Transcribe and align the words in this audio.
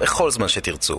בכל 0.00 0.30
זמן 0.30 0.48
שתרצו. 0.48 0.98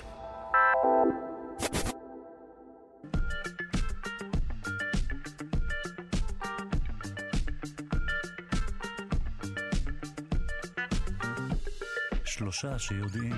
שלושה 12.25 12.79
שיודעים. 12.79 13.35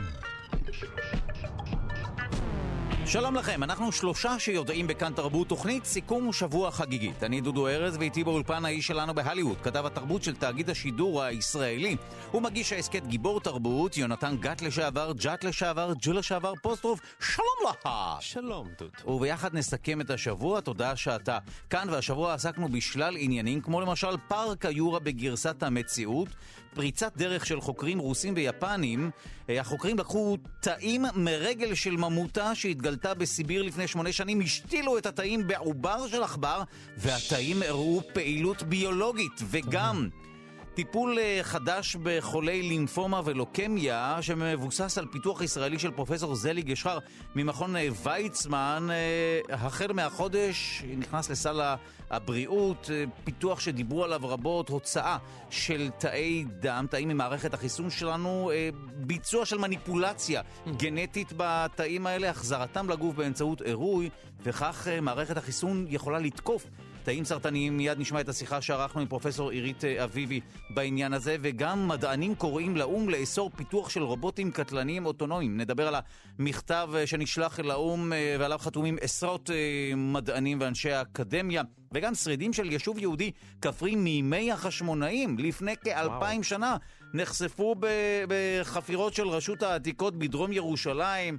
שלום 3.12 3.35
לכם, 3.35 3.63
אנחנו 3.63 3.91
שלושה 3.91 4.39
שיודעים 4.39 4.87
בכאן 4.87 5.13
תרבות, 5.13 5.47
תוכנית 5.47 5.85
סיכום 5.85 6.33
שבוע 6.33 6.71
חגיגית. 6.71 7.23
אני 7.23 7.41
דודו 7.41 7.67
ארז 7.67 7.97
ואיתי 7.97 8.23
באולפן 8.23 8.65
האיש 8.65 8.87
שלנו 8.87 9.13
בהליווד, 9.13 9.57
כתב 9.62 9.85
התרבות 9.85 10.23
של 10.23 10.35
תאגיד 10.35 10.69
השידור 10.69 11.23
הישראלי. 11.23 11.95
הוא 12.31 12.41
מגיש 12.41 12.73
ההסכת 12.73 13.08
גיבור 13.08 13.39
תרבות, 13.39 13.97
יונתן 13.97 14.37
גת 14.39 14.62
לשעבר, 14.62 15.12
ג'ת 15.15 15.44
לשעבר, 15.44 15.94
ג'ו 16.02 16.13
לשעבר, 16.13 16.53
פוסטרוף, 16.62 17.00
שלום 17.20 17.70
לך! 17.70 17.89
שלום, 18.20 18.67
דוד. 18.80 19.16
וביחד 19.16 19.55
נסכם 19.55 20.02
את 20.02 20.09
השבוע, 20.09 20.62
תודה 20.62 20.95
שאתה 20.95 21.38
כאן, 21.70 21.89
והשבוע 21.89 22.34
עסקנו 22.34 22.70
בשלל 22.70 23.16
עניינים, 23.20 23.62
כמו 23.62 23.81
למשל 23.81 24.17
פארק 24.28 24.66
היורה 24.66 25.00
בגרסת 25.00 25.64
המציאות, 25.64 26.28
פריצת 26.73 27.17
דרך 27.17 27.45
של 27.45 27.61
חוקרים 27.61 27.99
רוסים 27.99 28.34
ויפנים. 28.35 29.11
אה, 29.49 29.59
החוקרים 29.59 29.98
לקחו 29.98 30.38
תאים 30.59 31.05
מרגל 31.16 31.73
של 31.73 31.97
ממוטה 31.97 32.55
שהתגלתה 32.55 33.13
בסיביר 33.13 33.61
לפני 33.61 33.88
שמונה 33.88 34.11
שנים, 34.11 34.41
השתילו 34.41 34.97
את 34.97 35.05
התאים 35.05 35.47
בעובר 35.47 36.07
של 36.07 36.23
עכבר, 36.23 36.63
והתאים 36.97 37.61
הראו 37.61 38.02
פעילות 38.13 38.63
ביולוגית, 38.63 39.41
וגם... 39.49 40.09
טיפול 40.73 41.20
אה, 41.20 41.39
חדש 41.43 41.95
בחולי 41.95 42.61
לימפומה 42.61 43.21
ולוקמיה, 43.25 44.17
שמבוסס 44.21 44.97
על 44.97 45.05
פיתוח 45.11 45.41
ישראלי 45.41 45.80
של 45.80 45.91
פרופסור 45.91 46.35
זלי 46.35 46.61
גשחר 46.61 46.99
ממכון 47.35 47.75
אה, 47.75 47.88
ויצמן. 48.03 48.88
אה, 48.91 49.55
החל 49.55 49.94
מהחודש 49.94 50.83
נכנס 50.97 51.30
לסל 51.30 51.61
הבריאות, 52.09 52.89
פיתוח 53.23 53.59
שדיברו 53.59 54.03
עליו 54.03 54.19
רבות, 54.23 54.69
הוצאה 54.69 55.17
של 55.50 55.89
תאי 55.97 56.45
דם, 56.59 56.85
תאים 56.89 57.09
ממערכת 57.09 57.53
החיסון 57.53 57.89
שלנו, 57.89 58.52
ביצוע 58.95 59.45
של 59.45 59.58
מניפולציה 59.58 60.41
גנטית 60.78 61.33
בתאים 61.38 62.08
האלה, 62.08 62.30
החזרתם 62.30 62.89
לגוף 62.89 63.16
באמצעות 63.16 63.61
עירוי, 63.61 64.09
וכך 64.44 64.88
מערכת 65.02 65.38
החיסון 65.38 65.85
יכולה 65.89 66.19
לתקוף 66.19 66.66
תאים 67.03 67.25
סרטניים, 67.25 67.77
מיד 67.77 67.99
נשמע 67.99 68.21
את 68.21 68.30
השיחה 68.30 68.61
שערכנו 68.61 69.02
עם 69.02 69.07
פרופסור 69.07 69.49
עירית 69.49 69.85
אה, 69.85 70.03
אביבי 70.03 70.39
בעניין 70.69 71.13
הזה, 71.13 71.35
וגם 71.41 71.88
מדענים 71.88 72.35
קוראים 72.35 72.77
לאו"ם 72.77 73.09
לאסור 73.09 73.52
פיתוח 73.55 73.89
של 73.89 74.03
רובוטים 74.03 74.52
קטלניים 74.52 75.05
אוטונומיים. 75.05 75.57
נדבר 75.57 75.88
על 75.88 75.95
המכתב 76.39 76.89
אה, 76.95 77.07
שנשלח 77.07 77.59
לאו"ם 77.59 78.13
אה, 78.13 78.35
ועליו 78.39 78.59
חתומים 78.59 78.97
עשרות 79.02 79.49
מדענים 79.97 80.57
ואנשי 80.61 80.91
האקדמיה, 80.91 81.63
וגם 81.94 82.16
שרידים 82.16 82.53
של 82.53 82.72
יישוב 82.72 82.99
יהודי 82.99 83.31
כפרי 83.61 83.95
מימי 83.95 84.52
החשמונאים, 84.52 85.38
לפני 85.39 85.75
כאלפיים 85.83 86.44
שנה, 86.44 86.77
נחשפו 87.13 87.75
בחפירות 88.27 89.13
של 89.13 89.27
רשות 89.27 89.63
העתיקות 89.63 90.16
בדרום 90.16 90.52
ירושלים. 90.52 91.38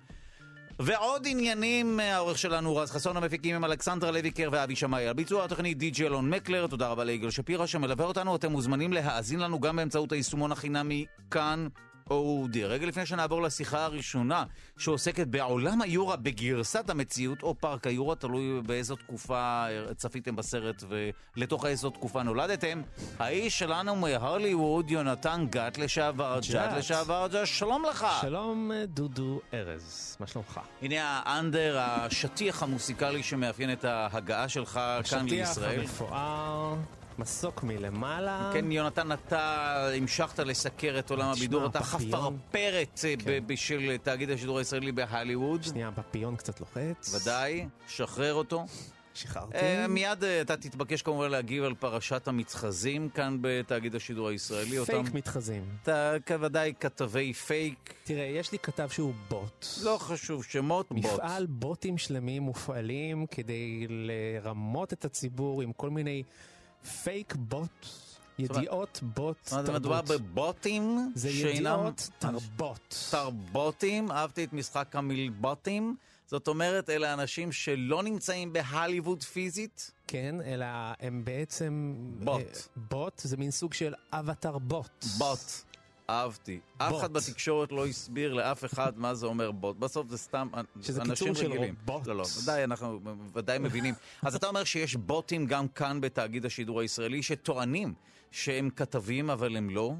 ועוד 0.78 1.26
עניינים, 1.26 2.00
העורך 2.00 2.38
שלנו 2.38 2.76
רז 2.76 2.90
חסון, 2.90 3.16
המפיקים 3.16 3.56
עם 3.56 3.64
אלכסנדרה 3.64 4.10
לויקר 4.10 4.48
ואבי 4.52 4.76
שמאי. 4.76 5.06
על 5.06 5.14
ביצוע 5.14 5.44
התוכנית 5.44 5.78
די.ג'י 5.78 6.06
אלון 6.06 6.30
מקלר, 6.30 6.66
תודה 6.66 6.88
רבה 6.88 7.04
ליגאל 7.04 7.30
שפירא 7.30 7.66
שמלווה 7.66 8.04
אותנו. 8.04 8.36
אתם 8.36 8.52
מוזמנים 8.52 8.92
להאזין 8.92 9.40
לנו 9.40 9.60
גם 9.60 9.76
באמצעות 9.76 10.12
היישומון 10.12 10.52
החינמי 10.52 11.06
כאן. 11.30 11.68
אודי. 12.12 12.64
רגע 12.64 12.86
לפני 12.86 13.06
שנעבור 13.06 13.42
לשיחה 13.42 13.84
הראשונה, 13.84 14.44
שעוסקת 14.78 15.26
בעולם 15.26 15.82
היורה 15.82 16.16
בגרסת 16.16 16.90
המציאות, 16.90 17.42
או 17.42 17.54
פארק 17.60 17.86
היורה, 17.86 18.14
תלוי 18.14 18.62
באיזו 18.62 18.96
תקופה 18.96 19.64
צפיתם 19.96 20.36
בסרט 20.36 20.82
ולתוך 21.36 21.66
איזו 21.66 21.90
תקופה 21.90 22.22
נולדתם. 22.22 22.82
האיש 23.18 23.58
שלנו 23.58 23.96
מהרליווד, 23.96 24.90
יונתן 24.90 25.46
גת 25.50 25.78
לשעבר, 25.78 26.38
ג'ת 26.52 26.72
לשעבר, 26.76 27.26
ג'ת, 27.32 27.46
שלום 27.46 27.84
לך. 27.90 28.06
שלום 28.20 28.70
דודו 28.86 29.40
ארז, 29.54 30.16
מה 30.20 30.26
שלומך? 30.26 30.60
הנה 30.82 31.20
ה 31.24 31.32
under, 31.32 31.78
השטיח 31.80 32.62
המוסיקלי 32.62 33.22
שמאפיין 33.22 33.72
את 33.72 33.84
ההגעה 33.84 34.48
שלך 34.48 34.80
כאן 35.10 35.26
לישראל. 35.28 35.80
השטיח 35.80 36.02
המפואר. 36.02 36.74
מסוק 37.22 37.62
מלמעלה. 37.62 38.50
כן, 38.52 38.72
יונתן, 38.72 39.12
אתה 39.12 39.88
המשכת 39.96 40.38
לסקר 40.38 40.98
את 40.98 41.10
עולם 41.10 41.28
הבידור, 41.28 41.66
אתה 41.66 41.80
חפרפרת 41.80 43.00
אה, 43.04 43.14
כן. 43.18 43.46
בשל 43.46 43.96
תאגיד 44.02 44.30
השידור 44.30 44.58
הישראלי 44.58 44.92
בהליווד. 44.92 45.62
שנייה, 45.62 45.90
הפפיון 45.90 46.36
קצת 46.36 46.60
לוחץ. 46.60 47.14
ודאי, 47.14 47.66
שחרר 47.88 48.34
אותו. 48.34 48.66
שחררתי. 49.14 49.58
Uh, 49.58 49.88
מיד 49.88 50.24
אתה 50.24 50.56
תתבקש 50.56 51.02
כמובן 51.02 51.30
להגיב 51.30 51.64
על 51.64 51.74
פרשת 51.74 52.28
המתחזים 52.28 53.08
כאן 53.08 53.38
בתאגיד 53.40 53.94
השידור 53.94 54.28
הישראלי. 54.28 54.84
פייק 54.84 54.98
אותם... 54.98 55.16
מתחזים. 55.16 55.64
אתה 55.82 56.14
כוודאי 56.26 56.72
כתבי 56.80 57.32
פייק. 57.32 57.94
תראה, 58.04 58.24
יש 58.24 58.52
לי 58.52 58.58
כתב 58.58 58.88
שהוא 58.88 59.14
בוט. 59.28 59.66
לא 59.82 59.96
חשוב, 60.00 60.44
שמות 60.44 60.90
מפעל 60.90 61.10
בוט. 61.10 61.20
מפעל 61.20 61.46
בוטים 61.46 61.98
שלמים 61.98 62.42
מופעלים 62.42 63.26
כדי 63.26 63.86
לרמות 63.88 64.92
את 64.92 65.04
הציבור 65.04 65.62
עם 65.62 65.72
כל 65.72 65.90
מיני 65.90 66.22
פייק 66.86 67.34
בוט. 67.34 67.86
ידיעות 68.38 69.00
בוט 69.02 69.36
תרבות. 69.44 69.70
מדובר 69.70 70.00
בבוטים 70.02 71.12
זה 71.14 71.30
ידיעות 71.30 72.10
תרבות. 72.18 73.08
תרבוטים, 73.10 74.10
אהבתי 74.10 74.44
את 74.44 74.52
משחק 74.52 74.96
המילבוטים. 74.96 75.96
זאת 76.26 76.48
אומרת, 76.48 76.90
אלה 76.90 77.12
אנשים 77.12 77.52
שלא 77.52 78.02
נמצאים 78.02 78.52
בהליווד 78.52 79.22
פיזית? 79.22 79.90
כן, 80.06 80.36
אלא 80.44 80.66
הם 81.00 81.24
בעצם... 81.24 81.94
בוט. 82.24 82.40
אה, 82.40 82.46
בוט 82.76 83.20
זה 83.24 83.36
מין 83.36 83.50
סוג 83.50 83.74
של 83.74 83.94
אבטר 84.12 84.58
בוט. 84.58 85.04
בוט. 85.18 85.38
אהבתי. 86.10 86.60
אף 86.78 86.94
אחד 87.00 87.12
בתקשורת 87.12 87.72
לא 87.72 87.86
הסביר 87.86 88.32
לאף 88.34 88.64
אחד 88.64 88.92
מה 88.96 89.14
זה 89.14 89.26
אומר 89.26 89.50
בוט. 89.50 89.76
בסוף 89.76 90.08
זה 90.08 90.18
סתם 90.18 90.48
אנשים 91.00 91.32
רגילים. 91.36 91.74
בוט. 91.84 92.06
לא, 92.06 92.16
לא, 92.16 92.24
ודאי, 92.42 92.64
אנחנו 92.64 93.00
ודאי 93.34 93.58
מבינים. 93.58 93.94
אז 94.22 94.34
אתה 94.34 94.46
אומר 94.46 94.64
שיש 94.64 94.96
בוטים 94.96 95.46
גם 95.46 95.68
כאן 95.68 96.00
בתאגיד 96.00 96.46
השידור 96.46 96.80
הישראלי 96.80 97.22
שטוענים 97.22 97.94
שהם 98.30 98.70
כתבים 98.70 99.30
אבל 99.30 99.56
הם 99.56 99.70
לא? 99.70 99.94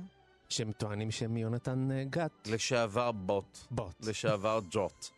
שהם 0.53 0.73
טוענים 0.73 1.11
שהם 1.11 1.35
מיונתן 1.35 1.89
אה, 1.93 2.05
גת. 2.05 2.31
לשעבר 2.47 3.13
בוט. 3.13 3.59
בוט. 3.71 3.95
לשעבר 4.09 4.61
ג'וט. 4.71 5.09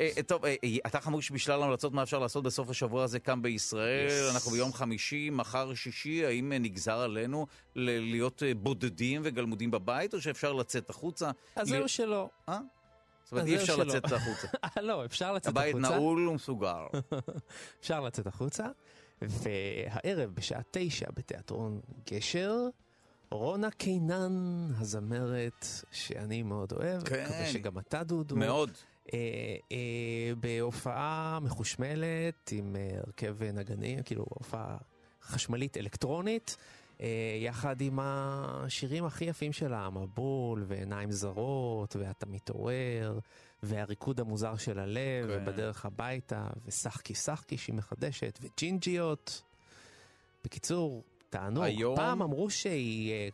אה, 0.00 0.10
אה, 0.16 0.22
טוב, 0.22 0.42
אתה 0.86 1.00
חמוש 1.00 1.30
בשלל 1.30 1.62
המלצות 1.62 1.92
מה 1.92 2.02
אפשר 2.02 2.18
לעשות 2.18 2.44
בסוף 2.44 2.70
השבוע 2.70 3.04
הזה 3.04 3.18
כאן 3.18 3.42
בישראל. 3.42 4.30
אנחנו 4.32 4.50
ביום 4.50 4.72
חמישי, 4.72 5.30
מחר 5.30 5.74
שישי, 5.74 6.26
האם 6.26 6.52
נגזר 6.52 6.98
עלינו 6.98 7.46
להיות 7.74 8.42
בודדים 8.56 9.20
וגלמודים 9.24 9.70
בבית, 9.70 10.14
או 10.14 10.20
שאפשר 10.20 10.52
לצאת 10.52 10.90
החוצה? 10.90 11.30
אז 11.56 11.68
זהו 11.68 11.88
שלא. 11.88 12.28
אה? 12.48 12.58
זאת 13.24 13.32
אומרת, 13.32 13.46
אי 13.46 13.56
אפשר 13.56 13.76
לצאת 13.76 14.12
החוצה. 14.12 14.48
לא, 14.88 15.04
אפשר 15.04 15.32
לצאת 15.32 15.56
החוצה. 15.56 15.68
הבית 15.68 15.76
נעול 15.76 16.28
ומסוגר. 16.28 16.86
אפשר 17.80 18.00
לצאת 18.00 18.26
החוצה, 18.26 18.66
והערב 19.22 20.30
בשעה 20.34 20.60
תשע 20.70 21.06
בתיאטרון 21.14 21.80
גשר. 22.10 22.68
רונה 23.30 23.70
קינן, 23.70 24.68
הזמרת 24.78 25.66
שאני 25.90 26.42
מאוד 26.42 26.72
אוהב, 26.72 27.02
כן. 27.02 27.24
מקווה 27.24 27.46
שגם 27.46 27.78
אתה 27.78 28.04
דודו. 28.04 28.36
מאוד. 28.36 28.70
אה, 29.14 29.18
אה, 29.72 30.32
בהופעה 30.40 31.38
מחושמלת 31.42 32.52
עם 32.52 32.76
אה, 32.76 32.98
הרכב 33.06 33.42
נגנים, 33.42 34.02
כאילו 34.02 34.26
הופעה 34.28 34.76
חשמלית 35.22 35.76
אלקטרונית, 35.76 36.56
אה, 37.00 37.06
יחד 37.40 37.80
עם 37.80 37.98
השירים 38.02 39.04
הכי 39.04 39.24
יפים 39.24 39.52
שלה, 39.52 39.90
מבול 39.90 40.64
ועיניים 40.66 41.10
זרות, 41.10 41.96
ואתה 41.96 42.26
מתעורר, 42.26 43.18
והריקוד 43.62 44.20
המוזר 44.20 44.56
של 44.56 44.78
הלב, 44.78 45.26
כן. 45.26 45.42
ובדרך 45.42 45.84
הביתה, 45.84 46.46
ושחקי 46.66 47.14
שחקי 47.14 47.56
שהיא 47.56 47.74
מחדשת, 47.74 48.38
וג'ינג'יות. 48.42 49.42
בקיצור, 50.44 51.02
תענוג. 51.30 51.64
היום... 51.64 51.96
פעם 51.96 52.22
אמרו 52.22 52.50
שהיא 52.50 53.30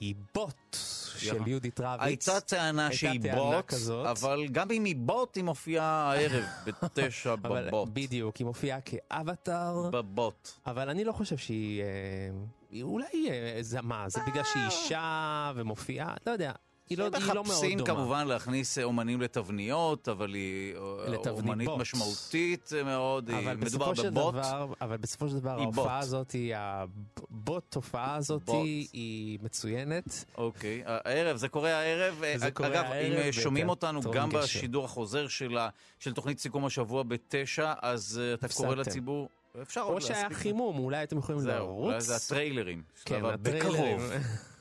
היא 0.00 0.14
בוט 0.34 0.76
של 1.18 1.48
יהודית 1.48 1.80
רביץ. 1.80 2.28
הייתה 2.28 2.40
טענה 2.40 2.92
שהיא 2.92 3.20
בוט, 3.34 3.64
כזאת. 3.66 4.06
אבל 4.06 4.46
גם 4.52 4.70
אם 4.70 4.84
היא 4.84 4.96
בוט, 4.96 5.36
היא 5.36 5.44
מופיעה 5.44 6.12
הערב 6.12 6.44
בתשע 6.66 7.36
בבוט. 7.36 7.88
בדיוק, 7.92 8.36
היא 8.36 8.46
מופיעה 8.46 8.78
כאבטאר. 8.80 9.90
בבוט. 9.90 10.48
אבל 10.66 10.88
אני 10.88 11.04
לא 11.04 11.12
חושב 11.12 11.36
שהיא... 11.36 11.82
אה, 11.82 12.82
אולי, 12.82 13.30
אה, 13.30 13.58
זה 13.60 13.82
מה, 13.82 14.08
זה 14.08 14.20
בגלל 14.26 14.44
שהיא 14.44 14.64
אישה 14.64 15.52
ומופיעה? 15.54 16.14
לא 16.26 16.32
יודע. 16.32 16.52
היא 16.90 16.98
לא, 16.98 17.04
היא 17.04 17.12
לא 17.12 17.34
מאוד 17.34 17.34
דומה. 17.34 17.48
מחפשים 17.48 17.84
כמובן 17.84 18.26
להכניס 18.28 18.78
אומנים 18.78 19.20
לתבניות, 19.20 20.08
אבל 20.08 20.34
היא 20.34 20.74
לתבנית 21.06 21.26
אומנית 21.26 21.68
בוט. 21.68 21.80
משמעותית 21.80 22.70
מאוד, 22.84 23.28
היא- 23.30 23.48
מדובר 23.56 23.92
בבוט. 23.92 24.04
דבר, 24.34 24.66
אבל 24.80 24.96
בסופו 24.96 25.28
של 25.28 25.38
דבר 25.38 25.50
ההופעה 25.50 25.84
בוט. 25.84 26.02
הזאת, 26.02 26.34
הבוט 26.54 27.64
תופעה 27.68 28.14
הזאת 28.16 28.42
בוט. 28.42 28.66
היא 28.92 29.38
מצוינת. 29.42 30.24
אוקיי, 30.38 30.82
הערב, 30.86 31.36
זה 31.36 31.48
קורה 31.48 31.70
הערב. 31.76 32.22
זה 32.36 32.46
אגב, 32.46 32.54
קורה 32.54 32.68
אם 32.80 32.84
הערב 32.92 33.18
אה, 33.18 33.32
שומעים 33.32 33.68
אותנו 33.68 34.00
גם 34.00 34.28
גשר. 34.30 34.38
בשידור 34.40 34.84
החוזר 34.84 35.28
של 35.28 35.58
ה- 35.58 35.68
של 35.98 36.12
תוכנית 36.14 36.38
סיכום 36.38 36.64
השבוע 36.66 37.02
בתשע, 37.02 37.72
אז 37.82 38.20
אה, 38.22 38.34
אתה 38.34 38.48
קורא. 38.48 38.74
לציבור, 38.74 39.28
אפשר 39.62 39.80
עוד 39.80 39.90
או 39.92 39.98
להספיק. 39.98 40.16
שהיה 40.16 40.30
חימום, 40.30 40.78
אולי 40.78 41.02
אתם 41.02 41.18
יכולים 41.18 41.40
זהו, 41.40 41.54
לרוץ. 41.54 41.86
אולי 41.86 42.00
זה 42.00 42.16
הטריילרים. 42.16 42.82
כן, 43.04 43.24
הטריילרים. 43.24 43.96
בקרוב. 43.96 44.12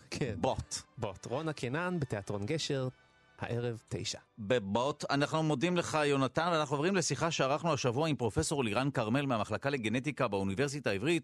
כן, 0.10 0.36
בוט. 0.38 0.76
בוט. 0.98 1.26
רונה 1.26 1.54
קנן 1.54 2.00
בתיאטרון 2.00 2.46
גשר, 2.46 2.88
הערב 3.40 3.82
תשע. 3.90 4.20
בבוט. 4.40 5.06
אנחנו 5.10 5.44
מודים 5.44 5.78
לך, 5.78 5.98
יונתן, 6.06 6.50
ואנחנו 6.52 6.76
עוברים 6.76 6.96
לשיחה 6.96 7.32
שערכנו 7.32 7.74
השבוע 7.74 8.08
עם 8.08 8.16
פרופסור 8.16 8.64
לירן 8.64 8.92
כרמל 8.92 9.26
מהמחלקה 9.26 9.70
לגנטיקה 9.70 10.28
באוניברסיטה 10.28 10.90
העברית, 10.90 11.24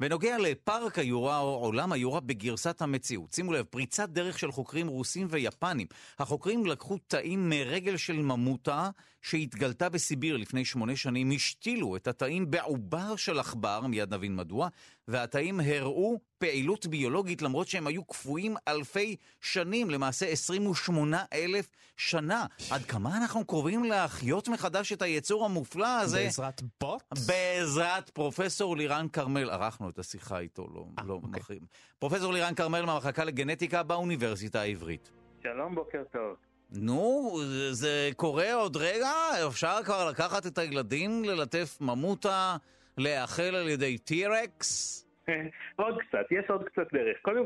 בנוגע 0.00 0.38
לפארק 0.38 0.98
היורה 0.98 1.38
או 1.38 1.54
עולם 1.54 1.92
היורה 1.92 2.20
בגרסת 2.20 2.82
המציאות. 2.82 3.32
שימו 3.32 3.52
לב, 3.52 3.64
פריצת 3.64 4.08
דרך 4.08 4.38
של 4.38 4.52
חוקרים 4.52 4.88
רוסים 4.88 5.26
ויפנים. 5.30 5.86
החוקרים 6.18 6.66
לקחו 6.66 6.98
תאים 7.06 7.48
מרגל 7.48 7.96
של 7.96 8.16
ממוטה 8.16 8.90
שהתגלתה 9.22 9.88
בסיביר 9.88 10.36
לפני 10.36 10.64
שמונה 10.64 10.96
שנים, 10.96 11.30
השתילו 11.30 11.96
את 11.96 12.08
התאים 12.08 12.50
בעובר 12.50 13.16
של 13.16 13.38
עכבר, 13.38 13.86
מיד 13.86 14.14
נבין 14.14 14.36
מדוע, 14.36 14.68
והתאים 15.08 15.60
הראו 15.60 16.18
פעילות 16.38 16.86
ביולוגית 16.86 17.42
למרות 17.42 17.68
שהם 17.68 17.86
היו 17.86 18.04
קפואים 18.04 18.56
אלפי 18.68 19.16
שנים, 19.40 19.90
למעשה 19.90 20.26
28 20.26 21.24
אלף 21.32 21.66
שנה. 21.96 22.46
עד 22.70 22.82
כמה 22.84 23.16
אנחנו 23.16 23.44
קרובים 23.44 23.84
להחיות 23.84 24.48
מחדש 24.48 24.92
את 24.92 25.02
היצור 25.02 25.44
המופלא 25.44 26.00
הזה? 26.00 26.18
בעזרת 26.24 26.62
בוט? 26.80 27.02
בעזרת 27.26 28.10
פרופסור 28.10 28.76
לירן 28.76 29.06
כרמל, 29.08 29.50
ערכנו 29.50 29.90
את 29.90 29.98
השיחה 29.98 30.38
איתו, 30.38 30.66
לא, 30.74 30.84
אה, 30.98 31.04
לא 31.04 31.14
אוקיי. 31.14 31.30
מכירים. 31.30 31.62
פרופסור 31.98 32.32
לירן 32.32 32.54
כרמל 32.54 32.84
מהמחלקה 32.84 33.24
לגנטיקה 33.24 33.82
באוניברסיטה 33.82 34.60
העברית. 34.60 35.10
שלום, 35.42 35.74
בוקר 35.74 36.02
טוב. 36.12 36.36
נו, 36.70 37.32
זה- 37.46 37.72
זה 37.72 38.10
קורה 38.16 38.54
עוד 38.54 38.76
רגע? 38.76 39.10
אפשר 39.48 39.78
כבר 39.84 40.08
לקחת 40.08 40.46
את 40.46 40.58
הילדים, 40.58 41.24
ללטף 41.24 41.76
ממוטה, 41.80 42.56
להאכל 42.98 43.42
על 43.42 43.68
ידי 43.68 43.98
T-Rex? 43.98 45.00
עוד 45.76 45.98
קצת, 46.08 46.26
יש 46.30 46.44
עוד 46.50 46.64
קצת 46.64 46.92
דרך. 46.92 47.16
קודם, 47.22 47.42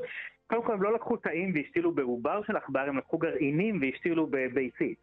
קודם 0.46 0.64
כל 0.64 0.72
הם 0.72 0.82
לא 0.82 0.94
לקחו 0.94 1.16
תאים 1.16 1.52
והשתילו 1.54 1.92
בעובר 1.94 2.40
של 2.46 2.56
עכבר, 2.56 2.80
הם 2.80 2.98
לקחו 2.98 3.18
גרעינים 3.18 3.80
והשתילו 3.82 4.26
בביצית. 4.30 4.98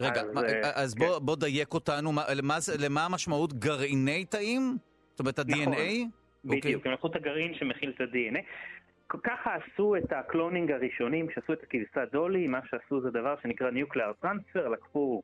רגע, 0.00 0.20
אז, 0.20 0.30
מה- 0.34 0.42
אה, 0.42 0.82
אז 0.82 0.94
כן. 0.94 1.06
בוא, 1.06 1.18
בוא 1.18 1.36
דייק 1.36 1.74
אותנו, 1.74 2.12
מה, 2.12 2.22
למה, 2.34 2.56
למה 2.78 3.04
המשמעות 3.04 3.52
גרעיני 3.52 4.24
תאים? 4.24 4.76
זאת 5.10 5.20
אומרת, 5.20 5.38
נכון. 5.38 5.72
ה-DNA? 5.72 6.04
אוקיי. 6.44 6.60
בדיוק, 6.60 6.86
הם 6.86 6.92
לקחו 6.92 7.06
את 7.06 7.16
הגרעין 7.16 7.54
שמכיל 7.54 7.92
את 7.96 8.00
ה-DNA. 8.00 8.42
ככה 9.24 9.50
עשו 9.54 9.96
את 9.96 10.12
ה 10.12 10.19
cloning 10.19 10.72
הראשונים, 10.72 11.26
כשעשו 11.26 11.52
את 11.52 11.62
הכבשת 11.62 12.12
דולי, 12.12 12.46
מה 12.46 12.60
שעשו 12.70 13.00
זה 13.00 13.10
דבר 13.10 13.34
שנקרא 13.42 13.70
Nuclear 13.70 14.24
Transfer, 14.24 14.68
לקחו 14.72 15.22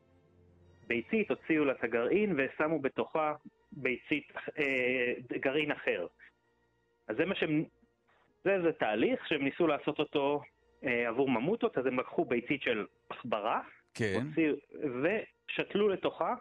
ביצית, 0.87 1.31
הוציאו 1.31 1.65
לה 1.65 1.73
את 1.73 1.85
הגרעין 1.85 2.37
ושמו 2.37 2.79
בתוכה 2.79 3.35
ביצית, 3.73 4.33
אה, 4.59 5.13
גרעין 5.41 5.71
אחר. 5.71 6.07
אז 7.09 7.17
זה 7.17 7.25
מה 7.25 7.35
שהם, 7.35 7.65
זה, 8.45 8.63
זה 8.63 8.73
תהליך 8.73 9.29
שהם 9.29 9.45
ניסו 9.45 9.67
לעשות 9.67 9.99
אותו 9.99 10.43
אה, 10.85 11.09
עבור 11.09 11.31
ממוטות, 11.31 11.79
אז 11.79 11.87
הם 11.87 12.01
לקחו 12.01 12.25
ביצית 12.25 12.63
של 12.63 12.87
עכברה, 13.09 13.61
כן. 13.95 14.23
הוציאו, 14.29 14.55
ושתלו 15.03 15.89
לתוכה 15.89 16.35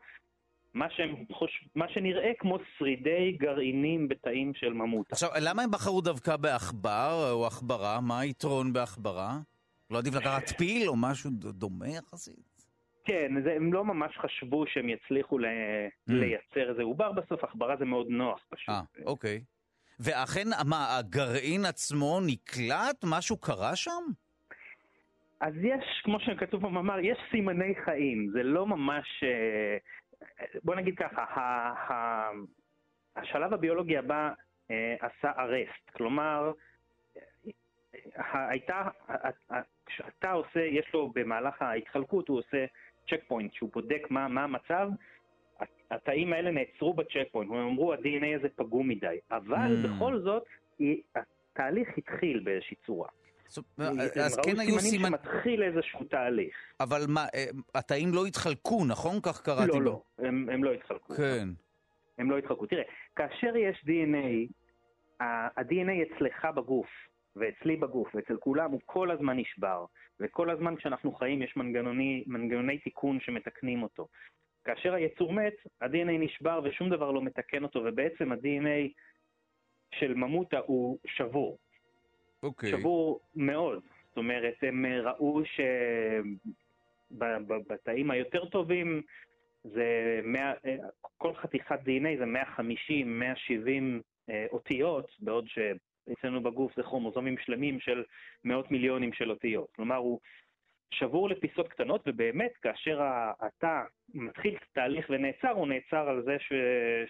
מה, 0.74 0.86
שהם 0.90 1.16
חוש... 1.32 1.68
מה 1.76 1.86
שנראה 1.94 2.32
כמו 2.40 2.58
שרידי 2.78 3.38
גרעינים 3.40 4.08
בתאים 4.08 4.54
של 4.54 4.74
ממוטה. 4.74 5.10
עכשיו, 5.12 5.30
למה 5.42 5.64
הם 5.64 5.72
בחרו 5.72 6.02
דווקא 6.02 6.38
בעכבר 6.38 7.32
או 7.32 7.46
עכברה? 7.46 8.02
מה 8.02 8.20
היתרון 8.20 8.74
בעכברה? 8.74 9.40
לא 9.90 9.98
עדיף 9.98 10.14
לקחת 10.14 10.50
פיל 10.58 10.88
או 10.88 10.96
משהו 10.96 11.30
דומה 11.32 11.88
יחסית? 11.88 12.53
כן, 13.06 13.32
זה, 13.44 13.54
הם 13.54 13.74
לא 13.74 13.86
ממש 13.86 14.18
חשבו 14.18 14.68
שהם 14.68 14.90
יצליחו 14.90 15.40
ל... 15.40 15.46
לייצר 16.08 16.70
איזה 16.70 16.84
עובר 16.84 17.12
בסוף, 17.12 17.44
עכברה 17.44 17.76
זה 17.78 17.86
מאוד 17.86 18.08
נוח 18.10 18.46
פשוט. 18.50 18.70
אה, 18.70 18.82
אוקיי. 19.06 19.44
ואכן, 20.00 20.48
מה, 20.70 20.98
הגרעין 20.98 21.66
עצמו 21.66 22.20
נקלט? 22.28 23.04
משהו 23.04 23.38
קרה 23.38 23.76
שם? 23.76 24.04
אז 25.42 25.54
יש, 25.58 26.02
כמו 26.04 26.20
שכתוב 26.20 26.62
במאמר, 26.62 27.00
יש 27.00 27.18
סימני 27.32 27.74
חיים, 27.86 28.30
זה 28.34 28.44
לא 28.44 28.68
ממש... 28.68 29.24
אה, 29.24 29.78
בוא 30.64 30.76
נגיד 30.76 30.98
ככה, 30.98 31.22
ה- 31.24 31.94
ה- 31.94 32.32
השלב 33.16 33.54
הביולוגי 33.54 33.98
הבא 33.98 34.30
אה, 34.72 34.96
עשה 35.00 35.32
ארסט, 35.38 35.90
כלומר, 35.98 36.52
ה- 38.16 38.50
הייתה, 38.50 38.76
ה- 39.08 39.28
ה- 39.56 39.62
כשאתה 39.86 40.32
עושה, 40.32 40.60
יש 40.60 40.94
לו 40.94 41.12
במהלך 41.16 41.62
ההתחלקות, 41.62 42.28
הוא 42.28 42.38
עושה 42.40 42.66
checkpoint, 43.10 43.54
שהוא 43.54 43.70
בודק 43.74 44.08
מה, 44.10 44.28
מה 44.28 44.44
המצב, 44.44 44.90
התאים 45.92 46.34
האלה 46.34 46.52
נעצרו 46.52 46.94
ב 46.94 47.28
checkpoint, 47.32 47.52
הם 47.52 47.58
אמרו 47.58 47.94
ה-DNA 47.94 48.40
הזה 48.40 48.48
פגום 48.56 48.88
מדי, 48.88 49.18
אבל 49.32 49.84
Mm. 49.84 49.88
בכל 49.88 50.20
זאת, 50.20 50.44
התהליך 51.16 51.90
התחיל 51.98 52.40
באיזושהי 52.40 52.78
צורה. 52.86 53.10
הם 53.78 54.00
אז 54.00 54.40
כן 54.46 54.60
היו 54.60 54.80
סימנים. 54.80 55.12
שמתחיל 55.12 55.64
איזשהו 55.64 56.04
תהליך. 56.04 56.56
אבל 56.80 57.02
מה, 57.08 57.26
אה, 57.36 57.46
התאים 57.76 58.14
לא 58.14 58.26
התחלקו, 58.26 58.86
נכון? 58.86 59.20
כך 59.24 59.42
קראתי. 59.42 59.68
לא, 59.68 59.82
לא, 59.82 60.02
הם, 60.18 60.50
הם 60.52 60.64
לא 60.64 60.74
התחלקו. 60.74 61.14
כן. 61.14 61.48
הם 62.18 62.32
לא 62.32 62.38
התחלקו. 62.38 62.66
תראה, 62.66 62.84
כאשר 63.16 63.56
יש 63.56 63.84
DNA, 63.86 64.54
ה-DNA 65.24 66.16
אצלך 66.16 66.46
בגוף, 66.56 66.88
ואצלי 67.36 67.76
בגוף, 67.76 68.16
ואצל 68.16 68.38
כולם, 68.38 68.72
הוא 68.72 68.80
כל 68.86 69.12
הזמן 69.12 69.38
נשבר. 69.38 69.86
וכל 70.20 70.50
הזמן 70.50 70.76
כשאנחנו 70.76 71.12
חיים 71.12 71.42
יש 71.42 71.58
מנגנוני, 71.58 72.24
מנגנוני 72.28 72.78
תיקון 72.78 73.20
שמתקנים 73.20 73.84
אותו. 73.84 74.08
כאשר 74.64 74.94
היצור 74.94 75.34
מת, 75.34 75.54
ה-DNA 75.82 76.18
נשבר 76.20 76.62
ושום 76.64 76.90
דבר 76.90 77.12
לא 77.12 77.22
מתקן 77.22 77.64
אותו, 77.64 77.82
ובעצם 77.86 78.32
ה-DNA 78.32 78.90
של 80.00 80.14
ממוטה 80.14 80.60
הוא 80.66 80.98
שבור. 81.06 81.58
אוקיי. 82.44 82.72
שבור 82.72 83.20
מאוד. 83.36 83.84
זאת 84.08 84.18
אומרת, 84.18 84.56
הם 84.62 84.86
אה, 84.86 85.02
ראו 85.02 85.42
שבתאים 87.12 88.12
היותר 88.12 88.46
טובים 88.46 89.02
זה 89.64 90.20
100, 90.24 90.54
אה, 90.66 90.76
כל 91.18 91.34
חתיכת 91.36 91.80
DNA 91.80 92.18
זה 92.20 92.26
150, 92.26 93.20
170 93.20 94.02
אה, 94.30 94.46
אותיות, 94.52 95.12
בעוד 95.20 95.48
שאצלנו 96.10 96.44
בגוף 96.44 96.72
זה 96.78 96.84
כרומוזומים 96.84 97.36
שלמים 97.46 97.80
של 97.80 98.04
מאות 98.44 98.72
מיליונים 98.72 99.14
של 99.14 99.30
אותיות. 99.30 99.68
כלומר, 99.76 99.96
הוא 99.96 100.20
שבור 100.94 101.30
לפיסות 101.30 101.68
קטנות, 101.68 102.02
ובאמת, 102.08 102.52
כאשר 102.62 103.02
ה- 103.02 103.32
אתה 103.48 103.84
מתחיל 104.14 104.58
תהליך 104.74 105.06
ונעצר, 105.10 105.50
הוא 105.50 105.68
נעצר 105.68 106.10
על 106.10 106.24
זה 106.26 106.36
ש, 106.40 106.54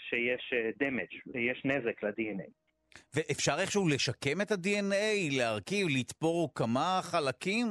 שיש 0.10 0.54
אה, 0.54 0.70
damage, 0.88 1.40
יש 1.40 1.62
נזק 1.66 2.04
ל-DNA. 2.04 2.50
ואפשר 3.16 3.56
איכשהו 3.62 3.88
לשקם 3.88 4.42
את 4.42 4.52
ה-DNA, 4.52 5.38
להרכיב, 5.38 5.88
לתפור 6.00 6.50
כמה 6.56 7.00
חלקים? 7.02 7.68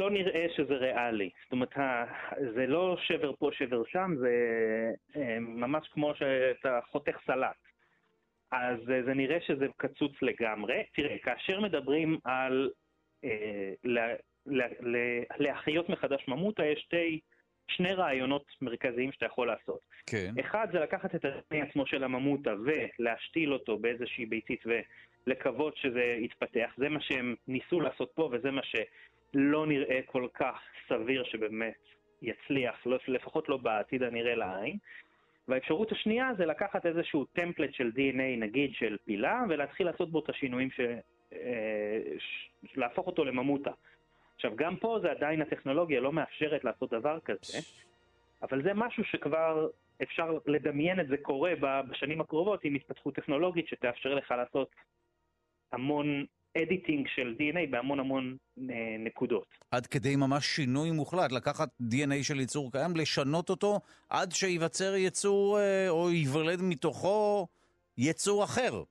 לא 0.00 0.10
נראה 0.10 0.46
שזה 0.56 0.74
ריאלי. 0.74 1.30
זאת 1.42 1.52
אומרת, 1.52 1.74
זה 2.54 2.66
לא 2.66 2.96
שבר 3.00 3.32
פה, 3.38 3.50
שבר 3.52 3.82
שם, 3.86 4.10
זה 4.20 4.30
אה, 5.16 5.38
ממש 5.40 5.88
כמו 5.92 6.12
שאתה 6.14 6.78
חותך 6.90 7.16
סלט. 7.26 7.63
אז 8.62 8.90
אה, 8.90 9.02
זה 9.02 9.14
נראה 9.14 9.38
שזה 9.46 9.66
קצוץ 9.76 10.12
לגמרי. 10.22 10.82
תראה, 10.94 11.18
כאשר 11.18 11.60
מדברים 11.60 12.18
על 12.24 12.70
אה, 13.24 13.72
לה- 13.84 14.14
לה- 14.46 14.66
לה- 14.80 15.22
להחיות 15.38 15.88
מחדש 15.88 16.24
ממוטה, 16.28 16.64
יש 16.66 16.80
שתי, 16.80 17.20
שני 17.68 17.92
רעיונות 17.94 18.44
מרכזיים 18.62 19.12
שאתה 19.12 19.26
יכול 19.26 19.46
לעשות. 19.46 19.80
כן. 20.06 20.34
אחד 20.40 20.68
זה 20.72 20.78
לקחת 20.80 21.14
את 21.14 21.24
הדנ"א 21.24 21.56
עצמו 21.68 21.86
של 21.86 22.04
הממוטה 22.04 22.54
ולהשתיל 22.64 23.52
אותו 23.52 23.78
באיזושהי 23.78 24.26
ביצית 24.26 24.64
ולקוות 25.26 25.76
שזה 25.76 26.16
יתפתח. 26.20 26.74
זה 26.76 26.88
מה 26.88 27.00
שהם 27.00 27.34
ניסו 27.48 27.80
לעשות 27.80 28.10
פה 28.14 28.28
וזה 28.32 28.50
מה 28.50 28.60
שלא 28.62 29.66
נראה 29.66 30.00
כל 30.06 30.26
כך 30.34 30.60
סביר 30.88 31.24
שבאמת 31.24 31.74
יצליח, 32.22 32.86
לא, 32.86 32.98
לפחות 33.08 33.48
לא 33.48 33.56
בעתיד 33.56 34.02
הנראה 34.02 34.34
לעין. 34.34 34.76
והאפשרות 35.48 35.92
השנייה 35.92 36.30
זה 36.36 36.46
לקחת 36.46 36.86
איזשהו 36.86 37.24
טמפלט 37.24 37.74
של 37.74 37.90
DNA, 37.96 38.38
נגיד 38.38 38.70
של 38.74 38.96
פילה, 39.04 39.44
ולהתחיל 39.48 39.86
לעשות 39.86 40.10
בו 40.10 40.18
את 40.18 40.28
השינויים, 40.28 40.70
ש... 40.70 40.80
אה, 41.32 42.00
ש... 42.18 42.50
להפוך 42.76 43.06
אותו 43.06 43.24
לממוטה. 43.24 43.70
עכשיו, 44.34 44.56
גם 44.56 44.76
פה 44.76 44.98
זה 45.02 45.10
עדיין 45.10 45.42
הטכנולוגיה 45.42 46.00
לא 46.00 46.12
מאפשרת 46.12 46.64
לעשות 46.64 46.90
דבר 46.90 47.18
כזה, 47.20 47.58
אבל 48.42 48.62
זה 48.62 48.74
משהו 48.74 49.04
שכבר 49.04 49.68
אפשר 50.02 50.38
לדמיין 50.46 51.00
את 51.00 51.08
זה 51.08 51.16
קורה 51.16 51.52
בשנים 51.90 52.20
הקרובות 52.20 52.64
עם 52.64 52.74
התפתחות 52.74 53.14
טכנולוגית 53.14 53.68
שתאפשר 53.68 54.14
לך 54.14 54.30
לעשות 54.30 54.70
המון 55.72 56.24
editing 56.62 57.06
של 57.14 57.34
DNA 57.38 57.70
בהמון 57.70 58.00
המון 58.00 58.36
אה, 58.58 58.96
נקודות. 58.98 59.46
עד 59.70 59.86
כדי 59.86 60.16
ממש 60.16 60.46
שינוי 60.46 60.90
מוחלט, 60.90 61.32
לקחת 61.32 61.68
DNA 61.82 62.22
של 62.22 62.40
יצור 62.40 62.72
קיים, 62.72 62.96
לשנות 62.96 63.50
אותו 63.50 63.80
עד 64.08 64.32
שייווצר 64.32 64.94
יצור 64.96 65.58
אה, 65.58 65.88
או 65.88 66.10
ייוולד 66.10 66.62
מתוכו 66.62 67.46
יצור 67.98 68.44
אחר. 68.44 68.82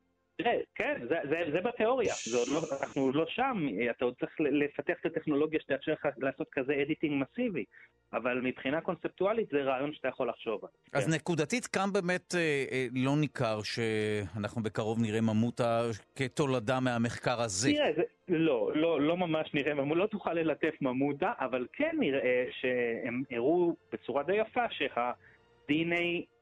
כן, 0.75 1.01
זה, 1.09 1.15
זה, 1.29 1.51
זה 1.51 1.61
בתיאוריה, 1.61 2.13
זה 2.25 2.37
עוד 2.37 2.47
לא, 2.47 2.61
אנחנו 2.81 3.01
עוד 3.01 3.15
לא 3.15 3.25
שם, 3.27 3.67
אתה 3.89 4.05
עוד 4.05 4.13
צריך 4.19 4.31
לפתח 4.39 4.93
את 5.01 5.05
הטכנולוגיה 5.05 5.59
שתאפשר 5.59 5.91
לך 5.91 6.07
לעשות 6.17 6.47
כזה 6.51 6.73
editing 6.81 7.23
מסיבי, 7.23 7.65
אבל 8.13 8.41
מבחינה 8.43 8.81
קונספטואלית 8.81 9.49
זה 9.51 9.63
רעיון 9.63 9.93
שאתה 9.93 10.07
יכול 10.07 10.29
לחשוב 10.29 10.59
עליו. 10.61 10.73
אז 10.93 11.05
כן. 11.05 11.11
נקודתית, 11.13 11.67
כאן 11.67 11.89
באמת 11.93 12.35
אה, 12.35 12.65
אה, 12.71 12.87
לא 12.95 13.17
ניכר 13.17 13.59
שאנחנו 13.63 14.63
בקרוב 14.63 14.99
נראה 15.01 15.21
ממוטה 15.21 15.81
כתולדה 16.15 16.79
מהמחקר 16.79 17.41
הזה. 17.41 17.71
תראה, 17.71 17.93
זה, 17.95 18.03
לא, 18.27 18.71
לא, 18.75 19.01
לא 19.01 19.17
ממש 19.17 19.53
נראה 19.53 19.73
ממוטה, 19.73 19.99
לא 19.99 20.07
תוכל 20.07 20.33
ללטף 20.33 20.73
ממוטה, 20.81 21.31
אבל 21.39 21.67
כן 21.73 21.95
נראה 21.99 22.45
שהם 22.51 23.23
הראו 23.31 23.75
בצורה 23.91 24.23
די 24.23 24.35
יפה 24.35 24.65
שה-DNA 24.69 26.32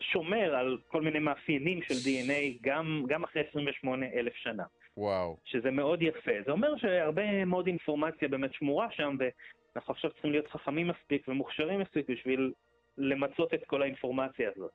שומר 0.00 0.54
על 0.54 0.78
כל 0.88 1.02
מיני 1.02 1.18
מאפיינים 1.18 1.82
של 1.82 1.94
DNA 1.94 2.58
גם, 2.62 3.04
גם 3.08 3.24
אחרי 3.24 3.42
28 3.50 4.06
אלף 4.14 4.34
שנה. 4.34 4.64
וואו. 4.96 5.36
שזה 5.44 5.70
מאוד 5.70 6.02
יפה. 6.02 6.32
זה 6.46 6.52
אומר 6.52 6.76
שהרבה 6.76 7.44
מאוד 7.44 7.66
אינפורמציה 7.66 8.28
באמת 8.28 8.54
שמורה 8.54 8.86
שם, 8.90 9.16
ואנחנו 9.18 9.94
עכשיו 9.94 10.10
צריכים 10.10 10.30
להיות 10.30 10.48
חכמים 10.48 10.88
מספיק 10.88 11.28
ומוכשרים 11.28 11.80
מספיק 11.80 12.10
בשביל 12.10 12.52
למצות 12.98 13.54
את 13.54 13.60
כל 13.66 13.82
האינפורמציה 13.82 14.50
הזאת. 14.56 14.70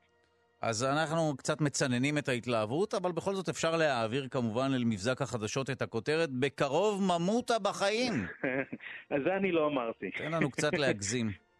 אז 0.62 0.84
אנחנו 0.84 1.38
קצת 1.38 1.62
מצננים 1.62 2.18
את 2.18 2.30
ההתלהבות, 2.30 2.94
אבל 2.94 3.12
בכל 3.12 3.34
זאת 3.34 3.50
אפשר 3.50 3.76
להעביר 3.78 4.28
כמובן 4.32 4.70
אל 4.76 4.84
מבזק 4.84 5.22
החדשות 5.22 5.70
את 5.70 5.82
הכותרת 5.82 6.30
בקרוב 6.30 7.02
ממותה 7.04 7.60
בחיים. 7.60 8.14
אז 9.12 9.22
זה 9.24 9.36
אני 9.36 9.52
לא 9.52 9.68
אמרתי. 9.68 10.12
תן 10.12 10.32
לנו 10.32 10.52
קצת 10.52 10.74
להגזים. 10.74 11.30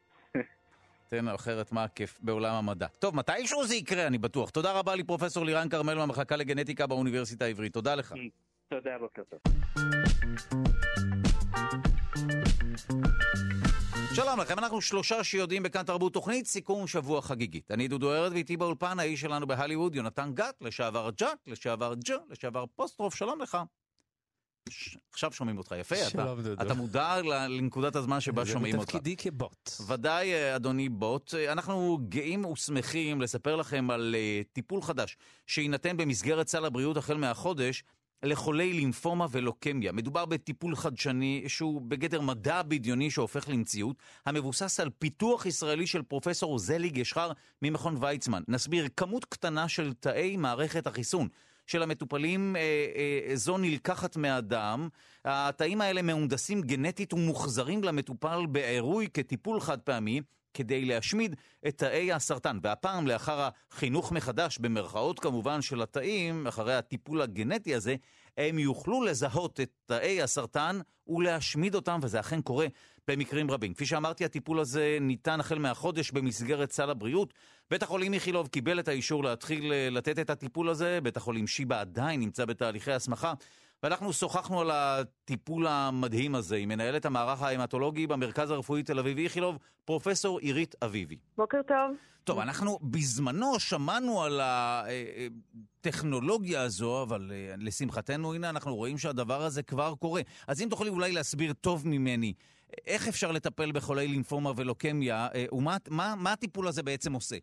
תן 1.12 1.28
אחרת 1.28 1.72
מה 1.72 1.84
הכיף 1.84 2.20
בעולם 2.22 2.56
המדע. 2.56 2.88
טוב, 2.88 3.16
מתישהו 3.16 3.66
זה 3.68 3.76
יקרה, 3.76 4.08
אני 4.08 4.18
בטוח. 4.18 4.50
תודה 4.50 4.72
רבה 4.72 4.96
לי, 4.96 5.04
פרופסור 5.04 5.46
לירן 5.46 5.70
כרמל 5.70 5.94
מהמחלקה 5.94 6.36
לגנטיקה 6.36 6.88
באוניברסיטה 6.88 7.46
העברית. 7.46 7.74
תודה 7.74 7.96
לך. 7.96 8.14
תודה, 8.70 8.98
בוקר 9.00 9.22
טוב. 9.30 9.40
שלום 14.14 14.40
לכם, 14.40 14.60
אנחנו 14.60 14.82
שלושה 14.82 15.24
שיודעים 15.24 15.64
בכאן 15.64 15.84
תרבות 15.84 16.14
תוכנית 16.14 16.48
סיכום 16.48 16.88
שבוע 16.88 17.22
חגיגית. 17.22 17.72
אני 17.72 17.88
דודו 17.88 18.14
ארד 18.14 18.32
ואיתי 18.32 18.58
באולפן 18.58 19.00
האיש 19.00 19.22
שלנו 19.22 19.48
בהליווד, 19.48 19.96
יונתן 19.96 20.32
גת, 20.34 20.56
לשעבר 20.62 21.10
ג'אט, 21.18 21.48
לשעבר 21.48 21.94
ג'ה, 22.06 22.18
לשעבר 22.30 22.66
פוסטרוף, 22.76 23.16
שלום 23.16 23.42
לך. 23.42 23.58
עכשיו 25.12 25.32
שומעים 25.32 25.58
אותך 25.58 25.76
יפה, 25.80 25.96
אתה. 26.08 26.34
אתה 26.62 26.74
מודע 26.74 27.22
לנקודת 27.22 27.96
הזמן 27.96 28.20
שבה 28.20 28.46
שומעים 28.46 28.76
אותך. 28.76 28.92
זה 28.92 28.98
בתפקידי 28.98 29.16
כבוט. 29.18 29.70
ודאי, 29.88 30.34
אה, 30.34 30.56
אדוני 30.56 30.90
בוט. 30.90 31.34
אה, 31.34 31.52
אנחנו 31.52 32.00
גאים 32.10 32.46
ושמחים 32.46 33.22
לספר 33.22 33.56
לכם 33.56 33.92
על 33.92 34.16
uh, 34.18 34.54
טיפול 34.54 34.82
חדש 34.82 35.18
שיינתן 35.48 35.98
במסגרת 35.98 36.48
סל 36.48 36.66
הבריאות 36.66 36.98
החל 36.98 37.18
מהחודש 37.18 37.84
לחולי 38.24 38.74
לימפומה 38.74 39.28
ולוקמיה. 39.32 39.92
מדובר 39.92 40.26
בטיפול 40.26 40.76
חדשני 40.76 41.44
שהוא 41.48 41.82
בגדר 41.82 42.22
מדע 42.22 42.62
בדיוני 42.62 43.12
שהופך 43.12 43.50
למציאות, 43.50 43.96
המבוסס 44.26 44.80
על 44.80 44.90
פיתוח 45.00 45.46
ישראלי 45.46 45.88
של 45.88 46.02
פרופסור 46.02 46.60
זלי 46.60 46.90
גשחר 46.90 47.32
ממכון 47.62 47.96
ויצמן. 48.00 48.44
נסביר 48.48 48.88
כמות 48.98 49.26
קטנה 49.26 49.68
של 49.68 49.94
תאי 49.94 50.38
מערכת 50.38 50.88
החיסון. 50.88 51.28
של 51.72 51.84
המטופלים 51.84 52.56
אה, 52.56 52.62
אה, 52.62 53.36
זו 53.36 53.58
נלקחת 53.58 54.18
מהדם. 54.18 54.90
התאים 55.26 55.82
האלה 55.82 56.02
מהונדסים 56.02 56.62
גנטית 56.62 57.14
ומוחזרים 57.14 57.84
למטופל 57.84 58.46
בעירוי 58.46 59.08
כטיפול 59.14 59.60
חד 59.60 59.80
פעמי. 59.80 60.22
כדי 60.54 60.86
להשמיד 60.86 61.36
את 61.68 61.78
תאי 61.78 62.14
הסרטן. 62.14 62.60
והפעם, 62.64 63.08
לאחר 63.08 63.50
החינוך 63.72 64.12
מחדש, 64.12 64.58
במרכאות 64.58 65.20
כמובן, 65.20 65.62
של 65.62 65.82
התאים, 65.82 66.48
אחרי 66.48 66.76
הטיפול 66.76 67.22
הגנטי 67.22 67.76
הזה, 67.76 67.96
הם 68.38 68.60
יוכלו 68.60 69.04
לזהות 69.04 69.60
את 69.60 69.70
תאי 69.86 70.22
הסרטן 70.22 70.80
ולהשמיד 71.08 71.76
אותם, 71.76 72.00
וזה 72.04 72.20
אכן 72.20 72.42
קורה 72.42 72.68
במקרים 73.08 73.52
רבים. 73.52 73.74
כפי 73.74 73.86
שאמרתי, 73.86 74.26
הטיפול 74.26 74.60
הזה 74.60 74.98
ניתן 75.02 75.40
החל 75.40 75.60
מהחודש 75.60 76.12
במסגרת 76.12 76.72
סל 76.72 76.90
הבריאות. 76.90 77.34
בית 77.72 77.84
החולים 77.84 78.14
איכילוב 78.14 78.48
קיבל 78.48 78.80
את 78.80 78.88
האישור 78.88 79.24
להתחיל 79.24 79.74
אה, 79.74 79.90
לתת 79.92 80.20
את 80.20 80.30
הטיפול 80.30 80.70
הזה, 80.70 81.00
בית 81.04 81.18
החולים 81.18 81.48
שיבא 81.48 81.82
עדיין 81.82 82.20
נמצא 82.20 82.46
בתהליכי 82.46 82.92
הסמכה. 82.92 83.34
ואנחנו 83.84 84.14
שוחחנו 84.14 84.62
על 84.62 84.72
הטיפול 84.72 85.68
המדהים 85.68 86.36
הזה 86.36 86.56
עם 86.56 86.70
מנהלת 86.70 87.06
המערך 87.06 87.42
ההמטולוגי 87.42 88.08
במרכז 88.08 88.52
הרפואי 88.52 88.84
תל 88.84 89.00
אביב 89.00 89.18
איכילוב, 89.18 89.58
פרופסור 89.86 90.40
עירית 90.40 90.76
אביבי. 90.84 91.18
בוקר 91.38 91.62
טוב. 91.68 91.98
טוב, 92.24 92.40
אנחנו 92.40 92.80
בזמנו 92.82 93.60
שמענו 93.60 94.24
על 94.24 94.42
הטכנולוגיה 94.44 96.62
הזו, 96.62 97.04
אבל 97.04 97.32
אה, 97.34 97.54
לשמחתנו, 97.58 98.34
הנה, 98.34 98.50
אנחנו 98.50 98.76
רואים 98.76 98.98
שהדבר 98.98 99.42
הזה 99.42 99.64
כבר 99.64 99.96
קורה. 99.96 100.22
אז 100.48 100.62
אם 100.62 100.68
תוכלי 100.70 100.90
אולי 100.90 101.12
להסביר 101.12 101.54
טוב 101.54 101.88
ממני, 101.88 102.34
איך 102.88 103.08
אפשר 103.08 103.32
לטפל 103.32 103.72
בחולי 103.72 104.08
לימפומה 104.08 104.52
ולוקמיה, 104.56 105.28
אה, 105.36 105.46
ומה 105.52 105.78
מה, 105.90 106.14
מה 106.18 106.32
הטיפול 106.32 106.68
הזה 106.68 106.84
בעצם 106.84 107.14
עושה? 107.14 107.38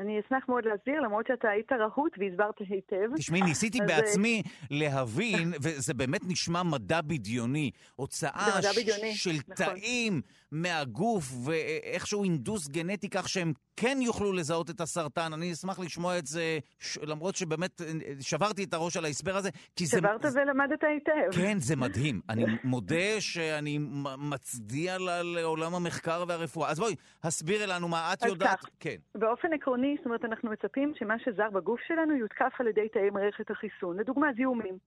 אני 0.00 0.20
אשמח 0.20 0.48
מאוד 0.48 0.64
להסביר, 0.64 1.00
למרות 1.00 1.26
שאתה 1.26 1.48
היית 1.48 1.72
רהוט 1.72 2.12
והסברת 2.18 2.54
היטב. 2.58 3.16
תשמעי, 3.16 3.42
ניסיתי 3.42 3.78
אז... 3.82 3.90
אה, 3.90 3.96
בעצמי 3.96 4.42
להבין, 4.70 5.52
וזה 5.62 5.94
באמת 5.94 6.20
נשמע 6.28 6.62
מדע 6.62 7.00
בדיוני. 7.00 7.70
הוצאה 7.96 8.58
מדע 8.58 8.70
בדיוני, 8.72 9.14
של 9.14 9.30
נכון. 9.48 9.66
תאים 9.66 10.20
מהגוף, 10.52 11.24
ואיכשהו 11.44 12.24
אינדוס 12.24 12.68
גנטי 12.68 13.08
כך 13.08 13.28
שהם 13.28 13.52
כן 13.76 13.98
יוכלו 14.00 14.32
לזהות 14.32 14.70
את 14.70 14.80
הסרטן. 14.80 15.32
אני 15.32 15.52
אשמח 15.52 15.78
לשמוע 15.78 16.18
את 16.18 16.26
זה, 16.26 16.58
ש... 16.78 16.98
למרות 17.02 17.36
שבאמת 17.36 17.80
אה, 17.80 17.86
שברתי 18.20 18.64
את 18.64 18.74
הראש 18.74 18.96
על 18.96 19.04
ההסבר 19.04 19.36
הזה, 19.36 19.50
כי 19.76 19.86
זה... 19.86 19.98
שברת 19.98 20.24
ולמדת 20.34 20.84
היטב. 20.84 21.40
כן, 21.40 21.58
זה 21.58 21.76
מדהים. 21.76 22.20
אני 22.28 22.44
מודה 22.64 23.20
שאני 23.20 23.78
מצדיע 24.18 24.98
לעולם 25.22 25.74
המחקר 25.74 26.24
והרפואה. 26.28 26.70
אז 26.70 26.78
בואי, 26.78 26.94
הסבירי 27.22 27.66
לנו 27.66 27.88
מה 27.88 28.12
את 28.12 28.22
יודעת. 28.22 28.60
כך, 28.60 28.68
כן. 28.80 28.96
באופן 29.14 29.52
עקרוני, 29.52 29.87
זאת 29.96 30.06
אומרת, 30.06 30.24
אנחנו 30.24 30.50
מצפים 30.50 30.92
שמה 30.94 31.18
שזר 31.18 31.50
בגוף 31.50 31.80
שלנו 31.80 32.16
יותקף 32.16 32.52
על 32.58 32.68
ידי 32.68 32.88
תאי 32.88 33.10
מערכת 33.10 33.50
החיסון. 33.50 34.00
לדוגמה, 34.00 34.32
זיהומים. 34.36 34.78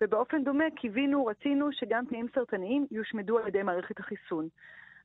ובאופן 0.00 0.44
דומה 0.44 0.64
קיווינו, 0.76 1.26
רצינו 1.26 1.72
שגם 1.72 2.04
תאים 2.04 2.26
סרטניים 2.34 2.86
יושמדו 2.90 3.38
על 3.38 3.48
ידי 3.48 3.62
מערכת 3.62 4.00
החיסון. 4.00 4.48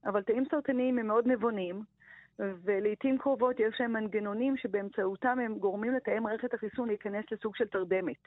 אבל 0.05 0.21
תאים 0.21 0.43
סרטניים 0.51 1.00
הם 1.00 1.07
מאוד 1.07 1.27
נבונים, 1.27 1.83
ולעיתים 2.39 3.17
קרובות 3.17 3.59
יש 3.59 3.81
להם 3.81 3.93
מנגנונים 3.93 4.57
שבאמצעותם 4.57 5.39
הם 5.39 5.57
גורמים 5.57 5.93
לתאי 5.93 6.19
מערכת 6.19 6.53
החיסון 6.53 6.88
להיכנס 6.88 7.25
לסוג 7.31 7.55
של 7.55 7.67
תרדמת. 7.67 8.23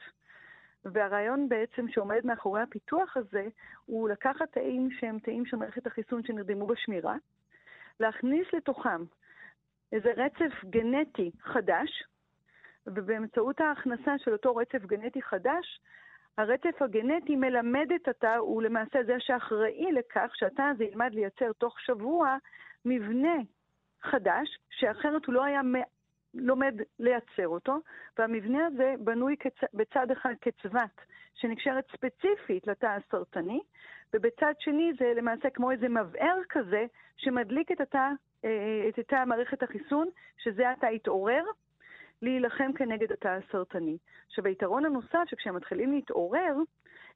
והרעיון 0.85 1.49
בעצם 1.49 1.87
שעומד 1.89 2.25
מאחורי 2.25 2.61
הפיתוח 2.61 3.17
הזה, 3.17 3.47
הוא 3.85 4.09
לקחת 4.09 4.51
תאים 4.51 4.89
שהם 4.91 5.19
תאים 5.19 5.45
של 5.45 5.57
מערכת 5.57 5.87
החיסון 5.87 6.23
שנרדמו 6.23 6.67
בשמירה, 6.67 7.15
להכניס 7.99 8.47
לתוכם 8.53 9.03
איזה 9.91 10.11
רצף 10.17 10.65
גנטי 10.65 11.31
חדש, 11.41 12.03
ובאמצעות 12.87 13.61
ההכנסה 13.61 14.17
של 14.17 14.33
אותו 14.33 14.55
רצף 14.55 14.85
גנטי 14.85 15.21
חדש, 15.21 15.81
הרצף 16.37 16.81
הגנטי 16.81 17.35
מלמד 17.35 17.91
את 17.95 18.07
התא, 18.07 18.35
הוא 18.35 18.61
למעשה 18.61 19.03
זה 19.03 19.15
שאחראי 19.19 19.91
לכך 19.91 20.31
שהתא 20.35 20.61
הזה 20.61 20.83
ילמד 20.83 21.13
לייצר 21.13 21.51
תוך 21.53 21.79
שבוע 21.79 22.37
מבנה 22.85 23.35
חדש, 24.01 24.59
שאחרת 24.69 25.25
הוא 25.25 25.33
לא 25.33 25.43
היה 25.43 25.61
לומד 26.33 26.75
לייצר 26.99 27.47
אותו, 27.47 27.77
והמבנה 28.17 28.65
הזה 28.65 28.93
בנוי 28.99 29.35
כצ... 29.39 29.63
בצד 29.73 30.11
אחד 30.11 30.33
כצבת 30.41 31.01
שנקשרת 31.33 31.85
ספציפית 31.91 32.67
לתא 32.67 32.85
הסרטני, 32.85 33.59
ובצד 34.13 34.53
שני 34.59 34.91
זה 34.99 35.13
למעשה 35.15 35.49
כמו 35.49 35.71
איזה 35.71 35.89
מבער 35.89 36.37
כזה 36.49 36.85
שמדליק 37.17 37.71
את 37.71 37.81
התא, 37.81 38.09
אה, 38.45 38.89
את 38.89 38.99
תא 38.99 39.23
מערכת 39.27 39.63
החיסון, 39.63 40.07
שזה 40.37 40.71
התא 40.71 40.85
התעורר, 40.85 41.43
להילחם 42.21 42.73
כנגד 42.73 43.11
התא 43.11 43.27
הסרטני. 43.27 43.97
עכשיו, 44.27 44.45
היתרון 44.45 44.85
הנוסף, 44.85 45.23
שכשהם 45.25 45.55
מתחילים 45.55 45.91
להתעורר, 45.91 46.55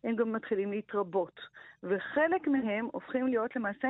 הם 0.03 0.15
גם 0.15 0.31
מתחילים 0.31 0.71
להתרבות. 0.71 1.39
וחלק 1.83 2.47
מהם 2.47 2.87
הופכים 2.91 3.27
להיות 3.27 3.55
למעשה 3.55 3.87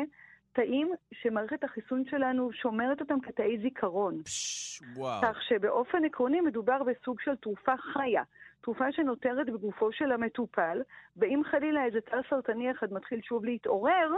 תאים 0.54 0.92
שמערכת 1.14 1.64
החיסון 1.64 2.04
שלנו 2.06 2.54
שומרת 2.54 3.02
אותם 3.02 3.20
כתאי 3.20 3.58
זיכרון. 3.62 4.24
פש, 4.24 4.82
וואו. 4.96 5.22
כך 5.22 5.42
שבאופן 5.42 6.06
עקרוני 6.06 6.42
מדובר 6.42 6.84
בסוג 6.84 7.20
של 7.22 7.36
תרופה 7.36 7.78
חיה. 7.78 8.24
תרופה 8.62 8.92
שנותרת 8.92 9.50
בגופו 9.50 9.92
של 9.92 10.12
המטופל, 10.12 10.82
ואם 11.18 11.42
חלילה 11.52 11.86
איזה 11.86 12.02
תא 12.02 12.18
סרטני 12.30 12.72
אחד 12.72 12.94
מתחיל 12.94 13.22
שוב 13.22 13.46
להתעורר, 13.46 14.10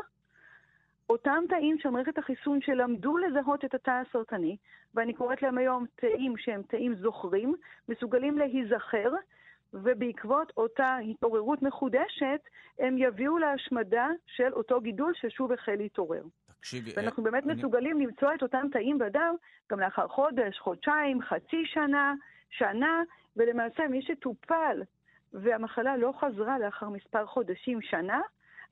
אותם 1.10 1.43
תאים 1.50 1.77
של 1.79 1.89
מערכת 1.89 2.17
החיסון 2.17 2.62
שלמדו 2.62 3.17
לזהות 3.17 3.65
את 3.65 3.74
התא 3.74 3.91
הסרטני, 3.91 4.57
ואני 4.95 5.13
קוראת 5.13 5.41
להם 5.41 5.57
היום 5.57 5.86
תאים 5.95 6.38
שהם 6.38 6.62
תאים 6.62 6.95
זוכרים, 6.95 7.55
מסוגלים 7.89 8.38
להיזכר 8.38 9.12
ובעקבות 9.74 10.53
אותה 10.57 10.98
התעוררות 10.98 11.62
מחודשת, 11.62 12.41
הם 12.79 12.98
יביאו 12.98 13.38
להשמדה 13.38 14.07
של 14.25 14.53
אותו 14.53 14.81
גידול 14.81 15.13
ששוב 15.15 15.51
החל 15.51 15.75
להתעורר. 15.75 16.24
תקשיבי... 16.60 16.91
ואנחנו 16.95 17.24
באמת 17.24 17.43
אני... 17.43 17.53
מסוגלים 17.53 18.00
למצוא 18.00 18.33
את 18.33 18.41
אותם 18.41 18.67
תאים 18.72 18.98
בדם 18.98 19.36
גם 19.72 19.79
לאחר 19.79 20.07
חודש, 20.07 20.60
חודשיים, 20.60 21.22
חצי 21.22 21.65
שנה, 21.65 22.13
שנה, 22.50 23.03
ולמעשה 23.38 23.88
מי 23.88 24.01
שטופל 24.01 24.81
והמחלה 25.33 25.98
לא 25.98 26.13
חזרה 26.19 26.60
לאחר 26.60 26.89
מספר 26.89 27.25
חודשים, 27.25 27.81
שנה, 27.81 28.22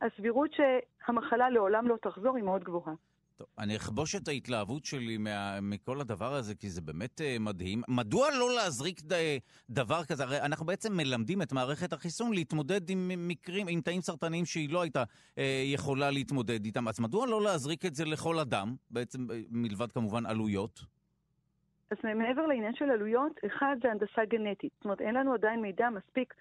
הסבירות 0.01 0.49
שהמחלה 0.53 1.49
לעולם 1.49 1.87
לא 1.87 1.95
תחזור 2.01 2.35
היא 2.35 2.43
מאוד 2.43 2.63
גבוהה. 2.63 2.93
טוב, 3.37 3.47
אני 3.59 3.75
אכבוש 3.75 4.15
את 4.15 4.27
ההתלהבות 4.27 4.85
שלי 4.85 5.17
מה, 5.17 5.59
מכל 5.61 6.01
הדבר 6.01 6.33
הזה, 6.33 6.55
כי 6.55 6.69
זה 6.69 6.81
באמת 6.81 7.21
uh, 7.21 7.39
מדהים. 7.39 7.81
מדוע 7.87 8.27
לא 8.39 8.55
להזריק 8.55 9.01
ד, 9.01 9.13
דבר 9.69 10.03
כזה? 10.03 10.23
הרי 10.23 10.41
אנחנו 10.41 10.65
בעצם 10.65 10.97
מלמדים 10.97 11.41
את 11.41 11.53
מערכת 11.53 11.93
החיסון 11.93 12.33
להתמודד 12.33 12.89
עם 12.89 13.11
מקרים, 13.27 13.67
עם 13.69 13.81
תאים 13.81 14.01
סרטניים 14.01 14.45
שהיא 14.45 14.69
לא 14.73 14.81
הייתה 14.81 15.03
uh, 15.03 15.39
יכולה 15.65 16.11
להתמודד 16.11 16.65
איתם. 16.65 16.87
אז 16.87 16.99
מדוע 16.99 17.27
לא 17.27 17.41
להזריק 17.41 17.85
את 17.85 17.95
זה 17.95 18.05
לכל 18.05 18.39
אדם, 18.39 18.75
בעצם 18.91 19.27
מלבד 19.49 19.91
כמובן 19.91 20.25
עלויות? 20.25 20.79
אז 21.91 21.97
מעבר 22.03 22.47
לעניין 22.47 22.75
של 22.75 22.89
עלויות, 22.89 23.31
אחד 23.45 23.75
זה 23.83 23.91
הנדסה 23.91 24.25
גנטית. 24.25 24.71
זאת 24.77 24.85
אומרת, 24.85 25.01
אין 25.01 25.15
לנו 25.15 25.33
עדיין 25.33 25.61
מידע 25.61 25.89
מספיק 25.89 26.33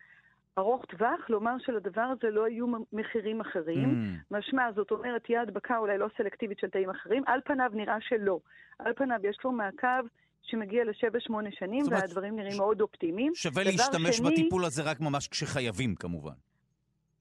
ארוך 0.58 0.84
טווח, 0.84 1.30
לומר 1.30 1.54
שלדבר 1.58 2.00
הזה 2.00 2.30
לא 2.30 2.48
יהיו 2.48 2.66
מחירים 2.92 3.40
אחרים. 3.40 3.88
Mm. 3.88 4.36
משמע, 4.36 4.72
זאת 4.72 4.90
אומרת, 4.90 5.24
תהיה 5.24 5.42
הדבקה 5.42 5.76
אולי 5.78 5.98
לא 5.98 6.06
סלקטיבית 6.16 6.58
של 6.58 6.70
תאים 6.70 6.90
אחרים. 6.90 7.22
על 7.26 7.40
פניו 7.44 7.70
נראה 7.74 7.96
שלא. 8.00 8.38
על 8.78 8.92
פניו 8.92 9.18
יש 9.22 9.36
כבר 9.36 9.50
מעקב 9.50 10.06
שמגיע 10.42 10.84
לשבע-שמונה 10.84 11.48
שנים, 11.52 11.84
אומרת, 11.84 12.02
והדברים 12.02 12.36
נראים 12.36 12.52
ש... 12.52 12.58
מאוד 12.58 12.80
אופטימיים. 12.80 13.34
שווה 13.34 13.64
להשתמש 13.64 14.16
שני, 14.16 14.30
בטיפול 14.30 14.64
הזה 14.64 14.82
רק 14.82 15.00
ממש 15.00 15.28
כשחייבים, 15.28 15.94
כמובן. 15.94 16.32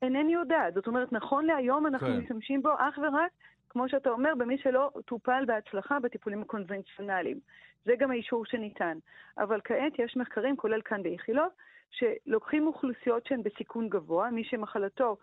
אינני 0.02 0.34
יודעת. 0.34 0.74
זאת 0.74 0.88
אומרת, 0.88 1.14
נכון 1.14 1.46
להיום 1.46 1.88
אנחנו 1.88 2.08
כן. 2.08 2.18
משתמשים 2.18 2.62
בו 2.62 2.70
אך 2.78 2.98
ורק, 2.98 3.32
כמו 3.70 3.90
שאתה 3.90 4.10
אומר, 4.10 4.34
במי 4.38 4.58
שלא 4.58 4.90
טופל 5.06 5.44
בהצלחה 5.48 6.00
בטיפולים 6.00 6.42
הקונבנציונליים. 6.42 7.40
זה 7.86 7.94
גם 8.00 8.12
האישור 8.12 8.46
שניתן. 8.46 8.98
אבל 9.38 9.60
כעת 9.64 10.00
יש 10.00 10.18
מחקרים, 10.18 10.58
כולל 10.58 10.82
כאן 10.82 11.04
באיכילוב, 11.04 11.50
שלוקחים 11.92 12.68
אוכלוסיות 12.68 13.26
שהן 13.26 13.44
בסיכון 13.44 13.90
גבוה, 13.90 14.30
מי 14.30 14.44
שמחלתו, 14.44 15.18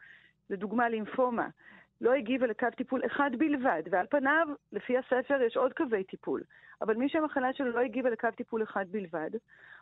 לדוגמה 0.50 0.88
לימפומה, 0.88 1.48
לא 2.00 2.12
הגיבה 2.12 2.46
לקו 2.46 2.66
טיפול 2.76 3.06
אחד 3.06 3.30
בלבד, 3.38 3.82
ועל 3.90 4.06
פניו, 4.06 4.48
לפי 4.72 4.98
הספר, 4.98 5.42
יש 5.42 5.56
עוד 5.56 5.72
קווי 5.72 6.04
טיפול. 6.04 6.42
אבל 6.82 6.96
מי 6.96 7.08
שהמחלה 7.08 7.52
שלו 7.52 7.70
לא 7.70 7.80
הגיבה 7.80 8.10
לקו 8.10 8.28
טיפול 8.36 8.62
אחד 8.62 8.86
בלבד, 8.90 9.30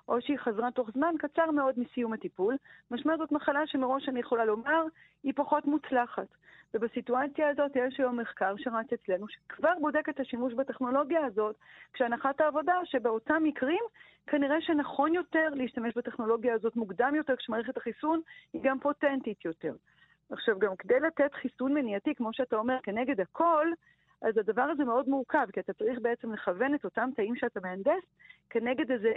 או 0.09 0.21
שהיא 0.21 0.39
חזרה 0.39 0.71
תוך 0.71 0.91
זמן 0.91 1.15
קצר 1.19 1.51
מאוד 1.51 1.79
מסיום 1.79 2.13
הטיפול, 2.13 2.57
משמע 2.91 3.17
זאת 3.17 3.33
מחלה 3.33 3.67
שמראש 3.67 4.09
אני 4.09 4.21
יכולה 4.21 4.45
לומר, 4.45 4.85
היא 5.23 5.33
פחות 5.37 5.65
מוצלחת. 5.65 6.27
ובסיטואציה 6.75 7.49
הזאת 7.49 7.71
יש 7.75 8.01
היום 8.01 8.21
מחקר 8.21 8.55
שרץ 8.57 8.93
אצלנו, 8.95 9.29
שכבר 9.29 9.73
בודק 9.81 10.09
את 10.09 10.21
השימוש 10.21 10.55
בטכנולוגיה 10.55 11.27
הזאת, 11.27 11.57
כשהנחת 11.93 12.41
העבודה 12.41 12.75
שבאותם 12.85 13.43
מקרים 13.45 13.81
כנראה 14.27 14.61
שנכון 14.61 15.15
יותר 15.15 15.49
להשתמש 15.53 15.95
בטכנולוגיה 15.97 16.55
הזאת 16.55 16.77
מוקדם 16.77 17.15
יותר, 17.15 17.37
כשמערכת 17.37 17.77
החיסון 17.77 18.21
היא 18.53 18.63
גם 18.65 18.79
פוטנטית 18.81 19.45
יותר. 19.45 19.75
עכשיו, 20.31 20.59
גם 20.59 20.77
כדי 20.77 21.01
לתת 21.01 21.35
חיסון 21.35 21.75
מניעתי, 21.75 22.15
כמו 22.15 22.33
שאתה 22.33 22.57
אומר, 22.57 22.79
כנגד 22.83 23.21
הכל, 23.21 23.67
אז 24.25 24.39
הדבר 24.39 24.63
הזה 24.63 24.85
מאוד 24.85 25.09
מורכב, 25.09 25.47
כי 25.53 25.61
אתה 25.61 25.73
צריך 25.73 25.99
בעצם 26.03 26.33
לכוון 26.33 26.75
את 26.75 26.85
אותם 26.85 27.11
תאים 27.17 27.37
שאתה 27.37 27.61
מהנדס 27.61 28.05
כנגד 28.51 28.91
איזה 28.91 29.13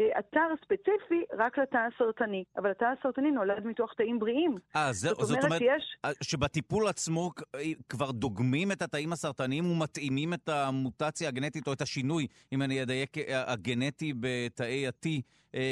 אה, 0.00 0.18
אתר 0.18 0.54
ספציפי 0.64 1.24
רק 1.32 1.58
לתא 1.58 1.78
הסרטני. 1.78 2.44
אבל 2.56 2.70
התא 2.70 2.84
הסרטני 2.98 3.30
נולד 3.30 3.66
מתוך 3.66 3.94
תאים 3.94 4.18
בריאים. 4.18 4.56
אה, 4.76 4.92
זאת, 4.92 5.16
זאת 5.16 5.30
אומרת, 5.30 5.44
אומרת 5.44 5.60
יש... 5.60 5.96
אה, 6.04 6.10
שבטיפול 6.22 6.88
עצמו 6.88 7.30
אה, 7.54 7.60
כבר 7.88 8.10
דוגמים 8.10 8.72
את 8.72 8.82
התאים 8.82 9.12
הסרטניים 9.12 9.70
ומתאימים 9.70 10.34
את 10.34 10.48
המוטציה 10.48 11.28
הגנטית 11.28 11.66
או 11.66 11.72
את 11.72 11.80
השינוי, 11.80 12.26
אם 12.52 12.62
אני 12.62 12.82
אדייק, 12.82 13.16
הגנטי 13.28 14.12
בתאי 14.20 14.86
ה-T, 14.86 15.08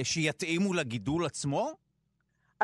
שיתאימו 0.03 0.75
לגידול 0.75 1.25
עצמו? 1.25 1.73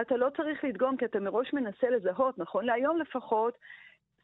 אתה 0.00 0.16
לא 0.16 0.28
צריך 0.36 0.64
לדגום, 0.64 0.96
כי 0.96 1.04
אתה 1.04 1.20
מראש 1.20 1.52
מנסה 1.52 1.90
לזהות, 1.90 2.38
נכון 2.38 2.64
להיום 2.64 3.00
לפחות, 3.00 3.54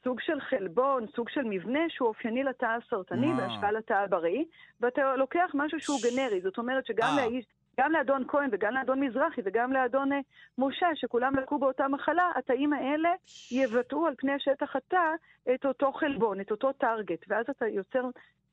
סוג 0.09 0.21
של 0.21 0.41
חלבון, 0.41 1.07
סוג 1.17 1.29
של 1.29 1.41
מבנה 1.45 1.81
שהוא 1.89 2.09
אופייני 2.09 2.45
לתא 2.45 2.67
הסרטני 2.67 3.33
בהשוואה 3.33 3.73
לתא 3.73 3.93
הבריא, 3.93 4.45
ואתה 4.81 5.17
לוקח 5.17 5.51
משהו 5.55 5.81
שהוא 5.81 5.99
גנרי, 6.03 6.41
זאת 6.41 6.59
אומרת 6.59 6.87
שגם 6.87 7.17
לאיש... 7.17 7.45
גם 7.81 7.93
לאדון 7.93 8.25
כהן 8.29 8.49
וגם 8.53 8.75
לאדון 8.75 9.01
מזרחי 9.01 9.41
וגם 9.45 9.73
לאדון 9.73 10.13
אה, 10.13 10.19
משה, 10.59 10.87
שכולם 10.95 11.37
לקו 11.37 11.59
באותה 11.59 11.89
מחלה, 11.89 12.31
התאים 12.37 12.73
האלה 12.73 13.09
יבטאו 13.53 14.07
על 14.07 14.15
פני 14.19 14.33
שטח 14.39 14.77
התא 14.77 15.11
את 15.55 15.67
אותו 15.67 15.93
חלבון, 15.93 16.41
את 16.41 16.51
אותו 16.51 16.73
טארגט, 16.73 17.25
ואז 17.29 17.47
אתה 17.51 17.67
יוצר 17.67 18.05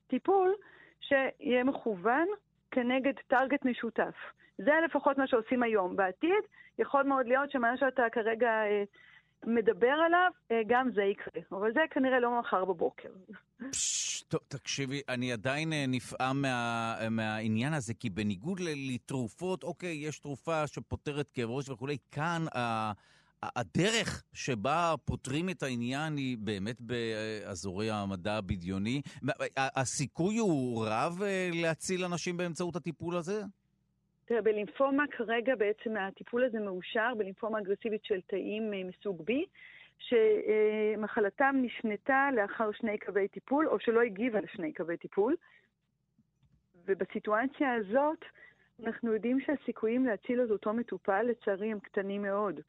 טיפול 0.07 0.53
שיהיה 0.99 1.63
מכוון 1.63 2.27
כנגד 2.71 3.13
טארגט 3.27 3.65
משותף. 3.65 4.15
זה 4.57 4.71
לפחות 4.85 5.17
מה 5.17 5.27
שעושים 5.27 5.63
היום. 5.63 5.95
בעתיד 5.95 6.43
יכול 6.79 7.03
מאוד 7.03 7.27
להיות 7.27 7.51
שמה 7.51 7.77
שאתה 7.77 8.03
כרגע 8.11 8.49
אה, 8.49 8.83
מדבר 9.45 9.95
עליו, 10.05 10.31
אה, 10.51 10.62
גם 10.67 10.89
זה 10.95 11.01
יקרה. 11.01 11.41
אבל 11.51 11.73
זה 11.73 11.79
כנראה 11.91 12.19
לא 12.19 12.39
מחר 12.39 12.65
בבוקר. 12.65 13.10
פש, 13.71 14.21
טוב, 14.21 14.39
תקשיבי, 14.47 15.01
אני 15.10 15.31
עדיין 15.31 15.73
אה, 15.73 15.86
נפעם 15.88 16.41
מה, 16.41 16.95
מהעניין 17.12 17.73
הזה, 17.73 17.93
כי 17.93 18.10
בניגוד 18.10 18.60
לתרופות, 18.65 19.63
אוקיי, 19.63 19.95
יש 20.08 20.19
תרופה 20.19 20.67
שפותרת 20.67 21.29
כאב 21.34 21.49
ראש 21.49 21.69
וכולי, 21.69 21.97
כאן 22.12 22.45
ה... 22.55 22.91
הדרך 23.55 24.23
שבה 24.34 24.95
פותרים 25.05 25.49
את 25.49 25.63
העניין 25.63 26.17
היא 26.17 26.38
באמת 26.38 26.81
באזורי 26.81 27.91
המדע 27.91 28.34
הבדיוני. 28.34 29.01
הסיכוי 29.58 30.38
הוא 30.38 30.86
רב 30.88 31.21
אה, 31.23 31.49
להציל 31.53 32.05
אנשים 32.05 32.38
באמצעות 32.38 32.75
הטיפול 32.75 33.17
הזה? 33.17 33.43
תראה, 34.25 34.41
בלימפומה 34.41 35.03
כרגע 35.11 35.55
בעצם 35.55 35.97
הטיפול 35.97 36.43
הזה 36.43 36.59
מאושר 36.59 37.13
בלימפומה 37.17 37.59
אגרסיבית 37.59 38.05
של 38.05 38.21
תאים 38.21 38.73
אה, 38.73 38.83
מסוג 38.83 39.21
B, 39.21 39.33
שמחלתם 39.97 41.55
נשנתה 41.61 42.29
לאחר 42.35 42.71
שני 42.71 42.97
קווי 42.97 43.27
טיפול, 43.27 43.67
או 43.67 43.79
שלא 43.79 44.01
הגיבה 44.01 44.39
לשני 44.41 44.73
קווי 44.73 44.97
טיפול. 44.97 45.35
ובסיטואציה 46.85 47.73
הזאת, 47.73 48.25
אנחנו 48.83 49.13
יודעים 49.13 49.39
שהסיכויים 49.39 50.05
להציל 50.05 50.43
את 50.43 50.51
אותו 50.51 50.73
מטופל, 50.73 51.23
לצערי, 51.23 51.71
הם 51.71 51.79
קטנים 51.79 52.21
מאוד. 52.21 52.59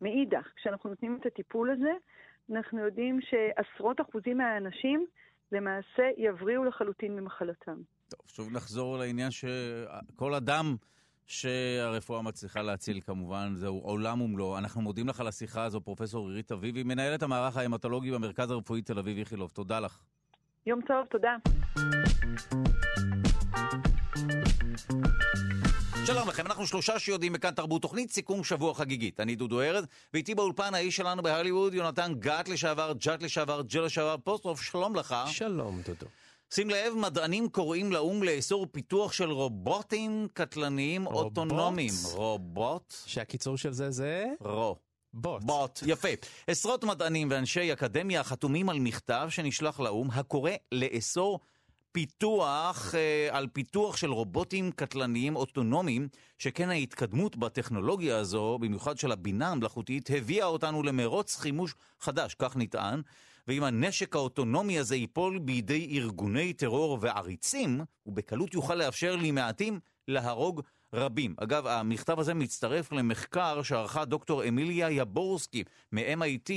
מאידך, 0.00 0.52
כשאנחנו 0.56 0.90
נותנים 0.90 1.18
את 1.20 1.26
הטיפול 1.26 1.70
הזה, 1.70 1.92
אנחנו 2.50 2.78
יודעים 2.78 3.20
שעשרות 3.20 4.00
אחוזים 4.00 4.38
מהאנשים 4.38 5.06
למעשה 5.52 6.10
יבריאו 6.16 6.64
לחלוטין 6.64 7.16
ממחלתם. 7.16 7.76
טוב, 8.08 8.20
שוב 8.26 8.52
נחזור 8.52 8.98
לעניין 8.98 9.30
שכל 9.30 10.34
אדם 10.34 10.76
שהרפואה 11.26 12.22
מצליחה 12.22 12.62
להציל 12.62 13.00
כמובן, 13.00 13.54
זהו 13.56 13.78
עולם 13.78 14.20
ומלואו. 14.20 14.58
אנחנו 14.58 14.80
מודים 14.80 15.08
לך 15.08 15.20
על 15.20 15.28
השיחה 15.28 15.64
הזו, 15.64 15.80
פרופסור 15.80 16.28
עירית 16.28 16.52
אביבי, 16.52 16.82
מנהלת 16.82 17.22
המערך 17.22 17.56
ההמטולוגי 17.56 18.10
במרכז 18.10 18.50
הרפואי 18.50 18.82
תל 18.82 18.98
אביב 18.98 19.18
איכילוב. 19.18 19.50
תודה 19.50 19.80
לך. 19.80 19.98
יום 20.66 20.80
טוב, 20.86 21.06
תודה. 21.10 21.36
שלום 26.06 26.28
לכם, 26.28 26.46
אנחנו 26.46 26.66
שלושה 26.66 26.98
שיודעים 26.98 27.32
בכאן 27.32 27.50
תרבות 27.50 27.82
תוכנית 27.82 28.10
סיכום 28.10 28.44
שבוע 28.44 28.74
חגיגית. 28.74 29.20
אני 29.20 29.36
דודו 29.36 29.60
ארז, 29.60 29.86
ואיתי 30.14 30.34
באולפן 30.34 30.74
האיש 30.74 30.96
שלנו 30.96 31.22
בהוליווד, 31.22 31.74
יונתן 31.74 32.12
גת 32.18 32.48
לשעבר, 32.48 32.92
ג'אט 32.98 33.22
לשעבר, 33.22 33.62
ג'ל 33.62 33.84
לשעבר, 33.84 34.16
פוסטרוף, 34.24 34.62
שלום 34.62 34.96
לך. 34.96 35.16
שלום, 35.26 35.80
דודו. 35.86 36.06
שים 36.54 36.70
לב, 36.70 36.94
מדענים 36.96 37.48
קוראים 37.48 37.92
לאו"ם 37.92 38.22
לאסור 38.22 38.66
פיתוח 38.72 39.12
של 39.12 39.30
רובוטים 39.30 40.28
קטלניים 40.32 41.04
רובוט? 41.04 41.24
אוטונומיים. 41.24 41.92
רובוט? 42.12 42.94
שהקיצור 43.06 43.56
של 43.56 43.72
זה 43.72 43.90
זה? 43.90 44.26
רו. 44.40 44.76
בוט. 45.12 45.42
בוט, 45.44 45.80
יפה. 45.86 46.08
עשרות 46.46 46.84
מדענים 46.84 47.28
ואנשי 47.30 47.72
אקדמיה 47.72 48.24
חתומים 48.24 48.68
על 48.68 48.78
מכתב 48.78 49.26
שנשלח 49.30 49.80
לאו"ם, 49.80 50.10
הקורא 50.10 50.50
לאסור 50.72 51.40
פיתוח, 51.92 52.94
אה, 52.94 53.28
על 53.30 53.46
פיתוח 53.52 53.96
של 53.96 54.10
רובוטים 54.10 54.70
קטלניים 54.70 55.36
אוטונומיים, 55.36 56.08
שכן 56.38 56.70
ההתקדמות 56.70 57.36
בטכנולוגיה 57.36 58.16
הזו, 58.16 58.58
במיוחד 58.60 58.98
של 58.98 59.12
הבינה 59.12 59.48
המלאכותית, 59.48 60.10
הביאה 60.16 60.46
אותנו 60.46 60.82
למרוץ 60.82 61.36
חימוש 61.36 61.74
חדש, 62.00 62.34
כך 62.38 62.56
נטען. 62.56 63.02
ואם 63.48 63.64
הנשק 63.64 64.16
האוטונומי 64.16 64.78
הזה 64.78 64.96
ייפול 64.96 65.38
בידי 65.38 65.98
ארגוני 65.98 66.52
טרור 66.52 66.98
ועריצים, 67.00 67.80
הוא 68.02 68.14
בקלות 68.14 68.54
יוכל 68.54 68.74
לאפשר 68.74 69.16
למעטים 69.16 69.80
להרוג 70.08 70.62
רבים. 70.92 71.34
אגב, 71.36 71.66
המכתב 71.66 72.20
הזה 72.20 72.34
מצטרף 72.34 72.92
למחקר 72.92 73.62
שערכה 73.62 74.04
דוקטור 74.04 74.48
אמיליה 74.48 74.90
יבורסקי 74.90 75.64
מ-MIT, 75.92 76.50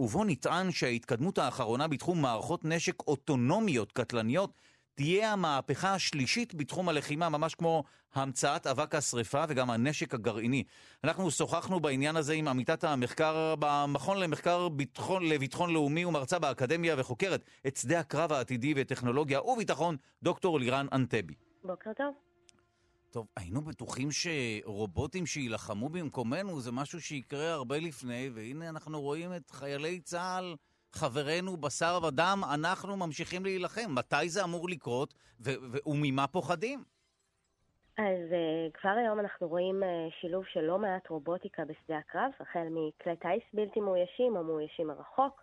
ובו 0.00 0.24
נטען 0.24 0.72
שההתקדמות 0.72 1.38
האחרונה 1.38 1.88
בתחום 1.88 2.22
מערכות 2.22 2.64
נשק 2.64 3.00
אוטונומיות 3.06 3.92
קטלניות 3.92 4.52
תהיה 4.96 5.32
המהפכה 5.32 5.94
השלישית 5.94 6.54
בתחום 6.54 6.88
הלחימה, 6.88 7.28
ממש 7.28 7.54
כמו 7.54 7.84
המצאת 8.14 8.66
אבק 8.66 8.94
השרפה 8.94 9.44
וגם 9.48 9.70
הנשק 9.70 10.14
הגרעיני. 10.14 10.64
אנחנו 11.04 11.30
שוחחנו 11.30 11.80
בעניין 11.80 12.16
הזה 12.16 12.32
עם 12.32 12.48
עמיתת 12.48 12.84
המחקר 12.84 13.54
במכון 13.58 14.20
למחקר 14.20 14.68
ביטחון, 14.68 15.28
לביטחון 15.28 15.72
לאומי 15.72 16.04
ומרצה 16.04 16.38
באקדמיה 16.38 16.94
וחוקרת 16.98 17.44
את 17.66 17.76
שדה 17.76 18.00
הקרב 18.00 18.32
העתידי 18.32 18.74
וטכנולוגיה 18.76 19.42
וביטחון, 19.42 19.96
דוקטור 20.22 20.60
לירן 20.60 20.86
אנטבי. 20.92 21.34
בוקר 21.64 21.92
טוב. 21.96 22.14
טוב, 23.10 23.26
היינו 23.36 23.62
בטוחים 23.62 24.08
שרובוטים 24.10 25.26
שיילחמו 25.26 25.88
במקומנו 25.88 26.60
זה 26.60 26.72
משהו 26.72 27.00
שיקרה 27.00 27.52
הרבה 27.52 27.78
לפני, 27.78 28.30
והנה 28.34 28.68
אנחנו 28.68 29.00
רואים 29.00 29.36
את 29.36 29.50
חיילי 29.50 30.00
צה"ל, 30.00 30.56
חברינו, 30.96 31.56
בשר 31.56 31.98
ודם, 32.08 32.40
אנחנו 32.54 32.96
ממשיכים 32.96 33.44
להילחם. 33.44 33.94
מתי 33.94 34.28
זה 34.28 34.44
אמור 34.44 34.68
לקרות, 34.68 35.14
ו- 35.44 35.58
וממה 35.86 36.26
פוחדים? 36.26 36.84
אז 37.98 38.30
uh, 38.30 38.78
כבר 38.80 38.90
היום 38.90 39.20
אנחנו 39.20 39.48
רואים 39.48 39.82
uh, 39.82 39.86
שילוב 40.20 40.44
של 40.52 40.60
לא 40.60 40.78
מעט 40.78 41.08
רובוטיקה 41.08 41.62
בשדה 41.64 41.98
הקרב, 41.98 42.30
החל 42.40 42.66
מכלי 42.70 43.16
טיס 43.16 43.42
בלתי 43.54 43.80
מאוישים 43.80 44.36
או 44.36 44.44
מאוישים 44.44 44.86
מרחוק, 44.86 45.42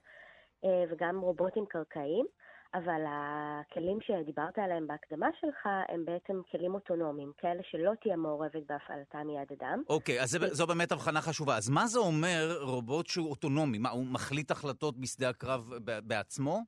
uh, 0.65 0.67
וגם 0.91 1.19
רובוטים 1.19 1.65
קרקעיים. 1.65 2.25
אבל 2.73 3.01
הכלים 3.07 3.99
שדיברת 4.01 4.57
עליהם 4.59 4.87
בהקדמה 4.87 5.27
שלך 5.41 5.67
הם 5.89 6.05
בעצם 6.05 6.41
כלים 6.51 6.73
אוטונומיים, 6.73 7.31
כאלה 7.37 7.61
שלא 7.63 7.91
תהיה 8.01 8.15
מעורבת 8.15 8.63
בהפעלתם 8.69 9.27
מיד 9.27 9.51
אדם. 9.59 9.83
אוקיי, 9.89 10.19
okay, 10.19 10.23
אז 10.23 10.35
ו... 10.35 10.47
זו 10.47 10.67
באמת 10.67 10.91
הבחנה 10.91 11.21
חשובה. 11.21 11.57
אז 11.57 11.69
מה 11.69 11.87
זה 11.87 11.99
אומר 11.99 12.57
רובוט 12.61 13.07
שהוא 13.07 13.29
אוטונומי? 13.29 13.77
מה, 13.77 13.89
הוא 13.89 14.05
מחליט 14.05 14.51
החלטות 14.51 14.97
בשדה 14.97 15.29
הקרב 15.29 15.69
בעצמו? 16.03 16.59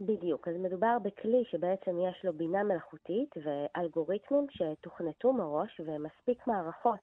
בדיוק, 0.00 0.48
אז 0.48 0.54
מדובר 0.58 0.96
בכלי 1.02 1.44
שבעצם 1.50 1.98
יש 2.00 2.24
לו 2.24 2.32
בינה 2.32 2.62
מלאכותית 2.62 3.34
ואלגוריתמים 3.44 4.46
שתוכנתו 4.50 5.32
מראש 5.32 5.80
ומספיק 5.80 6.46
מערכות 6.46 7.00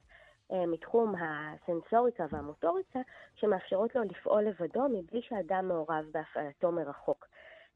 אה, 0.52 0.66
מתחום 0.66 1.16
הסנסוריקה 1.16 2.26
והמוטוריקה 2.32 3.00
שמאפשרות 3.36 3.96
לו 3.96 4.04
לפעול 4.04 4.44
לבדו 4.44 4.88
מבלי 4.90 5.22
שאדם 5.22 5.68
מעורב 5.68 6.06
בהפעלתו 6.12 6.72
מרחוק. 6.72 7.26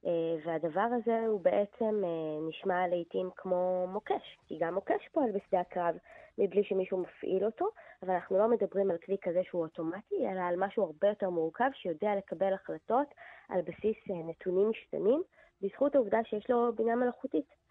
אה, 0.05 0.35
והדבר 0.45 0.87
הזה 0.99 1.25
הוא 1.27 1.41
בעצם 1.41 2.01
אה, 2.03 2.49
נשמע 2.49 2.87
לעיתים 2.87 3.29
כמו 3.35 3.87
מוקש, 3.89 4.37
כי 4.47 4.57
גם 4.59 4.73
מוקש 4.73 5.09
פועל 5.11 5.31
בשדה 5.31 5.59
הקרב 5.59 5.95
מבלי 6.37 6.63
שמישהו 6.63 6.97
מפעיל 6.97 7.45
אותו, 7.45 7.65
אבל 8.03 8.13
אנחנו 8.13 8.37
לא 8.37 8.47
מדברים 8.49 8.91
על 8.91 8.97
כלי 9.05 9.17
כזה 9.21 9.41
שהוא 9.49 9.61
אוטומטי, 9.61 10.15
אלא 10.31 10.41
על 10.41 10.55
משהו 10.57 10.83
הרבה 10.83 11.07
יותר 11.07 11.29
מורכב 11.29 11.69
שיודע 11.73 12.15
לקבל 12.17 12.53
החלטות 12.53 13.07
על 13.49 13.61
בסיס 13.61 13.95
אה, 14.11 14.15
נתונים 14.29 14.69
משתנים, 14.69 15.21
בזכות 15.61 15.95
העובדה 15.95 16.17
שיש 16.29 16.49
לו 16.49 16.71
בינה 16.75 16.95
מלאכותית. 16.95 17.65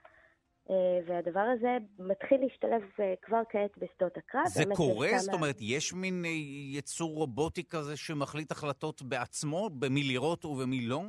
והדבר 1.06 1.40
הזה 1.40 1.76
מתחיל 1.98 2.40
להשתלב 2.40 2.82
כבר 3.22 3.42
כעת 3.48 3.78
בשדות 3.78 4.16
הקרב. 4.16 4.46
זה 4.46 4.64
קורה? 4.74 5.08
כמה... 5.08 5.18
זאת 5.18 5.34
אומרת, 5.34 5.56
יש 5.60 5.92
מין 5.94 6.24
יצור 6.72 7.14
רובוטי 7.14 7.64
כזה 7.64 7.96
שמחליט 7.96 8.50
החלטות 8.50 9.02
בעצמו, 9.02 9.70
במי 9.70 10.02
לראות 10.02 10.44
ובמי 10.44 10.80
לא? 10.86 11.02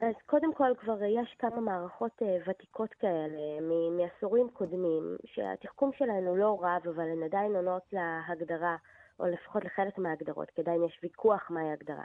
אז 0.00 0.14
קודם 0.26 0.54
כל 0.54 0.72
כבר 0.80 1.04
יש 1.04 1.34
כמה 1.38 1.60
מערכות 1.60 2.22
uh, 2.22 2.50
ותיקות 2.50 2.94
כאלה 2.94 3.60
מעשורים 3.90 4.48
קודמים, 4.52 5.16
שהתחכום 5.24 5.90
שלהן 5.92 6.26
הוא 6.26 6.38
לא 6.38 6.58
רב, 6.60 6.88
אבל 6.88 7.08
הן 7.08 7.22
עדיין 7.22 7.56
עונות 7.56 7.82
להגדרה, 7.92 8.76
או 9.20 9.26
לפחות 9.26 9.64
לחלק 9.64 9.98
מההגדרות, 9.98 10.50
כי 10.50 10.60
עדיין 10.60 10.84
יש 10.84 10.98
ויכוח 11.02 11.50
מהי 11.50 11.72
הגדרה 11.72 12.04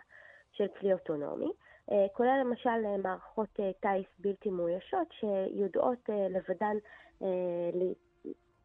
של 0.51 0.67
כלי 0.79 0.93
אוטונומי, 0.93 1.51
uh, 1.89 1.93
כולל 2.13 2.39
למשל 2.39 2.69
uh, 2.69 3.01
מערכות 3.03 3.49
טיס 3.79 4.08
בלתי 4.19 4.49
מאוישות 4.49 5.08
שיודעות 5.12 6.10
לבדן 6.29 6.77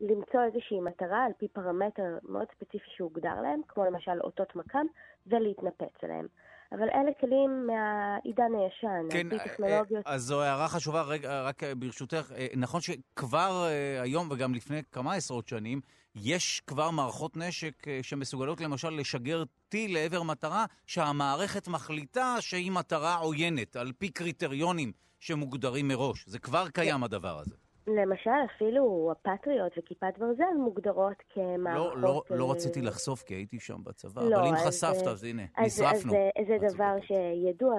למצוא 0.00 0.44
איזושהי 0.44 0.80
מטרה 0.80 1.24
על 1.24 1.32
פי 1.38 1.48
פרמטר 1.48 2.18
מאוד 2.22 2.46
ספציפי 2.54 2.90
שהוגדר 2.90 3.40
להם, 3.42 3.60
כמו 3.68 3.84
למשל 3.84 4.20
אותות 4.20 4.56
מכ"ם, 4.56 4.86
ולהתנפץ 5.26 6.04
עליהם. 6.04 6.26
אבל 6.72 6.88
אלה 6.94 7.10
כלים 7.20 7.66
מהעידן 7.66 8.52
הישן, 8.54 9.08
כן, 9.10 9.18
על 9.18 9.30
פי 9.30 9.36
אה, 9.36 9.44
טכנולוגיות. 9.48 10.02
אז 10.06 10.22
זו 10.22 10.42
הערה 10.42 10.68
חשובה, 10.68 11.02
רגע, 11.02 11.42
רק 11.42 11.62
ברשותך, 11.78 12.32
אה, 12.36 12.46
נכון 12.56 12.80
שכבר 12.80 13.66
אה, 13.66 14.02
היום 14.02 14.28
וגם 14.30 14.54
לפני 14.54 14.80
כמה 14.92 15.14
עשרות 15.14 15.48
שנים, 15.48 15.80
יש 16.14 16.62
כבר 16.66 16.90
מערכות 16.90 17.36
נשק 17.36 17.82
שמסוגלות 18.02 18.60
למשל 18.60 18.90
לשגר 18.90 19.44
טיל 19.68 19.94
לעבר 19.94 20.22
מטרה 20.22 20.64
שהמערכת 20.86 21.68
מחליטה 21.68 22.36
שהיא 22.40 22.70
מטרה 22.70 23.14
עוינת, 23.14 23.76
על 23.76 23.92
פי 23.98 24.08
קריטריונים 24.08 24.92
שמוגדרים 25.20 25.88
מראש. 25.88 26.24
זה 26.26 26.38
כבר 26.38 26.68
קיים 26.68 27.04
הדבר 27.04 27.38
הזה. 27.38 27.67
למשל, 27.96 28.30
אפילו 28.56 29.12
הפטריוט 29.12 29.72
וכיפת 29.78 30.18
ברזל 30.18 30.54
מוגדרות 30.58 31.16
כמערכות... 31.28 31.94
לא, 31.96 32.22
לא, 32.30 32.36
לא 32.38 32.50
רציתי 32.50 32.82
לחשוף 32.82 33.22
כי 33.22 33.34
הייתי 33.34 33.60
שם 33.60 33.84
בצבא, 33.84 34.22
לא, 34.22 34.36
אבל 34.36 34.48
אם 34.48 34.54
חשפת, 34.56 35.06
אז 35.06 35.24
הנה, 35.24 35.42
אז, 35.56 35.66
נשרפנו. 35.66 36.12
אז 36.12 36.46
זה 36.46 36.74
דבר 36.74 36.94
שידוע 37.00 37.74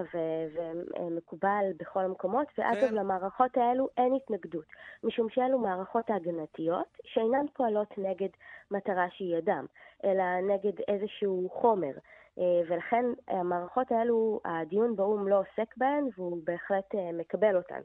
ומקובל 1.00 1.66
בכל 1.80 2.00
המקומות, 2.00 2.48
ואגב, 2.58 2.90
כן. 2.90 2.94
למערכות 2.94 3.58
האלו 3.58 3.90
אין 3.98 4.14
התנגדות, 4.16 4.66
משום 5.04 5.30
שאלו 5.30 5.60
מערכות 5.60 6.06
הגנתיות 6.10 6.98
שאינן 7.04 7.46
פועלות 7.54 7.98
נגד 7.98 8.30
מטרה 8.72 9.08
שהיא 9.12 9.38
אדם, 9.38 9.66
אלא 10.06 10.24
נגד 10.42 10.80
איזשהו 10.88 11.50
חומר. 11.54 11.92
אה, 12.40 12.62
ולכן 12.70 13.06
המערכות 13.28 13.92
האלו, 13.92 14.40
הדיון 14.46 14.96
באו"ם 14.96 15.28
לא 15.28 15.40
עוסק 15.40 15.78
בהן, 15.78 16.08
והוא 16.18 16.38
בהחלט 16.44 16.96
אה, 16.96 17.12
מקבל 17.14 17.56
אותן. 17.56 17.82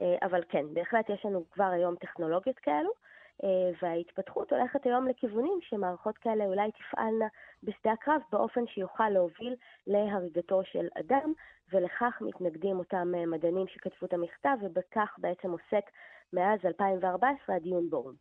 אה, 0.00 0.26
אבל 0.26 0.42
כן, 0.48 0.64
בהחלט 0.74 1.10
יש 1.10 1.24
לנו 1.24 1.44
כבר 1.50 1.64
היום 1.64 1.94
טכנולוגיות 1.96 2.58
כאלו, 2.58 2.90
אה, 3.44 3.70
וההתפתחות 3.82 4.52
הולכת 4.52 4.86
היום 4.86 5.08
לכיוונים 5.08 5.58
שמערכות 5.62 6.18
כאלה 6.18 6.44
אולי 6.44 6.70
תפעלנה 6.72 7.26
בשדה 7.62 7.92
הקרב 7.92 8.20
באופן 8.32 8.60
שיוכל 8.66 9.08
להוביל 9.08 9.54
להריגתו 9.86 10.62
של 10.72 10.86
אדם, 11.00 11.32
ולכך 11.72 12.18
מתנגדים 12.20 12.78
אותם 12.78 13.12
אה, 13.16 13.26
מדענים 13.26 13.66
שכתבו 13.68 14.06
את 14.06 14.12
המכתב, 14.12 14.56
ובכך 14.62 15.16
בעצם 15.18 15.50
עוסק 15.50 15.90
מאז 16.32 16.60
2014 16.64 17.56
הדיון 17.56 17.90
באו"ם. 17.90 18.14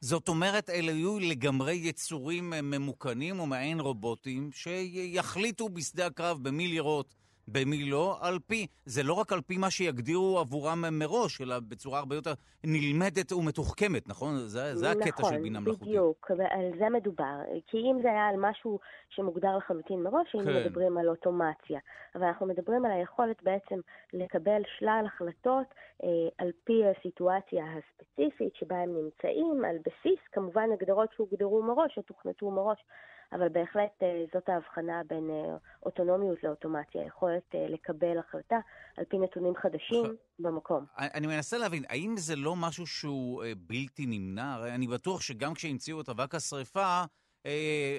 זאת 0.00 0.28
אומרת, 0.28 0.70
אלה 0.70 0.92
יהיו 0.92 1.18
לגמרי 1.30 1.74
יצורים 1.74 2.50
ממוכנים 2.62 3.40
ומעין 3.40 3.80
רובוטים 3.80 4.50
שיחליטו 4.52 5.68
בשדה 5.68 6.06
הקרב 6.06 6.38
במי 6.42 6.68
לראות 6.68 7.14
במי 7.52 7.90
לא, 7.90 8.16
על 8.20 8.38
פי, 8.46 8.66
זה 8.84 9.02
לא 9.02 9.12
רק 9.12 9.32
על 9.32 9.40
פי 9.40 9.58
מה 9.58 9.70
שיגדירו 9.70 10.38
עבורם 10.38 10.84
מראש, 10.92 11.40
אלא 11.40 11.60
בצורה 11.68 11.98
הרבה 11.98 12.14
יותר 12.14 12.32
נלמדת 12.64 13.32
ומתוחכמת, 13.32 14.08
נכון? 14.08 14.36
זה, 14.36 14.76
זה 14.76 14.88
נכון, 14.90 15.02
הקטע 15.02 15.24
של 15.24 15.42
בינה 15.42 15.60
מלאכותית. 15.60 15.82
נכון, 15.82 15.88
בדיוק, 15.88 16.30
על 16.30 16.70
זה 16.78 16.88
מדובר. 16.88 17.36
כי 17.66 17.76
אם 17.76 18.02
זה 18.02 18.08
היה 18.08 18.26
על 18.26 18.36
משהו 18.38 18.78
שמוגדר 19.08 19.56
לחלוטין 19.56 20.02
מראש, 20.02 20.34
היינו 20.34 20.50
כן. 20.50 20.64
מדברים 20.64 20.98
על 20.98 21.08
אוטומציה. 21.08 21.80
אבל 22.14 22.24
אנחנו 22.24 22.46
מדברים 22.46 22.84
על 22.84 22.90
היכולת 22.90 23.42
בעצם 23.42 23.80
לקבל 24.12 24.62
שלל 24.78 25.04
החלטות 25.06 25.66
אה, 26.04 26.08
על 26.38 26.50
פי 26.64 26.82
הסיטואציה 26.86 27.64
הספציפית 27.76 28.54
שבה 28.54 28.76
הם 28.76 28.90
נמצאים, 28.94 29.64
על 29.64 29.76
בסיס, 29.78 30.20
כמובן, 30.32 30.68
הגדרות 30.72 31.08
שהוגדרו 31.16 31.62
מראש 31.62 31.98
או 31.98 32.02
תוכנתו 32.02 32.50
מראש. 32.50 32.84
אבל 33.32 33.48
בהחלט 33.48 34.02
אה, 34.02 34.24
זאת 34.34 34.48
ההבחנה 34.48 35.02
בין 35.08 35.30
אה, 35.30 35.56
אוטונומיות 35.82 36.42
לאוטומציה, 36.42 37.06
יכולת 37.06 37.54
אה, 37.54 37.66
לקבל 37.68 38.18
החלטה 38.18 38.58
על 38.96 39.04
פי 39.04 39.18
נתונים 39.18 39.56
חדשים 39.56 40.04
במקום. 40.38 40.84
אני 40.98 41.26
מנסה 41.26 41.58
להבין, 41.58 41.84
האם 41.88 42.14
זה 42.16 42.36
לא 42.36 42.56
משהו 42.56 42.86
שהוא 42.86 43.44
בלתי 43.56 44.06
נמנע? 44.06 44.54
הרי 44.54 44.74
אני 44.74 44.86
בטוח 44.86 45.20
שגם 45.20 45.54
כשהמציאו 45.54 46.00
את 46.00 46.08
אבק 46.08 46.34
השרפה, 46.34 47.04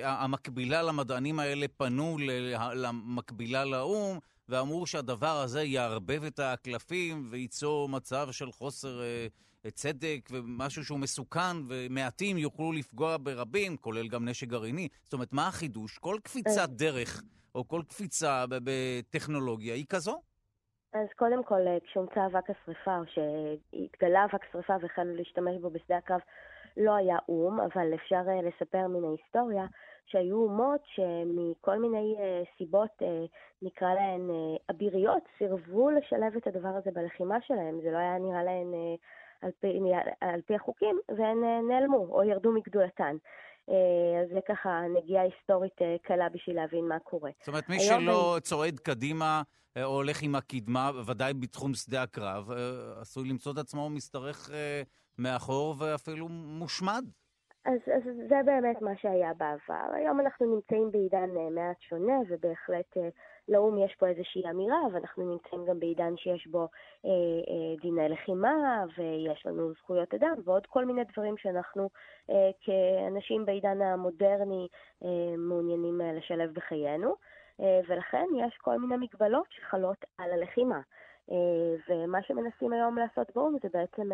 המקבילה 0.04 0.82
למדענים 0.82 1.40
האלה 1.40 1.66
פנו 1.78 2.18
למקבילה 2.76 3.66
לאו"ם, 3.66 4.20
ואמרו 4.50 4.88
שהדבר 4.88 5.42
הזה 5.44 5.64
יערבב 5.64 6.24
את 6.24 6.40
הקלפים 6.40 7.28
וייצור 7.32 7.90
מצב 7.90 8.32
של 8.32 8.52
חוסר 8.52 9.02
צדק 9.68 10.30
ומשהו 10.32 10.84
שהוא 10.84 11.00
מסוכן, 11.00 11.58
ומעטים 11.68 12.38
יוכלו 12.38 12.72
לפגוע 12.72 13.18
ברבים, 13.24 13.78
כולל 13.78 14.08
גם 14.08 14.30
נשק 14.30 14.48
גרעיני. 14.48 14.88
זאת 15.04 15.14
אומרת, 15.14 15.34
מה 15.34 15.48
החידוש? 15.48 15.98
כל 15.98 16.18
קפיצת 16.24 16.70
דרך, 16.70 17.22
או 17.56 17.68
כל 17.68 17.82
קפיצה 17.88 18.46
בטכנולוגיה 18.50 19.74
היא 19.74 19.86
כזו? 19.90 20.22
אז 20.94 21.08
קודם 21.16 21.44
כל, 21.44 21.68
אה, 21.68 21.78
כשהומצא 21.86 22.26
אבק 22.26 22.50
השרפה, 22.50 22.98
או 22.98 23.04
שהתגלה 23.06 24.26
אבק 24.26 24.42
שרפה 24.52 24.74
והחלנו 24.82 25.16
להשתמש 25.16 25.56
בו 25.62 25.70
בשדה 25.70 25.98
הקרב, 25.98 26.20
לא 26.78 26.96
היה 26.96 27.18
או"ם, 27.30 27.60
אבל 27.60 27.94
אפשר 27.94 28.22
אה, 28.28 28.42
לספר 28.42 28.88
מן 28.88 29.04
ההיסטוריה 29.04 29.66
שהיו 30.06 30.38
אומות 30.38 30.82
שמכל 30.86 31.80
מיני 31.80 32.16
אה, 32.20 32.42
סיבות, 32.58 33.02
נקרא 33.62 33.94
להן 33.94 34.30
אביריות, 34.72 35.24
סירבו 35.38 35.90
לשלב 35.90 36.36
את 36.38 36.48
הדבר 36.48 36.70
הזה 36.70 36.92
בלחימה 36.92 37.38
שלהם. 37.42 37.82
זה 37.84 37.92
לא 37.92 37.98
היה 37.98 38.18
נראה 38.18 38.44
להן 38.44 38.74
על 39.42 39.52
פי, 39.60 39.80
על 40.22 40.42
פי 40.42 40.56
החוקים, 40.56 41.00
והן 41.10 41.44
אה, 41.44 41.60
נעלמו 41.70 42.08
או 42.10 42.24
ירדו 42.24 42.52
מגדולתן. 42.52 43.16
אז 44.22 44.30
זה 44.34 44.40
ככה 44.48 44.82
נגיעה 44.96 45.24
היסטורית 45.24 45.76
קלה 46.02 46.30
בשביל 46.30 46.56
להבין 46.56 46.88
מה 46.88 47.00
קורה. 47.00 47.32
זאת 47.40 47.48
אומרת, 47.48 47.70
מי 47.70 47.80
שלא 47.80 48.34
אני... 48.34 48.42
צועד 48.42 48.80
קדימה 48.80 49.42
או 49.84 49.96
הולך 49.96 50.22
עם 50.22 50.36
הקדמה, 50.36 50.92
ודאי 51.06 51.34
בתחום 51.34 51.74
שדה 51.74 52.04
הקרב, 52.04 52.52
עשוי 53.02 53.30
למצוא 53.30 53.52
את 53.52 53.58
עצמו 53.58 53.90
משתרך 53.90 54.50
מאחור 55.18 55.76
ואפילו 55.80 56.28
מושמד. 56.30 57.04
אז, 57.66 57.80
אז 57.96 58.04
זה 58.30 58.36
באמת 58.46 58.82
מה 58.82 58.92
שהיה 59.02 59.34
בעבר. 59.34 59.94
היום 59.94 60.20
אנחנו 60.20 60.56
נמצאים 60.56 60.92
בעידן 60.92 61.30
מעט 61.56 61.82
שונה, 61.82 62.20
ובהחלט 62.30 62.98
לאו"ם 63.50 63.78
יש 63.78 63.96
פה 63.96 64.08
איזושהי 64.08 64.50
אמירה, 64.50 64.80
ואנחנו 64.94 65.32
נמצאים 65.32 65.66
גם 65.66 65.80
בעידן 65.80 66.18
שיש 66.18 66.48
בו 66.48 66.68
אה, 67.06 67.10
אה, 67.10 67.76
דיני 67.82 68.10
לחימה, 68.10 68.84
ויש 68.98 69.46
לנו 69.46 69.74
זכויות 69.74 70.14
אדם, 70.14 70.34
ועוד 70.44 70.66
כל 70.66 70.86
מיני 70.86 71.02
דברים 71.14 71.38
שאנחנו 71.38 71.90
אה, 72.30 72.50
כאנשים 72.62 73.46
בעידן 73.46 73.82
המודרני 73.82 74.68
אה, 75.04 75.38
מעוניינים 75.38 76.02
אה, 76.02 76.14
לשלב 76.14 76.54
בחיינו, 76.54 77.16
אה, 77.62 77.80
ולכן 77.88 78.26
יש 78.38 78.58
כל 78.58 78.80
מיני 78.80 78.96
מגבלות 78.98 79.48
שחלות 79.50 80.06
על 80.18 80.32
הלחימה. 80.32 80.82
אה, 81.32 81.76
ומה 81.90 82.22
שמנסים 82.24 82.74
היום 82.74 82.98
לעשות 82.98 83.28
באו"ם 83.36 83.58
זה 83.64 83.70
בעצם 83.74 84.10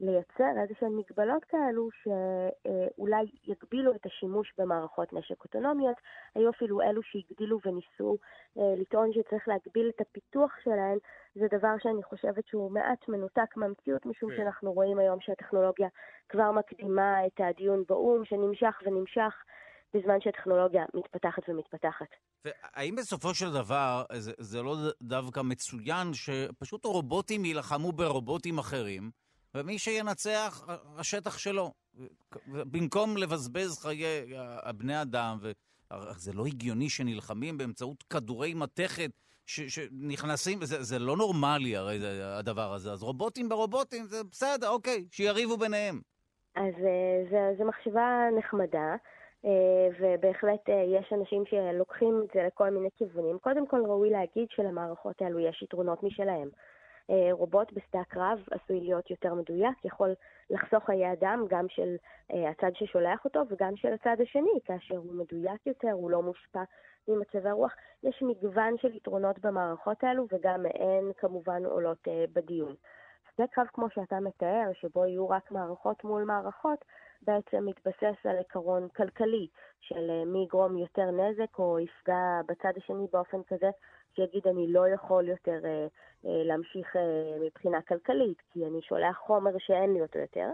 לייצר 0.00 0.60
איזשהן 0.62 0.92
מגבלות 0.92 1.44
כאלו 1.44 1.88
שאולי 2.02 3.24
יגבילו 3.46 3.94
את 3.94 4.06
השימוש 4.06 4.52
במערכות 4.58 5.12
נשק 5.12 5.44
אוטונומיות. 5.44 5.96
היו 6.34 6.50
אפילו 6.50 6.82
אלו 6.82 7.02
שהגדילו 7.02 7.58
וניסו 7.64 8.16
אה, 8.58 8.74
לטעון 8.80 9.12
שצריך 9.12 9.48
להגביל 9.48 9.90
את 9.96 10.00
הפיתוח 10.00 10.50
שלהן. 10.64 10.98
זה 11.34 11.46
דבר 11.58 11.74
שאני 11.82 12.02
חושבת 12.02 12.46
שהוא 12.46 12.70
מעט 12.72 13.08
מנותק 13.08 13.56
מהמציאות, 13.56 14.06
משום 14.06 14.30
כן. 14.30 14.36
שאנחנו 14.36 14.72
רואים 14.72 14.98
היום 14.98 15.20
שהטכנולוגיה 15.20 15.88
כבר 16.28 16.52
מקדימה 16.52 17.26
את 17.26 17.40
הדיון 17.40 17.84
באו"ם, 17.88 18.24
שנמשך 18.24 18.78
ונמשך. 18.86 19.34
בזמן 19.94 20.20
שהטכנולוגיה 20.20 20.84
מתפתחת 20.94 21.48
ומתפתחת. 21.48 22.06
והאם 22.44 22.96
בסופו 22.96 23.34
של 23.34 23.52
דבר 23.52 24.04
זה, 24.12 24.32
זה 24.38 24.62
לא 24.62 24.76
דווקא 25.02 25.40
מצוין 25.40 26.06
שפשוט 26.12 26.84
רובוטים 26.84 27.44
יילחמו 27.44 27.92
ברובוטים 27.92 28.58
אחרים, 28.58 29.10
ומי 29.58 29.78
שינצח, 29.78 30.66
השטח 30.96 31.38
שלו. 31.38 31.72
במקום 32.46 33.16
לבזבז 33.16 33.78
חיי 33.82 34.34
הבני 34.38 35.02
אדם, 35.02 35.38
זה 36.16 36.32
לא 36.32 36.46
הגיוני 36.46 36.88
שנלחמים 36.88 37.58
באמצעות 37.58 38.02
כדורי 38.02 38.54
מתכת 38.54 39.10
שנכנסים, 39.46 40.58
זה, 40.62 40.82
זה 40.82 40.98
לא 40.98 41.16
נורמלי 41.16 41.76
הרי 41.76 41.98
זה, 41.98 42.38
הדבר 42.38 42.72
הזה. 42.72 42.92
אז 42.92 43.02
רובוטים 43.02 43.48
ברובוטים, 43.48 44.04
זה 44.04 44.24
בסדר, 44.30 44.68
אוקיי, 44.68 45.04
שיריבו 45.10 45.56
ביניהם. 45.56 46.00
אז 46.56 46.74
אה, 46.84 47.54
זו 47.58 47.64
מחשבה 47.64 48.28
נחמדה. 48.38 48.96
אה, 49.44 49.88
ובהחלט 50.00 50.68
אה, 50.68 50.84
יש 50.98 51.12
אנשים 51.12 51.44
שלוקחים 51.46 52.22
את 52.24 52.30
זה 52.34 52.42
לכל 52.46 52.70
מיני 52.70 52.88
כיוונים. 52.96 53.38
קודם 53.38 53.66
כל 53.66 53.80
ראוי 53.86 54.10
להגיד 54.10 54.46
שלמערכות 54.50 55.22
האלו 55.22 55.38
יש 55.38 55.62
יתרונות 55.62 56.02
משלהם. 56.02 56.48
אה, 57.10 57.28
רובוט 57.32 57.72
בשדה 57.72 58.00
הקרב 58.00 58.38
עשוי 58.50 58.80
להיות 58.80 59.10
יותר 59.10 59.34
מדויק, 59.34 59.84
יכול 59.84 60.14
לחסוך 60.50 60.84
חיי 60.84 61.12
אדם 61.12 61.44
גם 61.48 61.66
של 61.68 61.96
אה, 62.32 62.50
הצד 62.50 62.70
ששולח 62.74 63.24
אותו 63.24 63.42
וגם 63.48 63.76
של 63.76 63.92
הצד 63.92 64.16
השני, 64.22 64.60
כאשר 64.64 64.96
הוא 64.96 65.14
מדויק 65.14 65.66
יותר, 65.66 65.92
הוא 65.92 66.10
לא 66.10 66.22
מושפע 66.22 66.62
ממצבי 67.08 67.50
רוח. 67.50 67.72
יש 68.02 68.22
מגוון 68.22 68.78
של 68.78 68.96
יתרונות 68.96 69.38
במערכות 69.38 70.04
האלו 70.04 70.26
וגם 70.32 70.62
מהן 70.62 71.12
כמובן 71.18 71.64
עולות 71.64 72.08
אה, 72.08 72.24
בדיון. 72.32 72.74
שדה 73.34 73.46
קרב 73.46 73.66
כמו 73.72 73.90
שאתה 73.90 74.20
מתאר, 74.20 74.70
שבו 74.80 75.06
יהיו 75.06 75.28
רק 75.28 75.50
מערכות 75.50 76.04
מול 76.04 76.24
מערכות, 76.24 76.84
בעצם 77.22 77.66
מתבסס 77.66 78.26
על 78.26 78.36
עיקרון 78.36 78.88
כלכלי 78.88 79.46
של 79.80 80.24
מי 80.26 80.42
יגרום 80.42 80.78
יותר 80.78 81.10
נזק 81.10 81.58
או 81.58 81.78
יפגע 81.78 82.40
בצד 82.48 82.72
השני 82.76 83.06
באופן 83.12 83.42
כזה 83.42 83.70
שיגיד 84.16 84.46
אני 84.46 84.72
לא 84.72 84.88
יכול 84.88 85.28
יותר 85.28 85.60
אה, 85.64 85.86
אה, 86.26 86.44
להמשיך 86.44 86.96
אה, 86.96 87.02
מבחינה 87.46 87.82
כלכלית, 87.82 88.42
כי 88.52 88.66
אני 88.66 88.82
שולח 88.82 89.16
חומר 89.16 89.50
שאין 89.58 89.92
לי 89.92 90.00
אותו 90.02 90.18
יותר. 90.18 90.50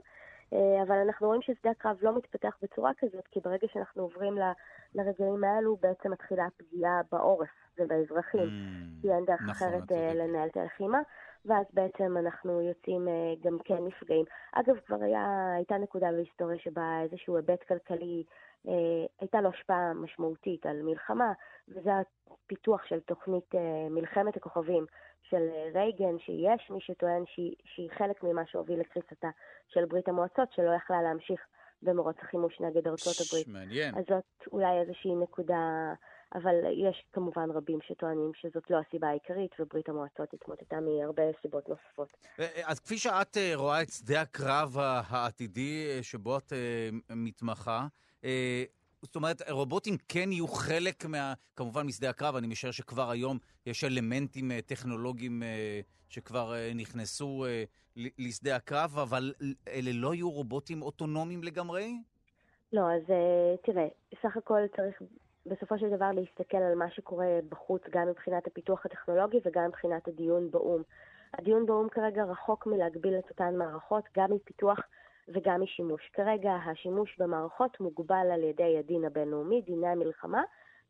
אבל 0.83 0.97
אנחנו 0.97 1.27
רואים 1.27 1.43
ששדה 1.43 1.71
הקרב 1.71 1.97
לא 2.03 2.17
מתפתח 2.17 2.57
בצורה 2.63 2.91
כזאת, 2.99 3.27
כי 3.31 3.41
ברגע 3.41 3.67
שאנחנו 3.73 4.03
עוברים 4.03 4.39
ל, 4.39 4.43
לרגעים 4.95 5.45
האלו, 5.45 5.77
בעצם 5.77 6.11
מתחילה 6.11 6.45
הפגיעה 6.47 7.01
בעורף 7.13 7.49
ובאזרחים, 7.79 8.49
mm, 8.49 9.03
כי 9.03 9.13
אין 9.13 9.25
דרך 9.25 9.41
נכון, 9.41 9.51
אחרת 9.51 9.91
לנהל 10.15 10.49
את 10.49 10.57
הלחימה, 10.57 10.99
ואז 11.45 11.67
בעצם 11.73 12.17
אנחנו 12.17 12.61
יוצאים 12.61 13.09
גם 13.43 13.59
כן 13.65 13.85
נפגעים. 13.87 14.25
אגב, 14.53 14.77
כבר 14.87 15.03
היה, 15.03 15.53
הייתה 15.57 15.79
נקודה 15.79 16.13
בהיסטוריה 16.13 16.59
שבה 16.59 17.01
איזשהו 17.03 17.37
היבט 17.37 17.63
כלכלי 17.63 18.25
הייתה 19.21 19.41
לו 19.41 19.49
השפעה 19.49 19.95
משמעותית 19.95 20.67
על 20.67 20.83
מלחמה, 20.83 21.33
וזה 21.69 21.91
הפיתוח 22.45 22.85
של 22.85 23.01
תוכנית 23.01 23.55
אה, 23.55 23.89
מלחמת 23.91 24.37
הכוכבים 24.37 24.87
של 25.23 25.49
אה, 25.55 25.71
רייגן, 25.75 26.19
שיש 26.19 26.71
מי 26.71 26.81
שטוען 26.81 27.25
שהיא, 27.27 27.55
שהיא 27.65 27.91
חלק 27.99 28.23
ממה 28.23 28.43
שהוביל 28.47 28.81
לקריסתה 28.81 29.31
של 29.69 29.85
ברית 29.85 30.09
המועצות, 30.09 30.49
שלא 30.53 30.71
יכלה 30.77 31.03
להמשיך 31.03 31.41
במרוץ 31.83 32.17
החימוש 32.23 32.61
נגד 32.61 32.89
ארצות 32.89 33.15
הברית. 33.27 33.49
מעניין. 33.49 33.95
אז 33.95 34.05
זאת 34.09 34.53
אולי 34.53 34.81
איזושהי 34.81 35.15
נקודה, 35.15 35.95
אבל 36.35 36.55
יש 36.89 37.05
כמובן 37.13 37.51
רבים 37.51 37.79
שטוענים 37.83 38.31
שזאת 38.35 38.71
לא 38.71 38.79
הסיבה 38.89 39.09
העיקרית, 39.09 39.51
וברית 39.61 39.89
המועצות 39.89 40.35
התמוטטה 40.35 40.77
מהרבה 40.81 41.23
סיבות 41.43 41.69
נוספות. 41.69 42.09
אז 42.65 42.81
כפי 42.81 42.99
שאת 42.99 43.37
רואה 43.55 43.83
את 43.83 43.89
שדה 43.89 44.21
הקרב 44.21 44.77
העתידי 45.11 45.99
שבו 46.03 46.39
את 46.39 46.53
מתמחה, 47.11 47.81
אה, 47.81 47.87
זאת 49.03 49.17
אומרת, 49.17 49.51
רובוטים 49.51 49.97
כן 50.09 50.33
יהיו 50.33 50.49
חלק 50.49 51.05
מה... 51.05 51.35
כמובן 51.57 51.87
משדה 51.87 52.11
הקרב, 52.11 52.37
אני 52.37 52.47
משער 52.47 52.71
שכבר 52.71 53.11
היום 53.11 53.39
יש 53.67 53.85
אלמנטים 53.85 54.51
אה, 54.51 54.59
טכנולוגיים 54.67 55.43
אה, 55.43 55.81
שכבר 56.09 56.55
נכנסו 56.75 57.45
לשדה 57.97 58.57
הקרב, 58.57 58.99
אבל 58.99 59.33
אלה 59.69 59.91
לא 59.93 60.15
יהיו 60.15 60.31
רובוטים 60.31 60.83
אוטונומיים 60.83 61.43
לגמרי? 61.43 61.95
לא, 62.73 62.83
אז 62.93 63.03
תראה, 63.65 63.87
סך 64.23 64.37
הכל 64.37 64.61
צריך 64.77 65.03
בסופו 65.47 65.79
של 65.79 65.91
דבר 65.91 66.11
להסתכל 66.13 66.57
על 66.57 66.75
מה 66.75 66.91
שקורה 66.91 67.39
בחוץ, 67.49 67.83
גם 67.91 68.09
מבחינת 68.09 68.47
הפיתוח 68.47 68.87
הטכנולוגי 68.87 69.39
וגם 69.45 69.65
מבחינת 69.69 70.09
הדיון 70.09 70.51
באו"ם. 70.51 70.83
הדיון 71.35 71.67
באו"ם 71.67 71.89
כרגע 71.89 72.25
רחוק 72.25 72.67
מלהגביל 72.67 73.19
את 73.19 73.31
אותן 73.31 73.57
מערכות, 73.57 74.05
גם 74.17 74.33
מפיתוח 74.33 74.79
וגם 75.29 75.63
משימוש. 75.63 76.11
כרגע 76.13 76.53
השימוש 76.53 77.19
במערכות 77.19 77.81
מוגבל 77.81 78.31
על 78.35 78.45
ידי 78.45 78.79
הדין 78.79 79.05
הבינלאומי, 79.05 79.63
דיני 79.63 79.89
המלחמה, 79.89 80.43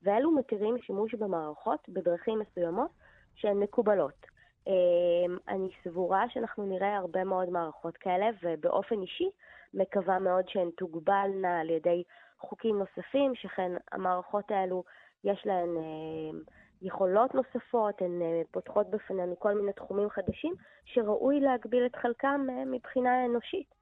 ואלו 0.02 0.30
מתירים 0.30 0.78
שימוש 0.78 1.14
במערכות 1.14 1.88
בדרכים 1.88 2.38
מסוימות 2.38 2.90
שהן 3.34 3.56
מקובלות. 3.58 4.26
אמ, 4.66 5.36
אני 5.48 5.68
סבורה 5.84 6.24
שאנחנו 6.28 6.66
נראה 6.66 6.96
הרבה 6.96 7.24
מאוד 7.24 7.50
מערכות 7.50 7.96
כאלה, 7.96 8.26
ובאופן 8.42 9.02
אישי 9.02 9.30
מקווה 9.74 10.18
מאוד 10.18 10.48
שהן 10.48 10.70
תוגבלנה 10.76 11.60
על 11.60 11.70
ידי 11.70 12.02
חוקים 12.38 12.78
נוספים, 12.78 13.34
שכן 13.34 13.72
המערכות 13.92 14.50
האלו 14.50 14.84
יש 15.24 15.42
להן 15.46 15.76
אמ, 15.76 16.40
יכולות 16.82 17.34
נוספות, 17.34 18.02
הן 18.02 18.22
אה, 18.22 18.42
פותחות 18.50 18.90
בפנינו 18.90 19.38
כל 19.38 19.54
מיני 19.54 19.72
תחומים 19.72 20.10
חדשים, 20.10 20.54
שראוי 20.84 21.40
להגביל 21.40 21.86
את 21.86 21.96
חלקם 21.96 22.46
אה, 22.50 22.64
מבחינה 22.64 23.24
אנושית. 23.24 23.73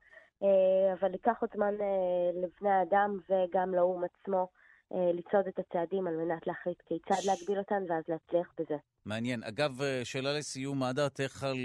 אה, 0.43 0.93
אבל 0.93 1.13
ייקח 1.13 1.37
עוד 1.41 1.51
זמן 1.55 1.75
אה, 1.81 2.31
לבני 2.43 2.71
האדם 2.71 3.19
וגם 3.29 3.75
לאו"ם 3.75 4.05
עצמו 4.05 4.49
אה, 4.93 5.11
לצעוד 5.13 5.47
את 5.47 5.59
הצעדים 5.59 6.07
על 6.07 6.17
מנת 6.17 6.47
להחליט 6.47 6.83
כיצד 6.87 7.25
להגביל 7.27 7.59
אותן 7.59 7.83
ואז 7.89 8.05
להצליח 8.09 8.53
בזה. 8.59 8.77
מעניין. 9.07 9.43
אגב, 9.43 9.71
שאלה 10.05 10.33
לסיום, 10.39 10.79
מה 10.79 10.93
דעתך 10.93 11.45
על 11.45 11.57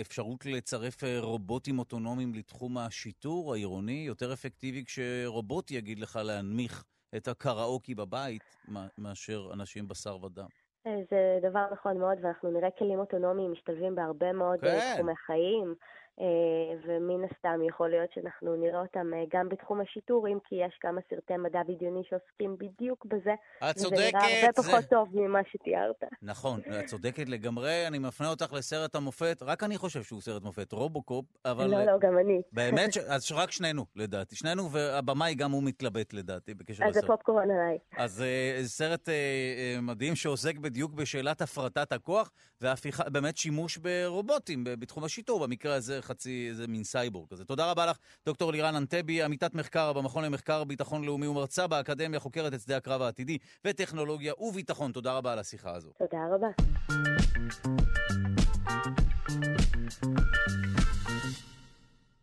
אפשרות 0.00 0.46
לצרף 0.46 1.04
רובוטים 1.20 1.78
אוטונומיים 1.78 2.34
לתחום 2.34 2.78
השיטור 2.78 3.54
העירוני? 3.54 4.04
יותר 4.06 4.32
אפקטיבי 4.32 4.84
כשרובוט 4.84 5.70
יגיד 5.70 5.98
לך 5.98 6.18
להנמיך 6.24 6.84
את 7.16 7.28
הקראוקי 7.28 7.94
בבית 7.94 8.56
מאשר 8.98 9.50
אנשים 9.52 9.88
בשר 9.88 10.24
ודם. 10.24 10.48
זה 10.84 11.38
דבר 11.42 11.66
נכון 11.72 11.98
מאוד, 11.98 12.18
ואנחנו 12.22 12.50
נראה 12.50 12.70
כלים 12.78 12.98
אוטונומיים 12.98 13.52
משתלבים 13.52 13.94
בהרבה 13.94 14.32
מאוד 14.32 14.60
כן. 14.60 14.94
תחומי 14.94 15.16
חיים. 15.16 15.74
אה, 16.20 16.76
ומן 16.86 17.24
הסתם 17.24 17.60
יכול 17.68 17.90
להיות 17.90 18.12
שאנחנו 18.14 18.56
נראה 18.56 18.80
אותם 18.80 19.14
אה, 19.14 19.24
גם 19.32 19.48
בתחום 19.48 19.80
השיטור, 19.80 20.28
אם 20.28 20.38
כי 20.48 20.54
יש 20.54 20.78
כמה 20.80 21.00
סרטי 21.10 21.36
מדע 21.36 21.62
בדיוני 21.68 22.02
שעוסקים 22.08 22.56
בדיוק 22.58 23.06
בזה. 23.06 23.34
את 23.70 23.76
צודקת. 23.76 23.98
וזה 23.98 24.06
נראה 24.06 24.40
הרבה 24.40 24.52
פחות 24.52 24.82
זה... 24.82 24.88
טוב 24.88 25.08
ממה 25.12 25.38
שתיארת. 25.52 26.04
נכון, 26.22 26.60
את 26.80 26.84
צודקת 26.86 27.28
לגמרי. 27.28 27.86
אני 27.86 27.98
מפנה 27.98 28.30
אותך 28.30 28.52
לסרט 28.52 28.94
המופת, 28.94 29.42
רק 29.42 29.62
אני 29.62 29.78
חושב 29.78 30.02
שהוא 30.02 30.20
סרט 30.20 30.42
מופת, 30.42 30.72
רובוקופ, 30.72 31.24
אבל... 31.44 31.66
לא, 31.66 31.84
לא, 31.84 31.98
גם 32.00 32.18
אני. 32.18 32.42
באמת? 32.52 32.92
ש... 32.92 32.98
אז 33.14 33.32
רק 33.32 33.50
שנינו, 33.50 33.84
לדעתי. 33.96 34.36
שנינו, 34.36 34.70
והבמאי 34.72 35.34
גם 35.34 35.50
הוא 35.50 35.62
מתלבט, 35.62 36.12
לדעתי, 36.12 36.54
בקשר 36.54 36.84
לסרט. 36.84 36.96
אז 36.96 37.00
זה 37.02 37.06
פופקורן 37.06 37.50
עליי. 37.50 37.78
אז 37.96 38.24
סרט 38.62 39.08
מדהים 39.82 40.14
שעוסק 40.14 40.58
בדיוק 40.58 40.92
בשאלת 40.92 41.42
הפרטת 41.42 41.92
הכוח, 41.92 42.30
ובאמת 42.60 43.36
שימוש 43.36 43.76
ברובוטים 43.76 44.64
בתחום 44.64 45.04
השיטור, 45.04 45.46
במקרה 45.46 45.74
הזה 45.74 46.02
חצי 46.08 46.46
איזה 46.50 46.66
מין 46.66 46.84
סייבורג 46.84 47.28
כזה. 47.30 47.44
תודה 47.44 47.70
רבה 47.70 47.86
לך, 47.86 47.96
דוקטור 48.26 48.52
לירן 48.52 48.74
אנטבי, 48.74 49.22
עמיתת 49.22 49.54
מחקר 49.54 49.92
במכון 49.92 50.24
למחקר 50.24 50.64
ביטחון 50.64 51.04
לאומי 51.04 51.26
ומרצה 51.26 51.66
באקדמיה, 51.66 52.20
חוקרת 52.20 52.54
את 52.54 52.60
שדה 52.60 52.76
הקרב 52.76 53.02
העתידי 53.02 53.38
וטכנולוגיה 53.64 54.32
וביטחון. 54.38 54.92
תודה 54.92 55.12
רבה 55.12 55.32
על 55.32 55.38
השיחה 55.38 55.74
הזו. 55.74 55.92
תודה 55.98 56.18
רבה. 56.34 56.48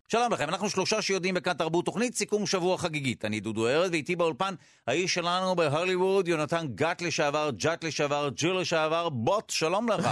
שלום 0.08 0.34
לכם, 0.34 0.50
אנחנו 0.50 0.70
שלושה 0.70 1.02
שיודעים 1.02 1.36
בכאן 1.36 1.54
תרבות 1.54 1.86
תוכנית 1.86 2.16
סיכום 2.16 2.46
שבוע 2.46 2.78
חגיגית. 2.78 3.26
אני 3.26 3.40
דודו 3.40 3.68
ארז 3.68 3.92
ואיתי 3.92 4.16
באולפן 4.16 4.56
האיש 4.88 5.14
שלנו 5.14 5.56
בהוליווד, 5.56 6.28
יונתן 6.28 6.68
גת 6.76 7.02
לשעבר, 7.02 7.50
ג'אט 7.58 7.84
לשעבר, 7.84 8.30
ג'יר 8.30 8.54
לשעבר, 8.54 9.10
בוט, 9.10 9.50
שלום 9.50 9.90
לך. 9.90 10.08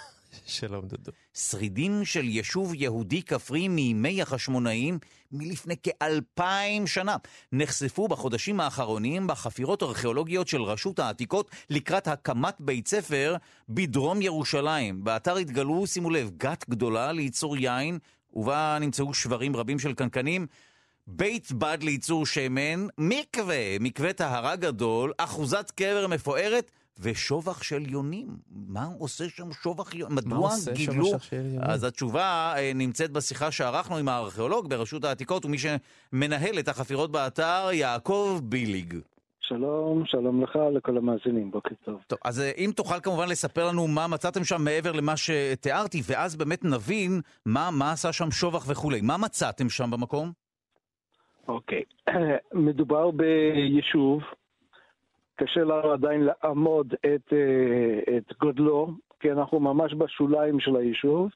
שלום 0.46 0.86
דודו. 0.86 1.12
שרידים 1.36 2.04
של 2.04 2.24
יישוב 2.24 2.74
יהודי 2.74 3.22
כפרי 3.22 3.68
מימי 3.68 4.22
החשמונאים 4.22 4.98
מלפני 5.32 5.74
כאלפיים 5.82 6.86
שנה 6.86 7.16
נחשפו 7.52 8.08
בחודשים 8.08 8.60
האחרונים 8.60 9.26
בחפירות 9.26 9.82
ארכיאולוגיות 9.82 10.48
של 10.48 10.62
רשות 10.62 10.98
העתיקות 10.98 11.50
לקראת 11.70 12.08
הקמת 12.08 12.54
בית 12.60 12.88
ספר 12.88 13.36
בדרום 13.68 14.22
ירושלים. 14.22 15.04
באתר 15.04 15.36
התגלו, 15.36 15.86
שימו 15.86 16.10
לב, 16.10 16.30
גת 16.36 16.64
גדולה 16.70 17.12
לייצור 17.12 17.56
יין 17.56 17.98
ובה 18.34 18.78
נמצאו 18.80 19.14
שברים 19.14 19.56
רבים 19.56 19.78
של 19.78 19.94
קנקנים, 19.94 20.46
בית 21.06 21.52
בד 21.52 21.78
לייצור 21.82 22.26
שמן, 22.26 22.86
מקווה, 22.98 23.78
מקווה 23.80 24.12
טהרה 24.12 24.56
גדול, 24.56 25.12
אחוזת 25.18 25.70
קבר 25.70 26.06
מפוארת 26.06 26.70
ושובח 27.00 27.62
של 27.62 27.90
יונים. 27.90 28.28
מה 28.50 28.86
עושה 28.98 29.28
שם 29.28 29.52
שובח 29.52 29.94
יונים? 29.94 30.16
מדוע 30.16 30.50
גילו? 30.72 31.12
אז 31.60 31.84
התשובה 31.84 32.54
אה, 32.56 32.72
נמצאת 32.74 33.10
בשיחה 33.10 33.50
שערכנו 33.50 33.96
עם 33.96 34.08
הארכיאולוג 34.08 34.70
ברשות 34.70 35.04
העתיקות 35.04 35.44
ומי 35.44 35.56
שמנהל 35.58 36.58
את 36.58 36.68
החפירות 36.68 37.12
באתר, 37.12 37.68
יעקב 37.72 38.40
ביליג. 38.42 38.94
שלום, 39.40 40.02
שלום 40.06 40.42
לך, 40.42 40.58
לכל 40.72 40.96
המאזינים, 40.96 41.50
בוקר 41.50 41.74
טוב. 41.84 42.04
טוב, 42.06 42.18
אז 42.24 42.40
אה, 42.40 42.50
אם 42.56 42.70
תוכל 42.76 43.00
כמובן 43.00 43.28
לספר 43.28 43.68
לנו 43.68 43.86
מה 43.86 44.06
מצאתם 44.06 44.44
שם 44.44 44.64
מעבר 44.64 44.92
למה 44.92 45.16
שתיארתי, 45.16 46.00
ואז 46.10 46.36
באמת 46.36 46.64
נבין 46.64 47.20
מה, 47.46 47.70
מה 47.78 47.92
עשה 47.92 48.12
שם 48.12 48.30
שובח 48.30 48.64
וכולי. 48.70 49.00
מה 49.00 49.16
מצאתם 49.16 49.68
שם 49.68 49.90
במקום? 49.90 50.32
אוקיי, 51.48 51.82
מדובר 52.66 53.10
ביישוב, 53.10 54.20
קשה 55.36 55.60
לנו 55.60 55.92
עדיין 55.92 56.20
לעמוד 56.20 56.94
את, 56.94 57.32
אה, 57.32 58.16
את 58.16 58.32
גודלו, 58.40 58.88
כי 59.20 59.32
אנחנו 59.32 59.60
ממש 59.60 59.94
בשוליים 59.94 60.60
של 60.60 60.76
היישוב. 60.76 61.30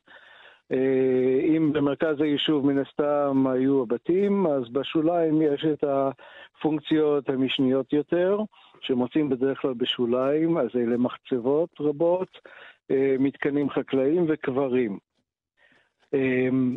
אה, 0.72 1.40
אם 1.56 1.72
במרכז 1.72 2.20
היישוב 2.20 2.66
מן 2.66 2.78
הסתם 2.78 3.46
היו 3.46 3.82
הבתים, 3.82 4.46
אז 4.46 4.68
בשוליים 4.72 5.42
יש 5.42 5.64
את 5.64 5.84
הפונקציות 5.84 7.28
המשניות 7.28 7.92
יותר, 7.92 8.38
שמוצאים 8.80 9.28
בדרך 9.28 9.60
כלל 9.60 9.74
בשוליים, 9.74 10.58
אז 10.58 10.68
אלה 10.74 10.96
מחצבות 10.96 11.70
רבות, 11.80 12.38
אה, 12.90 13.16
מתקנים 13.18 13.70
חקלאיים 13.70 14.24
וקברים. 14.28 14.98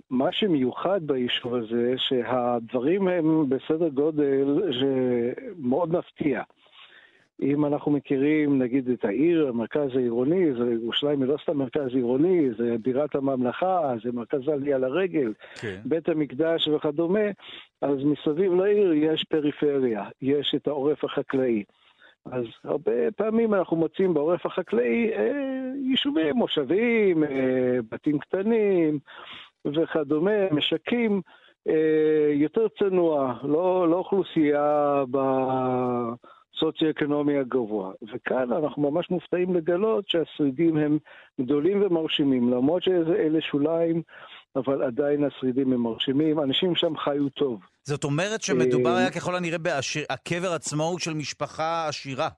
מה 0.10 0.32
שמיוחד 0.32 1.08
ביישוב 1.08 1.56
הזה, 1.56 1.94
שהדברים 1.98 3.08
הם 3.08 3.50
בסדר 3.50 3.90
גודל 3.90 4.72
שמאוד 4.72 5.92
מפתיע. 5.98 6.42
אם 7.42 7.66
אנחנו 7.66 7.92
מכירים, 7.92 8.62
נגיד, 8.62 8.90
את 8.90 9.06
העיר, 9.06 9.48
המרכז 9.48 9.96
העירוני, 9.96 10.54
זה 10.54 10.72
ירושלים 10.72 11.22
היא 11.22 11.30
לא 11.30 11.38
סתם 11.44 11.58
מרכז 11.58 11.96
עירוני, 11.96 12.50
זה 12.58 12.76
בירת 12.82 13.16
הממלכה, 13.16 13.94
זה 14.04 14.12
מרכז 14.12 14.48
עלייה 14.48 14.78
לרגל, 14.78 15.34
כן. 15.62 15.80
בית 15.86 16.10
המקדש 16.10 16.68
וכדומה, 16.68 17.28
אז 17.82 17.98
מסביב 18.04 18.54
לעיר 18.54 18.94
יש 18.94 19.24
פריפריה, 19.24 20.04
יש 20.22 20.56
את 20.56 20.68
העורף 20.68 21.04
החקלאי. 21.04 21.64
אז 22.32 22.46
הרבה 22.64 23.12
פעמים 23.16 23.54
אנחנו 23.54 23.78
מוצאים 23.78 24.14
בעורף 24.14 24.46
החקלאי 24.46 25.12
אה, 25.14 25.32
יישובים, 25.84 26.36
מושבים, 26.36 27.24
אה, 27.24 27.78
בתים 27.92 28.20
קטנים 28.20 29.00
וכדומה, 29.66 30.50
משקים. 30.52 31.22
אה, 31.68 32.32
יותר 32.34 32.68
צנוע, 32.80 33.34
לא, 33.44 33.88
לא 33.90 33.96
אוכלוסייה 33.96 35.04
ב... 35.12 35.18
הסוציו-אקונומי 36.56 37.38
הגבוה. 37.38 37.92
וכאן 38.14 38.54
אנחנו 38.54 38.92
ממש 38.92 39.10
מופתעים 39.10 39.56
לגלות 39.56 40.10
שהשרידים 40.10 40.78
הם 40.78 40.98
גדולים 41.42 41.82
ומרשימים, 41.82 42.50
למרות 42.50 42.84
שאלה 42.84 43.42
שוליים, 43.42 44.02
אבל 44.56 44.84
עדיין 44.84 45.24
השרידים 45.24 45.74
הם 45.74 45.80
מרשימים, 45.80 46.40
אנשים 46.40 46.76
שם 46.76 46.98
חיו 46.98 47.30
טוב. 47.30 47.60
זאת 47.84 48.04
אומרת 48.04 48.42
שמדובר 48.42 48.96
היה 48.96 49.12
ככל 49.12 49.36
הנראה 49.36 49.58
בקבר 49.58 50.54
עצמו 50.54 50.84
הוא 50.84 51.00
של 51.00 51.14
משפחה 51.14 51.88
עשירה. 51.88 52.30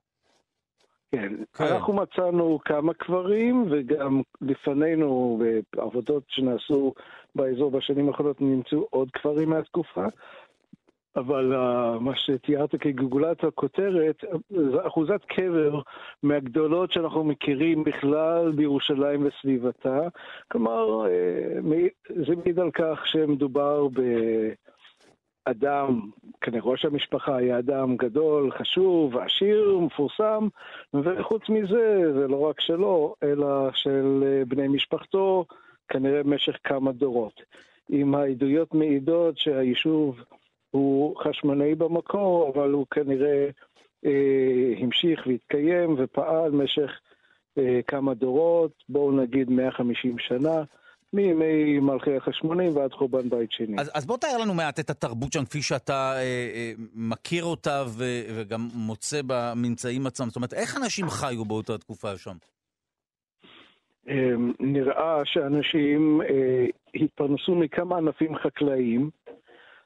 כן, 1.12 1.34
כן, 1.54 1.64
אנחנו 1.64 1.94
מצאנו 1.94 2.60
כמה 2.66 2.94
קברים, 2.94 3.68
וגם 3.72 4.22
לפנינו 4.42 5.40
בעבודות 5.76 6.24
שנעשו 6.28 6.94
באזור 7.36 7.72
בשנים 7.72 8.10
האחרונות 8.10 8.42
נמצאו 8.42 8.88
עוד 8.90 9.10
קברים 9.12 9.50
מהתקופה. 9.50 10.06
אבל 11.16 11.54
uh, 11.54 12.00
מה 12.00 12.16
שתיארת 12.16 12.76
כגולת 12.76 13.44
הכותרת, 13.44 14.24
זו 14.50 14.88
אחוזת 14.88 15.26
קבר 15.26 15.82
מהגדולות 16.24 16.92
שאנחנו 16.92 17.24
מכירים 17.24 17.84
בכלל 17.84 18.52
בירושלים 18.52 19.26
וסביבתה. 19.26 20.00
כלומר, 20.52 21.06
uh, 21.06 21.10
זה 22.28 22.36
מעיד 22.36 22.60
על 22.60 22.72
כך 22.72 23.08
שמדובר 23.08 23.88
באדם, 25.48 26.02
כנראה 26.42 26.64
ראש 26.64 26.86
המשפחה 26.86 27.36
היה 27.36 27.60
אדם 27.60 27.98
גדול, 27.98 28.52
חשוב, 28.52 29.18
עשיר, 29.18 29.80
מפורסם, 29.80 30.48
וחוץ 30.94 31.50
מזה, 31.50 32.14
זה 32.14 32.28
לא 32.28 32.40
רק 32.40 32.62
שלו, 32.62 33.16
אלא 33.24 33.70
של 33.74 34.24
uh, 34.24 34.50
בני 34.50 34.68
משפחתו, 34.68 35.46
כנראה 35.88 36.24
במשך 36.24 36.58
כמה 36.64 36.92
דורות. 36.92 37.42
אם 37.92 38.16
העדויות 38.16 38.74
מעידות 38.74 39.38
שהיישוב 39.38 40.22
הוא 40.76 41.16
חשמונאי 41.24 41.76
במקור, 41.76 42.52
אבל 42.56 42.72
הוא 42.72 42.86
כנראה 42.92 43.48
אה, 44.06 44.74
המשיך 44.78 45.28
והתקיים 45.28 45.96
ופעל 45.98 46.52
במשך 46.52 46.92
אה, 47.58 47.80
כמה 47.88 48.14
דורות, 48.14 48.72
בואו 48.90 49.12
נגיד 49.12 49.50
150 49.50 50.16
שנה. 50.20 50.64
מימי 51.14 51.80
מלכי 51.80 52.16
החשמונים 52.16 52.76
ועד 52.76 52.94
חורבן 52.94 53.30
בית 53.30 53.52
שני. 53.52 53.76
אז, 53.80 53.92
אז 53.94 54.06
בוא 54.06 54.18
תאר 54.18 54.38
לנו 54.42 54.54
מעט 54.54 54.80
את 54.80 54.90
התרבות 54.90 55.34
שם 55.34 55.46
כפי 55.46 55.62
שאתה 55.62 56.14
אה, 56.16 56.22
אה, 56.22 56.72
מכיר 56.96 57.44
אותה 57.44 57.84
ו, 57.88 58.04
וגם 58.36 58.68
מוצא 58.74 59.22
בממצאים 59.28 60.08
עצמם. 60.08 60.28
זאת 60.28 60.36
אומרת, 60.36 60.54
איך 60.54 60.78
אנשים 60.78 61.10
חיו 61.10 61.46
באותה 61.46 61.78
תקופה 61.78 62.18
שם? 62.18 62.36
אה, 64.10 64.34
נראה 64.60 65.22
שאנשים 65.26 66.22
אה, 66.22 66.66
התפרנסו 66.96 67.56
מכמה 67.56 67.98
ענפים 67.98 68.36
חקלאיים. 68.36 69.10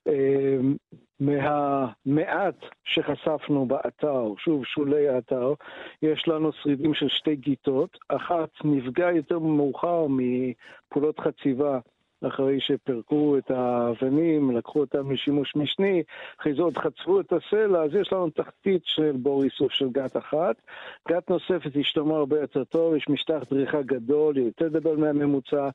אמ, 0.09 0.75
מהמעט 1.19 2.55
שחשפנו 2.83 3.65
באתר, 3.65 4.33
שוב, 4.37 4.65
שולי 4.65 5.09
האתר, 5.09 5.53
יש 6.01 6.27
לנו 6.27 6.51
שרידים 6.51 6.93
של 6.93 7.07
שתי 7.09 7.35
גיטות, 7.35 7.97
אחת 8.07 8.49
נפגעה 8.63 9.15
יותר 9.15 9.39
מאוחר 9.39 10.05
מפעולות 10.09 11.19
חציבה 11.19 11.79
אחרי 12.27 12.59
שפירקו 12.59 13.37
את 13.37 13.51
האבנים, 13.51 14.57
לקחו 14.57 14.79
אותם 14.79 15.11
לשימוש 15.11 15.55
משני, 15.55 16.03
אחרי 16.39 16.53
זה 16.53 16.61
עוד 16.61 16.77
חצבו 16.77 17.19
את 17.19 17.33
הסלע, 17.33 17.83
אז 17.83 17.95
יש 17.95 18.13
לנו 18.13 18.29
תחתית 18.29 18.81
של 18.85 19.11
בור 19.11 19.43
איסוף 19.43 19.71
של 19.71 19.89
גת 19.89 20.17
אחת. 20.17 20.55
גת 21.09 21.29
נוספת 21.29 21.71
השתמרה 21.79 22.17
הרבה 22.17 22.39
יותר 22.39 22.63
טוב, 22.63 22.95
יש 22.95 23.09
משטח 23.09 23.43
דריכה 23.51 23.81
גדול, 23.81 24.37
יותר 24.37 24.67
גדול 24.67 24.97
מהממוצע. 24.97 25.69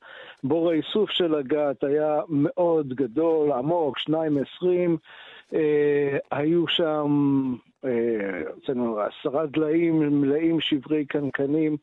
בור 0.44 0.70
האיסוף 0.70 1.10
של 1.10 1.34
הגת 1.34 1.84
היה 1.84 2.20
מאוד 2.28 2.94
גדול, 2.94 3.52
עמוק, 3.52 3.98
שניים 3.98 4.38
עשרים. 4.38 4.96
אה, 5.54 6.18
היו 6.30 6.68
שם, 6.68 7.10
אה, 7.84 9.06
עשרה 9.06 9.46
דליים 9.46 10.20
מלאים 10.20 10.60
שברי 10.60 11.04
קנקנים. 11.04 11.76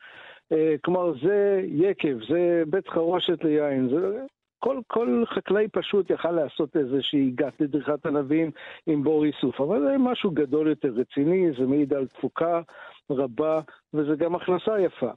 אה, 0.51 0.75
כלומר, 0.83 1.13
זה 1.21 1.61
יקב, 1.67 2.17
זה 2.29 2.63
בית 2.67 2.87
חרושת 2.87 3.43
ליין, 3.43 3.89
זה 3.89 4.21
כל, 4.63 4.79
כל 4.87 5.23
חקלאי 5.25 5.67
פשוט 5.67 6.09
יכל 6.09 6.31
לעשות 6.31 6.77
איזושהי 6.77 7.31
גת 7.35 7.61
לדריכת 7.61 8.05
ענבים 8.05 8.51
עם 8.87 9.03
בור 9.03 9.25
איסוף, 9.25 9.61
אבל 9.61 9.79
זה 9.79 9.95
משהו 9.99 10.31
גדול 10.31 10.67
יותר 10.67 10.89
רציני, 10.95 11.47
זה 11.59 11.65
מעיד 11.65 11.93
על 11.93 12.07
תפוקה 12.07 12.61
רבה, 13.09 13.61
וזה 13.93 14.15
גם 14.15 14.35
הכנסה 14.35 14.79
יפה. 14.79 15.11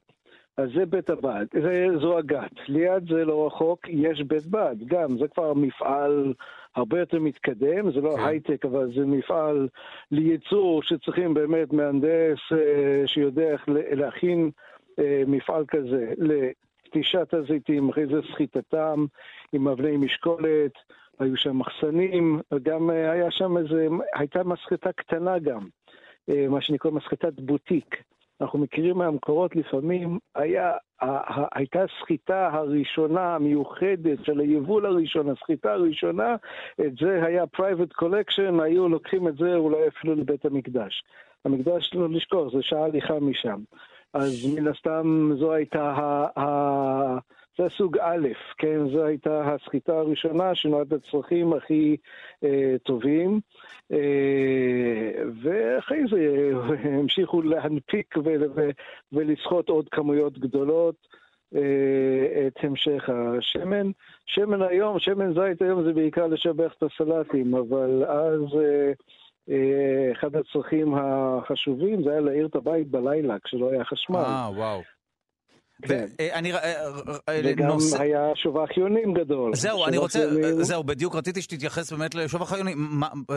אז 0.56 0.68
זה 0.74 0.86
בית 0.86 1.10
הבד, 1.10 1.46
זה, 1.62 1.86
זו 2.00 2.18
הגת. 2.18 2.52
ליד 2.68 3.08
זה 3.08 3.24
לא 3.24 3.46
רחוק, 3.46 3.88
יש 3.88 4.22
בית 4.22 4.46
בד, 4.46 4.76
גם, 4.86 5.18
זה 5.18 5.28
כבר 5.28 5.54
מפעל 5.54 6.34
הרבה 6.76 7.00
יותר 7.00 7.18
מתקדם, 7.20 7.92
זה 7.92 8.00
לא 8.00 8.16
כן. 8.16 8.24
הייטק, 8.24 8.64
אבל 8.64 8.92
זה 8.94 9.06
מפעל 9.06 9.68
לייצור 10.10 10.82
שצריכים 10.82 11.34
באמת 11.34 11.72
מהנדס 11.72 12.38
אה, 12.52 13.02
שיודע 13.06 13.42
איך 13.42 13.68
להכין 13.68 14.50
אה, 14.98 15.22
מפעל 15.26 15.64
כזה 15.68 16.12
נטישת 16.94 17.34
הזיתים, 17.34 17.88
אחרי 17.88 18.06
זה 18.06 18.20
סחיטתם 18.32 19.04
עם 19.52 19.68
אבני 19.68 19.96
משקולת, 19.96 20.72
היו 21.18 21.36
שם 21.36 21.58
מחסנים, 21.58 22.40
וגם 22.52 22.90
היה 22.90 23.30
שם 23.30 23.56
איזה, 23.56 23.86
הייתה 24.14 24.44
מסחטה 24.44 24.92
קטנה 24.92 25.38
גם, 25.38 25.66
מה 26.28 26.60
שנקרא 26.60 26.90
מסחטת 26.90 27.40
בוטיק. 27.40 27.96
אנחנו 28.40 28.58
מכירים 28.58 28.98
מהמקורות 28.98 29.56
לפעמים, 29.56 30.18
היה, 30.34 30.72
הייתה 31.54 31.84
סחיטה 32.00 32.50
הראשונה 32.52 33.34
המיוחדת 33.34 34.24
של 34.24 34.40
היבול 34.40 34.86
הראשון, 34.86 35.28
הסחיטה 35.30 35.72
הראשונה, 35.72 36.36
את 36.86 36.96
זה 37.00 37.24
היה 37.24 37.44
private 37.56 38.02
collection, 38.02 38.62
היו 38.62 38.88
לוקחים 38.88 39.28
את 39.28 39.36
זה 39.36 39.54
אולי 39.54 39.88
אפילו 39.88 40.14
לבית 40.14 40.44
המקדש. 40.44 41.04
המקדש, 41.44 41.90
לא 41.94 42.08
לשכוח, 42.10 42.52
זה 42.52 42.62
שעה 42.62 42.84
הליכה 42.84 43.20
משם. 43.20 43.60
אז 44.14 44.54
מן 44.54 44.68
הסתם 44.68 45.30
זו 45.38 45.52
הייתה 45.52 45.82
ה... 45.82 46.26
ה 46.40 47.18
זה 47.58 47.68
סוג 47.68 47.98
א', 47.98 48.28
כן? 48.58 48.88
זו 48.92 49.04
הייתה 49.04 49.54
הסחיטה 49.54 49.92
הראשונה 49.92 50.54
שנועד 50.54 50.94
לצרכים 50.94 51.52
הכי 51.52 51.96
אה, 52.44 52.74
טובים, 52.82 53.40
אה, 53.92 55.22
ואחרי 55.42 56.02
זה 56.10 56.50
המשיכו 56.98 57.42
להנפיק 57.42 58.14
ו- 58.16 58.34
ו- 58.54 58.70
ולסחוט 59.12 59.68
עוד 59.68 59.88
כמויות 59.88 60.38
גדולות. 60.38 60.94
אה, 61.54 62.46
את 62.46 62.64
המשך 62.64 63.08
השמן. 63.08 63.90
שמן 64.26 64.62
היום, 64.62 64.98
שמן 64.98 65.34
זית 65.34 65.62
היום 65.62 65.84
זה 65.84 65.92
בעיקר 65.92 66.26
לשבח 66.26 66.74
את 66.78 66.82
הסלטים, 66.82 67.54
אבל 67.54 68.04
אז 68.04 68.40
אה, 68.58 68.92
אחד 70.12 70.36
הצרכים 70.36 70.94
החשובים 70.94 72.02
זה 72.04 72.10
היה 72.10 72.20
להעיר 72.20 72.46
את 72.46 72.56
הבית 72.56 72.88
בלילה 72.88 73.36
כשלא 73.44 73.70
היה 73.70 73.84
חשמל. 73.84 74.16
אה, 74.16 74.50
וואו. 74.56 74.80
כן. 75.82 76.06
ואני... 76.18 76.52
וגם 77.44 77.76
היה 77.98 78.32
שובח 78.34 78.76
יונים 78.76 79.14
גדול. 79.14 79.54
זהו, 79.54 79.86
אני 79.86 79.98
רוצה... 79.98 80.18
זהו, 80.60 80.84
בדיוק 80.84 81.14
רציתי 81.14 81.42
שתתייחס 81.42 81.92
באמת 81.92 82.14
לשובח 82.14 82.52
היונים. 82.52 82.78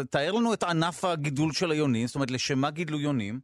תאר 0.10 0.32
לנו 0.32 0.53
את 0.53 0.64
ענף 0.64 1.05
הגידול 1.05 1.51
של 1.51 1.72
היונים, 1.72 2.08
זאת 2.08 2.16
אומרת, 2.16 2.32
לשם 2.32 2.60
מה 2.60 2.72
גידלו 2.72 2.99
יונים? 2.99 3.39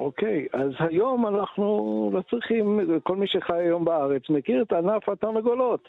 אוקיי, 0.00 0.46
אז 0.52 0.70
היום 0.78 1.26
אנחנו 1.26 2.10
לא 2.14 2.22
צריכים, 2.30 2.80
כל 3.02 3.16
מי 3.16 3.26
שחי 3.26 3.56
היום 3.56 3.84
בארץ 3.84 4.22
מכיר 4.30 4.62
את 4.62 4.72
ענף 4.72 5.08
התרנגולות. 5.08 5.88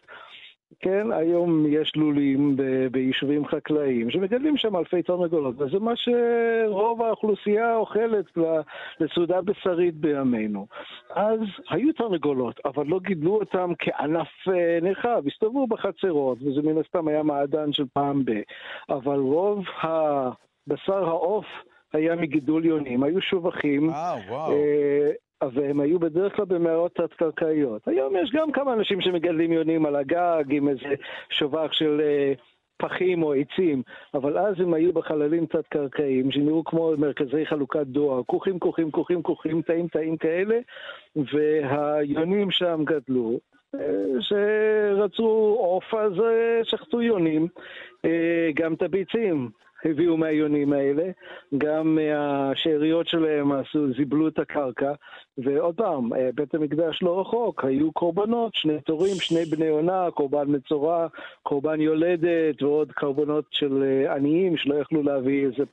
כן, 0.80 1.11
היום 1.11 1.65
יש 1.69 1.91
לולים 1.95 2.55
ב- 2.55 2.88
ביישובים 2.91 3.45
חקלאיים 3.47 4.09
שמגדלים 4.09 4.57
שם 4.57 4.76
אלפי 4.76 5.03
תרנגולות, 5.03 5.61
וזה 5.61 5.80
מה 5.80 5.93
שרוב 5.95 7.01
האוכלוסייה 7.01 7.76
אוכלת 7.76 8.26
לסעודה 8.99 9.41
בשרית 9.41 9.95
בימינו. 9.95 10.67
אז 11.09 11.39
היו 11.69 11.93
תרנגולות, 11.93 12.59
אבל 12.65 12.86
לא 12.88 12.99
גידלו 12.99 13.36
אותם 13.36 13.71
כענף 13.80 14.28
אה, 14.47 14.80
נרחב, 14.82 15.24
הסתובבו 15.28 15.67
בחצרות, 15.67 16.38
וזה 16.41 16.61
מן 16.61 16.78
הסתם 16.78 17.07
היה 17.07 17.24
מעדן 17.24 17.74
של 17.74 17.86
פעם 17.93 18.26
ב... 18.26 18.32
אבל 18.89 19.19
רוב 19.19 19.65
הבשר 19.82 21.07
העוף 21.07 21.45
היה 21.93 22.15
מגידול 22.15 22.65
יונים, 22.65 23.03
היו 23.03 23.21
שובחים. 23.21 23.89
אה, 23.89 24.15
וואו. 24.30 24.51
אה, 24.51 25.11
והם 25.54 25.80
היו 25.80 26.00
בדרך 26.00 26.36
כלל 26.36 26.46
במערות 26.46 26.96
תת-קרקעיות. 26.96 27.88
היום 27.88 28.16
יש 28.16 28.32
גם 28.34 28.52
כמה 28.52 28.74
אנשים 28.74 29.02
שמגדלים 29.02 29.52
יונים 29.52 29.86
על 29.86 29.96
הגג 29.96 30.44
עם 30.50 30.70
איזה 30.70 30.96
שובח 31.30 31.72
של 31.72 32.02
uh, 32.02 32.41
פחים 32.78 33.24
או 33.24 33.34
עצים, 33.34 33.82
אבל 34.14 34.38
אז 34.38 34.60
הם 34.60 34.74
היו 34.74 34.94
בחללים 34.94 35.46
תת-קרקעיים 35.46 36.32
שנראו 36.32 36.64
כמו 36.64 36.94
מרכזי 36.98 37.46
חלוקת 37.46 37.88
דואר, 37.88 38.24
כוכים, 38.24 38.60
כוכים, 38.60 38.91
כוכים, 38.91 39.24
כוכים, 39.24 39.62
תאים, 39.62 39.88
תאים 39.88 40.18
כאלה, 40.18 40.60
והיונים 41.16 42.52
שם 42.52 42.82
גדלו. 42.84 43.39
אה, 43.76 43.80
שרצו 44.20 45.56
עוף 45.60 45.94
אז 45.94 46.20
אה, 46.20 46.60
שחטו 46.64 47.02
יונים, 47.02 47.48
גם 48.56 48.74
את 48.74 48.82
הביצים. 48.82 49.50
הביאו 49.86 50.18
מהיונים 50.18 50.74
האלה, 50.74 51.04
גם 51.58 51.96
מהשאריות 51.96 53.08
שלהם 53.08 53.52
עשו, 53.52 53.94
זיבלו 53.98 54.28
את 54.28 54.40
הקרקע, 54.40 54.92
ועוד 55.38 55.76
פעם, 55.76 56.14
אה, 56.14 56.30
בית 56.36 56.56
המקדש 56.56 57.00
לא 57.02 57.22
רחוק, 57.22 57.66
היו 57.66 57.92
קורבנות, 57.92 58.56
שני 58.56 58.82
תורים, 58.82 59.16
שני 59.16 59.46
בני 59.46 59.68
עונה, 59.68 60.12
קורבן 60.12 60.46
מצורע, 60.48 61.08
קורבן 61.44 61.82
יולדת, 61.82 62.62
ועוד 62.62 62.92
קורבנות 62.92 63.46
של 63.52 63.84
אה, 63.84 64.16
עניים 64.16 64.58
שלא 64.58 64.76
יכלו 64.76 65.04
להביא 65.04 65.46
איזה 65.46 65.64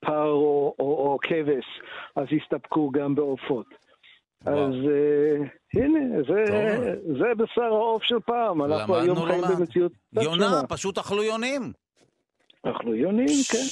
פר 0.00 0.30
או, 0.30 0.74
או, 0.78 0.84
או 0.84 1.18
כבש, 1.22 1.64
אז 2.16 2.26
הסתפקו 2.36 2.90
גם 2.90 3.14
בעופות. 3.14 3.66
אז 4.46 4.74
uh, 4.74 5.78
הנה, 5.80 6.22
זה, 6.28 6.44
זה 7.18 7.34
בשר 7.36 7.62
העוף 7.62 8.02
של 8.02 8.20
פעם, 8.20 8.62
אנחנו 8.62 8.96
היום 8.96 9.26
חיים 9.26 9.44
במציאות... 9.58 9.92
יונה, 10.22 10.60
פשוט 10.68 10.98
אכלו 10.98 11.22
יונים. 11.22 11.72
אכלו 12.62 12.94
יונים, 12.94 13.26
כן. 13.52 13.66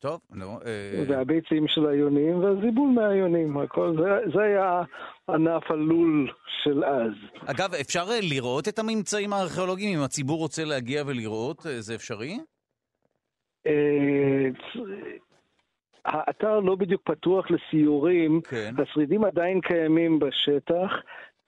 טוב, 0.00 0.20
נו. 0.30 0.58
אה, 0.66 1.04
והביצים 1.08 1.68
של 1.68 1.86
היונים 1.86 2.44
והזיבול 2.44 2.88
מהיונים, 2.88 3.58
הכל, 3.58 3.96
זה, 3.98 4.30
זה 4.34 4.42
היה 4.42 4.82
ענף 5.28 5.70
הלול 5.70 6.32
של 6.62 6.84
אז. 6.84 7.12
אגב, 7.46 7.74
אפשר 7.74 8.04
אה, 8.10 8.18
לראות 8.22 8.68
את 8.68 8.78
הממצאים 8.78 9.32
הארכיאולוגיים? 9.32 9.98
אם 9.98 10.04
הציבור 10.04 10.38
רוצה 10.38 10.64
להגיע 10.64 11.02
ולראות, 11.06 11.66
אה, 11.66 11.80
זה 11.80 11.94
אפשרי? 11.94 12.38
האתר 16.04 16.60
לא 16.60 16.74
בדיוק 16.74 17.02
פתוח 17.04 17.46
לסיורים, 17.50 18.40
כן. 18.40 18.74
השרידים 18.82 19.24
עדיין 19.24 19.60
קיימים 19.60 20.18
בשטח. 20.18 20.90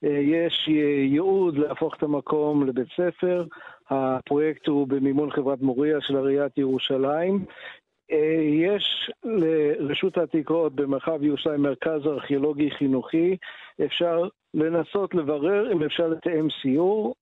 יש 0.03 0.69
ייעוד 0.69 1.59
להפוך 1.59 1.95
את 1.97 2.03
המקום 2.03 2.67
לבית 2.67 2.89
ספר, 2.97 3.45
הפרויקט 3.91 4.67
הוא 4.67 4.89
במימון 4.89 5.31
חברת 5.31 5.63
מוריה 5.63 6.01
של 6.01 6.17
עיריית 6.17 6.59
ירושלים. 6.59 7.45
אה, 8.13 8.41
יש 8.43 9.11
לרשות 9.25 10.19
העתיקות 10.19 10.75
במרחב 10.75 11.23
ירושלים 11.23 11.63
מרכז 11.63 12.07
ארכיאולוגי 12.07 12.71
חינוכי, 12.71 13.37
אפשר 13.85 14.29
לנסות 14.55 15.15
לברר 15.15 15.73
אם 15.73 15.83
אפשר 15.83 16.09
לתאם 16.09 16.49
סיור. 16.63 17.15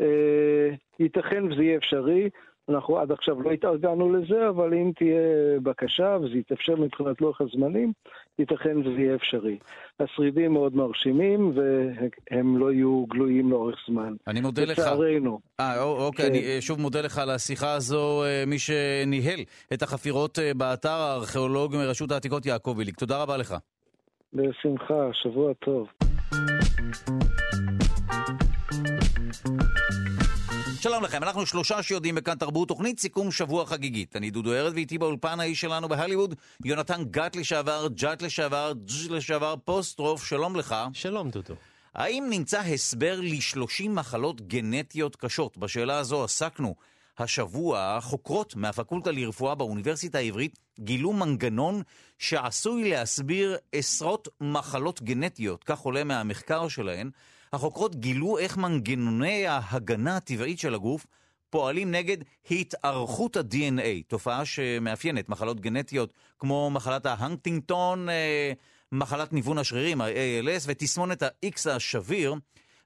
אה, 0.00 0.70
ייתכן 0.98 1.44
וזה 1.44 1.62
יהיה 1.62 1.76
אפשרי, 1.76 2.30
אנחנו 2.70 2.98
עד 2.98 3.12
עכשיו 3.12 3.42
לא 3.42 3.50
התארגנו 3.50 4.12
לזה, 4.12 4.48
אבל 4.48 4.74
אם 4.74 4.92
תהיה 4.96 5.20
בקשה 5.62 6.16
וזה 6.22 6.38
יתאפשר 6.38 6.76
מבחינת 6.76 7.20
לוח 7.20 7.40
הזמנים, 7.40 7.92
ייתכן 8.38 8.78
וזה 8.78 9.00
יהיה 9.00 9.14
אפשרי. 9.14 9.58
השרידים 10.00 10.52
מאוד 10.52 10.76
מרשימים 10.76 11.52
והם 11.54 12.58
לא 12.58 12.72
יהיו 12.72 13.06
גלויים 13.06 13.50
לאורך 13.50 13.76
זמן. 13.88 14.14
אני 14.26 14.40
מודה 14.40 14.64
לך. 14.64 14.78
לצערנו. 14.78 15.40
אה, 15.60 15.82
אוקיי, 15.82 16.24
כן. 16.24 16.30
אני 16.30 16.42
אה, 16.42 16.60
שוב 16.60 16.80
מודה 16.80 17.00
לך 17.00 17.18
על 17.18 17.30
השיחה 17.30 17.72
הזו, 17.72 18.24
אה, 18.24 18.44
מי 18.46 18.58
שניהל 18.58 19.40
את 19.72 19.82
החפירות 19.82 20.38
אה, 20.38 20.54
באתר 20.54 20.88
הארכיאולוג 20.88 21.76
מרשות 21.76 22.12
העתיקות 22.12 22.46
יעקב 22.46 22.76
איליק. 22.78 22.96
תודה 22.96 23.22
רבה 23.22 23.36
לך. 23.36 23.54
בשמחה, 24.32 25.08
שבוע 25.12 25.52
טוב. 25.52 25.88
שלום 30.82 31.04
לכם, 31.04 31.22
אנחנו 31.22 31.46
שלושה 31.46 31.82
שיודעים 31.82 32.14
בכאן 32.14 32.34
תרבות, 32.34 32.68
תוכנית 32.68 33.00
סיכום 33.00 33.30
שבוע 33.30 33.66
חגיגית. 33.66 34.16
אני 34.16 34.30
דודו 34.30 34.52
ארז 34.52 34.72
ואיתי 34.72 34.98
באולפן 34.98 35.40
האיש 35.40 35.60
שלנו 35.60 35.88
בהליווד, 35.88 36.34
יונתן 36.64 37.02
גת 37.10 37.36
לשעבר, 37.36 37.88
ג'אט 37.94 38.22
לשעבר, 38.22 38.72
ג'ז' 38.84 39.10
לשעבר, 39.10 39.54
פוסט-רוף, 39.64 40.24
שלום 40.24 40.56
לך. 40.56 40.76
שלום 40.92 41.30
דודו. 41.30 41.54
האם 41.94 42.26
נמצא 42.30 42.60
הסבר 42.60 43.20
ל-30 43.20 43.88
מחלות 43.88 44.40
גנטיות 44.40 45.16
קשות? 45.16 45.58
בשאלה 45.58 45.98
הזו 45.98 46.24
עסקנו. 46.24 46.74
השבוע 47.18 47.98
חוקרות 48.00 48.56
מהפקולטה 48.56 49.10
לרפואה 49.10 49.54
באוניברסיטה 49.54 50.18
העברית 50.18 50.58
גילו 50.80 51.12
מנגנון 51.12 51.82
שעשוי 52.18 52.90
להסביר 52.90 53.56
עשרות 53.72 54.28
מחלות 54.40 55.02
גנטיות, 55.02 55.64
כך 55.64 55.78
עולה 55.78 56.04
מהמחקר 56.04 56.68
שלהן. 56.68 57.10
החוקרות 57.52 57.96
גילו 57.96 58.38
איך 58.38 58.56
מנגנוני 58.56 59.46
ההגנה 59.46 60.16
הטבעית 60.16 60.58
של 60.58 60.74
הגוף 60.74 61.06
פועלים 61.50 61.90
נגד 61.90 62.16
התארכות 62.50 63.36
ה-DNA, 63.36 64.02
תופעה 64.08 64.44
שמאפיינת 64.44 65.28
מחלות 65.28 65.60
גנטיות 65.60 66.12
כמו 66.38 66.70
מחלת 66.70 67.06
ההנקטינגטון, 67.06 68.08
אה, 68.08 68.52
מחלת 68.92 69.32
ניוון 69.32 69.58
השרירים, 69.58 70.00
ה-ALS, 70.00 70.64
ותסמונת 70.66 71.22
ה-X 71.22 71.70
השביר. 71.70 72.34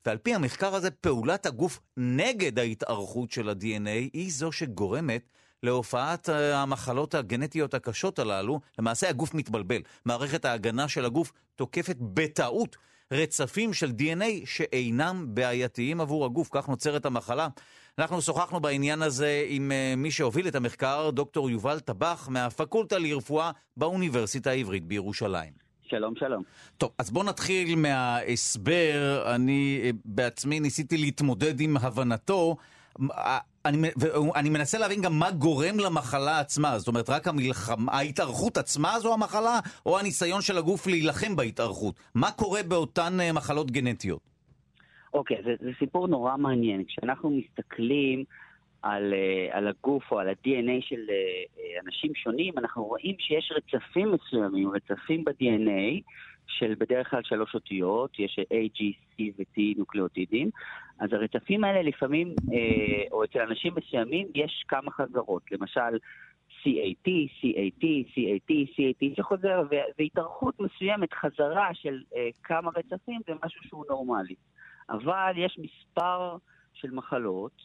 ועל 0.07 0.19
פי 0.19 0.35
המחקר 0.35 0.75
הזה, 0.75 0.91
פעולת 0.91 1.47
הגוף 1.47 1.81
נגד 1.97 2.59
ההתארכות 2.59 3.31
של 3.31 3.49
ה-DNA 3.49 4.11
היא 4.13 4.33
זו 4.33 4.53
שגורמת 4.53 5.29
להופעת 5.63 6.29
אה, 6.29 6.63
המחלות 6.63 7.15
הגנטיות 7.15 7.75
הקשות 7.75 8.19
הללו. 8.19 8.61
למעשה 8.79 9.09
הגוף 9.09 9.35
מתבלבל. 9.35 9.83
מערכת 10.05 10.45
ההגנה 10.45 10.89
של 10.89 11.05
הגוף 11.05 11.33
תוקפת 11.57 11.97
בטעות 12.01 12.77
רצפים 13.15 13.73
של 13.73 13.93
DNA 13.99 14.47
שאינם 14.47 15.27
בעייתיים 15.29 16.01
עבור 16.01 16.25
הגוף, 16.25 16.49
כך 16.53 16.69
נוצרת 16.69 17.07
המחלה. 17.07 17.49
אנחנו 17.99 18.23
שוחחנו 18.23 18.61
בעניין 18.61 19.03
הזה 19.03 19.45
עם 19.49 19.73
אה, 19.73 19.95
מי 19.97 20.11
שהוביל 20.11 20.49
את 20.49 20.55
המחקר, 20.55 21.11
דוקטור 21.11 21.51
יובל 21.51 21.81
טבח, 21.81 22.29
מהפקולטה 22.31 22.99
לרפואה 22.99 23.51
באוניברסיטה 23.77 24.51
העברית 24.51 24.85
בירושלים. 24.85 25.53
שלום, 25.83 26.17
שלום. 26.17 26.43
טוב, 26.79 26.91
אז 26.99 27.11
בואו 27.11 27.25
נתחיל 27.25 27.77
מההסבר. 27.77 29.25
אני 29.35 29.81
אה, 29.85 29.91
בעצמי 30.05 30.61
ניסיתי 30.61 30.97
להתמודד 30.97 31.61
עם 31.61 31.77
הבנתו. 31.77 32.57
אני, 33.65 33.89
אני 34.37 34.51
מנסה 34.51 34.79
להבין 34.79 35.03
גם 35.03 35.19
מה 35.19 35.31
גורם 35.31 35.79
למחלה 35.79 36.41
עצמה, 36.41 36.79
זאת 36.79 36.89
אומרת, 36.89 37.11
רק 37.11 37.29
המלחמה, 37.29 37.93
ההתארכות 37.93 38.57
עצמה 38.57 38.99
זו 38.99 39.15
המחלה, 39.15 39.61
או 39.87 39.99
הניסיון 39.99 40.41
של 40.41 40.59
הגוף 40.59 40.87
להילחם 40.87 41.37
בהתארכות? 41.37 42.01
מה 42.15 42.31
קורה 42.31 42.63
באותן 42.63 43.21
אה, 43.21 43.33
מחלות 43.33 43.71
גנטיות? 43.71 44.21
אוקיי, 45.15 45.37
okay, 45.37 45.43
זה, 45.45 45.55
זה 45.61 45.71
סיפור 45.79 46.09
נורא 46.09 46.37
מעניין. 46.37 46.85
כשאנחנו 46.85 47.31
מסתכלים 47.31 48.25
על, 48.83 49.15
אה, 49.15 49.59
על 49.59 49.69
הגוף 49.69 50.13
או 50.13 50.19
על 50.19 50.29
ה-DNA 50.29 50.81
של 50.81 51.01
אה, 51.11 51.81
אנשים 51.87 52.15
שונים, 52.15 52.55
אנחנו 52.59 52.85
רואים 52.85 53.15
שיש 53.19 53.53
רצפים 53.57 54.13
מסוימים, 54.13 54.71
רצפים 54.71 55.25
ב-DNA, 55.25 56.01
של 56.59 56.75
בדרך 56.79 57.11
כלל 57.11 57.23
שלוש 57.23 57.55
אותיות, 57.55 58.19
יש 58.19 58.39
A, 58.39 58.79
G, 58.79 58.83
C 59.13 59.23
ו-T 59.39 59.61
נוקלאוטידים, 59.77 60.51
אז 61.01 61.13
הרצפים 61.13 61.65
האלה 61.65 61.83
לפעמים, 61.83 62.35
אה, 62.53 63.05
או 63.13 63.25
אצל 63.25 63.41
אנשים 63.41 63.73
מסוימים, 63.77 64.27
יש 64.35 64.65
כמה 64.69 64.91
חזרות. 64.91 65.43
למשל, 65.53 65.99
CAT, 66.63 67.09
CAT, 67.41 67.85
CAT, 68.15 68.51
CAT 68.75 69.17
שחוזר, 69.17 69.63
והתארכות 69.99 70.61
מסוימת, 70.61 71.13
חזרה 71.13 71.75
של 71.75 72.03
אה, 72.17 72.29
כמה 72.43 72.71
רצפים, 72.77 73.21
זה 73.27 73.33
משהו 73.45 73.63
שהוא 73.65 73.85
נורמלי. 73.91 74.35
אבל 74.91 75.33
יש 75.37 75.59
מספר 75.59 76.37
של 76.73 76.91
מחלות, 76.91 77.63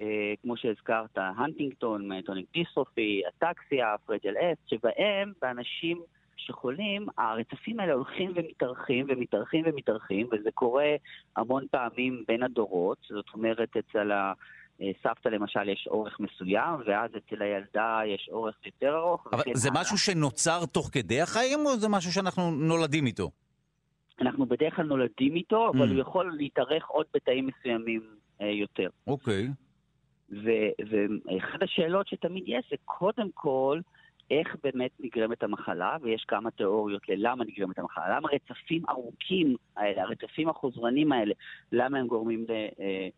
אה, 0.00 0.34
כמו 0.42 0.56
שהזכרת, 0.56 1.18
הנטינגטון, 1.18 2.12
myotonic 2.12 2.46
dystrophy, 2.52 3.22
אטקסיה, 3.28 3.94
fragile 4.06 4.34
X, 4.36 4.58
שבהם 4.66 5.32
באנשים 5.42 6.02
שחולים, 6.38 7.06
הרצפים 7.18 7.80
האלה 7.80 7.92
הולכים 7.92 8.32
ומתארחים 8.36 9.06
ומתארחים 9.08 9.64
ומתארחים, 9.66 10.26
וזה 10.32 10.50
קורה 10.54 10.94
המון 11.36 11.66
פעמים 11.70 12.24
בין 12.28 12.42
הדורות, 12.42 12.98
זאת 13.08 13.26
אומרת, 13.34 13.76
אצל 13.76 14.10
הסבתא 14.80 15.28
למשל 15.28 15.68
יש 15.68 15.88
אורך 15.90 16.20
מסוים, 16.20 16.74
ואז 16.86 17.10
אצל 17.16 17.42
הילדה 17.42 18.00
יש 18.06 18.28
אורך 18.32 18.56
יותר 18.66 18.96
ארוך. 18.96 19.26
אבל 19.32 19.42
זה 19.54 19.68
הלאה. 19.68 19.80
משהו 19.80 19.98
שנוצר 19.98 20.66
תוך 20.72 20.90
כדי 20.92 21.20
החיים, 21.20 21.58
או 21.66 21.76
זה 21.76 21.88
משהו 21.88 22.12
שאנחנו 22.12 22.50
נולדים 22.50 23.06
איתו? 23.06 23.30
אנחנו 24.20 24.46
בדרך 24.46 24.76
כלל 24.76 24.86
נולדים 24.86 25.34
איתו, 25.36 25.68
אבל 25.68 25.88
mm. 25.88 25.90
הוא 25.90 26.00
יכול 26.00 26.32
להתארך 26.36 26.86
עוד 26.86 27.06
בתאים 27.14 27.46
מסוימים 27.46 28.00
אה, 28.40 28.46
יותר. 28.46 28.88
אוקיי. 29.06 29.48
ואחת 30.30 31.62
השאלות 31.62 32.08
שתמיד 32.08 32.44
יש 32.46 32.66
זה 32.70 32.76
קודם 32.84 33.28
כל, 33.34 33.80
איך 34.30 34.56
באמת 34.62 34.90
נגרמת 35.00 35.42
המחלה, 35.42 35.96
ויש 36.02 36.24
כמה 36.28 36.50
תיאוריות 36.50 37.08
ללמה 37.08 37.44
נגרמת 37.44 37.78
המחלה. 37.78 38.16
למה 38.16 38.28
רצפים 38.28 38.82
ארוכים 38.88 39.56
האלה, 39.76 40.02
הרצפים 40.02 40.48
החוזרנים 40.48 41.12
האלה, 41.12 41.34
למה 41.72 41.98
הם 41.98 42.06
גורמים 42.06 42.44
ל, 42.48 42.50
אה, 42.52 43.08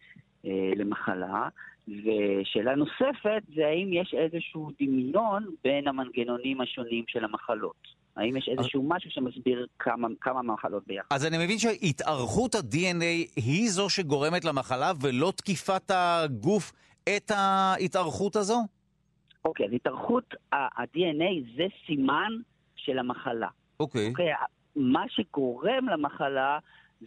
אה, 0.45 0.73
למחלה? 0.77 1.49
ושאלה 1.89 2.75
נוספת 2.75 3.43
זה 3.55 3.67
האם 3.67 3.93
יש 3.93 4.15
איזשהו 4.15 4.71
דמיון 4.81 5.47
בין 5.65 5.89
המנגנונים 5.89 6.61
השונים 6.61 7.05
של 7.09 7.25
המחלות. 7.25 8.01
האם 8.17 8.37
יש 8.37 8.49
איזשהו 8.49 8.83
משהו 8.89 9.11
שמסביר 9.11 9.67
כמה, 9.79 10.09
כמה 10.21 10.43
מחלות 10.43 10.87
ביחד? 10.87 11.07
אז 11.11 11.27
אני 11.27 11.45
מבין 11.45 11.59
שהתארכות 11.59 12.55
ה-DNA 12.55 13.33
היא 13.37 13.71
זו 13.71 13.91
שגורמת 13.91 14.45
למחלה 14.45 14.93
ולא 15.01 15.33
תקיפת 15.37 15.91
הגוף 15.95 16.73
את 17.17 17.31
ההתארכות 17.35 18.37
הזו? 18.37 18.59
אוקיי, 19.45 19.67
אז 19.67 19.73
התארכות 19.73 20.35
ה-DNA 20.53 21.57
זה 21.57 21.67
סימן 21.87 22.33
של 22.77 22.99
המחלה. 22.99 23.49
אוקיי. 23.81 24.09
אוקיי, 24.09 24.33
מה 24.77 25.05
שגורם 25.09 25.89
למחלה 25.89 26.59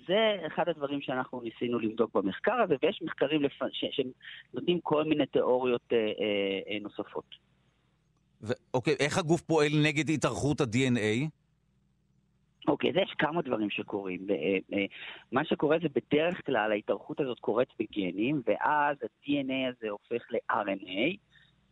זה 0.07 0.35
אחד 0.47 0.69
הדברים 0.69 1.01
שאנחנו 1.01 1.41
ניסינו 1.41 1.79
לבדוק 1.79 2.13
במחקר 2.13 2.61
הזה, 2.61 2.75
ויש 2.83 3.01
מחקרים 3.01 3.43
לפ... 3.43 3.51
ש... 3.71 3.85
שנותנים 3.91 4.79
כל 4.79 5.03
מיני 5.03 5.25
תיאוריות 5.25 5.81
אה, 5.91 5.97
אה, 5.97 6.73
אה, 6.73 6.79
נוספות. 6.81 7.35
ו... 8.41 8.51
אוקיי, 8.73 8.95
איך 8.99 9.17
הגוף 9.17 9.41
פועל 9.41 9.71
נגד 9.83 10.09
התארכות 10.09 10.61
ה-DNA? 10.61 11.29
אוקיי, 12.67 12.89
אז 12.89 12.95
יש 12.95 13.13
כמה 13.19 13.41
דברים 13.41 13.69
שקורים. 13.69 14.27
אה, 14.29 14.35
אה, 14.73 14.85
מה 15.31 15.45
שקורה 15.45 15.77
זה 15.81 15.87
בדרך 15.89 16.45
כלל 16.45 16.71
ההתארכות 16.71 17.19
הזאת 17.19 17.39
קורית 17.39 17.69
בגנים, 17.79 18.41
ואז 18.45 18.97
ה-DNA 19.03 19.69
הזה 19.69 19.89
הופך 19.89 20.23
ל-RNA. 20.31 21.17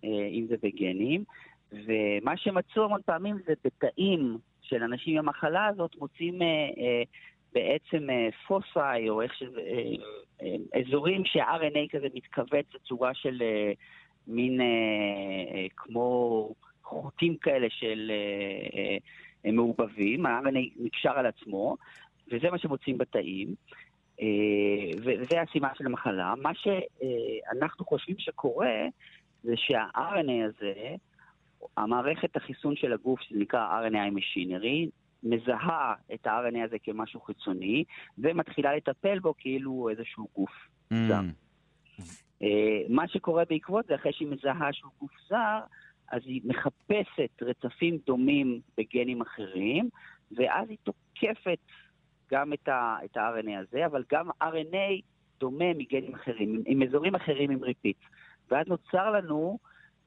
אה, 0.03 0.27
אם 0.31 0.45
זה 0.49 0.55
בגנים, 0.63 1.23
ומה 1.71 2.37
שמצאו 2.37 2.83
המון 2.83 3.01
פעמים 3.05 3.37
זה 3.45 3.53
בתאים 3.65 4.37
של 4.61 4.83
אנשים 4.83 5.17
עם 5.17 5.27
המחלה 5.27 5.65
הזאת 5.67 5.95
מוצאים 5.95 6.41
אה, 6.41 6.47
אה, 6.47 7.03
בעצם 7.53 8.07
פוסאי, 8.47 9.09
או 9.09 9.21
איך 9.21 9.33
שזה, 9.35 9.61
אזורים 10.73 11.25
שה-RNA 11.25 11.89
כזה 11.91 12.07
מתכווץ 12.13 12.65
בצורה 12.73 13.13
של 13.13 13.41
מין 14.27 14.59
כמו 15.77 16.49
חוטים 16.83 17.37
כאלה 17.37 17.67
של 17.69 18.11
מעובבים, 19.45 20.25
ה-RNA 20.25 20.59
נקשר 20.79 21.09
על 21.09 21.25
עצמו, 21.25 21.77
וזה 22.31 22.49
מה 22.51 22.57
שמוצאים 22.57 22.97
בתאים. 22.97 23.55
וזה 24.97 25.41
הסימן 25.41 25.69
של 25.77 25.85
המחלה. 25.85 26.33
מה 26.41 26.51
שאנחנו 26.55 27.85
חושבים 27.85 28.15
שקורה 28.19 28.85
זה 29.43 29.53
שה-RNA 29.55 30.45
הזה, 30.45 30.95
המערכת 31.77 32.35
החיסון 32.35 32.75
של 32.75 32.93
הגוף, 32.93 33.21
שזה 33.21 33.39
נקרא 33.39 33.81
RNA 33.81 34.17
Machinery, 34.17 34.89
מזהה 35.23 35.93
את 36.13 36.27
ה-RNA 36.27 36.65
הזה 36.65 36.79
כמשהו 36.83 37.21
חיצוני, 37.21 37.83
ומתחילה 38.17 38.75
לטפל 38.75 39.19
בו 39.19 39.33
כאילו 39.37 39.89
איזשהו 39.89 40.27
גוף 40.35 40.51
mm. 40.93 40.95
זר. 41.07 41.19
Uh, 42.41 42.43
מה 42.89 43.07
שקורה 43.07 43.43
בעקבות 43.49 43.85
זה, 43.85 43.95
אחרי 43.95 44.13
שהיא 44.13 44.27
מזהה 44.27 44.73
שהוא 44.73 44.91
גוף 44.99 45.11
זר, 45.29 45.59
אז 46.11 46.21
היא 46.25 46.41
מחפשת 46.45 47.29
רצפים 47.41 47.97
דומים 48.05 48.61
בגנים 48.77 49.21
אחרים, 49.21 49.89
ואז 50.31 50.69
היא 50.69 50.77
תוקפת 50.83 51.59
גם 52.31 52.53
את 52.53 52.67
ה-RNA 52.67 53.59
הזה, 53.59 53.85
אבל 53.85 54.03
גם 54.11 54.29
RNA 54.43 55.01
דומה 55.39 55.73
מגנים 55.73 56.15
אחרים, 56.15 56.63
עם 56.65 56.83
אזורים 56.83 57.15
אחרים 57.15 57.51
עם 57.51 57.63
ריפיץ. 57.63 57.97
ואז 58.51 58.67
נוצר 58.67 59.11
לנו 59.11 59.57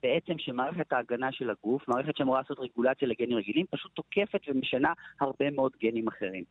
בעצם 0.03 0.33
שמערכת 0.39 0.93
ההגנה 0.93 1.33
של 1.33 1.51
הגוף, 1.51 1.89
מערכת 1.89 2.17
שאמורה 2.17 2.41
לעשות 2.41 2.59
רגולציה 2.59 3.09
לגנים 3.09 3.39
רגילים, 3.39 3.67
פשוט 3.71 3.93
תוקפת 3.95 4.41
ומשנה 4.49 4.93
הרבה 5.21 5.51
מאוד 5.51 5.73
גנים 5.83 6.09
אחרים. 6.09 6.45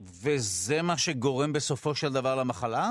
וזה 0.00 0.82
מה 0.82 0.98
שגורם 0.98 1.52
בסופו 1.52 1.94
של 1.94 2.12
דבר 2.12 2.36
למחלה? 2.36 2.90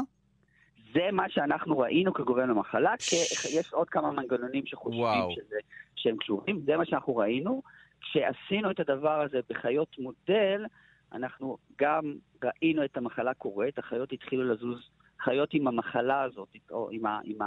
זה 0.94 1.12
מה 1.12 1.30
שאנחנו 1.30 1.80
ראינו 1.80 2.14
כגורם 2.14 2.50
למחלה, 2.50 2.94
כי 2.98 3.16
יש 3.60 3.74
עוד 3.74 3.90
כמה 3.90 4.12
מנגנונים 4.12 4.66
שחושבים 4.66 5.36
שזה, 5.36 5.56
שהם 5.96 6.18
קשורים, 6.18 6.62
זה 6.66 6.78
מה 6.78 6.86
שאנחנו 6.86 7.16
ראינו. 7.16 7.62
כשעשינו 8.02 8.72
את 8.72 8.80
הדבר 8.80 9.22
הזה 9.22 9.40
בחיות 9.50 9.96
מודל, 10.00 10.66
אנחנו 11.14 11.58
גם 11.80 12.14
ראינו 12.44 12.86
את 12.86 12.98
המחלה 12.98 13.34
קורית, 13.34 13.78
החיות 13.80 14.14
התחילו 14.14 14.54
לזוז 14.54 14.90
חיות 15.24 15.50
עם 15.54 15.68
המחלה 15.68 16.22
הזאת, 16.24 16.50
או 16.72 16.90
עם, 16.92 17.06
ה, 17.06 17.20
עם 17.24 17.38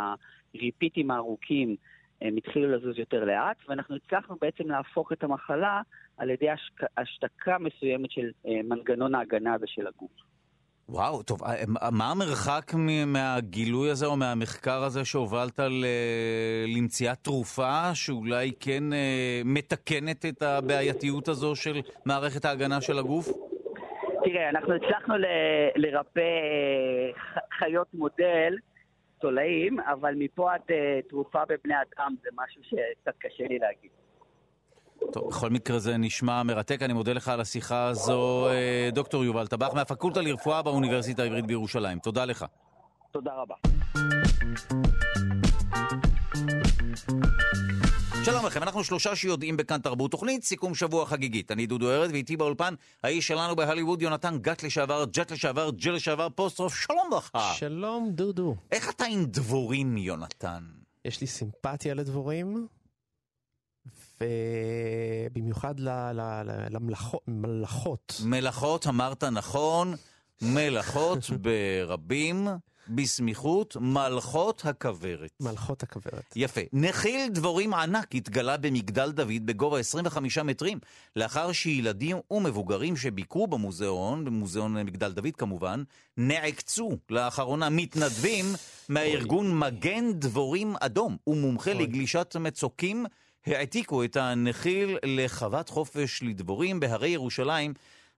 הריפיטים 0.54 1.10
הארוכים, 1.10 1.76
הם 2.22 2.36
התחילו 2.36 2.76
לזוז 2.76 2.98
יותר 2.98 3.24
לאט, 3.24 3.56
ואנחנו 3.68 3.96
הצלחנו 3.96 4.36
בעצם 4.40 4.70
להפוך 4.70 5.12
את 5.12 5.24
המחלה 5.24 5.80
על 6.16 6.30
ידי 6.30 6.50
השק, 6.50 6.80
השתקה 6.96 7.58
מסוימת 7.58 8.10
של 8.10 8.30
אה, 8.46 8.60
מנגנון 8.64 9.14
ההגנה 9.14 9.54
הזה 9.54 9.66
של 9.68 9.86
הגוף. 9.86 10.10
וואו, 10.88 11.22
טוב, 11.22 11.42
אה, 11.44 11.54
מה 11.92 12.10
המרחק 12.10 12.72
מהגילוי 13.06 13.90
הזה 13.90 14.06
או 14.06 14.16
מהמחקר 14.16 14.82
הזה 14.84 15.04
שהובלת 15.04 15.60
למציאת 16.76 17.18
תרופה 17.22 17.94
שאולי 17.94 18.52
כן 18.60 18.92
אה, 18.92 19.40
מתקנת 19.44 20.24
את 20.24 20.42
הבעייתיות 20.42 21.28
הזו 21.28 21.56
של 21.56 21.80
מערכת 22.04 22.44
ההגנה 22.44 22.80
של 22.80 22.98
הגוף? 22.98 23.28
תראה, 24.24 24.48
אנחנו 24.48 24.74
הצלחנו 24.74 25.16
ל- 25.16 25.26
לרפא 25.76 26.20
אה, 26.20 27.40
חיות 27.58 27.94
מודל, 27.94 28.56
תולעים, 29.20 29.80
אבל 29.80 30.14
מפה 30.18 30.54
עד 30.54 30.60
uh, 30.60 31.08
תרופה 31.08 31.42
בבני 31.44 31.74
אדם 31.74 32.14
זה 32.22 32.28
משהו 32.34 32.62
שקצת 32.64 33.18
קשה 33.18 33.44
לי 33.48 33.58
להגיד. 33.58 33.90
טוב, 35.12 35.28
בכל 35.28 35.50
מקרה 35.50 35.78
זה 35.78 35.96
נשמע 35.96 36.42
מרתק, 36.42 36.82
אני 36.82 36.92
מודה 36.92 37.12
לך 37.12 37.28
על 37.28 37.40
השיחה 37.40 37.88
הזו, 37.88 38.48
אה, 38.48 38.88
דוקטור 38.92 39.24
יובל 39.24 39.46
טבח 39.46 39.74
מהפקולטה 39.74 40.20
לרפואה 40.20 40.62
באוניברסיטה 40.62 41.22
העברית 41.22 41.46
בירושלים. 41.46 41.98
תודה 41.98 42.24
לך. 42.24 42.44
תודה 43.12 43.32
רבה. 43.34 43.54
שלום 48.26 48.46
לכם, 48.46 48.62
אנחנו 48.62 48.84
שלושה 48.84 49.16
שיודעים 49.16 49.56
בכאן 49.56 49.80
תרבות 49.80 50.10
תוכנית, 50.10 50.44
סיכום 50.44 50.74
שבוע 50.74 51.06
חגיגית. 51.06 51.50
אני 51.52 51.66
דודו 51.66 51.90
ארז 51.90 52.10
ואיתי 52.10 52.36
באולפן 52.36 52.74
האיש 53.02 53.26
שלנו 53.26 53.56
בהליווד, 53.56 54.02
יונתן 54.02 54.38
גת 54.40 54.62
לשעבר, 54.62 55.04
ג'ט 55.12 55.32
לשעבר, 55.32 55.70
ג'ל 55.70 55.92
לשעבר, 55.92 56.28
פוסטרוף, 56.34 56.74
שלום 56.74 57.10
לך. 57.16 57.38
שלום 57.54 58.10
דודו. 58.10 58.56
איך 58.72 58.90
אתה 58.90 59.04
עם 59.04 59.24
דבורים, 59.24 59.96
יונתן? 59.96 60.64
יש 61.04 61.20
לי 61.20 61.26
סימפתיה 61.26 61.94
לדבורים, 61.94 62.66
ובמיוחד 65.30 65.74
למלאכות. 67.28 68.20
מלאכות, 68.24 68.86
אמרת 68.86 69.24
נכון, 69.24 69.94
מלאכות 70.42 71.30
ברבים. 71.30 72.48
בסמיכות 72.88 73.76
מלכות 73.80 74.64
הכוורת. 74.64 75.30
מלכות 75.40 75.82
הכוורת. 75.82 76.32
יפה. 76.36 76.60
נחיל 76.72 77.28
דבורים 77.28 77.74
ענק 77.74 78.14
התגלה 78.14 78.56
במגדל 78.56 79.12
דוד 79.12 79.46
בגובה 79.46 79.78
25 79.78 80.38
מטרים, 80.38 80.78
לאחר 81.16 81.52
שילדים 81.52 82.16
ומבוגרים 82.30 82.96
שביקרו 82.96 83.46
במוזיאון, 83.46 84.24
במוזיאון 84.24 84.74
מגדל 84.74 85.12
דוד 85.12 85.36
כמובן, 85.38 85.82
נעקצו 86.16 86.90
לאחרונה 87.10 87.68
מתנדבים 87.70 88.44
מהארגון 88.88 89.58
מגן 89.58 90.12
דבורים 90.12 90.74
אדום 90.80 91.16
ומומחה 91.26 91.72
אוי. 91.72 91.82
לגלישת 91.82 92.36
מצוקים. 92.40 93.06
העתיקו 93.46 94.04
את 94.04 94.16
הנחיל 94.16 94.98
לחוות 95.04 95.68
חופש 95.68 96.22
לדבורים 96.22 96.80
בהרי 96.80 97.08
ירושלים 97.08 97.74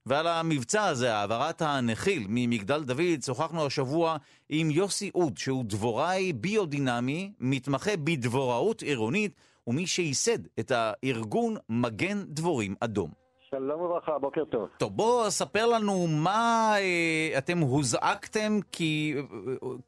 ועל 0.08 0.26
המבצע 0.26 0.84
הזה, 0.84 1.14
העברת 1.14 1.62
הנחיל 1.62 2.26
ממגדל 2.28 2.84
דוד, 2.84 3.22
שוחחנו 3.26 3.66
השבוע 3.66 4.16
עם 4.48 4.70
יוסי 4.70 5.10
אוד, 5.14 5.38
שהוא 5.38 5.64
דבוראי 5.66 6.32
ביודינמי, 6.32 7.32
מתמחה 7.40 7.96
בדבוראות 7.96 8.82
עירונית, 8.82 9.32
ומי 9.66 9.86
שייסד 9.86 10.38
את 10.60 10.72
הארגון 10.74 11.56
מגן 11.68 12.22
דבורים 12.26 12.74
אדום. 12.80 13.10
שלום 13.50 13.80
וברכה, 13.80 14.18
בוקר 14.18 14.44
טוב. 14.44 14.68
טוב, 14.78 14.96
בוא 14.96 15.30
ספר 15.30 15.66
לנו 15.66 16.06
מה 16.06 16.74
אה, 16.78 17.38
אתם 17.38 17.58
הוזעקתם, 17.58 18.58
כי, 18.72 19.14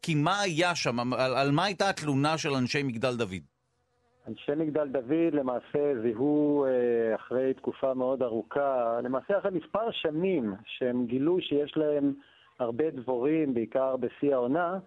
כי 0.02 0.14
מה 0.14 0.40
היה 0.40 0.74
שם, 0.74 1.12
על, 1.12 1.34
על 1.34 1.50
מה 1.50 1.64
הייתה 1.64 1.88
התלונה 1.88 2.38
של 2.38 2.54
אנשי 2.54 2.82
מגדל 2.82 3.16
דוד? 3.16 3.59
אנשי 4.30 4.52
מגדל 4.56 4.88
דוד 4.88 5.32
למעשה 5.32 5.92
זיהו 6.02 6.64
אה, 6.64 7.14
אחרי 7.14 7.54
תקופה 7.54 7.94
מאוד 7.94 8.22
ארוכה, 8.22 9.00
למעשה 9.02 9.38
אחרי 9.38 9.50
מספר 9.50 9.90
שנים 9.90 10.54
שהם 10.64 11.06
גילו 11.06 11.40
שיש 11.40 11.76
להם 11.76 12.14
הרבה 12.58 12.90
דבורים, 12.90 13.54
בעיקר 13.54 13.96
בשיא 13.96 14.34
העונה, 14.34 14.78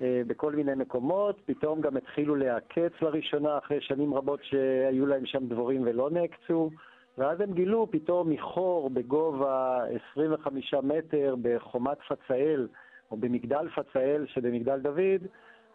אה, 0.00 0.22
בכל 0.26 0.52
מיני 0.52 0.74
מקומות, 0.74 1.40
פתאום 1.44 1.80
גם 1.80 1.96
התחילו 1.96 2.34
להעקץ 2.34 2.92
לראשונה 3.02 3.58
אחרי 3.58 3.80
שנים 3.80 4.14
רבות 4.14 4.40
שהיו 4.42 5.06
להם 5.06 5.26
שם 5.26 5.46
דבורים 5.48 5.82
ולא 5.84 6.10
נעקצו, 6.10 6.70
ואז 7.18 7.40
הם 7.40 7.52
גילו 7.52 7.88
פתאום 7.90 8.30
מחור 8.30 8.90
בגובה 8.90 9.84
25 10.12 10.74
מטר 10.74 11.34
בחומת 11.42 11.98
פצאל, 12.08 12.68
או 13.10 13.16
במגדל 13.16 13.68
פצאל 13.76 14.26
שבמגדל 14.26 14.80
דוד, 14.80 15.26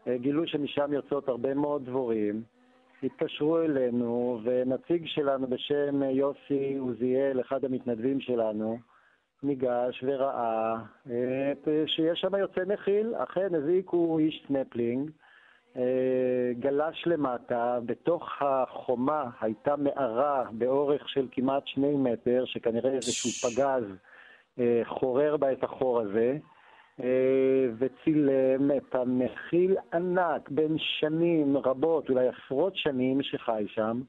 אה, 0.08 0.18
גילו 0.18 0.48
שמשם 0.48 0.94
יוצאות 0.94 1.28
הרבה 1.28 1.54
מאוד 1.54 1.86
דבורים. 1.86 2.55
התקשרו 3.04 3.62
אלינו, 3.62 4.40
ונציג 4.44 5.06
שלנו 5.06 5.48
בשם 5.48 6.04
יוסי 6.04 6.78
עוזיאל, 6.78 7.42
אחד 7.42 7.66
המתנדבים 7.66 8.20
שלנו, 8.20 8.78
ניגש 9.44 10.04
וראה 10.08 10.76
שיש 11.86 12.20
שם 12.20 12.36
יוצא 12.36 12.62
נחיל, 12.68 13.16
אכן 13.16 13.56
הזעיקו 13.56 14.20
איש 14.20 14.46
סנפלינג, 14.48 15.12
אה, 15.78 16.52
גלש 16.60 17.04
למטה, 17.06 17.80
בתוך 17.86 18.30
החומה 18.42 19.30
הייתה 19.42 19.76
מערה 19.76 20.44
באורך 20.52 21.10
של 21.10 21.28
כמעט 21.32 21.68
שני 21.68 21.96
מטר, 21.96 22.46
שכנראה 22.46 22.92
איזשהו 22.92 23.50
פגז 23.50 23.84
אה, 24.60 24.82
חורר 24.84 25.38
בה 25.38 25.52
את 25.52 25.64
החור 25.64 26.02
הזה. 26.02 26.38
אה, 27.04 27.68
וצילם 27.78 28.72
את 28.78 28.96
המכיל 28.96 29.76
ענק 29.94 30.50
בין 30.50 30.76
שנים 30.78 31.58
רבות, 31.58 32.10
אולי 32.10 32.28
עשרות 32.28 32.76
שנים 32.76 33.22
שחי 33.22 33.66
שם, 33.68 34.02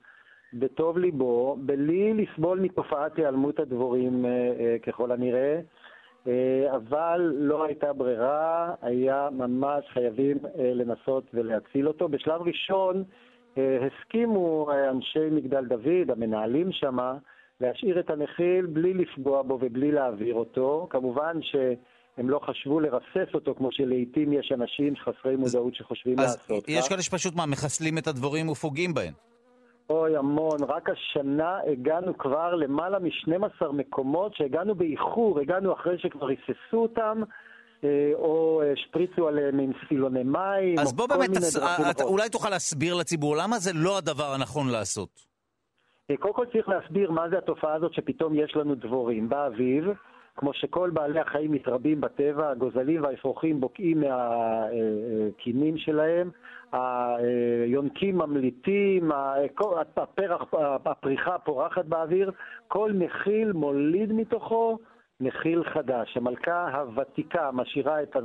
בטוב 0.54 0.98
ליבו, 0.98 1.56
בלי 1.60 2.14
לסבול 2.14 2.60
מתופעת 2.60 3.16
היעלמות 3.16 3.58
הדבורים 3.58 4.26
אה, 4.26 4.30
אה, 4.30 4.76
ככל 4.82 5.12
הנראה, 5.12 5.60
אבל 6.74 7.32
לא 7.34 7.64
הייתה 7.64 7.92
ברירה, 7.92 8.74
היה 8.82 9.28
ממש 9.32 9.84
חייבים 9.88 10.38
לנסות 10.58 11.24
ולהציל 11.34 11.88
אותו. 11.88 12.08
בשלב 12.08 12.42
ראשון 12.42 13.04
הסכימו 13.56 14.68
אנשי 14.90 15.30
מגדל 15.32 15.64
דוד, 15.64 16.10
המנהלים 16.10 16.72
שמה, 16.72 17.16
להשאיר 17.60 18.00
את 18.00 18.10
הנחיל 18.10 18.66
בלי 18.66 18.94
לפגוע 18.94 19.42
בו 19.42 19.58
ובלי 19.60 19.92
להעביר 19.92 20.34
אותו. 20.34 20.86
כמובן 20.90 21.42
ש... 21.42 21.56
הם 22.16 22.30
לא 22.30 22.40
חשבו 22.46 22.80
לרסס 22.80 23.34
אותו, 23.34 23.54
כמו 23.54 23.68
שלעיתים 23.72 24.32
יש 24.32 24.52
אנשים 24.52 24.94
חסרי 24.96 25.36
מודעות 25.36 25.74
שחושבים 25.74 26.18
אז 26.20 26.24
לעשות. 26.24 26.64
אז 26.64 26.68
יש 26.68 26.88
כאלה 26.88 27.02
שפשוט 27.02 27.34
מה, 27.34 27.46
מחסלים 27.46 27.98
את 27.98 28.06
הדבורים 28.06 28.48
ופוגעים 28.48 28.94
בהם. 28.94 29.12
אוי, 29.90 30.16
המון. 30.16 30.62
רק 30.68 30.88
השנה 30.90 31.58
הגענו 31.72 32.18
כבר 32.18 32.54
למעלה 32.54 32.98
מ-12 32.98 33.72
מקומות 33.72 34.34
שהגענו 34.34 34.74
באיחור, 34.74 35.40
הגענו 35.40 35.72
אחרי 35.72 35.98
שכבר 35.98 36.26
ריססו 36.26 36.76
אותם. 36.76 37.22
אה, 37.84 38.12
או 38.14 38.62
השפריצו 38.72 39.28
עליהם 39.28 39.58
עם 39.58 39.72
סילוני 39.88 40.22
מים, 40.22 40.78
אז 40.78 40.92
בוא 40.92 41.06
באמת, 41.06 41.30
תס... 41.30 41.56
את, 41.90 42.00
אולי 42.00 42.28
תוכל 42.28 42.50
להסביר 42.50 42.94
לציבור 42.94 43.36
למה 43.36 43.58
זה 43.58 43.70
לא 43.74 43.98
הדבר 43.98 44.32
הנכון 44.34 44.68
לעשות. 44.68 45.08
אה, 46.10 46.16
קודם 46.16 46.34
כל 46.34 46.46
צריך 46.52 46.68
להסביר 46.68 47.10
מה 47.10 47.28
זה 47.28 47.38
התופעה 47.38 47.74
הזאת 47.74 47.92
שפתאום 47.94 48.34
יש 48.34 48.56
לנו 48.56 48.74
דבורים 48.74 49.28
באביב, 49.28 49.84
כמו 50.36 50.52
שכל 50.52 50.90
בעלי 50.90 51.20
החיים 51.20 51.52
מתרבים 51.52 52.00
בטבע, 52.00 52.50
הגוזלים 52.50 53.02
והאפרוחים 53.02 53.60
בוקעים 53.60 54.00
מהקינים 54.00 55.76
שלהם, 55.76 56.30
היונקים 56.72 58.18
ממליטים, 58.18 59.10
הפרח, 59.96 60.54
הפריחה 60.84 61.38
פורחת 61.38 61.84
באוויר, 61.84 62.30
כל 62.68 62.92
נחיל 62.94 63.52
מוליד 63.52 64.12
מתוכו 64.12 64.78
נחיל 65.20 65.64
חדש. 65.64 66.16
המלכה 66.16 66.78
הוותיקה 66.78 67.50
משאירה 67.52 68.02
את 68.02 68.16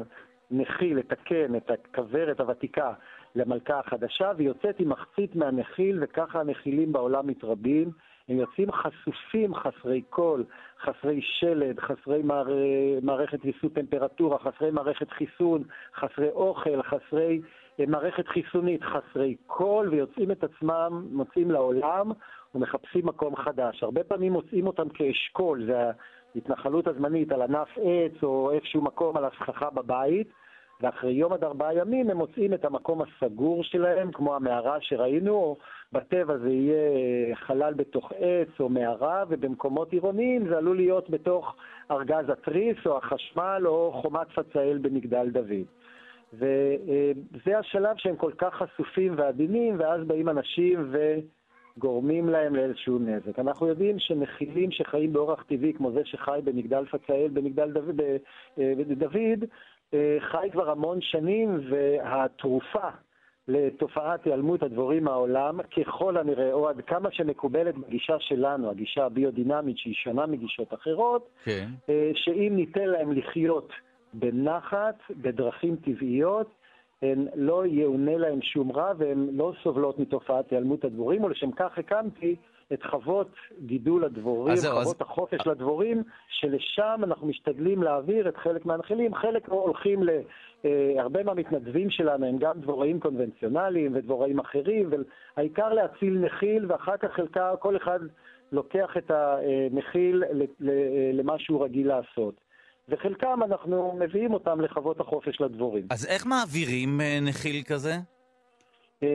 הנחיל, 0.51 0.99
את 0.99 1.12
הקן, 1.12 1.55
את 1.55 1.72
הכוורת 1.72 2.39
הוותיקה 2.39 2.93
למלכה 3.36 3.80
החדשה, 3.80 4.32
ויוצאת 4.38 4.80
עם 4.80 4.89
מחצית 4.89 5.36
מהנחיל, 5.36 5.99
וככה 6.01 6.39
הנחילים 6.39 6.91
בעולם 6.91 7.28
מתרבים. 7.28 7.91
הם 8.32 8.40
יוצאים 8.40 8.72
חשופים, 8.72 9.56
חסרי 9.56 10.02
קול, 10.02 10.44
חסרי 10.82 11.22
שלד, 11.22 11.80
חסרי 11.80 12.22
מער... 12.24 12.48
מערכת 13.02 13.40
ויסות 13.44 13.74
טמפרטורה, 13.74 14.40
חסרי 14.40 14.72
מערכת 14.72 15.12
חיסון, 15.12 15.64
חסרי 15.96 16.30
אוכל, 16.30 16.82
חסרי 16.84 17.42
אה, 17.80 17.86
מערכת 17.88 18.28
חיסונית, 18.28 18.82
חסרי 18.84 19.36
קול, 19.48 19.90
ויוצאים 19.90 20.32
את 20.32 20.44
עצמם, 20.44 21.08
מוצאים 21.12 21.52
לעולם 21.52 22.12
ומחפשים 22.56 23.06
מקום 23.06 23.36
חדש. 23.36 23.84
הרבה 23.84 24.04
פעמים 24.04 24.34
מוצאים 24.34 24.68
אותם 24.68 24.90
כאשכול, 24.90 25.66
זה 25.66 25.92
ההתנחלות 26.36 26.88
הזמנית 26.88 27.32
על 27.32 27.42
ענף 27.42 27.70
עץ 27.78 28.24
או 28.24 28.52
איפשהו 28.52 28.82
מקום 28.82 29.18
על 29.18 29.26
הסככה 29.26 29.70
בבית. 29.70 30.28
ואחרי 30.82 31.12
יום 31.12 31.34
עד 31.34 31.44
ארבעה 31.44 31.76
ימים 31.76 32.10
הם 32.10 32.18
מוצאים 32.18 32.54
את 32.54 32.66
המקום 32.66 33.02
הסגור 33.02 33.64
שלהם, 33.64 34.12
כמו 34.12 34.36
המערה 34.36 34.78
שראינו, 34.82 35.34
או 35.34 35.58
בטבע 35.94 36.38
זה 36.38 36.50
יהיה 36.50 37.36
חלל 37.36 37.74
בתוך 37.74 38.12
עץ 38.16 38.60
או 38.60 38.70
מערה, 38.70 39.24
ובמקומות 39.30 39.92
עירוניים 39.92 40.48
זה 40.48 40.58
עלול 40.58 40.78
להיות 40.78 41.10
בתוך 41.10 41.56
ארגז 41.92 42.30
התריס 42.30 42.78
או 42.86 42.98
החשמל 42.98 43.64
או 43.66 43.92
חומת 44.02 44.28
פצאל 44.36 44.78
במגדל 44.82 45.30
דוד. 45.30 45.66
וזה 46.34 47.58
השלב 47.60 47.98
שהם 47.98 48.16
כל 48.16 48.32
כך 48.38 48.54
חשופים 48.54 49.14
ועדינים, 49.18 49.76
ואז 49.80 50.04
באים 50.08 50.30
אנשים 50.30 50.94
וגורמים 51.78 52.30
להם 52.30 52.56
לאיזשהו 52.56 53.00
נזק. 53.00 53.40
אנחנו 53.40 53.68
יודעים 53.68 54.00
שמכילים 54.00 54.72
שחיים 54.72 55.14
באורח 55.14 55.44
טבעי, 55.44 55.74
כמו 55.74 55.92
זה 55.92 56.02
שחי 56.06 56.40
במגדל 56.44 56.86
פצאל, 56.86 57.30
במגדל 57.34 57.72
דוד, 57.72 58.02
דוד 58.98 59.16
אה, 59.16 59.48
חי 60.20 60.50
כבר 60.52 60.70
המון 60.70 61.02
שנים, 61.02 61.60
והתרופה 61.70 62.89
לתופעת 63.48 64.26
היעלמות 64.26 64.64
הדבורים 64.64 65.04
מהעולם, 65.04 65.60
ככל 65.78 66.18
הנראה, 66.18 66.54
או 66.54 66.70
עד 66.70 66.82
כמה 66.88 67.12
שמקובלת 67.12 67.78
בגישה 67.78 68.20
שלנו, 68.20 68.70
הגישה 68.70 69.06
הביודינמית 69.06 69.78
שהיא 69.78 69.94
שונה 69.94 70.26
מגישות 70.26 70.74
אחרות, 70.74 71.30
כן. 71.44 71.68
אה, 71.89 72.12
שאם 72.16 72.54
ניתן 72.56 72.86
להם 72.86 73.12
לחיות 73.12 73.70
בנחת, 74.14 74.96
בדרכים 75.10 75.76
טבעיות, 75.76 76.48
הן 77.02 77.28
לא 77.36 77.66
יאונה 77.66 78.18
להם 78.18 78.42
שום 78.42 78.72
רע 78.72 78.92
והן 78.98 79.28
לא 79.32 79.54
סובלות 79.64 80.00
מתופעת 80.00 80.52
היעלמות 80.52 80.86
הדבורים, 80.86 81.24
ולשם 81.24 81.52
כך 81.52 81.78
הקמתי 81.78 82.36
את 82.74 82.84
חוות 82.84 83.32
גידול 83.66 84.04
הדבורים, 84.04 84.54
אז 84.54 84.66
חוות 84.66 85.02
אז... 85.02 85.08
החופש 85.08 85.48
לדבורים, 85.48 86.04
שלשם 86.30 87.02
אנחנו 87.04 87.28
משתדלים 87.28 87.84
להעביר 87.84 88.30
את 88.30 88.38
חלק 88.38 88.66
מהנחילים. 88.66 89.16
חלק 89.16 89.50
הולכים 89.50 90.04
ל... 90.04 90.10
אה, 90.66 90.94
הרבה 90.98 91.24
מהמתנדבים 91.24 91.90
שלנו 91.90 92.26
הם 92.26 92.38
גם 92.38 92.62
דבוראים 92.62 93.00
קונבנציונליים 93.00 93.96
ודבוראים 93.96 94.40
אחרים, 94.40 94.90
והעיקר 95.38 95.74
להציל 95.74 96.18
נחיל, 96.26 96.72
ואחר 96.72 96.98
כך 96.98 97.12
חלקה, 97.16 97.52
כל 97.60 97.78
אחד 97.78 98.00
לוקח 98.52 98.90
את 98.98 99.12
הנחיל 99.12 100.24
למה 101.14 101.40
שהוא 101.40 101.64
רגיל 101.64 101.88
לעשות. 101.88 102.36
וחלקם 102.90 103.40
אנחנו 103.44 103.98
מביאים 104.00 104.34
אותם 104.34 104.62
לחוות 104.62 105.00
החופש 105.00 105.42
לדבורים. 105.42 105.88
אז 105.90 106.06
איך 106.06 106.26
מעבירים 106.26 107.02
אה, 107.02 107.20
נחיל 107.22 107.64
כזה? 107.68 107.94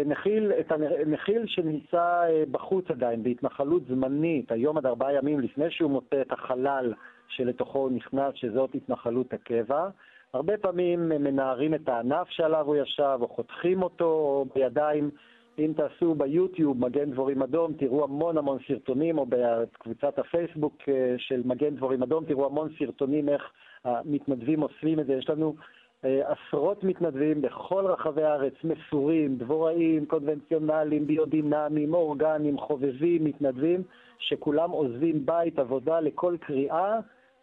נחיל, 0.06 0.52
את 0.60 0.72
הנחיל 0.72 1.46
שנמצא 1.46 2.22
בחוץ 2.50 2.90
עדיין, 2.90 3.22
בהתנחלות 3.22 3.82
זמנית, 3.88 4.52
היום 4.52 4.78
עד 4.78 4.86
ארבעה 4.86 5.14
ימים 5.14 5.40
לפני 5.40 5.70
שהוא 5.70 5.90
מוצא 5.90 6.20
את 6.20 6.32
החלל 6.32 6.94
שלתוכו 7.28 7.78
הוא 7.78 7.90
נכנס, 7.90 8.34
שזאת 8.34 8.74
התנחלות 8.74 9.32
הקבע. 9.32 9.88
הרבה 10.34 10.58
פעמים 10.58 11.08
מנערים 11.08 11.74
את 11.74 11.88
הענף 11.88 12.28
שעליו 12.30 12.66
הוא 12.66 12.76
ישב, 12.76 13.18
או 13.20 13.28
חותכים 13.28 13.82
אותו, 13.82 14.04
או 14.04 14.46
בידיים 14.54 15.10
אם 15.58 15.72
תעשו 15.76 16.14
ביוטיוב 16.14 16.80
מגן 16.80 17.10
דבורים 17.10 17.42
אדום, 17.42 17.72
תראו 17.72 18.04
המון 18.04 18.38
המון 18.38 18.58
סרטונים, 18.68 19.18
או 19.18 19.26
בקבוצת 19.28 20.18
הפייסבוק 20.18 20.76
אה, 20.88 21.14
של 21.18 21.42
מגן 21.44 21.76
דבורים 21.76 22.02
אדום, 22.02 22.24
תראו 22.24 22.46
המון 22.46 22.68
סרטונים 22.78 23.28
איך 23.28 23.42
המתנדבים 23.84 24.60
עושים 24.60 25.00
את 25.00 25.06
זה. 25.06 25.12
יש 25.12 25.30
לנו 25.30 25.54
אה, 25.56 25.62
עשרות 26.02 26.84
מתנדבים 26.84 27.42
בכל 27.42 27.86
רחבי 27.86 28.22
הארץ, 28.22 28.54
מסורים, 28.64 29.36
דבוראים, 29.36 30.06
קונבנציונליים, 30.06 31.06
ביודינמיים, 31.06 31.94
אורגניים, 31.94 32.58
חובבים, 32.58 33.24
מתנדבים, 33.24 33.82
שכולם 34.18 34.70
עוזבים 34.70 35.26
בית, 35.26 35.58
עבודה 35.58 36.00
לכל 36.00 36.36
קריאה, 36.40 36.98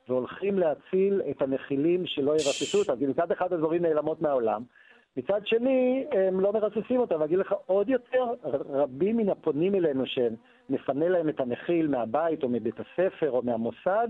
והולכים 0.10 0.60
להציל 0.60 1.22
את 1.30 1.42
הנחילים 1.42 2.06
שלא 2.06 2.32
ירססו 2.32 2.80
אותם. 2.80 2.96
כי 3.00 3.06
מצד 3.06 3.32
אחד 3.32 3.54
הדברים 3.54 3.82
נעלמות 3.82 4.22
מהעולם, 4.22 4.64
מצד 5.18 5.48
שני, 5.48 6.06
הם 6.12 6.40
לא 6.40 6.54
מרססים 6.54 7.00
אותם. 7.00 7.22
ואגיד 7.22 7.40
לך 7.40 7.56
עוד 7.66 7.90
יותר, 7.90 8.24
רבים 8.70 9.18
מן 9.18 9.30
הפונים 9.30 9.76
אלינו 9.76 10.04
שנפנה 10.06 11.10
להם 11.10 11.30
את 11.30 11.40
הנחיל 11.40 11.88
מהבית 11.88 12.44
או 12.44 12.50
מבית 12.50 12.76
הספר 12.80 13.32
או 13.32 13.42
מהמוסד, 13.42 14.08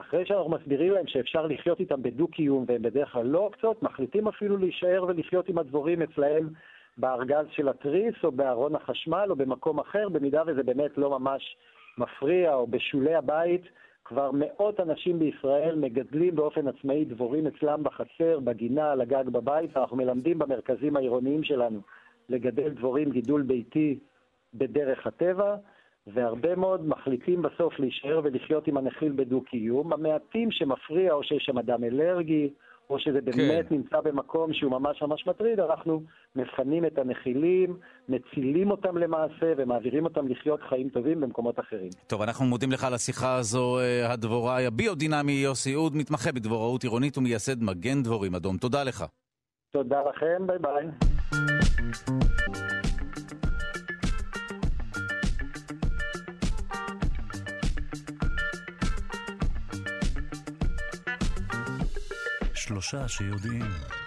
אחרי 0.00 0.26
שאנחנו 0.26 0.50
מסבירים 0.50 0.92
להם 0.92 1.06
שאפשר 1.06 1.46
לחיות 1.46 1.80
איתם 1.80 2.02
בדו-קיום 2.02 2.64
והם 2.68 2.82
בדרך 2.82 3.12
כלל 3.12 3.26
לא 3.26 3.38
עוקצות, 3.38 3.82
מחליטים 3.82 4.28
אפילו 4.28 4.56
להישאר 4.56 5.04
ולחיות 5.08 5.48
עם 5.48 5.58
הדבורים 5.58 6.02
אצלהם 6.02 6.48
בארגז 6.98 7.46
של 7.50 7.68
התריס 7.68 8.14
או 8.24 8.32
בארון 8.32 8.74
החשמל 8.74 9.26
או 9.30 9.36
במקום 9.36 9.78
אחר, 9.78 10.08
במידה 10.08 10.42
וזה 10.46 10.62
באמת 10.62 10.98
לא 10.98 11.18
ממש 11.18 11.56
מפריע 11.98 12.54
או 12.54 12.66
בשולי 12.66 13.14
הבית. 13.14 13.62
כבר 14.04 14.30
מאות 14.32 14.80
אנשים 14.80 15.18
בישראל 15.18 15.74
מגדלים 15.74 16.34
באופן 16.36 16.68
עצמאי 16.68 17.04
דבורים 17.04 17.46
אצלם 17.46 17.82
בחצר, 17.82 18.40
בגינה, 18.40 18.92
על 18.92 19.00
הגג 19.00 19.24
בבית, 19.28 19.76
אנחנו 19.76 19.96
מלמדים 19.96 20.38
במרכזים 20.38 20.96
העירוניים 20.96 21.44
שלנו 21.44 21.80
לגדל 22.28 22.68
דבורים 22.68 23.10
גידול 23.10 23.42
ביתי 23.42 23.98
בדרך 24.54 25.06
הטבע, 25.06 25.56
והרבה 26.06 26.56
מאוד 26.56 26.88
מחליטים 26.88 27.42
בסוף 27.42 27.78
להישאר 27.78 28.20
ולחיות 28.24 28.66
עם 28.66 28.76
הנחיל 28.76 29.12
בדו-קיום. 29.12 29.92
המעטים 29.92 30.50
שמפריע 30.50 31.12
או 31.12 31.22
שיש 31.22 31.42
שם 31.44 31.58
אדם 31.58 31.84
אלרגי, 31.84 32.50
או 32.90 32.98
שזה 32.98 33.20
באמת 33.20 33.68
כן. 33.68 33.74
נמצא 33.74 34.00
במקום 34.00 34.52
שהוא 34.52 34.70
ממש 34.70 35.02
ממש 35.02 35.26
מטריד, 35.26 35.60
אנחנו 35.60 36.02
מפנים 36.36 36.84
את 36.84 36.98
הנחילים, 36.98 37.76
מצילים 38.08 38.70
אותם 38.70 38.98
למעשה 38.98 39.52
ומעבירים 39.56 40.04
אותם 40.04 40.28
לחיות 40.28 40.60
חיים 40.68 40.88
טובים 40.88 41.20
במקומות 41.20 41.60
אחרים. 41.60 41.90
טוב, 42.06 42.22
אנחנו 42.22 42.44
מודים 42.44 42.72
לך 42.72 42.84
על 42.84 42.94
השיחה 42.94 43.36
הזו, 43.36 43.78
אה, 43.78 44.12
הדבוראי 44.12 44.66
הביודינמי 44.66 45.32
יוסי 45.32 45.74
אוד, 45.74 45.96
מתמחה 45.96 46.32
בדבוראות 46.32 46.82
עירונית 46.82 47.18
ומייסד 47.18 47.62
מגן 47.62 48.02
דבורים 48.02 48.34
אדום. 48.34 48.56
תודה 48.56 48.84
לך. 48.84 49.04
תודה 49.72 50.00
לכם, 50.08 50.46
ביי 50.46 50.58
ביי. 50.58 50.86
שלושה 62.80 63.08
שיודעים. 63.08 63.99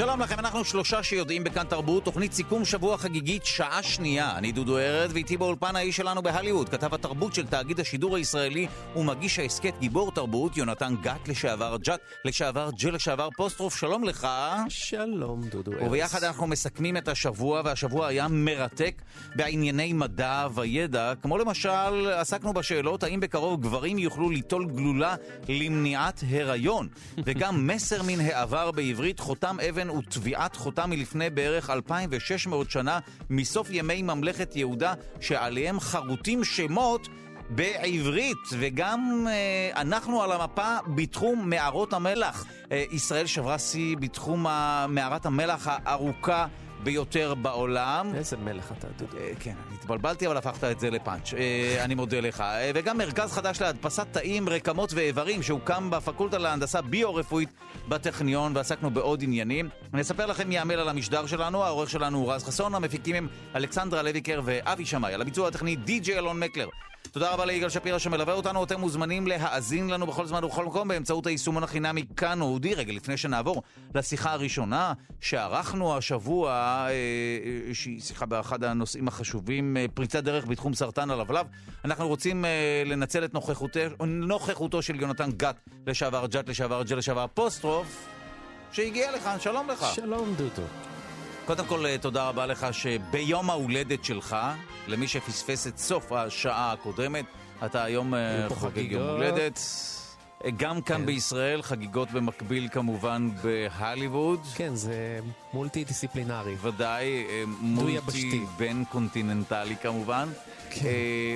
שלום 0.00 0.20
לכם, 0.20 0.38
אנחנו 0.38 0.64
שלושה 0.64 1.02
שיודעים 1.02 1.44
בכאן 1.44 1.64
תרבות, 1.64 2.04
תוכנית 2.04 2.32
סיכום 2.32 2.64
שבוע 2.64 2.96
חגיגית, 2.96 3.44
שעה 3.44 3.82
שנייה. 3.82 4.32
אני 4.36 4.52
דודו 4.52 4.78
ארד, 4.78 5.10
ואיתי 5.12 5.36
באולפן 5.36 5.76
האיש 5.76 5.96
שלנו 5.96 6.22
בהליווד, 6.22 6.68
כתב 6.68 6.94
התרבות 6.94 7.34
של 7.34 7.46
תאגיד 7.46 7.80
השידור 7.80 8.16
הישראלי 8.16 8.66
ומגיש 8.96 9.38
ההסכת 9.38 9.74
גיבור 9.80 10.12
תרבות, 10.12 10.56
יונתן 10.56 10.94
גת 11.02 11.28
לשעבר 11.28 11.76
ג'ת, 11.84 12.00
לשעבר 12.24 12.70
ג'ל 12.78 12.94
לשעבר 12.94 13.28
פוסטרוף, 13.36 13.76
שלום 13.76 14.04
לך. 14.04 14.28
שלום 14.68 15.40
דודו 15.40 15.72
ארז. 15.72 15.82
וביחד 15.82 16.24
אנחנו 16.24 16.46
מסכמים 16.46 16.96
את 16.96 17.08
השבוע, 17.08 17.62
והשבוע 17.64 18.06
היה 18.06 18.28
מרתק 18.28 19.02
בענייני 19.34 19.92
מדע 19.92 20.48
וידע, 20.54 21.12
כמו 21.22 21.38
למשל, 21.38 22.10
עסקנו 22.14 22.52
בשאלות 22.52 23.02
האם 23.02 23.20
בקרוב 23.20 23.62
גברים 23.62 23.98
יוכלו 23.98 24.30
ליטול 24.30 24.66
גלולה 24.66 25.14
למניעת 25.48 26.24
הריון, 26.30 26.88
וגם 27.24 27.66
מסר 27.66 28.02
מן 28.02 28.20
העבר 28.20 28.70
בעברית, 28.70 29.20
חותם 29.20 29.56
אבן 29.68 29.89
וטביעת 29.90 30.56
חותם 30.56 30.90
מלפני 30.90 31.30
בערך 31.30 31.70
2,600 31.70 32.70
שנה 32.70 32.98
מסוף 33.30 33.68
ימי 33.70 34.02
ממלכת 34.02 34.56
יהודה, 34.56 34.94
שעליהם 35.20 35.80
חרוטים 35.80 36.44
שמות 36.44 37.08
בעברית, 37.50 38.38
וגם 38.58 39.26
אה, 39.28 39.80
אנחנו 39.80 40.22
על 40.22 40.32
המפה 40.32 40.76
בתחום 40.94 41.50
מערות 41.50 41.92
המלח. 41.92 42.44
אה, 42.72 42.84
ישראל 42.90 43.26
שברה 43.26 43.58
שיא 43.58 43.96
בתחום 43.96 44.46
מערת 44.88 45.26
המלח 45.26 45.68
הארוכה 45.68 46.46
ביותר 46.82 47.34
בעולם. 47.34 48.12
איזה 48.14 48.36
מלך 48.36 48.72
אתה, 48.78 48.86
דודו. 48.98 49.16
אה, 49.16 49.32
כן, 49.40 49.54
התבלבלתי, 49.74 50.26
אבל 50.26 50.36
הפכת 50.36 50.64
את 50.64 50.80
זה 50.80 50.90
לפאנץ'. 50.90 51.34
אה, 51.34 51.84
אני 51.84 51.94
מודה 51.94 52.20
לך. 52.20 52.40
אה, 52.40 52.70
וגם 52.74 52.98
מרכז 52.98 53.32
חדש 53.32 53.60
להדפסת 53.60 54.06
תאים, 54.12 54.48
רקמות 54.48 54.92
ואיברים, 54.92 55.42
שהוקם 55.42 55.90
בפקולטה 55.90 56.38
להנדסה 56.38 56.82
ביו-רפואית 56.82 57.48
בטכניון, 57.88 58.56
ועסקנו 58.56 58.90
בעוד 58.90 59.22
עניינים. 59.22 59.68
אני 59.94 60.02
אספר 60.02 60.26
לכם 60.26 60.48
מי 60.48 60.54
יעמל 60.54 60.74
על 60.74 60.88
המשדר 60.88 61.26
שלנו, 61.26 61.64
העורך 61.64 61.90
שלנו 61.90 62.18
הוא 62.18 62.32
רז 62.32 62.44
חסון, 62.44 62.74
המפיקים 62.74 63.14
הם 63.16 63.28
אלכסנדרה 63.56 64.02
לויקר 64.02 64.40
ואבי 64.44 64.86
שמאי. 64.86 65.14
על 65.14 65.20
הביצוע 65.20 65.48
הטכני 65.48 65.76
די.ג'יי 65.76 66.18
אלון 66.18 66.40
מקלר. 66.40 66.68
תודה 67.12 67.30
רבה 67.30 67.44
ליגאל 67.44 67.68
שפירא 67.68 67.98
שמלווה 67.98 68.34
אותנו, 68.34 68.64
אתם 68.64 68.80
מוזמנים 68.80 69.26
להאזין 69.26 69.90
לנו 69.90 70.06
בכל 70.06 70.26
זמן 70.26 70.44
ובכל 70.44 70.64
מקום 70.64 70.88
באמצעות 70.88 71.26
היישומון 71.26 71.62
החינמי 71.62 72.04
כאן 72.16 72.40
אודי. 72.40 72.74
רגע, 72.74 72.92
לפני 72.92 73.16
שנעבור 73.16 73.62
לשיחה 73.94 74.32
הראשונה 74.32 74.92
שערכנו 75.20 75.96
השבוע, 75.96 76.50
אה, 76.52 76.88
אה, 76.88 77.74
שהיא 77.74 78.00
שיחה 78.00 78.26
באחד 78.26 78.64
הנושאים 78.64 79.08
החשובים, 79.08 79.76
אה, 79.76 79.86
פריצת 79.94 80.24
דרך 80.24 80.46
בתחום 80.46 80.74
סרטן 80.74 81.10
הלבלב, 81.10 81.46
אנחנו 81.84 82.08
רוצים 82.08 82.44
לנצל 82.86 83.24
את 83.24 83.34
נוכחותו, 83.34 83.80
נוכחותו 84.06 84.82
של 84.82 85.00
יונתן 85.00 85.30
גת, 85.36 85.56
לשעבר 85.86 86.26
ג'ת, 86.26 86.48
לשעבר 86.48 86.82
ג'ל, 86.82 86.96
לשעבר 86.96 87.26
אפוסטרוף, 87.34 88.08
שהגיע 88.72 89.16
לכאן, 89.16 89.40
שלום 89.40 89.70
לך. 89.70 89.86
שלום 89.94 90.34
דודו. 90.34 90.62
קודם 91.50 91.66
כל, 91.66 91.86
אה, 91.86 91.98
תודה 91.98 92.28
רבה 92.28 92.46
לך 92.46 92.66
שביום 92.72 93.50
ההולדת 93.50 94.04
שלך, 94.04 94.36
למי 94.88 95.08
שפספס 95.08 95.66
את 95.66 95.78
סוף 95.78 96.12
השעה 96.12 96.72
הקודמת, 96.72 97.24
אתה 97.64 97.84
היום 97.84 98.14
אה, 98.14 98.46
חוגג 98.48 98.92
יום 98.92 99.02
הולדת. 99.02 99.60
אה, 100.44 100.50
גם 100.56 100.82
כאן 100.82 100.96
כן. 100.96 101.06
בישראל, 101.06 101.62
חגיגות 101.62 102.10
במקביל 102.10 102.68
כמובן 102.72 103.30
בהליווד. 103.42 104.40
כן, 104.54 104.74
זה 104.74 105.20
מולטי 105.52 105.84
דיסציפלינרי. 105.84 106.54
ודאי, 106.62 107.26
מולטי 107.60 108.40
בין 108.56 108.84
קונטיננטלי 108.84 109.76
כמובן. 109.82 110.28
כן. 110.70 110.88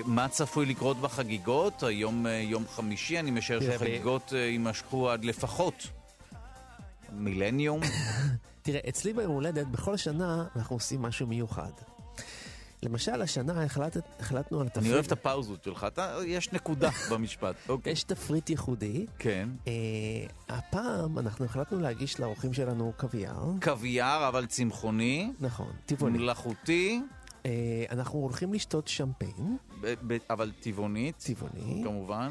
מה 0.04 0.28
צפוי 0.28 0.66
לקרות 0.66 1.00
בחגיגות? 1.00 1.82
היום 1.82 2.26
יום 2.42 2.64
חמישי, 2.68 3.18
אני 3.18 3.30
משער 3.30 3.60
שחגיגות 3.60 4.32
יימשכו 4.32 5.10
עד 5.10 5.24
לפחות 5.24 5.86
מילניום. 7.12 7.80
תראה, 8.64 8.80
אצלי 8.88 9.12
ביום 9.12 9.32
הולדת, 9.32 9.66
בכל 9.66 9.96
שנה 9.96 10.46
אנחנו 10.56 10.76
עושים 10.76 11.02
משהו 11.02 11.26
מיוחד. 11.26 11.70
למשל, 12.82 13.22
השנה 13.22 13.64
החלט, 13.64 13.96
החלטנו 14.20 14.60
על 14.60 14.68
תפריט... 14.68 14.84
אני 14.86 14.94
אוהב 14.94 15.04
את 15.04 15.12
הפאוזות 15.12 15.64
שלך, 15.64 15.84
אתה, 15.84 16.16
יש 16.26 16.52
נקודה 16.52 16.90
במשפט. 17.10 17.54
אוקיי. 17.68 17.92
יש 17.92 18.02
תפריט 18.02 18.50
ייחודי. 18.50 19.06
כן. 19.18 19.48
Uh, 19.64 19.68
הפעם 20.48 21.18
אנחנו 21.18 21.44
החלטנו 21.44 21.80
להגיש 21.80 22.20
לאורחים 22.20 22.52
שלנו 22.52 22.92
קוויאר. 22.96 23.50
קוויאר, 23.62 24.28
אבל 24.28 24.46
צמחוני. 24.46 25.32
נכון, 25.40 25.72
טבעוני. 25.86 26.18
מלאכותי. 26.18 27.00
Uh, 27.42 27.46
אנחנו 27.90 28.18
הולכים 28.18 28.52
לשתות 28.54 28.88
שמפיין. 28.88 29.56
ב- 29.80 29.94
ב- 30.06 30.18
אבל 30.30 30.52
טבעונית. 30.60 31.16
טבעוני. 31.26 31.82
כמובן. 31.84 32.30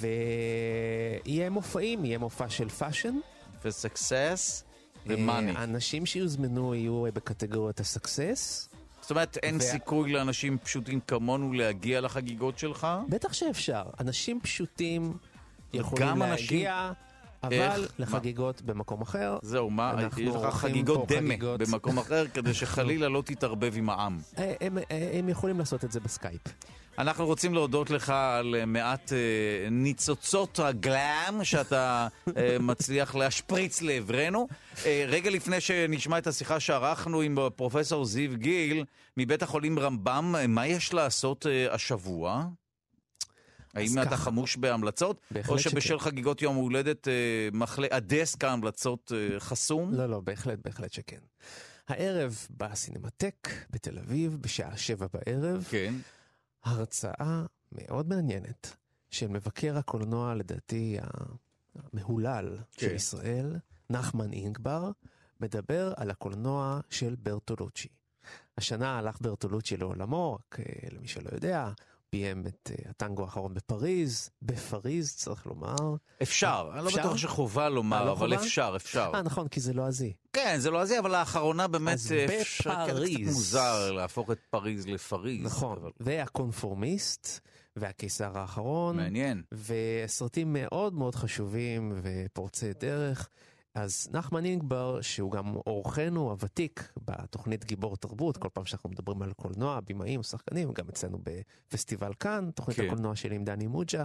ויהיה 0.00 1.50
מופעים, 1.50 2.04
יהיה 2.04 2.18
מופע 2.18 2.48
של 2.48 2.68
fashion. 2.68 3.18
ו 3.64 3.75
success. 3.75 4.64
ו 5.06 5.13
money. 5.13 5.52
האנשים 5.56 6.06
שיוזמנו 6.06 6.74
יהיו 6.74 7.04
בקטגוריית 7.14 7.80
הסקסס. 7.80 8.68
זאת 9.00 9.10
אומרת, 9.10 9.38
אין 9.42 9.56
ו... 9.56 9.60
סיכוי 9.60 10.12
לאנשים 10.12 10.58
פשוטים 10.58 11.00
כמונו 11.00 11.52
להגיע 11.52 12.00
לחגיגות 12.00 12.58
שלך? 12.58 12.86
בטח 13.08 13.32
שאפשר. 13.32 13.82
אנשים 14.00 14.40
פשוטים 14.40 15.16
יכולים 15.72 16.18
להגיע... 16.18 16.88
אנשים... 16.88 17.12
אבל 17.42 17.52
איך? 17.52 17.92
לחגיגות 17.98 18.62
במקום 18.62 19.02
אחר. 19.02 19.38
זהו, 19.42 19.70
מה, 19.70 19.94
יש 20.18 20.34
לך 20.34 20.54
חגיגות 20.54 21.08
דמה, 21.08 21.20
חגיגות. 21.20 21.60
במקום 21.60 21.98
אחר, 21.98 22.24
כדי 22.34 22.54
שחלילה 22.60 23.08
לא 23.08 23.22
תתערבב 23.26 23.72
עם 23.76 23.90
העם. 23.90 24.18
אה, 24.38 24.54
הם, 24.60 24.78
אה, 24.78 25.10
הם 25.18 25.28
יכולים 25.28 25.58
לעשות 25.58 25.84
את 25.84 25.92
זה 25.92 26.00
בסקייפ. 26.00 26.40
אנחנו 26.98 27.26
רוצים 27.26 27.54
להודות 27.54 27.90
לך 27.90 28.10
על 28.10 28.54
אה, 28.54 28.66
מעט 28.66 29.12
אה, 29.12 29.18
ניצוצות 29.70 30.58
ה 30.58 30.75
glam 30.75 31.44
שאתה 31.44 32.08
אה, 32.36 32.56
מצליח 32.70 33.14
להשפריץ 33.14 33.82
לעברנו. 33.82 34.48
אה, 34.86 35.04
רגע 35.08 35.30
לפני 35.30 35.60
שנשמע 35.60 36.18
את 36.18 36.26
השיחה 36.26 36.60
שערכנו 36.60 37.20
עם 37.20 37.38
פרופסור 37.56 38.04
זיו 38.04 38.30
גיל 38.38 38.84
מבית 39.16 39.42
החולים 39.42 39.78
רמב"ם, 39.78 40.34
אה, 40.38 40.46
מה 40.46 40.66
יש 40.66 40.94
לעשות 40.94 41.46
אה, 41.46 41.74
השבוע? 41.74 42.44
האם 43.74 43.98
אתה 43.98 44.06
ככה. 44.10 44.16
חמוש 44.16 44.56
בהמלצות? 44.56 45.20
או 45.48 45.58
שכן. 45.58 45.70
שבשל 45.70 45.98
חגיגות 45.98 46.42
יום 46.42 46.56
ההולדת 46.56 47.08
אה, 47.08 47.12
מחלה- 47.52 47.86
הדסק 47.90 48.44
ההמלצות 48.44 49.12
אה, 49.14 49.40
חסום? 49.40 49.94
לא, 49.94 50.06
לא, 50.06 50.20
בהחלט, 50.20 50.58
בהחלט 50.64 50.92
שכן. 50.92 51.18
הערב 51.88 52.46
בסינמטק 52.50 53.48
בתל 53.70 53.98
אביב, 53.98 54.36
בשעה 54.40 54.76
שבע 54.76 55.06
בערב, 55.14 55.66
כן. 55.70 55.94
הרצאה 56.64 57.44
מאוד 57.72 58.08
מעניינת 58.08 58.76
של 59.10 59.28
מבקר 59.28 59.78
הקולנוע, 59.78 60.34
לדעתי, 60.34 60.96
המהולל 61.74 62.58
של 62.70 62.88
כן. 62.88 62.94
ישראל, 62.94 63.56
נחמן 63.90 64.32
אינגבר, 64.32 64.90
מדבר 65.40 65.92
על 65.96 66.10
הקולנוע 66.10 66.80
של 66.90 67.14
ברטולוצ'י. 67.14 67.88
השנה 68.58 68.98
הלך 68.98 69.20
ברטולוצ'י 69.20 69.76
לעולמו, 69.76 70.34
רק 70.34 70.60
אה, 70.60 70.88
למי 70.90 71.08
שלא 71.08 71.30
יודע, 71.32 71.70
ביים 72.12 72.46
את 72.46 72.70
אה, 72.70 72.90
הטנגו 72.90 73.22
האחרון 73.22 73.54
בפריז, 73.54 74.30
בפריז 74.42 75.14
צריך 75.16 75.46
לומר. 75.46 75.76
אפשר, 76.22 76.70
אני 76.74 76.84
לא? 76.84 76.90
בטוח 76.90 77.16
שחובה 77.16 77.64
אה, 77.64 77.68
לומר, 77.68 78.04
לא 78.04 78.12
אבל? 78.12 78.34
אפשר, 78.34 78.72
אפשר. 78.76 79.10
אה, 79.14 79.22
נכון, 79.22 79.48
כי 79.48 79.60
זה 79.60 79.72
לא 79.72 79.86
עזי. 79.86 80.12
כן, 80.32 80.56
זה 80.58 80.70
לא 80.70 80.80
הזה, 80.80 80.98
אבל 80.98 81.14
האחרונה 81.14 81.68
באמת 81.68 81.98
אה, 82.10 82.40
אפשר- 82.40 82.86
בפריז. 82.86 83.16
קצת 83.26 83.34
מוזר 83.34 83.92
להפוך 83.92 84.30
את 84.30 84.38
פריז 84.50 84.86
לפריז. 84.86 85.44
נכון, 85.44 85.78
והקונפורמיסט, 86.00 87.40
והקיסר 87.76 88.38
האחרון, 88.38 88.96
מעניין. 88.96 89.42
וסרטים 89.52 90.52
מאוד 90.52 90.94
מאוד 90.94 91.14
חשובים 91.14 91.92
ופורצי 92.02 92.72
דרך. 92.80 93.28
אז 93.74 94.08
נחמן 94.12 94.44
אינגבר, 94.44 95.00
שהוא 95.00 95.30
גם 95.30 95.56
אורחנו 95.56 96.30
הוותיק 96.30 96.92
בתוכנית 97.04 97.64
גיבור 97.64 97.96
תרבות, 97.96 98.36
כל 98.36 98.48
פעם 98.52 98.64
שאנחנו 98.64 98.90
מדברים 98.90 99.22
על 99.22 99.32
קולנוע, 99.32 99.80
במאים, 99.80 100.22
שחקנים, 100.22 100.72
גם 100.72 100.88
אצלנו 100.88 101.18
בפסטיבל 101.22 102.12
כאן, 102.20 102.50
תוכנית 102.54 102.76
כן. 102.76 102.86
הקולנוע 102.86 103.16
שלי 103.16 103.36
עם 103.36 103.44
דני 103.44 103.66
מוג'ה, 103.66 104.04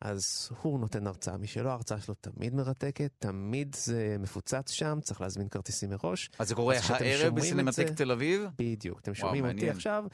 אז 0.00 0.50
הוא 0.62 0.80
נותן 0.80 1.06
הרצאה 1.06 1.36
משלו, 1.36 1.70
ההרצאה 1.70 2.00
שלו 2.00 2.14
תמיד 2.14 2.54
מרתקת, 2.54 3.12
תמיד 3.18 3.76
זה 3.78 4.16
מפוצץ 4.18 4.70
שם, 4.70 4.98
צריך 5.02 5.20
להזמין 5.20 5.48
כרטיסים 5.48 5.90
מראש. 5.90 6.30
אז 6.38 6.48
זה 6.48 6.54
קורה 6.54 6.76
הערב 6.88 7.34
בסינמטק 7.34 7.88
תל 7.88 8.12
אביב? 8.12 8.46
בדיוק, 8.58 9.00
אתם 9.00 9.14
שומעים 9.14 9.44
אותי 9.44 9.54
מעניין. 9.54 9.76
עכשיו. 9.76 10.04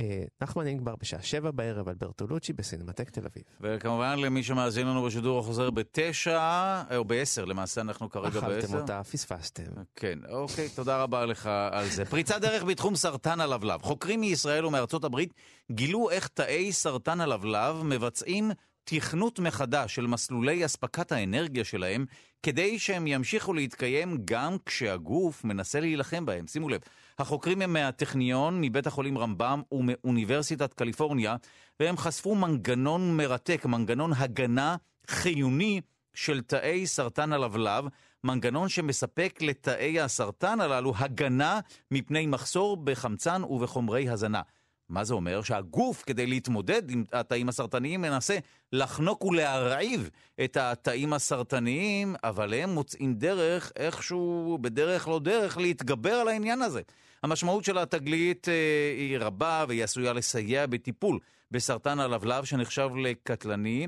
אה, 0.00 0.22
נחמן 0.42 0.66
אינגבר 0.66 0.96
בשעה 0.96 1.22
שבע 1.22 1.50
בערב 1.50 1.88
על 1.88 1.94
ברטולוצ'י 1.94 2.52
בסינמטק 2.52 3.10
תל 3.10 3.26
אביב. 3.26 3.42
וכמובן 3.60 4.18
למי 4.18 4.42
שמאזין 4.42 4.86
לנו 4.86 5.02
בשידור 5.02 5.38
החוזר 5.38 5.70
בתשע, 5.70 6.38
אה, 6.38 6.96
או 6.96 7.04
בעשר 7.04 7.44
למעשה, 7.44 7.80
אנחנו 7.80 8.10
כרגע 8.10 8.28
אכלתם 8.38 8.60
בעשר. 8.60 8.80
אותה, 8.80 9.04
פספסתם. 9.04 9.62
כן, 9.96 10.18
אוקיי, 10.28 10.68
תודה 10.68 11.02
רבה 11.02 11.26
לך 11.26 11.46
על 11.70 11.86
זה. 11.88 12.04
פריצת 12.04 12.40
דרך 12.40 12.64
בתחום 12.64 12.96
סרטן 12.96 13.40
הלבלב. 13.40 13.82
חוקרים 13.82 14.20
מישראל 14.20 14.66
ומארצות 14.66 15.04
הברית 15.04 15.34
גילו 15.72 16.10
איך 16.10 16.28
תאי 16.28 16.72
סרטן 16.72 17.20
הלבלב 17.20 17.82
מבצעים 17.82 18.50
תכנות 18.84 19.38
מחדש 19.38 19.94
של 19.94 20.06
מסלולי 20.06 20.64
אספקת 20.64 21.12
האנרגיה 21.12 21.64
שלהם, 21.64 22.06
כדי 22.44 22.78
שהם 22.78 23.06
ימשיכו 23.06 23.52
להתקיים 23.54 24.18
גם 24.24 24.56
כשהגוף 24.66 25.44
מנסה 25.44 25.80
להילחם 25.80 26.26
בהם. 26.26 26.46
שימו 26.46 26.68
לב, 26.68 26.80
החוקרים 27.18 27.62
הם 27.62 27.72
מהטכניון, 27.72 28.60
מבית 28.60 28.86
החולים 28.86 29.18
רמב"ם 29.18 29.62
ומאוניברסיטת 29.72 30.74
קליפורניה, 30.74 31.36
והם 31.80 31.96
חשפו 31.96 32.34
מנגנון 32.34 33.16
מרתק, 33.16 33.66
מנגנון 33.66 34.12
הגנה 34.16 34.76
חיוני 35.06 35.80
של 36.14 36.40
תאי 36.40 36.86
סרטן 36.86 37.32
הלבלב, 37.32 37.84
מנגנון 38.24 38.68
שמספק 38.68 39.38
לתאי 39.42 40.00
הסרטן 40.00 40.60
הללו 40.60 40.92
הגנה 40.96 41.60
מפני 41.90 42.26
מחסור 42.26 42.76
בחמצן 42.76 43.44
ובחומרי 43.44 44.08
הזנה. 44.08 44.42
מה 44.88 45.04
זה 45.04 45.14
אומר? 45.14 45.42
שהגוף, 45.42 46.02
כדי 46.06 46.26
להתמודד 46.26 46.90
עם 46.90 47.04
התאים 47.12 47.48
הסרטניים, 47.48 48.00
מנסה 48.00 48.38
לחנוק 48.72 49.24
ולהרעיב 49.24 50.10
את 50.44 50.56
התאים 50.56 51.12
הסרטניים, 51.12 52.14
אבל 52.24 52.54
הם 52.54 52.70
מוצאים 52.70 53.14
דרך, 53.14 53.72
איכשהו, 53.76 54.58
בדרך 54.60 55.08
לא 55.08 55.18
דרך, 55.18 55.58
להתגבר 55.58 56.14
על 56.14 56.28
העניין 56.28 56.62
הזה. 56.62 56.82
המשמעות 57.22 57.64
של 57.64 57.78
התגלית 57.78 58.48
אה, 58.48 58.94
היא 58.98 59.18
רבה 59.18 59.64
והיא 59.68 59.84
עשויה 59.84 60.12
לסייע 60.12 60.66
בטיפול 60.66 61.18
בסרטן 61.50 62.00
הלבלב 62.00 62.44
שנחשב 62.44 62.88
לקטלני. 62.96 63.86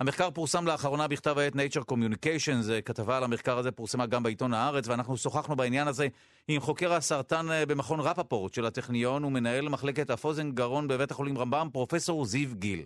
המחקר 0.00 0.30
פורסם 0.30 0.66
לאחרונה 0.66 1.08
בכתב 1.08 1.38
העת 1.38 1.54
Nature 1.54 1.92
Communications, 1.92 2.70
אה, 2.70 2.80
כתבה 2.80 3.16
על 3.16 3.24
המחקר 3.24 3.58
הזה 3.58 3.72
פורסמה 3.72 4.06
גם 4.06 4.22
בעיתון 4.22 4.54
הארץ, 4.54 4.88
ואנחנו 4.88 5.16
שוחחנו 5.16 5.56
בעניין 5.56 5.88
הזה 5.88 6.08
עם 6.48 6.60
חוקר 6.60 6.92
הסרטן 6.92 7.50
אה, 7.50 7.66
במכון 7.66 8.00
רפפורט 8.00 8.54
של 8.54 8.66
הטכניון 8.66 9.24
ומנהל 9.24 9.68
מחלקת 9.68 10.10
אף 10.10 10.24
אוזן 10.24 10.50
גרון 10.50 10.88
בבית 10.88 11.10
החולים 11.10 11.38
רמב"ם, 11.38 11.68
פרופסור 11.72 12.24
זיו 12.24 12.48
גיל. 12.54 12.82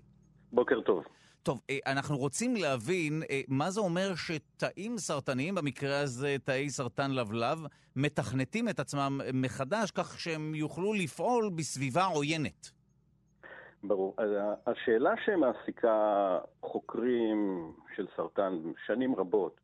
בוקר 0.52 0.80
טוב. 0.80 1.04
טוב, 1.42 1.60
אה, 1.70 1.78
אנחנו 1.86 2.18
רוצים 2.18 2.56
להבין 2.56 3.22
מה 3.48 3.70
זה 3.70 3.80
אומר 3.80 4.14
שתאים 4.14 4.98
סרטניים, 4.98 5.54
במקרה 5.54 6.00
הזה 6.00 6.36
תאי 6.44 6.70
סרטן 6.70 7.10
לבלב, 7.10 7.66
מתכנתים 7.96 8.68
את 8.68 8.80
עצמם 8.80 9.20
מחדש 9.34 9.90
כך 9.90 10.20
שהם 10.20 10.54
יוכלו 10.54 10.92
לפעול 10.92 11.50
בסביבה 11.54 12.04
עוינת. 12.04 12.81
ברור. 13.84 14.16
השאלה 14.66 15.14
שמעסיקה 15.24 16.38
חוקרים 16.62 17.72
של 17.96 18.06
סרטן 18.16 18.58
שנים 18.86 19.14
רבות, 19.14 19.60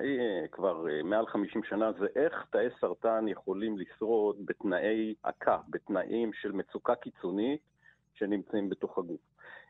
אה, 0.00 0.48
כבר 0.52 0.88
אה, 0.88 1.02
מעל 1.02 1.26
50 1.26 1.64
שנה, 1.64 1.92
זה 1.92 2.06
איך 2.16 2.46
תאי 2.50 2.66
סרטן 2.80 3.28
יכולים 3.28 3.78
לשרוד 3.78 4.36
בתנאי 4.46 5.14
עקה, 5.22 5.58
בתנאים 5.68 6.32
של 6.32 6.52
מצוקה 6.52 6.94
קיצונית 6.94 7.60
שנמצאים 8.14 8.68
בתוך 8.68 8.98
הגוף. 8.98 9.20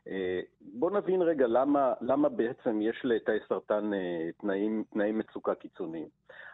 אה, 0.07 0.41
בואו 0.61 0.97
נבין 0.97 1.21
רגע 1.21 1.47
למה, 1.47 1.93
למה 2.01 2.29
בעצם 2.29 2.81
יש 2.81 3.01
לתאי 3.03 3.39
סרטן 3.47 3.91
תנאים, 4.37 4.83
תנאי 4.89 5.11
מצוקה 5.11 5.55
קיצוניים. 5.55 6.07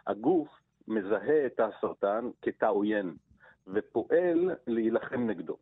הגוף 0.06 0.48
מזהה 0.88 1.46
את 1.46 1.60
הסרטן 1.60 2.30
כתא 2.42 2.66
עוין 2.66 3.14
ופועל 3.66 4.54
להילחם 4.66 5.26
נגדו. 5.26 5.56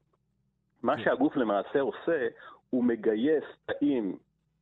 מה 0.82 0.98
שהגוף 0.98 1.36
למעשה 1.36 1.80
עושה, 1.80 2.28
הוא 2.70 2.84
מגייס 2.84 3.44
תאים 3.66 4.16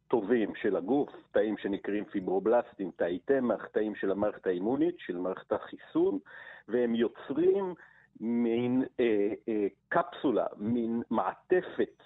טובים 0.09 0.55
של 0.55 0.77
הגוף, 0.77 1.11
תאים 1.33 1.59
שנקראים 1.59 2.05
פיברובלסטים, 2.05 2.91
תאי 2.97 3.19
תמח, 3.19 3.67
תאים 3.67 3.95
של 3.95 4.11
המערכת 4.11 4.47
האימונית, 4.47 4.95
של 4.99 5.17
מערכת 5.17 5.53
החיסון, 5.53 6.19
והם 6.69 6.95
יוצרים 6.95 7.75
מין 8.21 8.85
אה, 9.01 9.29
אה, 9.49 9.67
קפסולה, 9.89 10.47
מין 10.57 11.03
מעטפת 11.11 12.03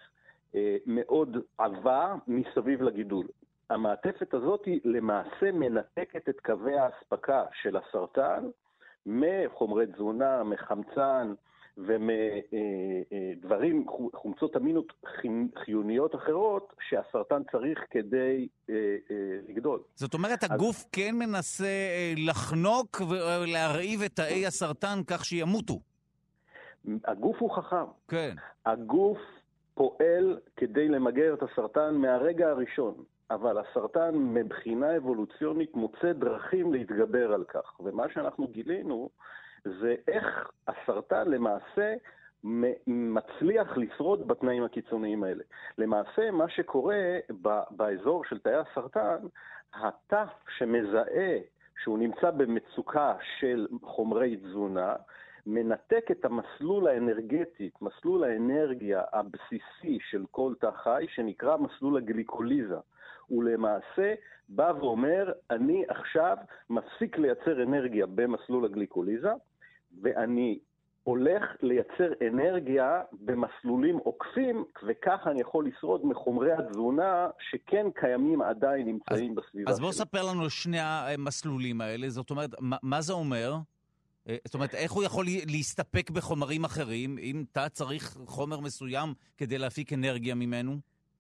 אה, 0.54 0.76
מאוד 0.86 1.36
עבה 1.58 2.14
מסביב 2.26 2.82
לגידול. 2.82 3.26
המעטפת 3.70 4.34
הזאת 4.34 4.64
היא 4.64 4.80
למעשה 4.84 5.52
מנתקת 5.52 6.28
את 6.28 6.40
קווי 6.40 6.78
האספקה 6.78 7.44
של 7.62 7.76
הסרטן 7.76 8.48
מחומרי 9.06 9.86
תזונה, 9.86 10.42
מחמצן, 10.42 11.32
ומדברים, 13.38 13.86
חומצות 14.14 14.56
אמינות 14.56 14.92
חיוניות 15.64 16.14
אחרות 16.14 16.72
שהסרטן 16.88 17.42
צריך 17.52 17.78
כדי 17.90 18.48
אה, 18.70 18.74
אה, 19.10 19.38
לגדול. 19.48 19.80
זאת 19.94 20.14
אומרת, 20.14 20.42
הגוף 20.42 20.76
אז... 20.76 20.86
כן 20.92 21.14
מנסה 21.14 21.64
אה, 21.64 22.12
לחנוק 22.16 23.00
ולהרעיב 23.00 24.02
את 24.02 24.12
תאי 24.12 24.46
הסרטן 24.46 24.98
כך 25.06 25.24
שימותו. 25.24 25.80
הגוף 27.04 27.36
הוא 27.38 27.56
חכם. 27.56 27.84
כן. 28.08 28.34
הגוף 28.66 29.18
פועל 29.74 30.38
כדי 30.56 30.88
למגר 30.88 31.34
את 31.34 31.42
הסרטן 31.42 31.94
מהרגע 31.94 32.48
הראשון. 32.48 32.94
אבל 33.30 33.58
הסרטן 33.58 34.14
מבחינה 34.14 34.96
אבולוציונית 34.96 35.74
מוצא 35.74 36.12
דרכים 36.12 36.72
להתגבר 36.72 37.32
על 37.32 37.44
כך. 37.44 37.80
ומה 37.80 38.04
שאנחנו 38.14 38.48
גילינו 38.48 39.10
זה 39.80 39.94
איך 40.08 40.50
הסרטן 40.68 41.28
למעשה 41.30 41.94
מצליח 42.86 43.76
לשרוד 43.76 44.28
בתנאים 44.28 44.64
הקיצוניים 44.64 45.24
האלה. 45.24 45.44
למעשה, 45.78 46.30
מה 46.30 46.48
שקורה 46.48 47.18
באזור 47.70 48.24
של 48.24 48.38
תאי 48.38 48.54
הסרטן, 48.54 49.16
התא 49.74 50.24
שמזהה 50.58 51.38
שהוא 51.82 51.98
נמצא 51.98 52.30
במצוקה 52.30 53.14
של 53.38 53.66
חומרי 53.82 54.36
תזונה, 54.36 54.96
מנתק 55.46 56.10
את 56.10 56.24
המסלול 56.24 56.88
האנרגטי, 56.88 57.70
מסלול 57.82 58.24
האנרגיה 58.24 59.02
הבסיסי 59.12 59.98
של 60.10 60.24
כל 60.30 60.54
תא 60.60 60.70
חי, 60.70 61.06
שנקרא 61.08 61.56
מסלול 61.56 61.96
הגליקוליזה. 61.96 62.78
הוא 63.26 63.44
למעשה 63.44 64.14
בא 64.48 64.72
ואומר, 64.78 65.32
אני 65.50 65.84
עכשיו 65.88 66.36
מפסיק 66.70 67.18
לייצר 67.18 67.62
אנרגיה 67.62 68.06
במסלול 68.06 68.64
הגליקוליזה, 68.64 69.32
ואני 70.02 70.58
הולך 71.08 71.44
לייצר 71.62 72.12
אנרגיה 72.28 73.02
במסלולים 73.12 73.96
עוקפים, 73.96 74.64
וככה 74.86 75.30
אני 75.30 75.40
יכול 75.40 75.66
לשרוד 75.66 76.06
מחומרי 76.06 76.52
התזונה 76.52 77.28
שכן 77.50 77.86
קיימים 77.94 78.42
עדיין, 78.42 78.86
נמצאים 78.86 79.30
אז, 79.38 79.44
בסביבה 79.44 79.70
אז 79.70 79.80
בוא 79.80 79.92
ספר 79.92 80.22
לנו 80.30 80.50
שני 80.50 80.80
המסלולים 80.80 81.80
האלה, 81.80 82.08
זאת 82.08 82.30
אומרת, 82.30 82.50
מה, 82.60 82.76
מה 82.82 83.00
זה 83.00 83.12
אומר? 83.12 83.54
אה, 84.28 84.36
זאת 84.44 84.54
אומרת, 84.54 84.74
איך 84.74 84.92
הוא 84.92 85.04
יכול 85.04 85.24
להסתפק 85.46 86.10
בחומרים 86.10 86.64
אחרים, 86.64 87.18
אם 87.18 87.44
אתה 87.52 87.68
צריך 87.68 88.18
חומר 88.26 88.60
מסוים 88.60 89.14
כדי 89.36 89.58
להפיק 89.58 89.92
אנרגיה 89.92 90.34
ממנו? 90.34 90.76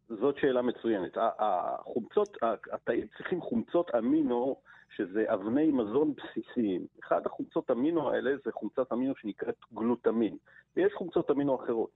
זאת 0.08 0.36
שאלה 0.40 0.62
מצוינת. 0.62 1.12
החומצות, 1.38 2.36
התאים 2.72 3.06
צריכים 3.16 3.40
חומצות 3.40 3.90
אמינו, 3.98 4.56
שזה 4.96 5.24
אבני 5.26 5.70
מזון 5.70 6.14
בסיסיים. 6.14 6.86
אחד 7.00 7.26
החומצות 7.26 7.70
אמינו 7.70 8.10
האלה 8.10 8.30
זה 8.44 8.52
חומצת 8.52 8.92
אמינו 8.92 9.14
שנקראת 9.16 9.56
גלוטמין, 9.74 10.36
ויש 10.76 10.92
חומצות 10.94 11.30
אמינו 11.30 11.54
אחרות. 11.64 11.90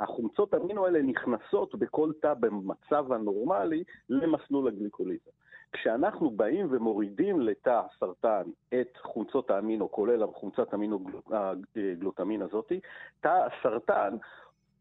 החומצות 0.00 0.54
אמינו 0.54 0.86
האלה 0.86 1.02
נכנסות 1.02 1.74
בכל 1.74 2.12
תא 2.20 2.34
במצב 2.34 3.12
הנורמלי 3.12 3.84
למסלול 4.08 4.68
הגליקוליזה. 4.68 5.30
כשאנחנו 5.72 6.30
באים 6.30 6.66
ומורידים 6.70 7.40
לתא 7.40 7.80
הסרטן 7.86 8.42
את 8.80 8.96
חומצות 9.02 9.50
האמינו, 9.50 9.90
כולל 9.90 10.26
חומצת 10.26 10.74
אמינו 10.74 11.04
הגלוטמין 11.30 12.42
הזאתי, 12.42 12.80
תא 13.20 13.46
הסרטן 13.46 14.16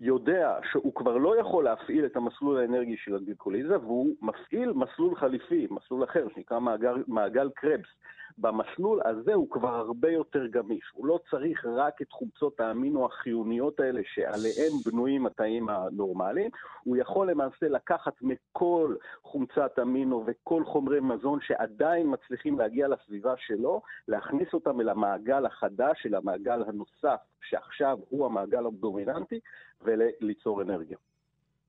יודע 0.01 0.59
שהוא 0.71 0.95
כבר 0.95 1.17
לא 1.17 1.39
יכול 1.39 1.63
להפעיל 1.63 2.05
את 2.05 2.15
המסלול 2.15 2.59
האנרגי 2.59 2.97
של 2.97 3.15
הגליקוליזה, 3.15 3.79
והוא 3.79 4.15
מפעיל 4.21 4.71
מסלול 4.71 5.15
חליפי, 5.15 5.67
מסלול 5.71 6.03
אחר, 6.03 6.27
שנקרא 6.35 6.59
מעגל, 6.59 7.03
מעגל 7.07 7.49
קרבס. 7.55 7.89
במסלול 8.37 9.01
הזה 9.05 9.33
הוא 9.33 9.49
כבר 9.49 9.75
הרבה 9.75 10.11
יותר 10.11 10.47
גמיש. 10.47 10.83
הוא 10.93 11.07
לא 11.07 11.19
צריך 11.29 11.65
רק 11.65 12.01
את 12.01 12.11
חומצות 12.11 12.59
האמינו 12.59 13.05
החיוניות 13.05 13.79
האלה 13.79 14.01
שעליהן 14.03 14.71
בנויים 14.85 15.25
התאים 15.25 15.69
הנורמליים, 15.69 16.51
הוא 16.83 16.97
יכול 16.97 17.31
למעשה 17.31 17.67
לקחת 17.69 18.13
מכל 18.21 18.95
חומצת 19.23 19.79
אמינו 19.81 20.23
וכל 20.27 20.65
חומרי 20.65 20.99
מזון 20.99 21.39
שעדיין 21.41 22.13
מצליחים 22.13 22.59
להגיע 22.59 22.87
לסביבה 22.87 23.33
שלו, 23.37 23.81
להכניס 24.07 24.53
אותם 24.53 24.81
אל 24.81 24.89
המעגל 24.89 25.45
החדש, 25.45 26.05
אל 26.05 26.15
המעגל 26.15 26.63
הנוסף, 26.67 27.19
שעכשיו 27.41 27.97
הוא 28.09 28.25
המעגל 28.25 28.65
הדומיננטי, 28.65 29.39
וליצור 29.81 30.61
אנרגיה. 30.61 30.97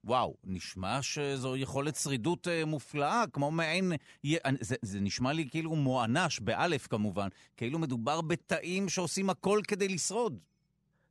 וואו, 0.09 0.35
נשמע 0.45 0.99
שזו 1.03 1.57
יכולת 1.57 1.95
שרידות 1.95 2.49
אה, 2.49 2.63
מופלאה, 2.67 3.25
כמו 3.33 3.51
מעין... 3.51 3.93
זה, 4.61 4.77
זה 4.83 5.01
נשמע 5.01 5.33
לי 5.33 5.49
כאילו 5.51 5.71
מוענש, 5.71 6.41
באלף 6.41 6.87
כמובן, 6.87 7.29
כאילו 7.57 7.79
מדובר 7.79 8.21
בתאים 8.21 8.89
שעושים 8.89 9.31
הכל 9.31 9.61
כדי 9.69 9.89
לשרוד. 9.89 10.39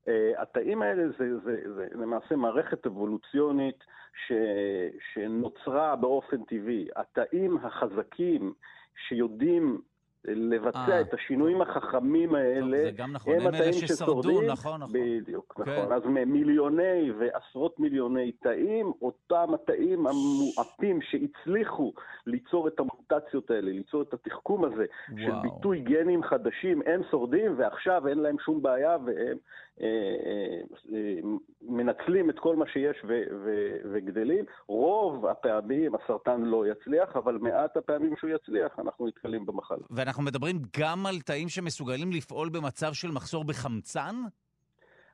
Uh, 0.06 0.10
התאים 0.38 0.82
האלה 0.82 1.04
זה, 1.20 1.40
זה, 1.46 1.56
זה 1.76 1.88
למעשה 1.92 2.36
מערכת 2.36 2.86
אבולוציונית 2.86 3.84
ש, 4.28 4.32
שנוצרה 5.14 5.96
באופן 5.96 6.44
טבעי. 6.44 6.88
התאים 6.96 7.58
החזקים 7.58 8.54
שיודעים 9.08 9.82
לבצע 10.28 10.86
아, 10.86 10.90
אה. 10.92 11.02
את 11.02 11.14
השינויים 11.14 11.62
החכמים 11.62 12.36
האלה, 12.36 12.78
טוב, 12.78 12.96
גם 12.98 13.12
נכון. 13.12 13.34
הם, 13.34 13.48
התאים 13.48 13.74
ששורדים. 13.74 14.46
נכון, 14.46 14.82
נכון. 14.82 14.94
בדיוק, 14.94 15.62
כן. 15.66 15.72
נכון. 15.72 15.92
אז 15.94 16.02
מיליוני 16.06 17.12
ועשרות 17.20 17.80
מיליוני 17.80 18.32
תאים, 18.32 18.92
אותם 19.02 19.54
התאים 19.54 20.08
המועטים 20.08 21.00
שהצליחו 21.02 21.94
ליצור 22.26 22.68
את 22.68 22.80
המוטציות 22.80 23.52
האלה, 23.52 23.72
ליצור 23.72 24.02
את 24.02 24.14
התחכום 24.14 24.66
הזה 24.66 24.86
וואו. 25.10 25.22
של 25.22 25.32
ביטוי 25.42 25.80
גנים 25.80 26.24
חדשים, 26.24 26.82
הם 26.86 27.02
שורדים 27.12 27.54
ועכשיו 27.58 28.08
אין 28.08 28.20
להם 28.20 28.36
שום 28.46 28.62
בעיה 28.62 28.98
והם 29.06 29.38
מנצלים 31.62 32.30
את 32.30 32.40
כל 32.40 32.56
מה 32.56 32.66
שיש 32.68 32.98
ו- 33.08 33.24
ו- 33.46 33.78
וגדלים. 33.94 34.46
רוב 34.68 35.26
הפעמים 35.26 35.92
הסרטן 35.96 36.42
לא 36.42 36.64
יצליח, 36.68 37.16
אבל 37.16 37.38
מעט 37.38 37.78
הפעמים 37.78 38.14
שהוא 38.20 38.30
יצליח, 38.30 38.80
אנחנו 38.80 39.08
נתקלים 39.08 39.46
במחלה. 39.46 39.78
ואנחנו 39.90 40.24
מדברים 40.24 40.60
גם 40.80 41.06
על 41.06 41.22
תאים 41.22 41.50
שמסוגלים 41.50 42.12
לפעול 42.12 42.50
במצב 42.50 42.94
של 42.94 43.12
מחסור 43.12 43.44
בחמצן? 43.44 44.16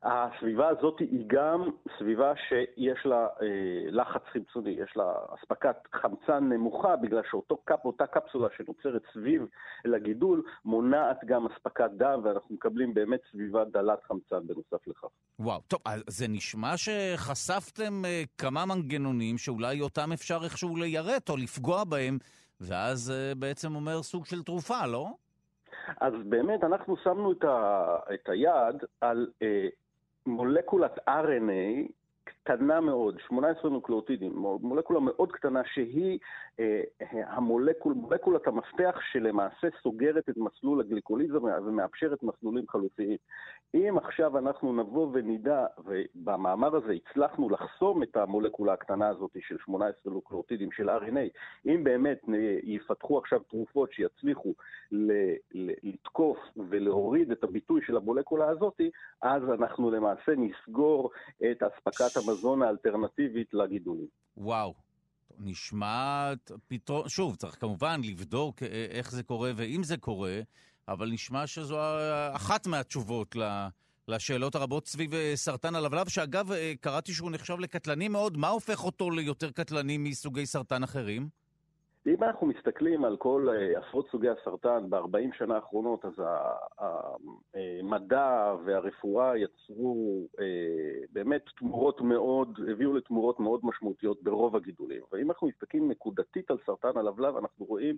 הסביבה 0.04 0.68
הזאת 0.68 0.99
היא 0.99 1.24
גם 1.28 1.70
סביבה 1.97 2.34
שיש 2.36 3.06
לה 3.06 3.28
אה, 3.41 3.47
לחץ 3.91 4.22
חיצוני, 4.32 4.70
יש 4.70 4.97
לה 4.97 5.14
אספקת 5.36 5.76
חמצן 5.93 6.43
נמוכה, 6.49 6.95
בגלל 6.95 7.22
שאותה 7.32 8.08
קפסולה 8.08 8.47
שנוצרת 8.58 9.01
סביב 9.14 9.45
לגידול 9.86 10.43
מונעת 10.66 11.18
גם 11.26 11.47
אספקת 11.47 11.89
דם, 11.97 12.22
ואנחנו 12.24 12.56
מקבלים 12.56 12.93
באמת 12.93 13.20
סביבה 13.32 13.66
דלת 13.66 14.04
חמצן 14.04 14.47
בנוסף 14.47 14.88
לכך. 14.88 15.08
וואו, 15.39 15.62
טוב, 15.68 15.80
אז 15.86 16.04
זה 16.08 16.26
נשמע 16.30 16.74
שחשפתם 16.78 18.06
אה, 18.06 18.24
כמה 18.38 18.66
מנגנונים 18.66 19.38
שאולי 19.38 19.82
אותם 19.82 20.12
אפשר 20.14 20.39
איכשהו 20.43 20.76
ליירט 20.76 21.30
או 21.30 21.38
לפגוע 21.38 21.84
בהם, 21.84 22.18
ואז 22.62 23.12
אה, 23.12 23.36
בעצם 23.36 23.76
אומר 23.76 24.04
סוג 24.04 24.26
של 24.26 24.43
תרופה, 24.43 24.86
לא? 24.88 25.08
אז 26.01 26.14
באמת 26.26 26.64
אנחנו 26.64 26.95
שמנו 27.04 27.32
את, 27.32 27.43
ה, 27.43 27.97
את 28.14 28.30
היד 28.30 28.84
על 29.01 29.28
אה, 29.41 29.68
מולקולת 30.26 30.99
RNA 31.09 31.88
קטנה 32.44 32.82
מאוד, 32.82 33.20
18 33.28 33.72
נוקלאוטידים, 33.72 34.34
מולקולה 34.62 35.00
מאוד 35.00 35.32
קטנה 35.32 35.62
שהיא 35.74 36.20
אה, 36.60 36.82
המולקול, 37.28 37.94
מולקולת 37.94 38.48
המפתח 38.48 38.96
שלמעשה 39.12 39.68
סוגרת 39.84 40.30
את 40.30 40.38
מסלול 40.38 40.80
הגליקוליזה 40.80 41.38
ומאפשרת 41.41 42.24
מסלולים 42.24 42.68
חלופיים. 42.68 43.18
אם 43.76 43.98
עכשיו 43.98 44.38
אנחנו 44.38 44.74
נבוא 44.74 45.08
ונדע, 45.14 45.66
ובמאמר 45.86 46.76
הזה 46.76 46.94
הצלחנו 46.94 47.50
לחסום 47.50 48.04
את 48.04 48.18
המולקולה 48.18 48.74
הקטנה 48.74 49.08
הזאת 49.08 49.32
של 49.39 49.58
18 49.66 50.14
נוקלאוטידים 50.14 50.72
של 50.72 50.89
RNA, 50.89 51.30
אם 51.66 51.84
באמת 51.84 52.22
יפתחו 52.64 53.18
עכשיו 53.18 53.39
תרופות 53.39 53.91
שיצליחו 53.91 54.54
לתקוף 55.84 56.38
ולהוריד 56.70 57.32
את 57.32 57.44
הביטוי 57.44 57.82
של 57.86 57.98
המולקולה 57.98 58.50
הזאת, 58.50 58.82
אז 59.22 59.44
אנחנו 59.50 59.91
למעשה 59.91 60.32
נסגור 60.38 61.12
את 61.52 61.64
אספקת 61.64 62.18
המזון 62.18 62.32
האלטרנטיבית 62.61 63.53
לגידולים. 63.53 64.07
וואו. 64.38 64.73
נשמע 65.39 66.34
פתרון, 66.67 67.09
שוב, 67.09 67.36
צריך 67.36 67.55
כמובן 67.59 68.01
לבדוק 68.03 68.63
איך 68.63 69.11
זה 69.11 69.23
קורה 69.23 69.51
ואם 69.55 69.84
זה 69.84 69.97
קורה, 69.97 70.41
אבל 70.88 71.09
נשמע 71.09 71.47
שזו 71.47 71.77
אחת 72.31 72.67
מהתשובות 72.67 73.36
לשאלות 74.07 74.55
הרבות 74.55 74.88
סביב 74.88 75.11
סרטן 75.36 75.75
הלבלב, 75.75 76.09
שאגב, 76.09 76.49
קראתי 76.81 77.13
שהוא 77.13 77.31
נחשב 77.31 77.59
לקטלני 77.59 78.07
מאוד, 78.07 78.38
מה 78.38 78.47
הופך 78.47 78.84
אותו 78.84 79.11
ליותר 79.11 79.51
קטלני 79.51 79.97
מסוגי 79.97 80.45
סרטן 80.45 80.84
אחרים? 80.84 81.29
אם 82.08 82.24
אנחנו 82.24 82.47
מסתכלים 82.47 83.06
על 83.06 83.18
כל 83.18 83.47
אה, 83.49 83.80
עשרות 83.80 84.08
סוגי 84.12 84.30
הסרטן 84.30 84.89
ב-40 84.89 85.38
שנה 85.38 85.56
האחרונות, 85.56 86.06
אז 86.06 86.14
המדע 87.54 88.56
והרפואה 88.66 89.38
יצרו 89.38 90.28
אה, 90.39 91.06
באמת 91.14 91.41
תמורות 91.58 92.01
מאוד, 92.01 92.60
הביאו 92.72 92.93
לתמורות 92.93 93.39
מאוד 93.39 93.60
משמעותיות 93.64 94.24
ברוב 94.24 94.56
הגידולים. 94.56 95.01
ואם 95.12 95.32
אנחנו 95.32 95.47
מסתכלים 95.47 95.91
נקודתית 95.91 96.51
על 96.51 96.58
סרטן 96.66 96.97
הלבלב, 96.97 97.38
אנחנו 97.38 97.66
רואים 97.66 97.97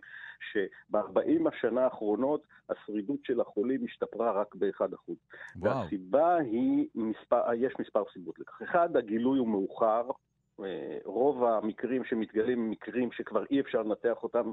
שב-40 0.51 1.49
השנה 1.49 1.83
האחרונות 1.83 2.41
השרידות 2.69 3.19
של 3.23 3.41
החולים 3.41 3.85
השתפרה 3.85 4.31
רק 4.31 4.55
ב-1%. 4.55 5.13
והסיבה 5.61 6.35
היא, 6.35 6.87
מספר, 6.95 7.53
יש 7.53 7.73
מספר 7.79 8.03
סיבות 8.13 8.39
לכך. 8.39 8.61
אחד, 8.61 8.97
הגילוי 8.97 9.39
הוא 9.39 9.47
מאוחר. 9.47 10.01
אה, 10.63 10.97
רוב 11.05 11.43
המקרים 11.43 12.03
שמתגלים 12.03 12.59
הם 12.59 12.69
מקרים 12.69 13.11
שכבר 13.11 13.43
אי 13.51 13.59
אפשר 13.59 13.81
לנתח 13.81 14.23
אותם. 14.23 14.51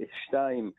אה, 0.00 0.04
שתיים, 0.24 0.70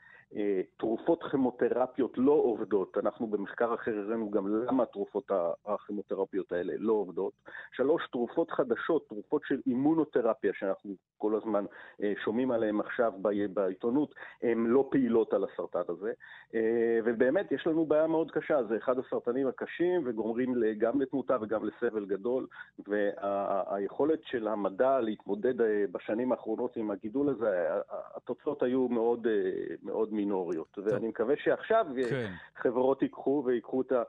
תרופות 0.78 1.24
כימותרפיות 1.24 2.18
לא 2.18 2.32
עובדות, 2.32 2.98
אנחנו 2.98 3.28
במחקר 3.28 3.74
אחר 3.74 3.98
הראינו 3.98 4.32
גם 4.32 4.48
למה 4.48 4.84
התרופות 4.84 5.32
הכימותרפיות 5.66 6.52
האלה 6.52 6.74
לא 6.78 6.94
עובדות. 6.94 7.34
שלוש, 7.76 8.08
תרופות 8.12 8.52
חדשות, 8.52 9.08
תרופות 9.10 9.42
של 9.46 9.62
אימונותרפיה, 9.68 10.52
שאנחנו 10.54 10.96
כל 11.18 11.36
הזמן 11.36 11.66
אה, 12.04 12.14
שומעים 12.24 12.52
עליהן 12.52 12.80
עכשיו 12.80 13.14
בעיתונות, 13.54 14.16
הן 14.42 14.66
לא 14.66 14.88
פעילות 14.92 15.34
על 15.34 15.44
הסרטן 15.44 15.82
הזה. 15.90 16.12
אה, 16.56 17.00
ובאמת, 17.06 17.52
יש 17.52 17.68
לנו 17.68 17.86
בעיה 17.86 18.08
מאוד 18.08 18.32
קשה, 18.32 18.64
זה 18.64 18.78
אחד 18.78 19.00
הסרטנים 19.00 19.48
הקשים 19.48 20.02
וגורמים 20.06 20.56
גם 20.78 21.02
לתמותה 21.02 21.38
וגם 21.42 21.66
לסבל 21.66 22.06
גדול, 22.06 22.48
והיכולת 22.88 24.20
של 24.24 24.48
המדע 24.48 25.00
להתמודד 25.00 25.54
בשנים 25.92 26.32
האחרונות 26.32 26.78
עם 26.78 26.92
הגידול 26.92 27.30
הזה, 27.30 27.68
התוצאות 28.16 28.64
היו 28.64 28.88
מאוד, 28.88 29.28
מאוד 29.84 30.14
מיותרות. 30.14 30.25
מינוריות. 30.26 30.78
ואני 30.84 31.08
מקווה 31.08 31.36
שעכשיו 31.44 31.86
כן. 32.10 32.32
חברות 32.62 33.02
ייקחו 33.02 33.44
ויקחו 33.46 33.82
את, 33.82 33.92
ה, 33.92 34.04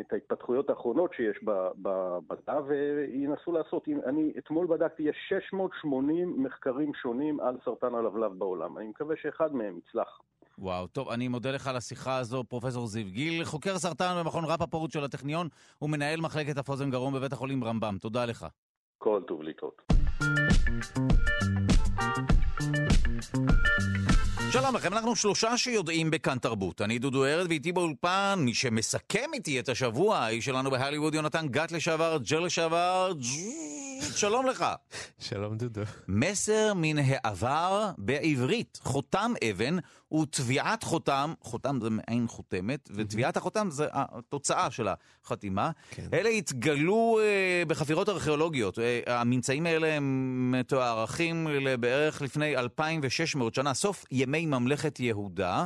את 0.00 0.12
ההתפתחויות 0.12 0.70
האחרונות 0.70 1.14
שיש 1.14 1.36
במדע 1.76 2.60
וינסו 2.66 3.52
לעשות. 3.52 3.88
אני 4.06 4.32
אתמול 4.38 4.66
בדקתי, 4.66 5.02
יש 5.02 5.16
680 5.28 6.42
מחקרים 6.42 6.94
שונים 6.94 7.40
על 7.40 7.56
סרטן 7.64 7.94
הלבלב 7.94 8.32
בעולם. 8.38 8.78
אני 8.78 8.88
מקווה 8.88 9.16
שאחד 9.22 9.54
מהם 9.54 9.78
יצלח. 9.78 10.20
וואו, 10.58 10.86
טוב, 10.86 11.08
אני 11.08 11.28
מודה 11.28 11.50
לך 11.50 11.66
על 11.66 11.76
השיחה 11.76 12.16
הזו, 12.16 12.44
פרופסור 12.44 12.86
זיו 12.86 13.06
גיל, 13.06 13.44
חוקר 13.44 13.78
סרטן 13.78 14.14
במכון 14.20 14.44
רפפורט 14.44 14.90
של 14.90 15.04
הטכניון 15.04 15.48
ומנהל 15.82 16.20
מחלקת 16.20 16.58
הפוזן 16.58 16.90
גרום 16.90 17.14
בבית 17.14 17.32
החולים 17.32 17.64
רמב"ם. 17.64 17.96
תודה 18.00 18.24
לך. 18.24 18.46
כל 18.98 19.22
טוב 19.26 19.42
להתראות. 19.42 19.82
שלום 24.52 24.76
לכם, 24.76 24.92
אנחנו 24.92 25.16
שלושה 25.16 25.56
שיודעים 25.58 26.10
בכאן 26.10 26.38
תרבות. 26.38 26.80
אני 26.80 26.98
דודו 26.98 27.24
ארד 27.24 27.46
ואיתי 27.48 27.72
באולפן, 27.72 28.34
מי 28.38 28.54
שמסכם 28.54 29.30
איתי 29.34 29.60
את 29.60 29.68
השבוע, 29.68 30.18
האיש 30.18 30.44
שלנו 30.44 30.70
בהליווד, 30.70 31.14
יונתן 31.14 31.48
גת 31.48 31.72
לשעבר, 31.72 32.18
ג'ר 32.22 32.40
לשעבר, 32.40 33.12
שלום 34.00 34.46
לך. 34.46 34.64
שלום 35.28 35.56
דודו. 35.56 35.82
מסר 36.08 36.72
מן 36.76 36.98
העבר 36.98 37.90
בעברית, 37.98 38.78
חותם 38.82 39.32
אבן 39.50 39.76
וטביעת 40.12 40.82
חותם, 40.82 41.32
חותם 41.40 41.78
זה 41.82 41.90
מעין 41.90 42.28
חותמת, 42.28 42.90
וטביעת 42.94 43.36
החותם 43.36 43.68
זה 43.70 43.86
התוצאה 43.92 44.70
של 44.70 44.88
החתימה. 45.24 45.70
כן. 45.90 46.06
אלה 46.12 46.28
התגלו 46.28 47.18
uh, 47.20 47.68
בחפירות 47.68 48.08
ארכיאולוגיות. 48.08 48.78
Uh, 48.78 48.80
הממצאים 49.06 49.66
האלה 49.66 49.94
הם 49.94 50.52
מתוארכים 50.54 51.48
בערך 51.80 52.22
לפני 52.22 52.56
2,600 52.56 53.54
שנה, 53.54 53.74
סוף 53.74 54.04
ימי 54.10 54.37
ממלכת 54.46 55.00
יהודה. 55.00 55.64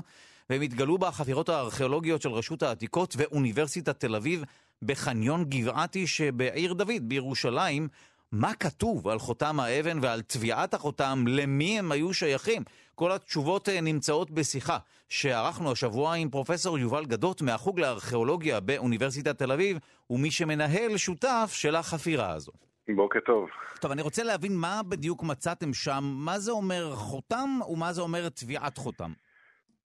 והם 0.50 0.62
התגלו 0.62 0.98
בחפירות 0.98 1.48
הארכיאולוגיות 1.48 2.22
של 2.22 2.28
רשות 2.28 2.62
העתיקות 2.62 3.14
ואוניברסיטת 3.18 4.00
תל 4.00 4.14
אביב 4.14 4.44
בחניון 4.82 5.44
גבעתי 5.44 6.06
שבעיר 6.06 6.72
דוד 6.72 7.02
בירושלים, 7.02 7.88
מה 8.32 8.54
כתוב 8.54 9.08
על 9.08 9.18
חותם 9.18 9.60
האבן 9.60 9.98
ועל 10.02 10.22
טביעת 10.22 10.74
החותם, 10.74 11.24
למי 11.28 11.78
הם 11.78 11.92
היו 11.92 12.14
שייכים. 12.14 12.62
כל 12.94 13.12
התשובות 13.12 13.68
אה, 13.68 13.80
נמצאות 13.80 14.30
בשיחה 14.30 14.78
שערכנו 15.08 15.72
השבוע 15.72 16.14
עם 16.14 16.30
פרופסור 16.30 16.78
יובל 16.78 17.04
גדות 17.04 17.42
מהחוג 17.42 17.80
לארכיאולוגיה 17.80 18.60
באוניברסיטת 18.60 19.38
תל 19.38 19.52
אביב, 19.52 19.78
ומי 20.10 20.30
שמנהל 20.30 20.96
שותף 20.96 21.50
של 21.54 21.76
החפירה 21.76 22.30
הזו. 22.32 22.52
בוקר 22.88 23.20
טוב. 23.20 23.50
טוב, 23.80 23.90
אני 23.90 24.02
רוצה 24.02 24.22
להבין 24.22 24.52
מה 24.60 24.80
בדיוק 24.88 25.22
מצאתם 25.22 25.72
שם, 25.72 26.02
מה 26.24 26.38
זה 26.38 26.52
אומר 26.52 26.90
חותם 26.94 27.50
ומה 27.68 27.92
זה 27.92 28.02
אומר 28.02 28.28
טביעת 28.28 28.76
חותם. 28.76 29.10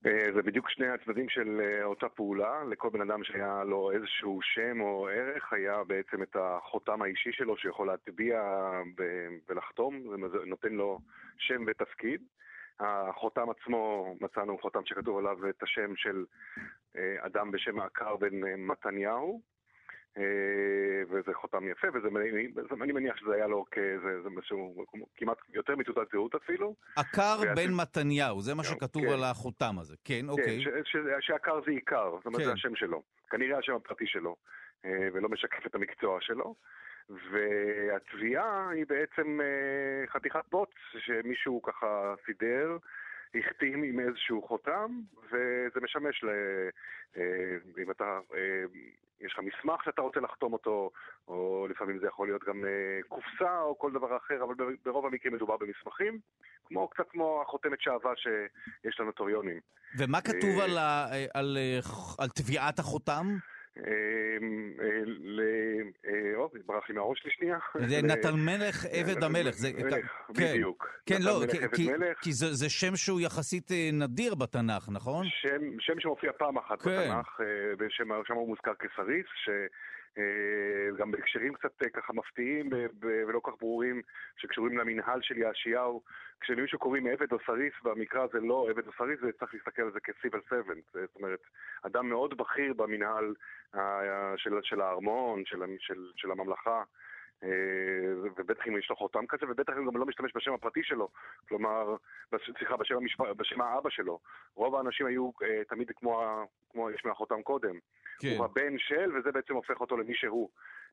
אה, 0.05 0.33
זה 0.35 0.41
בדיוק 0.41 0.69
שני 0.69 0.87
הצדדים 0.87 1.29
של 1.29 1.61
אה, 1.61 1.83
אותה 1.83 2.09
פעולה. 2.09 2.63
לכל 2.63 2.89
בן 2.89 3.01
אדם 3.01 3.23
שהיה 3.23 3.63
לו 3.63 3.91
איזשהו 3.91 4.39
שם 4.41 4.81
או 4.81 5.07
ערך, 5.07 5.53
היה 5.53 5.83
בעצם 5.83 6.23
את 6.23 6.35
החותם 6.39 7.01
האישי 7.01 7.31
שלו 7.31 7.57
שיכול 7.57 7.87
להטביע 7.87 8.41
ולחתום, 9.49 10.03
זה 10.31 10.37
נותן 10.45 10.73
לו 10.73 10.99
שם 11.37 11.63
ותפקיד. 11.67 12.21
החותם 12.79 13.49
עצמו, 13.49 14.15
מצאנו 14.21 14.57
חותם 14.57 14.79
שכתוב 14.85 15.17
עליו 15.17 15.49
את 15.49 15.63
השם 15.63 15.95
של 15.95 16.25
אה, 16.97 17.25
אדם 17.25 17.51
בשם 17.51 17.79
עקר 17.79 18.15
בן 18.15 18.35
מתניהו, 18.57 19.41
וזה 21.09 21.33
חותם 21.33 21.67
יפה, 21.67 21.87
וזה, 21.93 22.07
אני 22.83 22.91
מניח 22.91 23.15
שזה 23.17 23.33
היה 23.33 23.47
לו 23.47 23.65
כזה, 23.71 24.21
זה 24.23 24.29
משהו 24.29 24.85
כמעט 25.17 25.37
יותר 25.53 25.75
מתעודת 25.75 26.07
זהות 26.11 26.35
אפילו. 26.35 26.75
עקר 26.95 27.37
בן 27.55 27.73
מתניהו, 27.73 28.41
זה 28.41 28.55
מה 28.55 28.63
שכתוב 28.63 29.03
כן. 29.03 29.13
על 29.13 29.23
החותם 29.23 29.79
הזה, 29.79 29.95
כן, 30.05 30.21
כן 30.21 30.29
אוקיי. 30.29 30.63
שעקר 31.19 31.59
זה 31.65 31.71
עיקר, 31.71 32.11
זאת 32.17 32.25
אומרת 32.25 32.41
כן. 32.41 32.45
זה 32.47 32.53
השם 32.53 32.75
שלו. 32.75 33.01
כנראה 33.29 33.57
השם 33.57 33.75
הפרטי 33.75 34.07
שלו, 34.07 34.35
אה, 34.85 35.07
ולא 35.13 35.29
משקף 35.29 35.65
את 35.65 35.75
המקצוע 35.75 36.17
שלו. 36.21 36.55
והתביעה 37.09 38.69
היא 38.69 38.85
בעצם 38.89 39.39
אה, 39.41 40.07
חתיכת 40.07 40.45
בוץ 40.51 40.69
שמישהו 40.99 41.61
ככה 41.61 42.15
סידר. 42.25 42.77
החתים 43.35 43.83
עם 43.83 43.99
איזשהו 43.99 44.41
חותם, 44.47 44.99
וזה 45.25 45.79
משמש 45.81 46.23
ל... 46.23 46.29
אם 47.77 47.91
אתה 47.91 48.19
יש 49.21 49.33
לך 49.33 49.39
מסמך 49.39 49.83
שאתה 49.83 50.01
רוצה 50.01 50.19
לחתום 50.19 50.53
אותו, 50.53 50.91
או 51.27 51.67
לפעמים 51.69 51.99
זה 51.99 52.07
יכול 52.07 52.27
להיות 52.27 52.43
גם 52.43 52.65
אה, 52.65 52.99
קופסה 53.07 53.61
או 53.61 53.79
כל 53.79 53.91
דבר 53.91 54.17
אחר, 54.17 54.43
אבל 54.43 54.55
ברוב 54.85 55.05
המקרים 55.05 55.33
מדובר 55.33 55.57
במסמכים, 55.57 56.19
כמו, 56.65 56.87
קצת 56.87 57.09
כמו 57.09 57.41
החותמת 57.41 57.81
שעבה 57.81 58.11
שיש 58.15 58.99
לנוטוריונים. 58.99 59.59
ומה 59.97 60.21
כתוב 60.21 60.59
אה, 60.59 60.63
על, 60.63 60.77
ה, 60.77 61.07
אה, 61.11 61.25
על, 61.33 61.57
על 62.19 62.29
טביעת 62.29 62.79
החותם? 62.79 63.25
אמ, 63.77 64.73
או, 66.35 66.49
ברח 66.65 66.89
לי 66.89 66.95
מהראש 66.95 67.25
לשנייה. 67.25 67.57
זה 67.87 68.01
נתן 68.01 68.35
מלך 68.35 68.85
עבד 68.91 69.23
המלך. 69.23 69.55
מלך, 69.79 70.05
כן. 70.35 70.53
בדיוק. 70.53 70.87
כן, 71.05 71.21
לא, 71.21 71.41
כי 72.21 72.33
זה 72.33 72.69
שם 72.69 72.95
שהוא 72.95 73.21
יחסית 73.21 73.71
נדיר 73.93 74.35
בתנ"ך, 74.35 74.89
נכון? 74.91 75.25
שם 75.79 75.99
שמופיע 75.99 76.31
פעם 76.37 76.57
אחת 76.57 76.81
כן. 76.81 76.89
בתנ"ך, 76.89 77.39
ושם 77.79 78.11
הוא 78.33 78.47
מוזכר 78.47 78.73
כסריס, 78.73 79.25
גם 80.97 81.11
בהקשרים 81.11 81.53
קצת 81.53 81.83
ככה 81.93 82.13
מפתיעים 82.13 82.69
ולא 83.01 83.41
כך 83.43 83.53
ברורים 83.59 84.01
שקשורים 84.37 84.77
למנהל 84.77 85.21
של 85.21 85.37
יאשיהו. 85.37 86.01
כשלמישהו 86.41 86.79
קוראים 86.79 87.07
עבד 87.07 87.31
או 87.31 87.37
סריס, 87.45 87.73
במקרא 87.83 88.27
זה 88.33 88.39
לא 88.39 88.67
עבד 88.69 88.87
או 88.87 88.91
סריס, 88.97 89.19
וצריך 89.23 89.53
להסתכל 89.53 89.81
על 89.81 89.91
זה 89.91 89.99
כסיבל 89.99 90.39
סבנט. 90.49 90.83
זאת 90.93 91.15
אומרת, 91.15 91.39
אדם 91.81 92.09
מאוד 92.09 92.37
בכיר 92.37 92.73
במנהל 92.73 93.33
של, 94.37 94.51
של 94.63 94.81
הארמון, 94.81 95.45
של, 95.45 95.63
של, 95.79 96.11
של 96.15 96.31
הממלכה. 96.31 96.83
אה, 97.43 97.49
ובטח 98.35 98.67
אם 98.67 98.77
יש 98.77 98.89
לו 98.89 98.95
חותם 98.95 99.27
כזה, 99.27 99.45
ובטח 99.51 99.73
אם 99.77 99.85
גם 99.85 99.97
לא 99.97 100.05
משתמש 100.05 100.31
בשם 100.35 100.53
הפרטי 100.53 100.83
שלו, 100.83 101.09
כלומר, 101.47 101.95
סליחה, 102.57 102.77
בשם, 102.77 102.95
המשפ... 102.95 103.21
בשם 103.21 103.61
האבא 103.61 103.89
שלו. 103.89 104.19
רוב 104.55 104.75
האנשים 104.75 105.05
היו 105.05 105.29
אה, 105.43 105.63
תמיד 105.69 105.91
כמו, 105.95 106.45
כמו 106.69 106.91
יש 106.91 107.05
מהחותם 107.05 107.41
קודם. 107.41 107.79
כן. 108.19 108.35
הוא 108.37 108.45
הבן 108.45 108.77
של, 108.77 109.17
וזה 109.17 109.31
בעצם 109.31 109.53
הופך 109.53 109.81
אותו 109.81 109.97
למי 109.97 110.15
שהוא. 110.15 110.49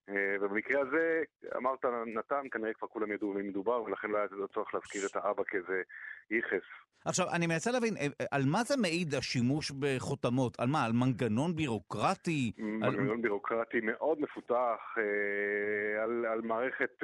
אה, 0.08 0.36
ובמקרה 0.40 0.80
הזה, 0.80 1.22
אמרת 1.56 1.84
נתן, 2.06 2.46
כנראה 2.50 2.72
כבר 2.74 2.88
כולם 2.88 3.12
ידעו 3.12 3.32
במי 3.32 3.42
מדובר, 3.42 3.82
ולכן 3.82 4.10
לא 4.10 4.18
היה 4.18 4.26
צורך 4.54 4.74
להזכיר 4.74 5.06
את 5.06 5.16
האבא 5.16 5.42
כאיזה 5.44 5.82
ייחס. 6.30 6.66
עכשיו, 7.04 7.26
אני 7.32 7.46
מנסה 7.46 7.70
להבין, 7.70 7.94
אה, 7.96 8.06
על 8.30 8.42
מה 8.46 8.64
זה 8.64 8.76
מעיד 8.76 9.14
השימוש 9.14 9.70
בחותמות? 9.70 10.60
על 10.60 10.68
מה? 10.68 10.84
על 10.84 10.92
מנגנון 10.92 11.56
בירוקרטי? 11.56 12.52
מנגנון 12.58 13.16
על... 13.16 13.22
בירוקרטי 13.22 13.80
מאוד 13.80 14.20
מפותח, 14.20 14.98
אה, 14.98 16.02
על, 16.02 16.26
על 16.26 16.40
מערכת 16.40 17.02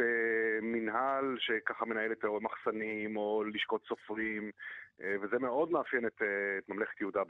מנהל 0.62 1.36
שככה 1.38 1.84
מנהלת 1.84 2.24
או 2.24 2.40
מחסנים 2.40 3.16
או 3.16 3.44
לשכות 3.44 3.84
סופרים, 3.88 4.50
וזה 5.22 5.38
מאוד 5.38 5.70
מאפיין 5.70 6.06
את, 6.06 6.22
את 6.58 6.68
ממלכת 6.68 7.00
יהודה 7.00 7.22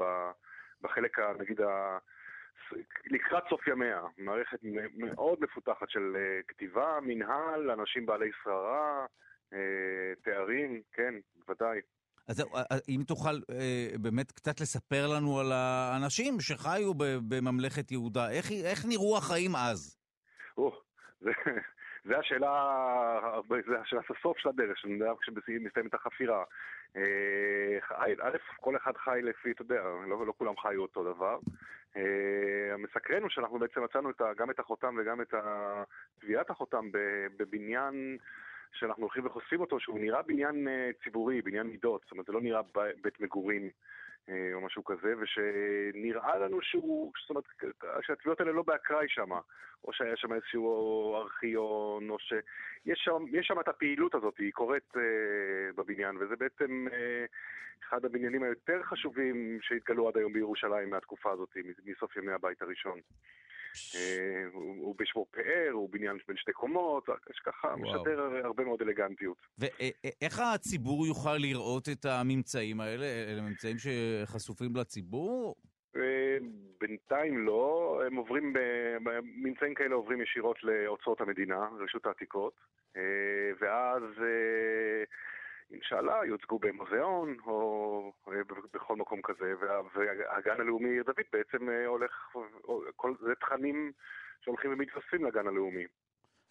בחלק, 0.82 1.18
נגיד, 1.38 1.60
ה... 1.60 1.98
לקראת 3.06 3.42
סוף 3.48 3.66
ימיה, 3.66 4.00
מערכת 4.18 4.58
מאוד 4.96 5.38
מפותחת 5.40 5.90
של 5.90 6.16
אה, 6.16 6.42
כתיבה, 6.48 6.98
מנהל, 7.02 7.70
אנשים 7.70 8.06
בעלי 8.06 8.30
שררה, 8.44 9.06
אה, 9.52 9.58
תארים, 10.22 10.82
כן, 10.92 11.14
בוודאי. 11.36 11.80
אז 12.28 12.40
אה, 12.40 12.62
אם 12.88 13.02
תוכל 13.06 13.40
באמת 14.00 14.32
קצת 14.32 14.60
לספר 14.60 15.06
לנו 15.14 15.40
על 15.40 15.52
האנשים 15.52 16.40
שחיו 16.40 16.94
בממלכת 17.28 17.90
יהודה, 17.90 18.30
איך, 18.30 18.50
איך 18.64 18.84
נראו 18.88 19.16
החיים 19.16 19.56
אז? 19.56 19.98
או, 20.58 20.82
זה, 21.24 21.30
זה 22.04 22.18
השאלה, 22.18 23.40
זה 23.48 23.80
השאלה 23.80 24.02
הסוף 24.18 24.38
של 24.38 24.48
הדרך, 24.48 24.78
כשמסתיים 25.20 25.86
את 25.86 25.94
החפירה. 25.94 26.44
א', 27.94 28.36
כל 28.60 28.76
אחד 28.76 28.96
חי 28.96 29.20
לפי, 29.22 29.50
אתה 29.50 29.62
יודע, 29.62 29.82
לא, 30.08 30.26
לא 30.26 30.32
כולם 30.38 30.56
חיו 30.56 30.82
אותו 30.82 31.14
דבר. 31.14 31.38
אה, 31.96 32.74
המסקרן 32.74 33.22
הוא 33.22 33.30
שאנחנו 33.30 33.58
בעצם 33.58 33.84
מצאנו 33.84 34.10
את 34.10 34.20
ה, 34.20 34.34
גם 34.36 34.50
את 34.50 34.58
החותם 34.58 34.96
וגם 34.98 35.20
את 35.20 35.34
טביעת 36.20 36.50
החותם 36.50 36.88
בבניין 37.36 38.16
שאנחנו 38.72 39.02
הולכים 39.02 39.26
וחושפים 39.26 39.60
אותו, 39.60 39.80
שהוא 39.80 39.98
נראה 39.98 40.22
בניין 40.22 40.68
אה, 40.68 40.90
ציבורי, 41.04 41.42
בניין 41.42 41.66
מידות, 41.66 42.00
זאת 42.02 42.12
אומרת 42.12 42.26
זה 42.26 42.32
לא 42.32 42.40
נראה 42.40 42.60
בית 43.02 43.20
מגורים 43.20 43.62
אה, 43.62 43.70
או 44.54 44.60
משהו 44.60 44.84
כזה, 44.84 45.14
ושנראה 45.18 46.38
לנו 46.38 46.62
שהוא, 46.62 47.12
זאת 47.20 47.30
אומרת, 47.30 47.44
שהטביעות 48.02 48.40
האלה 48.40 48.52
לא 48.52 48.62
באקראי 48.62 49.08
שם, 49.08 49.30
או 49.84 49.92
שהיה 49.92 50.16
שם 50.16 50.32
איזשהו 50.32 51.14
ארכיון, 51.16 52.10
או 52.10 52.18
שיש 52.18 52.98
שם, 53.04 53.24
שם 53.42 53.60
את 53.60 53.68
הפעילות 53.68 54.14
הזאת, 54.14 54.38
היא 54.38 54.52
קורית 54.52 54.96
אה, 54.96 55.72
בבניין, 55.76 56.16
וזה 56.16 56.36
בעצם 56.36 56.86
אה, 56.92 57.24
אחד 57.88 58.04
הבניינים 58.04 58.42
היותר 58.42 58.82
חשובים 58.82 59.58
שהתגלו 59.62 60.08
עד 60.08 60.16
היום 60.16 60.32
בירושלים 60.32 60.90
מהתקופה 60.90 61.32
הזאת, 61.32 61.56
מסוף 61.84 62.16
ימי 62.16 62.32
הבית 62.32 62.62
הראשון. 62.62 63.00
אה, 63.94 64.44
הוא 64.52 64.94
בשמו 64.98 65.26
פאר, 65.30 65.70
הוא 65.72 65.90
בניין 65.90 66.18
בין 66.28 66.36
שתי 66.36 66.52
קומות, 66.52 67.06
ככה 67.44 67.76
משדר 67.76 68.20
הרבה 68.44 68.64
מאוד 68.64 68.82
אלגנטיות. 68.82 69.36
ואיך 69.58 70.40
הציבור 70.54 71.06
יוכל 71.06 71.36
לראות 71.36 71.88
את 71.88 72.04
הממצאים 72.04 72.80
האלה? 72.80 73.06
אלה 73.06 73.42
ממצאים 73.42 73.76
שחשופים 73.78 74.76
לציבור? 74.76 75.56
בינתיים 76.80 77.46
לא, 77.46 78.00
הם 78.06 78.16
עוברים, 78.16 78.54
ממצאים 79.22 79.74
כאלה 79.74 79.94
עוברים 79.94 80.22
ישירות 80.22 80.64
לאוצרות 80.64 81.20
המדינה, 81.20 81.68
רשות 81.78 82.06
העתיקות, 82.06 82.54
ואז 83.60 84.02
אינשאללה 85.72 86.20
יוצגו 86.26 86.58
במוזיאון 86.58 87.36
או 87.46 88.12
בכל 88.74 88.96
מקום 88.96 89.20
כזה, 89.22 89.52
והגן 89.94 90.60
הלאומי 90.60 91.02
דוד 91.02 91.24
בעצם 91.32 91.68
הולך, 91.86 92.12
כל 92.96 93.14
זה 93.20 93.34
תכנים 93.40 93.92
שהולכים 94.44 94.72
ומתווספים 94.72 95.24
לגן 95.24 95.46
הלאומי. 95.46 95.84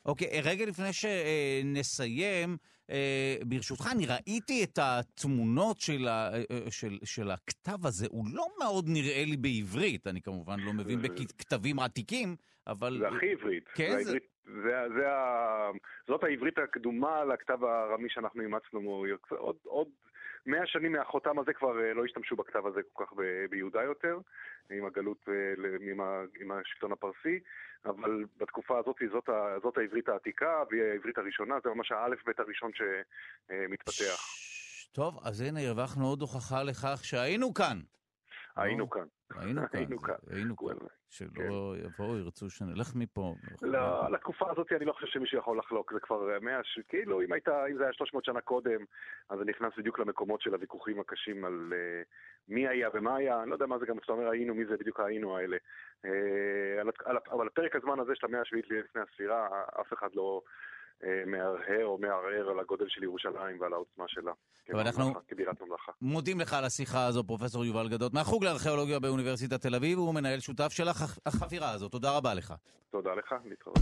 אוקיי, 0.05 0.27
okay, 0.27 0.45
רגע 0.45 0.65
לפני 0.65 0.89
שנסיים, 0.93 2.57
אה, 2.89 3.35
ברשותך, 3.45 3.87
אני 3.91 4.05
ראיתי 4.05 4.63
את 4.63 4.79
התמונות 4.81 5.79
של, 5.79 6.07
ה, 6.07 6.31
אה, 6.33 6.71
של, 6.71 6.97
של 7.03 7.31
הכתב 7.31 7.85
הזה, 7.85 8.07
הוא 8.09 8.25
לא 8.33 8.47
מאוד 8.59 8.85
נראה 8.87 9.23
לי 9.25 9.37
בעברית, 9.37 10.07
אני 10.07 10.21
כמובן 10.21 10.59
לא 10.59 10.73
מבין 10.73 11.01
בכתבים 11.01 11.79
עתיקים, 11.79 12.35
אבל... 12.71 12.97
זה 12.99 13.07
הכי 13.07 13.31
עברית. 13.31 13.69
כן, 13.75 13.97
זה... 13.97 14.03
זה... 14.03 14.17
זה, 14.63 14.71
זה 14.97 15.11
ה... 15.11 15.69
זאת 16.07 16.23
העברית 16.23 16.57
הקדומה 16.57 17.25
לכתב 17.25 17.63
הארמי 17.63 18.09
שאנחנו 18.09 18.41
אימצנו 18.41 19.05
עוד, 19.29 19.55
עוד 19.63 19.87
מאה 20.45 20.67
שנים 20.67 20.91
מהחותם 20.91 21.39
הזה 21.39 21.53
כבר 21.53 21.81
אה, 21.81 21.93
לא 21.93 22.05
השתמשו 22.05 22.35
בכתב 22.35 22.65
הזה 22.65 22.81
כל 22.93 23.05
כך 23.05 23.13
ביהודה 23.49 23.83
יותר, 23.83 24.17
עם 24.71 24.85
הגלות, 24.85 25.25
עם, 25.91 26.01
ה, 26.01 26.21
עם 26.41 26.51
השלטון 26.51 26.91
הפרסי, 26.91 27.39
אבל 27.85 28.25
בתקופה 28.37 28.79
הזאת 28.79 28.95
זאת, 29.11 29.29
ה, 29.29 29.55
זאת 29.63 29.77
העברית 29.77 30.09
העתיקה, 30.09 30.63
והיא 30.69 30.83
העברית 30.83 31.17
הראשונה, 31.17 31.55
זה 31.63 31.69
ממש 31.69 31.91
האלף-בית 31.91 32.39
הראשון 32.39 32.71
שמתפתח. 32.73 34.19
טוב, 34.91 35.19
אז 35.23 35.41
הנה 35.41 35.59
הרווחנו 35.67 36.05
עוד 36.05 36.21
הוכחה 36.21 36.63
לכך 36.63 36.99
שהיינו 37.03 37.53
כאן. 37.53 37.79
היינו 38.55 38.89
כאן. 38.89 39.05
היינו 39.35 39.61
כאן, 39.71 39.79
היינו 39.79 39.99
כאן. 39.99 40.15
היינו 40.29 40.57
כאן. 40.57 40.75
שלא 41.09 41.29
כן. 41.35 41.85
יבואו, 41.85 42.17
ירצו 42.17 42.49
שנלך 42.49 42.95
מפה. 42.95 43.35
לא, 43.61 44.05
על 44.05 44.15
התקופה 44.15 44.51
הזאת 44.51 44.71
אני 44.71 44.85
לא 44.85 44.93
חושב 44.93 45.07
שמישהו 45.07 45.37
יכול 45.37 45.59
לחלוק, 45.59 45.93
זה 45.93 45.99
כבר 45.99 46.39
מאה, 46.41 46.59
כאילו 46.87 47.21
אם 47.21 47.33
הייתה, 47.33 47.65
אם 47.65 47.77
זה 47.77 47.83
היה 47.83 47.93
300 47.93 48.25
שנה 48.25 48.41
קודם, 48.41 48.85
אז 49.29 49.39
זה 49.39 49.45
נכנס 49.45 49.73
בדיוק 49.77 49.99
למקומות 49.99 50.41
של 50.41 50.53
הוויכוחים 50.53 50.99
הקשים 50.99 51.45
על 51.45 51.73
uh, 51.73 52.07
מי 52.47 52.67
היה 52.67 52.89
ומה 52.93 53.15
היה, 53.15 53.41
אני 53.41 53.49
לא 53.49 53.55
יודע 53.55 53.65
מה 53.65 53.79
זה 53.79 53.85
גם 53.85 53.99
כשאתה 53.99 54.13
אומר 54.13 54.29
היינו, 54.29 54.55
מי 54.55 54.65
זה 54.65 54.77
בדיוק 54.77 54.99
היינו 54.99 55.37
האלה. 55.37 55.57
על, 57.05 57.17
אבל 57.31 57.47
הפרק 57.47 57.75
הזמן 57.75 57.99
הזה 57.99 58.11
של 58.15 58.27
המאה 58.27 58.41
השביעית 58.41 58.69
לפני 58.69 59.01
הספירה, 59.01 59.47
אף 59.81 59.93
אחד 59.93 60.09
לא... 60.15 60.41
אה, 61.03 61.23
מהרהר 61.25 61.85
או 61.85 61.97
מערער 61.97 62.49
על 62.49 62.59
הגודל 62.59 62.85
של 62.87 63.03
ירושלים 63.03 63.61
ועל 63.61 63.73
העוצמה 63.73 64.05
שלה. 64.07 64.31
ואנחנו 64.69 65.13
כבירת 65.27 65.61
ממלכה. 65.61 65.91
מודים 66.01 66.39
לך 66.39 66.53
על 66.53 66.65
השיחה 66.65 67.05
הזו, 67.05 67.23
פרופסור 67.23 67.65
יובל 67.65 67.89
גדות, 67.89 68.13
מהחוג 68.13 68.43
לארכיאולוגיה 68.43 68.99
באוניברסיטת 68.99 69.61
תל 69.61 69.75
אביב, 69.75 69.97
הוא 69.97 70.13
מנהל 70.13 70.39
שותף 70.39 70.71
של 70.71 70.87
החפירה 71.25 71.71
הזו. 71.71 71.89
תודה 71.89 72.17
רבה 72.17 72.33
לך. 72.33 72.53
תודה 72.91 73.13
לך, 73.13 73.35
להתראות. 73.45 73.79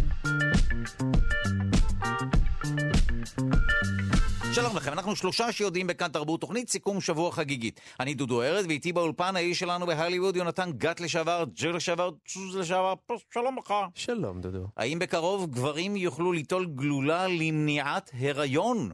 שלום 4.54 4.76
לכם, 4.76 4.94
אנחנו 4.94 5.16
שלושה 5.16 5.52
שיודעים 5.52 5.88
בכאן 5.88 6.12
תרבות 6.12 6.42
תוכנית 6.42 6.70
סיכום 6.70 7.02
שבוע 7.02 7.32
חגיגית. 7.32 7.80
אני 8.00 8.14
דודו 8.14 8.42
ארז, 8.42 8.66
ואיתי 8.66 8.94
באולפן 8.94 9.36
האיש 9.36 9.60
שלנו 9.60 9.86
בהליווד, 9.86 10.36
יונתן 10.36 10.72
גת 10.78 11.00
לשעבר, 11.02 11.44
ג'ר 11.54 11.72
לשעבר, 11.72 12.12
צוז 12.28 12.56
לשעבר, 12.56 12.94
שלום 13.34 13.58
לך. 13.58 13.74
שלום 13.96 14.42
דודו. 14.42 14.68
האם 14.78 15.00
בקרוב 15.00 15.52
גברים 15.52 15.96
יוכלו 15.96 16.32
ליטול 16.32 16.66
גלולה 16.66 17.28
למניעת 17.28 18.12
הריון? 18.20 18.92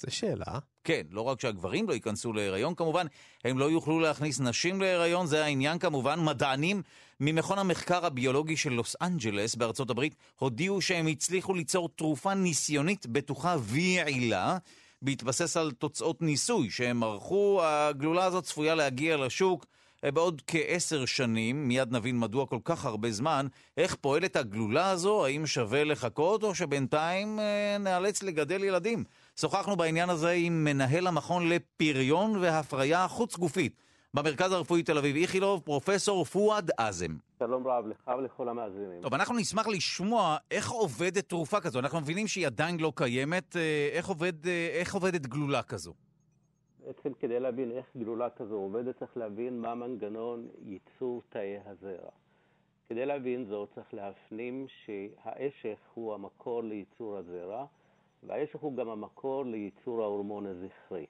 זו 0.00 0.06
שאלה. 0.08 0.58
כן, 0.84 1.02
לא 1.10 1.20
רק 1.20 1.40
שהגברים 1.40 1.88
לא 1.88 1.94
ייכנסו 1.94 2.32
להיריון 2.32 2.74
כמובן, 2.74 3.06
הם 3.44 3.58
לא 3.58 3.70
יוכלו 3.70 4.00
להכניס 4.00 4.40
נשים 4.40 4.80
להיריון, 4.80 5.26
זה 5.26 5.44
העניין 5.44 5.78
כמובן. 5.78 6.20
מדענים 6.24 6.82
ממכון 7.20 7.58
המחקר 7.58 8.06
הביולוגי 8.06 8.56
של 8.56 8.72
לוס 8.72 8.96
אנג'לס 9.02 9.54
בארצות 9.54 9.90
הברית 9.90 10.14
הודיעו 10.38 10.80
שהם 10.80 11.06
הצליחו 11.06 11.54
ליצור 11.54 11.88
תרופה 11.88 12.34
ניסיונית 12.34 13.06
בטוחה 13.06 13.56
ויעילה. 13.60 14.58
בהתבסס 15.02 15.56
על 15.56 15.72
תוצאות 15.72 16.22
ניסוי 16.22 16.70
שהם 16.70 17.02
ערכו, 17.02 17.60
הגלולה 17.62 18.24
הזאת 18.24 18.44
צפויה 18.44 18.74
להגיע 18.74 19.16
לשוק 19.16 19.66
אה, 20.04 20.10
בעוד 20.10 20.42
כעשר 20.46 21.04
שנים, 21.04 21.68
מיד 21.68 21.92
נבין 21.92 22.18
מדוע 22.18 22.46
כל 22.46 22.58
כך 22.64 22.84
הרבה 22.84 23.12
זמן, 23.12 23.46
איך 23.76 23.94
פועלת 23.94 24.36
הגלולה 24.36 24.90
הזו, 24.90 25.26
האם 25.26 25.46
שווה 25.46 25.84
לחכות 25.84 26.42
או 26.42 26.54
שבינתיים 26.54 27.40
אה, 27.40 27.76
נאלץ 27.78 28.22
לגדל 28.22 28.64
ילדים. 28.64 29.04
שוחחנו 29.36 29.76
בעניין 29.76 30.10
הזה 30.10 30.30
עם 30.30 30.64
מנהל 30.64 31.06
המכון 31.06 31.48
לפריון 31.48 32.36
והפריה 32.36 33.08
חוץ 33.08 33.36
גופית 33.36 33.74
במרכז 34.14 34.52
הרפואי 34.52 34.82
תל 34.82 34.98
אביב 34.98 35.16
איכילוב, 35.16 35.60
פרופסור 35.64 36.24
פואד 36.24 36.70
אזם. 36.78 37.16
שלום 37.38 37.66
רב 37.66 37.86
לך 37.86 38.10
ולכל 38.18 38.48
המאזינים. 38.48 39.02
טוב, 39.02 39.14
אנחנו 39.14 39.36
נשמח 39.36 39.68
לשמוע 39.68 40.36
איך 40.50 40.70
עובדת 40.70 41.28
תרופה 41.28 41.60
כזו. 41.60 41.78
אנחנו 41.78 42.00
מבינים 42.00 42.26
שהיא 42.26 42.46
עדיין 42.46 42.80
לא 42.80 42.92
קיימת. 42.96 43.56
אה, 43.56 43.88
איך, 43.92 44.06
עובד, 44.06 44.46
אה, 44.46 44.68
איך 44.72 44.94
עובדת 44.94 45.26
גלולה 45.26 45.62
כזו? 45.62 45.94
בעצם 46.86 47.12
כדי 47.20 47.40
להבין 47.40 47.70
איך 47.70 47.86
גלולה 47.96 48.30
כזו 48.30 48.54
עובדת, 48.54 48.98
צריך 48.98 49.16
להבין 49.16 49.60
מה 49.60 49.74
מנגנון 49.74 50.48
ייצור 50.64 51.22
תאי 51.28 51.56
הזרע. 51.66 52.10
כדי 52.88 53.06
להבין 53.06 53.44
זאת, 53.44 53.68
צריך 53.74 53.94
להפנים 53.94 54.66
שהאשך 54.84 55.78
הוא 55.94 56.14
המקור 56.14 56.62
לייצור 56.62 57.16
הזרע, 57.16 57.66
והאשך 58.22 58.60
הוא 58.60 58.76
גם 58.76 58.88
המקור 58.88 59.44
לייצור 59.44 60.02
ההורמון 60.02 60.46
הזכרי. 60.46 61.06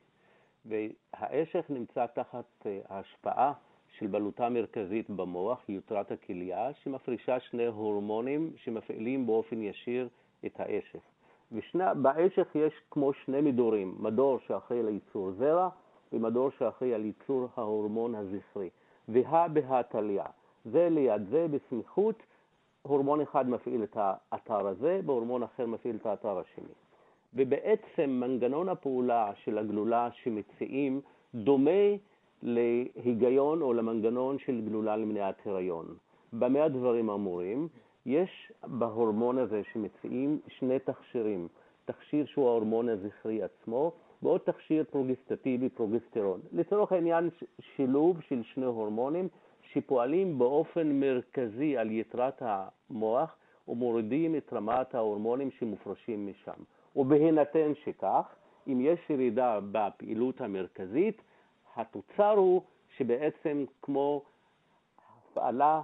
והאשך 0.64 1.64
נמצא 1.68 2.06
תחת 2.06 2.44
אה, 2.66 2.80
ההשפעה 2.88 3.52
של 3.98 4.06
בלוטה 4.06 4.48
מרכזית 4.48 5.10
במוח, 5.10 5.68
יותרת 5.68 6.12
הכליה, 6.12 6.72
שמפרישה 6.82 7.40
שני 7.40 7.66
הורמונים 7.66 8.52
שמפעילים 8.56 9.26
באופן 9.26 9.62
ישיר 9.62 10.08
את 10.46 10.60
האשך. 10.60 11.00
ובאשך 11.52 12.46
יש 12.54 12.72
כמו 12.90 13.12
שני 13.12 13.40
מדורים, 13.40 13.94
מדור 13.98 14.38
שאחראי 14.46 14.82
לייצור 14.82 15.30
זרע 15.32 15.68
ומדור 16.12 16.50
שאחראי 16.50 16.94
על 16.94 17.04
ייצור 17.04 17.48
ההורמון 17.56 18.14
הזכרי. 18.14 18.70
והא 19.08 19.48
בהא 19.48 19.82
תליא. 19.82 20.22
זה 20.64 20.88
ליד 20.90 21.22
זה 21.30 21.46
בסמיכות, 21.50 22.22
הורמון 22.82 23.20
אחד 23.20 23.48
מפעיל 23.48 23.82
את 23.82 23.96
האתר 23.96 24.66
הזה, 24.66 25.00
והורמון 25.06 25.42
אחר 25.42 25.66
מפעיל 25.66 25.96
את 25.96 26.06
האתר 26.06 26.38
השני. 26.38 26.74
ובעצם 27.34 28.10
מנגנון 28.10 28.68
הפעולה 28.68 29.32
של 29.44 29.58
הגלולה 29.58 30.08
שמציעים 30.22 31.00
דומה 31.34 31.96
להיגיון 32.42 33.62
או 33.62 33.72
למנגנון 33.72 34.38
של 34.38 34.60
גלולה 34.60 34.96
למניעת 34.96 35.46
הריון. 35.46 35.86
במה 36.32 36.64
הדברים 36.64 37.10
אמורים? 37.10 37.68
יש 38.06 38.52
בהורמון 38.66 39.38
הזה 39.38 39.62
שמציעים 39.72 40.40
שני 40.48 40.78
תכשירים, 40.78 41.48
תכשיר 41.84 42.26
שהוא 42.26 42.48
ההורמון 42.48 42.88
הזכרי 42.88 43.42
עצמו, 43.42 43.92
ועוד 44.22 44.40
תכשיר 44.40 44.84
פרוגסטטיבי, 44.90 45.68
פרוגסטרון. 45.68 46.40
לצורך 46.52 46.92
העניין 46.92 47.30
שילוב 47.60 48.20
של 48.20 48.42
שני 48.42 48.64
הורמונים 48.64 49.28
שפועלים 49.72 50.38
באופן 50.38 51.00
מרכזי 51.00 51.76
על 51.76 51.90
יתרת 51.90 52.42
המוח 52.42 53.36
ומורידים 53.68 54.36
את 54.36 54.52
רמת 54.52 54.94
ההורמונים 54.94 55.50
שמופרשים 55.50 56.26
משם. 56.26 56.62
ובהינתן 56.96 57.72
שכך, 57.84 58.34
אם 58.68 58.80
יש 58.80 59.10
ירידה 59.10 59.58
בפעילות 59.72 60.40
המרכזית, 60.40 61.22
התוצר 61.76 62.30
הוא 62.36 62.62
שבעצם 62.96 63.64
כמו 63.82 64.22
הפעלה 64.98 65.82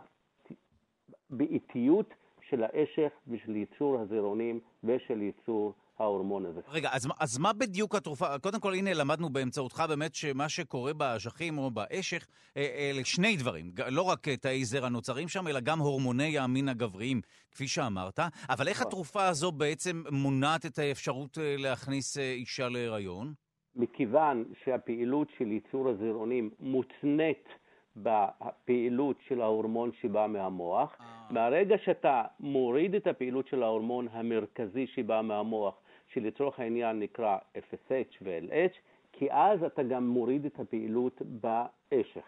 באיטיות 1.30 2.14
של 2.40 2.62
האשך 2.64 3.12
ושל 3.28 3.56
ייצור 3.56 3.98
הזירונים 3.98 4.60
ושל 4.84 5.22
ייצור 5.22 5.72
ההורמון 5.98 6.46
הזה. 6.46 6.60
רגע, 6.68 6.88
אז, 6.92 7.08
אז 7.20 7.38
מה 7.38 7.52
בדיוק 7.52 7.94
התרופה? 7.94 8.38
קודם 8.38 8.60
כל, 8.60 8.74
הנה 8.74 8.94
למדנו 8.94 9.28
באמצעותך 9.28 9.84
באמת 9.88 10.14
שמה 10.14 10.48
שקורה 10.48 10.92
באשכים 10.92 11.58
או 11.58 11.70
באשך, 11.70 12.26
אה, 12.56 12.90
אלה 12.92 13.04
שני 13.04 13.36
דברים. 13.36 13.72
לא 13.90 14.02
רק 14.02 14.28
תאי 14.28 14.64
זרע 14.64 14.88
נוצרים 14.88 15.28
שם, 15.28 15.48
אלא 15.48 15.60
גם 15.60 15.78
הורמוני 15.78 16.38
המין 16.38 16.68
הגבריים, 16.68 17.20
כפי 17.50 17.68
שאמרת. 17.68 18.18
אבל 18.50 18.68
איך 18.68 18.76
נכון. 18.76 18.88
התרופה 18.88 19.26
הזו 19.26 19.52
בעצם 19.52 20.02
מונעת 20.10 20.66
את 20.66 20.78
האפשרות 20.78 21.38
אה, 21.38 21.54
להכניס 21.58 22.18
אה, 22.18 22.32
אישה 22.32 22.68
להיריון? 22.68 23.32
מכיוון 23.76 24.44
שהפעילות 24.64 25.28
של 25.38 25.52
ייצור 25.52 25.88
הזירונים 25.88 26.50
מותנית 26.60 27.48
בפעילות 27.96 29.16
של 29.28 29.40
ההורמון 29.40 29.90
שבא 30.00 30.26
מהמוח. 30.26 30.96
מהרגע 31.30 31.76
שאתה 31.84 32.22
מוריד 32.40 32.94
את 32.94 33.06
הפעילות 33.06 33.48
של 33.48 33.62
ההורמון 33.62 34.08
המרכזי 34.12 34.86
שבא 34.86 35.20
מהמוח 35.22 35.74
שלצורך 36.16 36.60
העניין 36.60 37.00
נקרא 37.00 37.38
FSH 37.56 38.16
ו-LH, 38.22 38.74
כי 39.12 39.32
אז 39.32 39.62
אתה 39.62 39.82
גם 39.82 40.08
מוריד 40.08 40.44
את 40.44 40.60
הפעילות 40.60 41.22
באשך. 41.22 42.24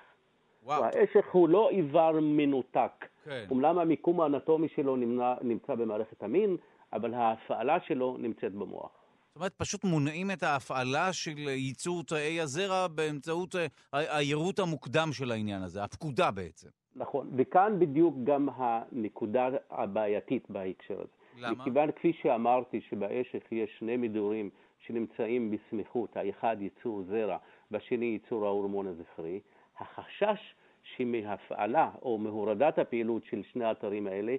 וואו. 0.65 0.85
האשך 0.85 1.27
הוא 1.33 1.49
לא 1.49 1.71
איבר 1.71 2.19
מנותק. 2.23 3.07
כן. 3.25 3.47
אומנם 3.51 3.79
המיקום 3.79 4.21
האנטומי 4.21 4.69
שלו 4.69 4.97
נמנע, 4.97 5.35
נמצא 5.43 5.75
במערכת 5.75 6.23
המין, 6.23 6.57
אבל 6.93 7.15
ההפעלה 7.15 7.81
שלו 7.81 8.17
נמצאת 8.19 8.53
במוח. 8.53 8.91
זאת 9.29 9.37
אומרת, 9.37 9.55
פשוט 9.57 9.85
מונעים 9.85 10.31
את 10.31 10.43
ההפעלה 10.43 11.13
של 11.13 11.39
ייצור 11.39 12.03
תאי 12.05 12.41
הזרע 12.41 12.87
באמצעות 12.89 13.55
אה, 13.55 13.67
היירוט 13.93 14.59
המוקדם 14.59 15.09
של 15.13 15.33
העניין 15.33 15.63
הזה, 15.63 15.83
הפקודה 15.83 16.31
בעצם. 16.31 16.69
נכון, 16.97 17.31
וכאן 17.37 17.79
בדיוק 17.79 18.15
גם 18.25 18.49
הנקודה 18.57 19.49
הבעייתית 19.71 20.51
בהקשר 20.51 20.95
הזה. 20.95 21.18
למה? 21.41 21.53
מכיוון, 21.53 21.91
כפי 21.91 22.13
שאמרתי, 22.13 22.81
שבאשך 22.81 23.53
יש 23.53 23.71
שני 23.79 23.97
מדורים 23.97 24.51
שנמצאים 24.87 25.51
בסמיכות, 25.51 26.17
האחד 26.17 26.57
ייצור 26.61 27.03
זרע 27.03 27.37
והשני 27.71 28.07
ייצור 28.07 28.45
ההורמון 28.47 28.87
הזכרי, 28.87 29.41
החשש 29.79 30.55
שמהפעלה 30.83 31.91
או 32.03 32.19
מהורדת 32.19 32.79
הפעילות 32.79 33.25
של 33.25 33.43
שני 33.53 33.65
האתרים 33.65 34.07
האלה, 34.07 34.37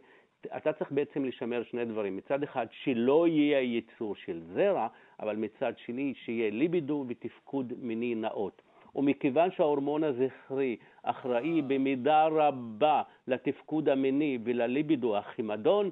אתה 0.57 0.73
צריך 0.73 0.91
בעצם 0.91 1.25
לשמר 1.25 1.63
שני 1.63 1.85
דברים. 1.85 2.17
מצד 2.17 2.43
אחד, 2.43 2.67
שלא 2.71 3.27
יהיה 3.27 3.59
ייצור 3.59 4.15
של 4.15 4.41
זרע, 4.53 4.87
אבל 5.19 5.35
מצד 5.35 5.73
שני, 5.77 6.13
שיהיה 6.15 6.49
ליבידו 6.49 7.05
ותפקוד 7.07 7.73
מיני 7.77 8.15
נאות. 8.15 8.61
ומכיוון 8.95 9.51
שההורמון 9.51 10.03
הזכרי 10.03 10.75
אחראי 11.03 11.61
במידה 11.61 12.27
רבה 12.27 13.01
לתפקוד 13.27 13.89
המיני 13.89 14.37
ולליבידו, 14.43 15.17
החימדון, 15.17 15.89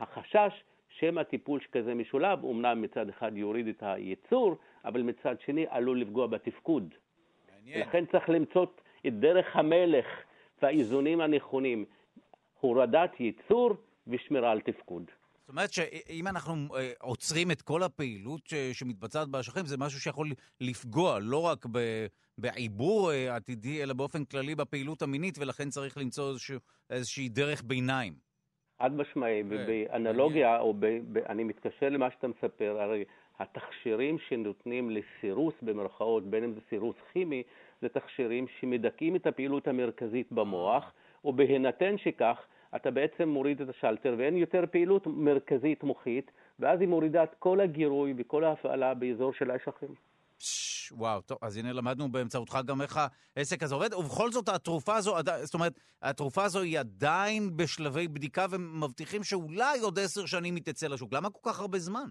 החשש 0.00 0.62
שמא 0.88 1.22
טיפול 1.22 1.60
שכזה 1.60 1.94
משולב, 1.94 2.44
אמנם 2.44 2.82
מצד 2.82 3.08
אחד 3.08 3.36
יוריד 3.36 3.66
את 3.68 3.82
הייצור, 3.82 4.56
אבל 4.84 5.02
מצד 5.02 5.34
שני 5.46 5.66
עלול 5.68 6.00
לפגוע 6.00 6.26
בתפקוד. 6.26 6.94
מעניין. 7.52 7.80
לכן 7.80 8.04
צריך 8.06 8.28
למצוא 8.28 8.66
את 9.06 9.20
דרך 9.20 9.56
המלך 9.56 10.06
והאיזונים 10.62 11.20
הנכונים, 11.20 11.84
הורדת 12.60 13.20
ייצור 13.20 13.70
ושמירה 14.06 14.50
על 14.50 14.60
תפקוד. 14.60 15.10
זאת 15.40 15.48
אומרת 15.48 15.72
שאם 15.72 16.28
אנחנו 16.28 16.76
אה, 16.76 16.92
עוצרים 17.00 17.50
את 17.50 17.62
כל 17.62 17.82
הפעילות 17.82 18.52
שמתבצעת 18.72 19.28
באשכים, 19.28 19.66
זה 19.66 19.76
משהו 19.76 20.00
שיכול 20.00 20.28
לפגוע 20.60 21.18
לא 21.18 21.42
רק 21.42 21.66
בעיבור 22.38 23.12
אה, 23.12 23.36
עתידי, 23.36 23.82
אלא 23.82 23.94
באופן 23.94 24.24
כללי 24.24 24.54
בפעילות 24.54 25.02
המינית, 25.02 25.38
ולכן 25.38 25.70
צריך 25.70 25.98
למצוא 25.98 26.28
איזושהי, 26.28 26.56
איזושהי 26.90 27.28
דרך 27.28 27.62
ביניים. 27.62 28.25
חד 28.78 28.96
משמעי, 28.96 29.42
כן, 29.42 29.46
ובאנלוגיה, 29.50 30.60
או 30.60 30.74
ב, 30.74 30.86
ב, 31.12 31.18
אני 31.18 31.44
מתקשר 31.44 31.88
למה 31.88 32.10
שאתה 32.10 32.28
מספר, 32.28 32.80
הרי 32.80 33.04
התכשירים 33.38 34.18
שנותנים 34.18 34.90
לסירוס 34.90 35.54
במרכאות, 35.62 36.24
בין 36.26 36.44
אם 36.44 36.52
זה 36.52 36.60
סירוס 36.68 36.96
כימי, 37.12 37.42
זה 37.82 37.88
תכשירים 37.88 38.46
שמדכאים 38.60 39.16
את 39.16 39.26
הפעילות 39.26 39.68
המרכזית 39.68 40.32
במוח, 40.32 40.92
ובהינתן 41.24 41.98
שכך, 41.98 42.46
אתה 42.76 42.90
בעצם 42.90 43.28
מוריד 43.28 43.60
את 43.60 43.68
השלטר 43.68 44.14
ואין 44.18 44.36
יותר 44.36 44.64
פעילות 44.70 45.06
מרכזית 45.06 45.82
מוחית, 45.82 46.30
ואז 46.58 46.80
היא 46.80 46.88
מורידה 46.88 47.22
את 47.22 47.34
כל 47.38 47.60
הגירוי 47.60 48.14
וכל 48.16 48.44
ההפעלה 48.44 48.94
באזור 48.94 49.32
של 49.32 49.50
האשכים. 49.50 49.94
וואו, 50.92 51.20
טוב, 51.20 51.38
אז 51.42 51.56
הנה 51.56 51.72
למדנו 51.72 52.12
באמצעותך 52.12 52.58
גם 52.66 52.82
איך 52.82 53.00
העסק 53.36 53.62
הזה 53.62 53.74
עובד, 53.74 53.94
ובכל 53.94 54.32
זאת 54.32 54.48
התרופה 54.48 54.96
הזו, 54.96 55.16
זאת 55.42 55.54
אומרת, 55.54 55.80
התרופה 56.02 56.44
הזו 56.44 56.60
היא 56.60 56.78
עדיין 56.78 57.56
בשלבי 57.56 58.08
בדיקה 58.08 58.46
ומבטיחים 58.50 59.24
שאולי 59.24 59.80
עוד 59.80 59.98
עשר 59.98 60.26
שנים 60.26 60.54
היא 60.54 60.62
תצא 60.64 60.86
לשוק. 60.88 61.12
למה 61.12 61.30
כל 61.30 61.50
כך 61.50 61.60
הרבה 61.60 61.78
זמן? 61.78 62.06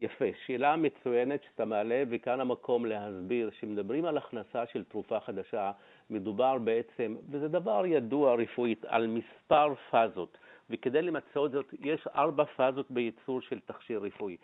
יפה, 0.00 0.24
שאלה 0.46 0.76
מצוינת 0.76 1.40
שאתה 1.50 1.64
מעלה, 1.64 2.02
וכאן 2.10 2.40
המקום 2.40 2.86
להסביר 2.86 3.50
שמדברים 3.60 4.04
על 4.04 4.18
הכנסה 4.18 4.64
של 4.72 4.84
תרופה 4.84 5.20
חדשה, 5.20 5.72
מדובר 6.10 6.58
בעצם, 6.58 7.16
וזה 7.30 7.48
דבר 7.48 7.86
ידוע 7.86 8.34
רפואית, 8.34 8.84
על 8.84 9.06
מספר 9.06 9.74
פאזות, 9.90 10.38
וכדי 10.70 11.02
למצוא 11.02 11.48
זאת, 11.48 11.74
יש 11.80 12.06
ארבע 12.14 12.44
פאזות 12.56 12.90
בייצור 12.90 13.40
של 13.40 13.60
תכשיר 13.60 14.00
רפואי. 14.00 14.36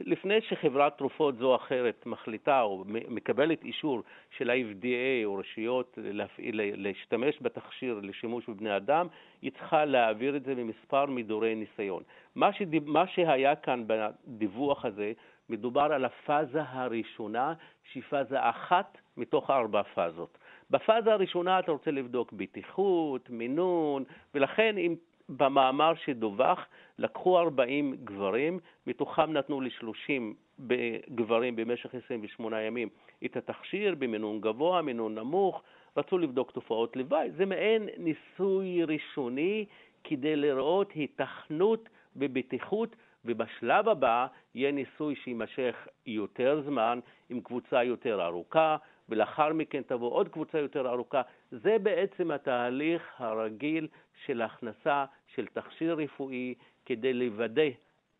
לפני 0.00 0.40
שחברת 0.40 0.98
תרופות 0.98 1.38
זו 1.38 1.50
או 1.50 1.56
אחרת 1.56 2.06
מחליטה 2.06 2.62
או 2.62 2.84
מקבלת 2.86 3.64
אישור 3.64 4.02
של 4.36 4.50
ה-FDA 4.50 5.24
או 5.24 5.34
רשויות 5.34 5.98
להפעיל, 6.02 6.60
להשתמש 6.74 7.38
בתכשיר 7.42 8.00
לשימוש 8.02 8.48
בבני 8.48 8.76
אדם, 8.76 9.06
היא 9.42 9.50
צריכה 9.50 9.84
להעביר 9.84 10.36
את 10.36 10.44
זה 10.44 10.54
ממספר 10.54 11.06
מדורי 11.06 11.54
ניסיון. 11.54 12.02
מה, 12.34 12.52
שדיב, 12.52 12.90
מה 12.90 13.06
שהיה 13.06 13.56
כאן 13.56 13.84
בדיווח 13.86 14.84
הזה, 14.84 15.12
מדובר 15.48 15.92
על 15.92 16.04
הפאזה 16.04 16.62
הראשונה, 16.62 17.54
שהיא 17.92 18.02
פאזה 18.02 18.36
אחת 18.50 18.98
מתוך 19.16 19.50
ארבע 19.50 19.82
פאזות. 19.82 20.38
בפאזה 20.70 21.12
הראשונה 21.12 21.58
אתה 21.58 21.72
רוצה 21.72 21.90
לבדוק 21.90 22.32
בטיחות, 22.32 23.30
מינון, 23.30 24.04
ולכן 24.34 24.78
אם 24.78 24.94
במאמר 25.28 25.92
שדווח 25.94 26.66
לקחו 26.98 27.38
40 27.38 27.96
גברים, 28.04 28.58
מתוכם 28.86 29.32
נתנו 29.32 29.60
ל-30 29.60 30.72
גברים 31.14 31.56
במשך 31.56 31.94
28 31.94 32.62
ימים 32.62 32.88
את 33.24 33.36
התכשיר 33.36 33.94
במינון 33.94 34.40
גבוה, 34.40 34.82
מינון 34.82 35.14
נמוך, 35.14 35.62
רצו 35.96 36.18
לבדוק 36.18 36.50
תופעות 36.50 36.96
לוואי. 36.96 37.30
זה 37.36 37.46
מעין 37.46 37.88
ניסוי 37.98 38.84
ראשוני 38.84 39.64
כדי 40.04 40.36
לראות 40.36 40.92
היתכנות 40.92 41.88
בבטיחות, 42.16 42.96
ובשלב 43.24 43.88
הבא 43.88 44.26
יהיה 44.54 44.72
ניסוי 44.72 45.16
שיימשך 45.16 45.88
יותר 46.06 46.62
זמן 46.66 47.00
עם 47.30 47.40
קבוצה 47.40 47.84
יותר 47.84 48.24
ארוכה, 48.24 48.76
ולאחר 49.08 49.52
מכן 49.52 49.82
תבוא 49.82 50.12
עוד 50.12 50.28
קבוצה 50.28 50.58
יותר 50.58 50.88
ארוכה. 50.88 51.22
זה 51.50 51.76
בעצם 51.82 52.30
התהליך 52.30 53.02
הרגיל 53.18 53.88
של 54.26 54.42
הכנסה 54.42 55.04
של 55.34 55.46
תכשיר 55.46 55.94
רפואי 55.94 56.54
כדי 56.86 57.12
לוודא 57.12 57.68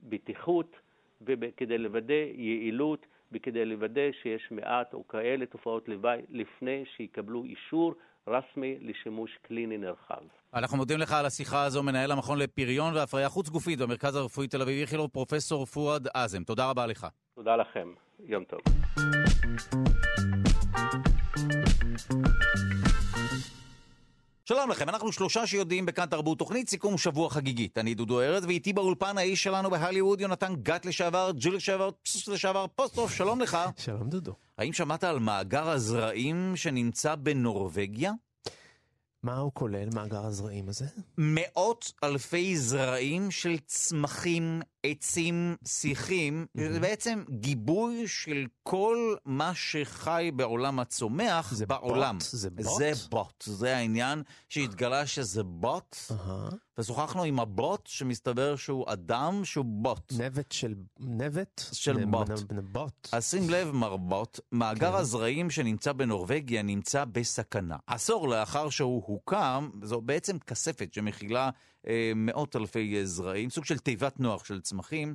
בטיחות 0.03 0.77
וכדי 1.23 1.79
לוודא 1.79 2.15
יעילות 2.35 3.07
וכדי 3.33 3.65
לוודא 3.65 4.13
שיש 4.23 4.49
מעט 4.51 4.95
או 4.95 5.09
כאלה 5.09 5.47
תופעות 5.47 5.89
לוואי 5.89 6.21
לפני 6.29 6.85
שיקבלו 6.97 7.45
אישור 7.45 7.95
רשמי 8.27 8.79
לשימוש 8.81 9.39
קליני 9.43 9.79
נרחב. 9.79 10.23
אנחנו 10.55 10.77
מודים 10.77 10.99
לך 10.99 11.13
על 11.13 11.27
השיחה 11.27 11.65
הזו, 11.65 11.83
מנהל 11.83 12.13
המכון 12.13 12.39
לפריון 12.39 12.95
והפריה 12.95 13.29
חוץ 13.29 13.49
גופית 13.49 13.79
במרכז 13.79 14.17
הרפואי 14.17 14.49
תל 14.49 14.63
אביב 14.63 14.81
איכילוב, 14.81 15.11
פרופסור 15.11 15.67
פואד 15.67 16.09
אזם. 16.15 16.45
תודה 16.45 16.71
רבה 16.71 16.87
לך. 16.87 17.07
תודה 17.35 17.57
לכם. 17.57 18.04
יום 18.21 18.45
טוב. 18.45 18.61
שלום 24.45 24.71
לכם, 24.71 24.89
אנחנו 24.89 25.13
שלושה 25.13 25.47
שיודעים 25.47 25.87
בכאן 25.87 26.07
תרבות 26.07 26.39
תוכנית 26.39 26.69
סיכום 26.69 26.99
שבוע 26.99 27.31
חגיגית. 27.31 27.79
אני 27.79 27.95
דודו 27.95 28.21
ארז, 28.21 28.45
ואיתי 28.45 28.73
באולפן 28.73 29.19
האיש 29.19 29.43
שלנו 29.43 29.71
בהליווד, 29.71 30.21
יונתן 30.21 30.55
גת 30.63 30.87
לשעבר, 30.87 31.31
ג'יל 31.35 31.55
לשעבר, 31.55 31.91
פסוס 32.03 32.29
לשעבר, 32.29 32.67
פוסטוף, 32.77 33.15
שלום 33.15 33.41
לך. 33.41 33.59
שלום 33.77 34.09
דודו. 34.09 34.35
האם 34.59 34.73
שמעת 34.73 35.05
על 35.05 35.19
מאגר 35.19 35.71
הזרעים 35.71 36.53
שנמצא 36.57 37.15
בנורבגיה? 37.15 38.13
מה 39.25 39.37
הוא 39.37 39.53
כולל, 39.55 39.89
מאגר 39.95 40.27
הזרעים 40.27 40.69
הזה? 40.69 40.87
מאות 41.19 41.93
אלפי 42.05 42.57
זרעים 42.59 43.31
של 43.31 43.59
צמחים, 43.67 44.63
עצים, 44.87 45.57
שיחים, 45.67 46.47
mm-hmm. 46.47 46.73
זה 46.73 46.81
בעצם 46.81 47.25
גיבוי 47.31 48.09
של 48.09 48.47
כל 48.63 49.15
מה 49.25 49.53
שחי 49.55 50.31
בעולם 50.37 50.81
הצומח 50.81 51.53
זה 51.55 51.67
בעולם. 51.67 52.19
בוט? 52.19 52.29
זה 52.31 52.51
בוט? 52.51 52.79
זה 52.79 52.93
בוט, 53.11 53.45
זה 53.47 53.77
העניין 53.77 54.23
שהתגלה 54.49 55.07
שזה 55.07 55.43
בוט, 55.43 55.97
uh-huh. 56.09 56.55
ושוחחנו 56.79 57.23
עם 57.23 57.41
הבוט 57.41 57.87
שמסתבר 57.87 58.57
שהוא 58.57 58.85
אדם 58.89 59.45
שהוא 59.45 59.65
בוט. 59.65 60.13
נבט 60.19 60.53
של... 60.53 60.75
נבט? 61.01 61.63
של 61.73 62.05
בוט. 62.05 62.29
בוט. 62.73 63.09
אז 63.13 63.31
שים 63.31 63.51
לב, 63.51 63.71
מר 63.71 63.97
בוט, 63.97 64.41
מאגר 64.53 64.93
כן. 64.93 64.99
הזרעים 64.99 65.51
שנמצא 65.51 65.93
בנורבגיה 65.93 66.63
נמצא 66.63 67.05
בסכנה. 67.05 67.77
עשור 67.87 68.29
לאחר 68.29 68.69
שהוא 68.69 69.03
הוקם, 69.07 69.71
זו 69.83 70.01
בעצם 70.01 70.39
כספת 70.39 70.95
שמכילה 70.95 71.51
אה, 71.87 72.13
מאות 72.17 72.57
אלפי 72.57 72.97
אה, 72.99 73.07
זרעים, 73.07 73.51
סוג 73.51 73.65
של 73.65 73.79
תיבת 73.79 74.21
נוח 74.21 74.45
של 74.45 74.61
צמחים. 74.61 75.15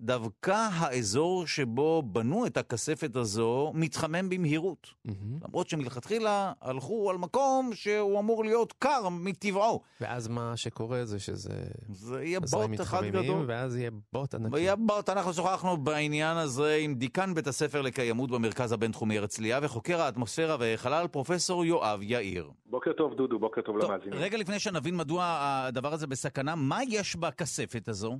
דווקא 0.00 0.68
האזור 0.72 1.46
שבו 1.46 2.02
בנו 2.02 2.46
את 2.46 2.56
הכספת 2.56 3.16
הזו 3.16 3.72
מתחמם 3.74 4.28
במהירות. 4.28 4.86
Mm-hmm. 4.86 5.10
למרות 5.48 5.68
שמלכתחילה 5.68 6.52
הלכו 6.60 7.10
על 7.10 7.18
מקום 7.18 7.70
שהוא 7.74 8.20
אמור 8.20 8.44
להיות 8.44 8.72
קר 8.78 9.08
מטבעו. 9.08 9.80
ואז 10.00 10.28
מה 10.28 10.56
שקורה 10.56 11.04
זה 11.04 11.18
שזה... 11.18 11.62
זה 11.88 12.24
יהיה 12.24 12.40
בוט 12.40 12.80
אחד 12.80 13.04
גדול. 13.04 13.44
ואז 13.48 13.76
יהיה 13.76 13.90
בוט 14.12 14.34
ענקי. 14.34 14.54
ויהיה 14.54 14.76
בוט, 14.76 15.08
אנחנו 15.08 15.32
שוחחנו 15.32 15.76
בעניין 15.76 16.36
הזה 16.36 16.76
עם 16.80 16.94
דיקן 16.94 17.34
בית 17.34 17.46
הספר 17.46 17.82
לקיימות 17.82 18.30
במרכז 18.30 18.72
הבינתחומי 18.72 19.18
הרצליה 19.18 19.58
וחוקר 19.62 20.00
האטמוספירה 20.00 20.56
והחלל 20.60 21.06
פרופסור 21.06 21.64
יואב 21.64 22.02
יאיר. 22.02 22.50
בוקר 22.66 22.92
טוב 22.92 23.14
דודו, 23.14 23.38
בוקר 23.38 23.60
טוב, 23.60 23.80
טוב 23.80 23.90
למאזינים. 23.90 24.18
רגע 24.18 24.38
לפני 24.38 24.58
שנבין 24.58 24.96
מדוע 24.96 25.36
הדבר 25.40 25.92
הזה 25.92 26.06
בסכנה, 26.06 26.54
מה 26.54 26.80
יש 26.88 27.16
בכספת 27.16 27.88
הזו? 27.88 28.18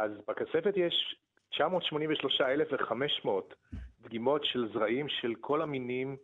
אז 0.00 0.10
בכספת 0.28 0.72
יש 0.76 1.16
983,500 1.50 3.54
דגימות 4.02 4.44
של 4.44 4.68
זרעים 4.72 5.08
של 5.08 5.34
כל 5.40 5.62
המינים, 5.62 6.16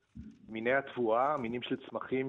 מיני 0.49 0.73
התבואה, 0.73 1.37
מינים 1.37 1.63
של 1.63 1.77
צמחים 1.91 2.29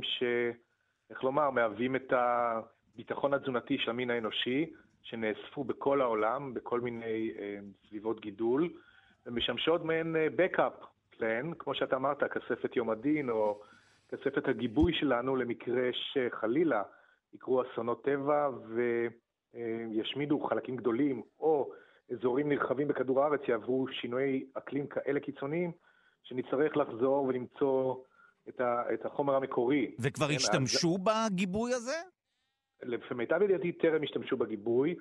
איך 1.10 1.24
לומר, 1.24 1.50
מהווים 1.50 1.96
את 1.96 2.14
הביטחון 2.14 3.34
התזונתי 3.34 3.78
של 3.78 3.90
המין 3.90 4.10
האנושי, 4.10 4.74
שנאספו 5.02 5.64
בכל 5.64 6.02
העולם, 6.02 6.54
בכל 6.54 6.82
מיני 6.82 7.32
אה, 7.40 7.58
סביבות 7.88 8.20
גידול, 8.20 8.70
ומשמשות 9.26 9.86
מעין 9.86 10.16
בקאפ 10.36 10.74
פלן, 11.18 11.54
כמו 11.54 11.76
שאתה 11.76 11.96
אמרת, 11.96 12.24
כספת 12.24 12.76
יום 12.76 12.90
הדין, 12.90 13.30
או 13.30 13.62
כספת 14.10 14.48
הגיבוי 14.48 14.94
שלנו 14.94 15.36
למקרה 15.36 15.90
שחלילה 15.94 16.84
יקרו 17.34 17.62
אסונות 17.62 18.04
טבע 18.04 18.50
וישמידו 19.54 20.40
חלקים 20.40 20.76
גדולים, 20.76 21.22
או 21.40 21.72
אזורים 22.12 22.50
נרחבים 22.50 22.88
בכדור 22.88 23.24
הארץ 23.24 23.42
יעברו 23.48 23.88
שינויי 23.88 24.46
אקלים 24.54 24.88
כאלה 24.88 25.20
קיצוניים, 25.20 25.72
שנצטרך 26.24 26.78
לחזור 26.78 27.24
ולמצוא 27.24 27.96
את, 28.50 28.62
ה, 28.62 28.94
את 28.94 29.06
החומר 29.06 29.36
המקורי. 29.36 29.96
וכבר 30.00 30.28
כן, 30.28 30.36
השתמשו 30.36 30.96
אז... 30.96 31.32
בגיבוי 31.32 31.74
הזה? 31.74 31.96
למיטב 32.84 33.42
ידיעתי 33.42 33.72
טרם 33.72 34.04
השתמשו 34.04 34.38
בגיבוי. 34.38 34.96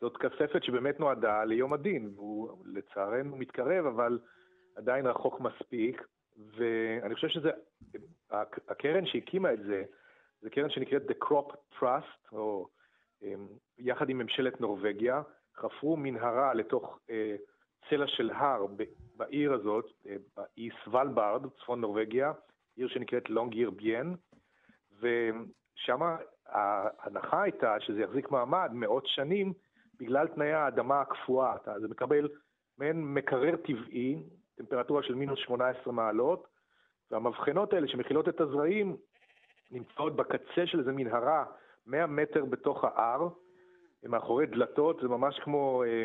זאת 0.00 0.16
כספת 0.16 0.64
שבאמת 0.64 1.00
נועדה 1.00 1.44
ליום 1.44 1.72
הדין, 1.72 2.10
והוא 2.14 2.64
לצערנו 2.64 3.36
מתקרב, 3.36 3.86
אבל 3.86 4.18
עדיין 4.76 5.06
רחוק 5.06 5.40
מספיק. 5.40 6.02
ואני 6.56 7.14
חושב 7.14 7.28
שזה, 7.28 7.50
הקרן 8.68 9.06
שהקימה 9.06 9.52
את 9.52 9.62
זה, 9.62 9.82
זה 10.40 10.50
קרן 10.50 10.70
שנקראת 10.70 11.02
The 11.10 11.26
Crop 11.26 11.54
Trust, 11.78 12.32
או 12.32 12.68
יחד 13.78 14.08
עם 14.08 14.18
ממשלת 14.18 14.60
נורבגיה, 14.60 15.22
חפרו 15.56 15.96
מנהרה 15.96 16.54
לתוך 16.54 16.98
אה, 17.10 17.36
צלע 17.88 18.06
של 18.06 18.30
הר 18.30 18.66
בעיר 19.16 19.52
הזאת, 19.52 19.84
אה, 20.06 20.16
באי 20.36 20.68
סוולברד, 20.84 21.46
צפון 21.60 21.80
נורבגיה, 21.80 22.32
עיר 22.76 22.88
שנקראת 22.88 23.30
לונגיר 23.30 23.70
ביין, 23.70 24.16
ושם 25.00 26.00
ההנחה 26.46 27.42
הייתה 27.42 27.80
שזה 27.80 28.00
יחזיק 28.02 28.30
מעמד 28.30 28.70
מאות 28.72 29.06
שנים 29.06 29.52
בגלל 29.98 30.28
תנאי 30.28 30.52
האדמה 30.52 31.00
הקפואה. 31.00 31.56
זה 31.80 31.88
מקבל 31.88 32.28
מעין 32.78 33.14
מקרר 33.14 33.56
טבעי, 33.56 34.22
טמפרטורה 34.54 35.02
של 35.02 35.14
מינוס 35.14 35.38
18 35.38 35.92
מעלות, 35.92 36.48
והמבחנות 37.10 37.72
האלה 37.72 37.88
שמכילות 37.88 38.28
את 38.28 38.40
הזרעים 38.40 38.96
נמצאות 39.70 40.16
בקצה 40.16 40.66
של 40.66 40.78
איזה 40.78 40.92
מנהרה 40.92 41.44
100 41.86 42.06
מטר 42.06 42.44
בתוך 42.44 42.84
ההר, 42.84 43.28
מאחורי 44.04 44.46
דלתות, 44.46 44.98
זה 45.02 45.08
ממש 45.08 45.40
כמו 45.44 45.84
אה, 45.86 46.04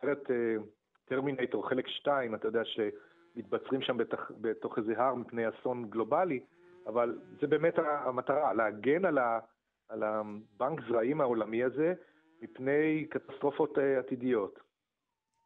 סרט 0.00 0.30
אה, 0.30 0.56
טרמינטור 1.04 1.68
חלק 1.68 1.88
2, 1.88 2.34
אתה 2.34 2.48
יודע 2.48 2.62
שמתבצרים 2.64 3.82
שם 3.82 3.96
בתח, 3.96 4.30
בתוך 4.40 4.78
איזה 4.78 4.92
הר 4.96 5.14
מפני 5.14 5.42
אסון 5.48 5.90
גלובלי, 5.90 6.40
אבל 6.86 7.18
זה 7.40 7.46
באמת 7.46 7.74
המטרה, 7.78 8.54
להגן 8.54 9.04
על, 9.04 9.18
ה, 9.18 9.38
על 9.88 10.02
הבנק 10.02 10.80
זרעים 10.88 11.20
העולמי 11.20 11.64
הזה 11.64 11.94
מפני 12.42 13.06
קטסטרופות 13.10 13.78
אה, 13.78 13.98
עתידיות. 13.98 14.58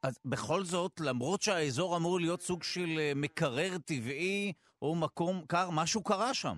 אז 0.03 0.19
בכל 0.24 0.62
זאת, 0.62 1.01
למרות 1.01 1.43
שהאזור 1.43 1.97
אמור 1.97 2.20
להיות 2.20 2.40
סוג 2.40 2.62
של 2.62 2.99
אה, 2.99 3.12
מקרר 3.16 3.78
טבעי 3.86 4.53
או 4.82 4.95
מקום 4.95 5.43
קר, 5.49 5.69
משהו 5.73 6.03
קרה 6.03 6.35
שם. 6.35 6.57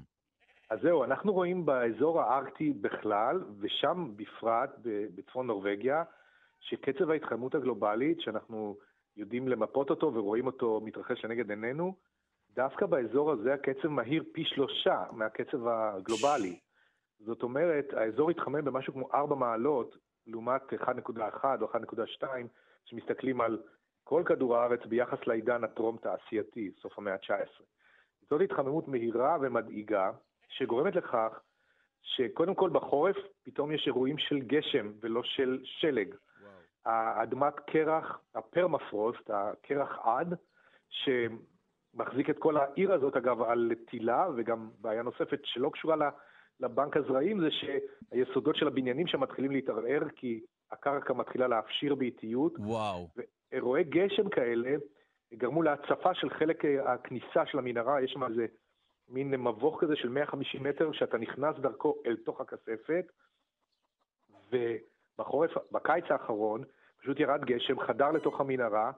אז 0.70 0.80
זהו, 0.82 1.04
אנחנו 1.04 1.32
רואים 1.32 1.66
באזור 1.66 2.20
הארקטי 2.20 2.72
בכלל, 2.72 3.44
ושם 3.58 4.12
בפרט, 4.16 4.70
בצפון 5.14 5.46
נורבגיה, 5.46 6.04
שקצב 6.60 7.10
ההתחממות 7.10 7.54
הגלובלית, 7.54 8.20
שאנחנו 8.20 8.76
יודעים 9.16 9.48
למפות 9.48 9.90
אותו 9.90 10.14
ורואים 10.14 10.46
אותו 10.46 10.80
מתרחש 10.84 11.24
לנגד 11.24 11.50
עינינו, 11.50 11.94
דווקא 12.54 12.86
באזור 12.86 13.32
הזה 13.32 13.54
הקצב 13.54 13.88
מהיר 13.88 14.24
פי 14.32 14.44
שלושה 14.44 15.04
מהקצב 15.12 15.66
הגלובלי. 15.66 16.58
זאת 17.18 17.42
אומרת, 17.42 17.92
האזור 17.92 18.30
התחמם 18.30 18.64
במשהו 18.64 18.92
כמו 18.92 19.08
4 19.14 19.34
מעלות, 19.34 19.96
לעומת 20.26 20.62
1.1 20.72 21.44
או 21.60 21.72
1.2, 21.72 22.24
שמסתכלים 22.84 23.40
על 23.40 23.62
כל 24.04 24.22
כדור 24.26 24.56
הארץ 24.56 24.86
ביחס 24.86 25.26
לעידן 25.26 25.64
הטרום-תעשייתי, 25.64 26.70
סוף 26.80 26.98
המאה 26.98 27.14
ה-19. 27.14 27.62
זאת 28.30 28.40
התחממות 28.40 28.88
מהירה 28.88 29.36
ומדאיגה, 29.40 30.10
שגורמת 30.50 30.96
לכך 30.96 31.40
שקודם 32.02 32.54
כל 32.54 32.70
בחורף 32.70 33.16
פתאום 33.42 33.72
יש 33.72 33.86
אירועים 33.86 34.18
של 34.18 34.38
גשם 34.38 34.92
ולא 35.00 35.22
של 35.22 35.60
שלג. 35.64 36.14
האדמת 36.84 37.60
קרח, 37.60 38.20
הפרמפרוסט, 38.34 39.30
הקרח 39.30 39.98
עד, 40.04 40.34
שמחזיק 40.88 42.30
את 42.30 42.38
כל 42.38 42.56
העיר 42.56 42.92
הזאת, 42.92 43.16
אגב, 43.16 43.42
על 43.42 43.72
טילה, 43.90 44.28
וגם 44.36 44.70
בעיה 44.80 45.02
נוספת 45.02 45.40
שלא 45.44 45.70
קשורה 45.72 45.96
לבנק 46.60 46.96
הזרעים, 46.96 47.40
זה 47.40 47.48
שהיסודות 47.50 48.56
של 48.56 48.66
הבניינים 48.66 49.06
שם 49.06 49.20
מתחילים 49.20 49.50
להתערער, 49.50 50.08
כי 50.16 50.40
הקרקע 50.70 51.12
מתחילה 51.12 51.48
להפשיר 51.48 51.94
באיטיות. 51.94 52.52
וואו. 52.58 53.08
ואירועי 53.52 53.84
גשם 53.84 54.28
כאלה 54.28 54.76
גרמו 55.34 55.62
להצפה 55.62 56.14
של 56.14 56.30
חלק 56.30 56.64
הכניסה 56.64 57.46
של 57.46 57.58
המנהרה, 57.58 58.02
יש 58.02 58.10
שם 58.12 58.24
איזה 58.24 58.46
מין 59.10 59.30
מבוך 59.30 59.80
כזה 59.80 59.96
של 59.96 60.08
150 60.08 60.62
מטר, 60.62 60.92
שאתה 60.92 61.18
נכנס 61.18 61.56
דרכו 61.56 62.02
אל 62.06 62.16
תוך 62.16 62.40
הכספת, 62.40 63.04
ובחורף, 64.52 65.50
בקיץ 65.72 66.04
האחרון, 66.08 66.64
פשוט 67.00 67.20
ירד 67.20 67.44
גשם, 67.44 67.80
חדר 67.80 68.10
לתוך 68.10 68.40
המנהרה, 68.40 68.92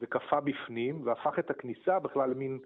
וקפא 0.00 0.40
בפנים, 0.40 1.06
והפך 1.06 1.38
את 1.38 1.50
הכניסה 1.50 1.98
בכלל 1.98 2.30
למין 2.30 2.58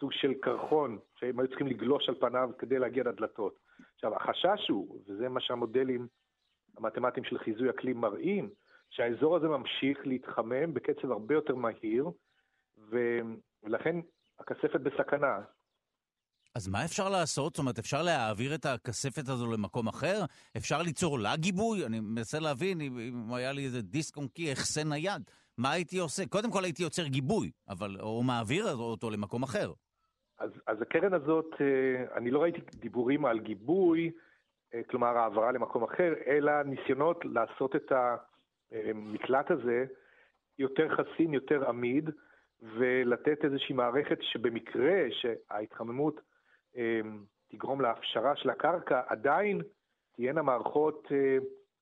סוג 0.00 0.12
של 0.12 0.34
קרחון, 0.34 0.98
שהם 1.14 1.40
היו 1.40 1.48
צריכים 1.48 1.66
לגלוש 1.66 2.08
על 2.08 2.14
פניו 2.14 2.50
כדי 2.58 2.78
להגיע 2.78 3.04
לדלתות. 3.04 3.58
עכשיו, 3.94 4.16
החשש 4.16 4.68
הוא, 4.68 5.00
וזה 5.06 5.28
מה 5.28 5.40
שהמודלים 5.40 6.06
המתמטיים 6.76 7.24
של 7.24 7.38
חיזוי 7.38 7.70
אקלים 7.70 8.00
מראים, 8.00 8.50
שהאזור 8.90 9.36
הזה 9.36 9.48
ממשיך 9.48 10.06
להתחמם 10.06 10.74
בקצב 10.74 11.10
הרבה 11.10 11.34
יותר 11.34 11.54
מהיר, 11.54 12.10
ולכן 12.88 13.96
הכספת 14.38 14.80
בסכנה. 14.80 15.40
אז 16.56 16.68
מה 16.68 16.84
אפשר 16.84 17.08
לעשות? 17.08 17.54
זאת 17.54 17.58
אומרת, 17.58 17.78
אפשר 17.78 18.02
להעביר 18.02 18.54
את 18.54 18.66
הכספת 18.66 19.28
הזו 19.28 19.52
למקום 19.52 19.88
אחר? 19.88 20.18
אפשר 20.56 20.82
ליצור 20.82 21.18
לה 21.18 21.36
גיבוי? 21.36 21.86
אני 21.86 22.00
מנסה 22.00 22.38
להבין 22.40 22.80
אם 22.80 23.34
היה 23.34 23.52
לי 23.52 23.64
איזה 23.64 23.82
דיסק 23.82 24.16
און 24.16 24.28
קי, 24.28 24.52
החסן 24.52 24.88
נייד. 24.88 25.22
מה 25.58 25.72
הייתי 25.72 25.98
עושה? 25.98 26.26
קודם 26.26 26.50
כל 26.50 26.64
הייתי 26.64 26.82
יוצר 26.82 27.06
גיבוי, 27.06 27.50
אבל 27.68 27.96
או 28.00 28.22
מעביר 28.22 28.64
אותו 28.74 29.10
למקום 29.10 29.42
אחר. 29.42 29.72
אז, 30.38 30.50
אז 30.66 30.82
הקרן 30.82 31.14
הזאת, 31.14 31.50
אה, 31.60 32.16
אני 32.16 32.30
לא 32.30 32.42
ראיתי 32.42 32.60
דיבורים 32.74 33.24
על 33.24 33.38
גיבוי, 33.40 34.10
אה, 34.74 34.80
כלומר 34.90 35.18
העברה 35.18 35.52
למקום 35.52 35.84
אחר, 35.84 36.12
אלא 36.26 36.62
ניסיונות 36.62 37.24
לעשות 37.24 37.76
את 37.76 37.92
המקלט 38.72 39.50
הזה 39.50 39.84
יותר 40.58 40.88
חסין, 40.96 41.34
יותר 41.34 41.68
עמיד, 41.68 42.10
ולתת 42.62 43.44
איזושהי 43.44 43.74
מערכת 43.74 44.18
שבמקרה 44.22 45.00
שההתחממות 45.10 46.20
תגרום 47.50 47.80
להפשרה 47.80 48.36
של 48.36 48.50
הקרקע, 48.50 49.02
עדיין 49.06 49.62
תהיינה 50.16 50.42
מערכות, 50.42 51.08
אה, 51.12 51.38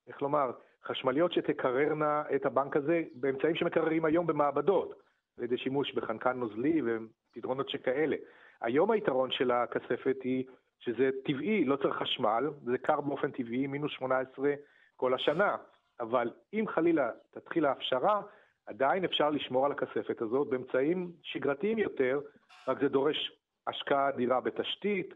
איך 0.07 0.21
לומר, 0.21 0.51
חשמליות 0.85 1.33
שתקררנה 1.33 2.23
את 2.35 2.45
הבנק 2.45 2.77
הזה 2.77 3.03
באמצעים 3.15 3.55
שמקררים 3.55 4.05
היום 4.05 4.27
במעבדות, 4.27 4.93
על 5.37 5.43
ידי 5.43 5.57
שימוש 5.57 5.93
בחנקן 5.93 6.37
נוזלי 6.37 6.81
ופתרונות 6.85 7.69
שכאלה. 7.69 8.15
היום 8.61 8.91
היתרון 8.91 9.31
של 9.31 9.51
הכספת 9.51 10.17
היא 10.23 10.45
שזה 10.79 11.09
טבעי, 11.25 11.65
לא 11.65 11.75
צריך 11.75 11.95
חשמל, 11.95 12.49
זה 12.63 12.77
קר 12.77 13.01
באופן 13.01 13.31
טבעי, 13.31 13.67
מינוס 13.67 13.91
18 13.91 14.53
כל 14.95 15.13
השנה. 15.13 15.55
אבל 15.99 16.31
אם 16.53 16.65
חלילה 16.67 17.11
תתחיל 17.31 17.65
ההפשרה, 17.65 18.21
עדיין 18.65 19.05
אפשר 19.05 19.29
לשמור 19.29 19.65
על 19.65 19.71
הכספת 19.71 20.21
הזאת 20.21 20.49
באמצעים 20.49 21.11
שגרתיים 21.21 21.77
יותר, 21.77 22.19
רק 22.67 22.79
זה 22.81 22.89
דורש 22.89 23.31
השקעה 23.67 24.09
אדירה 24.09 24.41
בתשתית, 24.41 25.13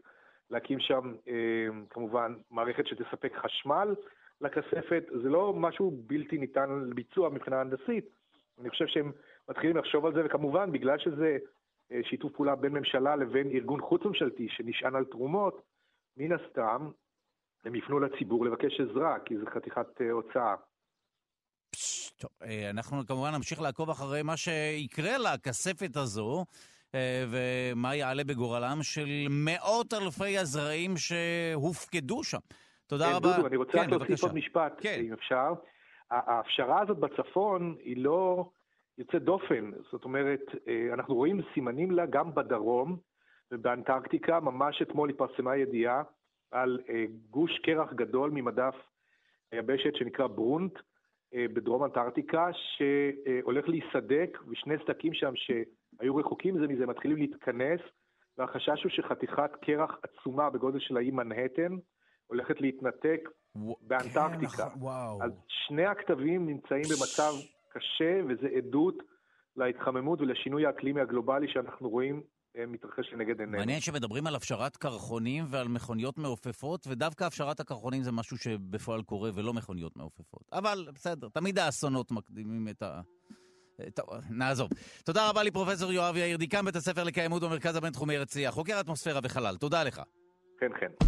להקים 0.50 0.80
שם 0.80 1.14
אה, 1.28 1.66
כמובן 1.90 2.34
מערכת 2.50 2.86
שתספק 2.86 3.32
חשמל 3.36 3.94
לכספת, 4.40 5.04
זה 5.22 5.28
לא 5.28 5.52
משהו 5.52 5.90
בלתי 6.06 6.38
ניתן 6.38 6.70
לביצוע 6.90 7.28
מבחינה 7.28 7.60
הנדסית. 7.60 8.04
אני 8.60 8.70
חושב 8.70 8.86
שהם 8.86 9.12
מתחילים 9.48 9.76
לחשוב 9.76 10.06
על 10.06 10.14
זה, 10.14 10.20
וכמובן, 10.24 10.72
בגלל 10.72 10.98
שזה 10.98 11.38
אה, 11.92 12.00
שיתוף 12.04 12.32
פעולה 12.32 12.56
בין 12.56 12.72
ממשלה 12.72 13.16
לבין 13.16 13.50
ארגון 13.50 13.80
חוץ-ממשלתי 13.80 14.48
שנשען 14.48 14.94
על 14.94 15.04
תרומות, 15.04 15.62
מן 16.16 16.32
הסתם 16.32 16.90
הם 17.64 17.74
יפנו 17.74 18.00
לציבור 18.00 18.44
לבקש 18.44 18.80
עזרה, 18.80 19.16
כי 19.24 19.38
זו 19.38 19.46
חתיכת 19.54 20.00
אה, 20.00 20.10
הוצאה. 20.10 20.54
טוב, 22.16 22.30
אנחנו 22.70 23.06
כמובן 23.06 23.34
נמשיך 23.34 23.60
לעקוב 23.60 23.90
אחרי 23.90 24.22
מה 24.22 24.36
שיקרה 24.36 25.18
לכספת 25.18 25.96
הזו. 25.96 26.44
אה, 26.94 27.24
ומה 27.30 27.94
יעלה 27.94 28.24
בגורלם 28.24 28.78
של 28.82 29.26
מאות 29.30 29.94
אלפי 29.94 30.38
הזרעים 30.38 30.94
שהופקדו 30.96 32.24
שם. 32.24 32.38
תודה 32.86 33.04
כן, 33.04 33.14
רבה. 33.14 33.36
דודו, 33.36 33.46
אני 33.46 33.56
רוצה 33.56 33.72
כן, 33.72 33.90
להוסיף 33.90 34.22
עוד 34.22 34.34
משפט, 34.34 34.72
כן. 34.80 35.00
אם 35.04 35.12
אפשר. 35.12 35.52
ההפשרה 36.10 36.82
הזאת 36.82 36.98
בצפון 36.98 37.76
היא 37.80 38.04
לא 38.04 38.50
יוצאת 38.98 39.22
דופן, 39.22 39.70
זאת 39.92 40.04
אומרת, 40.04 40.40
אה, 40.68 40.94
אנחנו 40.94 41.14
רואים 41.14 41.40
סימנים 41.54 41.90
לה 41.90 42.06
גם 42.06 42.34
בדרום 42.34 42.96
ובאנטרקטיקה, 43.52 44.40
ממש 44.40 44.82
אתמול 44.82 45.10
התפרסמה 45.10 45.56
ידיעה 45.56 46.02
על 46.50 46.80
גוש 47.30 47.58
קרח 47.58 47.92
גדול 47.92 48.30
ממדף 48.30 48.74
היבשת 49.52 49.96
שנקרא 49.96 50.26
ברונט 50.26 50.72
בדרום 51.34 51.84
אנטארקטיקה, 51.84 52.48
שהולך 52.52 53.68
להיסדק, 53.68 54.38
ושני 54.48 54.74
סדקים 54.84 55.14
שם 55.14 55.32
שהיו 55.98 56.16
רחוקים 56.16 56.58
זה 56.58 56.66
מזה 56.66 56.86
מתחילים 56.86 57.16
להתכנס, 57.16 57.80
והחשש 58.38 58.82
הוא 58.84 58.90
שחתיכת 58.90 59.50
קרח 59.62 59.98
עצומה 60.02 60.50
בגודל 60.50 60.78
של 60.80 60.96
האי 60.96 61.10
מנהטן 61.10 61.76
הולכת 62.26 62.60
להתנתק 62.60 63.28
באנטארקטיקה. 63.80 64.70
כן, 64.70 64.80
וואו. 64.80 65.22
אז 65.22 65.30
שני 65.48 65.86
הכתבים 65.86 66.46
נמצאים 66.46 66.82
במצב 66.82 67.32
קשה, 67.72 68.20
וזה 68.28 68.48
עדות 68.56 68.94
להתחממות 69.56 70.20
ולשינוי 70.20 70.66
האקלימי 70.66 71.00
הגלובלי 71.00 71.52
שאנחנו 71.52 71.88
רואים 71.88 72.22
אה, 72.56 72.66
מתרחש 72.66 73.12
לנגד 73.12 73.40
עינינו. 73.40 73.58
מעניין 73.58 73.80
שמדברים 73.80 74.26
על 74.26 74.34
הפשרת 74.34 74.76
קרחונים 74.76 75.44
ועל 75.50 75.68
מכוניות 75.68 76.18
מעופפות, 76.18 76.86
ודווקא 76.86 77.24
הפשרת 77.24 77.60
הקרחונים 77.60 78.02
זה 78.02 78.12
משהו 78.12 78.36
שבפועל 78.38 79.02
קורה 79.02 79.30
ולא 79.34 79.54
מכוניות 79.54 79.96
מעופפות. 79.96 80.42
אבל 80.52 80.88
בסדר, 80.94 81.28
תמיד 81.28 81.58
האסונות 81.58 82.10
מקדימים 82.10 82.68
את 82.68 82.82
ה... 82.82 83.00
טוב, 83.94 84.06
נעזוב. 84.30 84.70
תודה 85.04 85.28
רבה 85.28 85.42
לי, 85.42 85.50
פרופסור 85.50 85.92
יואב 85.92 86.16
יאיר, 86.16 86.36
דיקן 86.36 86.64
בית 86.64 86.76
הספר 86.76 87.04
לקיימות 87.04 87.42
במרכז 87.42 87.76
הבינתחומי 87.76 88.16
הרצליה, 88.16 88.50
חוקר 88.50 88.80
אטמוספירה 88.80 89.20
וחלל. 89.22 89.56
תודה 89.56 89.84
לך. 89.84 90.02
כן, 90.60 90.70
כן. 90.80 91.06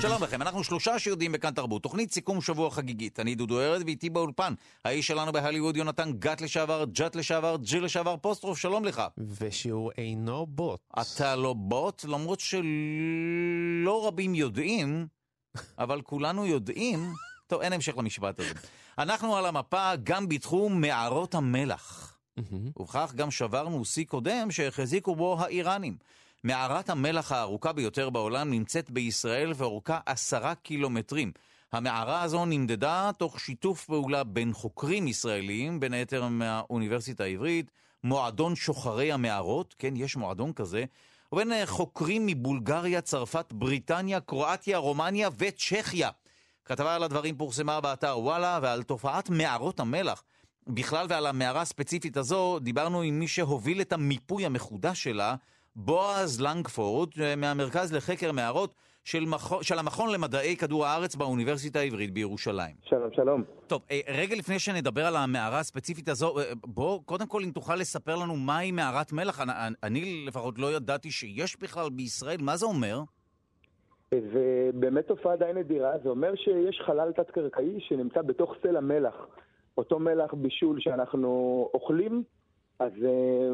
שלום 0.00 0.22
לכם, 0.22 0.42
אנחנו 0.42 0.64
שלושה 0.64 0.98
שיודעים 0.98 1.32
בכאן 1.32 1.54
תרבות, 1.54 1.82
תוכנית 1.82 2.12
סיכום 2.12 2.40
שבוע 2.40 2.70
חגיגית. 2.70 3.20
אני 3.20 3.34
דודו 3.34 3.60
ארד 3.60 3.82
ואיתי 3.86 4.10
באולפן, 4.10 4.54
האיש 4.84 5.06
שלנו 5.06 5.32
בהליווד 5.32 5.76
יונתן 5.76 6.12
גת 6.12 6.40
לשעבר, 6.40 6.84
ג'ת 6.84 7.16
לשעבר, 7.16 7.56
ג'י 7.60 7.80
לשעבר, 7.80 8.16
פוסטרוף, 8.16 8.58
שלום 8.58 8.84
לך. 8.84 9.02
ושהוא 9.40 9.90
אינו 9.98 10.46
בוט. 10.46 10.80
אתה 11.00 11.36
לא 11.36 11.52
בוט, 11.52 12.04
למרות 12.04 12.40
שלא 12.40 14.06
רבים 14.06 14.34
יודעים, 14.34 15.06
אבל 15.78 16.02
כולנו 16.02 16.46
יודעים, 16.46 17.12
טוב, 17.48 17.60
אין 17.60 17.72
המשך 17.72 17.96
למשפט 17.96 18.40
הזה. 18.40 18.52
אנחנו 18.98 19.36
על 19.36 19.46
המפה 19.46 19.90
גם 20.04 20.28
בתחום 20.28 20.80
מערות 20.80 21.34
המלח. 21.34 22.14
ובכך 22.76 23.12
גם 23.14 23.30
שברנו 23.30 23.84
שיא 23.84 24.04
קודם 24.04 24.50
שהחזיקו 24.50 25.16
בו 25.16 25.36
האיראנים. 25.40 25.96
מערת 26.44 26.90
המלח 26.90 27.32
הארוכה 27.32 27.72
ביותר 27.72 28.10
בעולם 28.10 28.50
נמצאת 28.50 28.90
בישראל 28.90 29.52
ואורכה 29.56 29.98
עשרה 30.06 30.54
קילומטרים. 30.54 31.32
המערה 31.72 32.22
הזו 32.22 32.44
נמדדה 32.44 33.10
תוך 33.18 33.40
שיתוף 33.40 33.84
פעולה 33.84 34.24
בין 34.24 34.52
חוקרים 34.52 35.08
ישראלים, 35.08 35.80
בין 35.80 35.92
היתר 35.92 36.28
מהאוניברסיטה 36.28 37.24
העברית, 37.24 37.70
מועדון 38.04 38.56
שוחרי 38.56 39.12
המערות, 39.12 39.74
כן, 39.78 39.96
יש 39.96 40.16
מועדון 40.16 40.52
כזה, 40.52 40.84
ובין 41.32 41.52
חוקרים 41.66 42.26
מבולגריה, 42.26 43.00
צרפת, 43.00 43.52
בריטניה, 43.52 44.20
קרואטיה, 44.20 44.78
רומניה 44.78 45.28
וצ'כיה. 45.38 46.10
כתבה 46.68 46.94
על 46.94 47.02
הדברים 47.02 47.36
פורסמה 47.36 47.80
באתר 47.80 48.18
וואלה, 48.18 48.58
ועל 48.62 48.82
תופעת 48.82 49.30
מערות 49.30 49.80
המלח. 49.80 50.22
בכלל 50.66 51.06
ועל 51.08 51.26
המערה 51.26 51.60
הספציפית 51.60 52.16
הזו, 52.16 52.58
דיברנו 52.58 53.02
עם 53.02 53.18
מי 53.18 53.28
שהוביל 53.28 53.80
את 53.80 53.92
המיפוי 53.92 54.46
המחודש 54.46 55.02
שלה, 55.02 55.34
בועז 55.76 56.40
לנגפורד, 56.40 57.08
מהמרכז 57.36 57.92
לחקר 57.92 58.32
מערות 58.32 58.74
של, 59.04 59.24
מכ... 59.24 59.54
של 59.62 59.78
המכון 59.78 60.12
למדעי 60.12 60.56
כדור 60.56 60.86
הארץ 60.86 61.14
באוניברסיטה 61.14 61.78
העברית 61.78 62.12
בירושלים. 62.12 62.74
שלום, 62.84 63.10
שלום. 63.16 63.44
טוב, 63.66 63.82
אה, 63.90 64.00
רגע 64.08 64.36
לפני 64.36 64.58
שנדבר 64.58 65.06
על 65.06 65.16
המערה 65.16 65.58
הספציפית 65.58 66.08
הזו, 66.08 66.38
אה, 66.38 66.44
בוא 66.66 67.00
קודם 67.04 67.26
כל 67.26 67.42
אם 67.44 67.50
תוכל 67.50 67.76
לספר 67.76 68.16
לנו 68.16 68.36
מהי 68.36 68.72
מערת 68.72 69.12
מלח. 69.12 69.40
אני, 69.40 69.52
אני 69.82 70.24
לפחות 70.26 70.58
לא 70.58 70.76
ידעתי 70.76 71.10
שיש 71.10 71.56
בכלל 71.56 71.90
בישראל, 71.90 72.42
מה 72.42 72.56
זה 72.56 72.66
אומר? 72.66 73.02
זה 74.14 74.70
באמת 74.74 75.06
תופעה 75.06 75.36
די 75.36 75.50
נדירה, 75.54 75.98
זה 76.02 76.08
אומר 76.08 76.34
שיש 76.34 76.80
חלל 76.86 77.12
תת-קרקעי 77.12 77.80
שנמצא 77.80 78.22
בתוך 78.22 78.54
סלע 78.62 78.80
מלח. 78.80 79.26
אותו 79.78 79.98
מלח 79.98 80.34
בישול 80.34 80.80
שאנחנו 80.80 81.28
אוכלים, 81.74 82.22
אז 82.78 82.92
uh, 82.92 83.06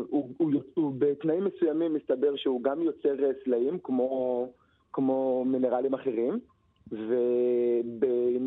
הוא, 0.09 0.31
הוא, 0.39 0.53
הוא 0.75 0.95
בתנאים 0.99 1.45
מסוימים 1.45 1.95
מסתבר 1.95 2.37
שהוא 2.37 2.63
גם 2.63 2.83
יוצר 2.83 3.15
סלעים 3.45 3.79
כמו, 3.83 4.49
כמו 4.93 5.45
מינרלים 5.47 5.95
אחרים, 5.95 6.41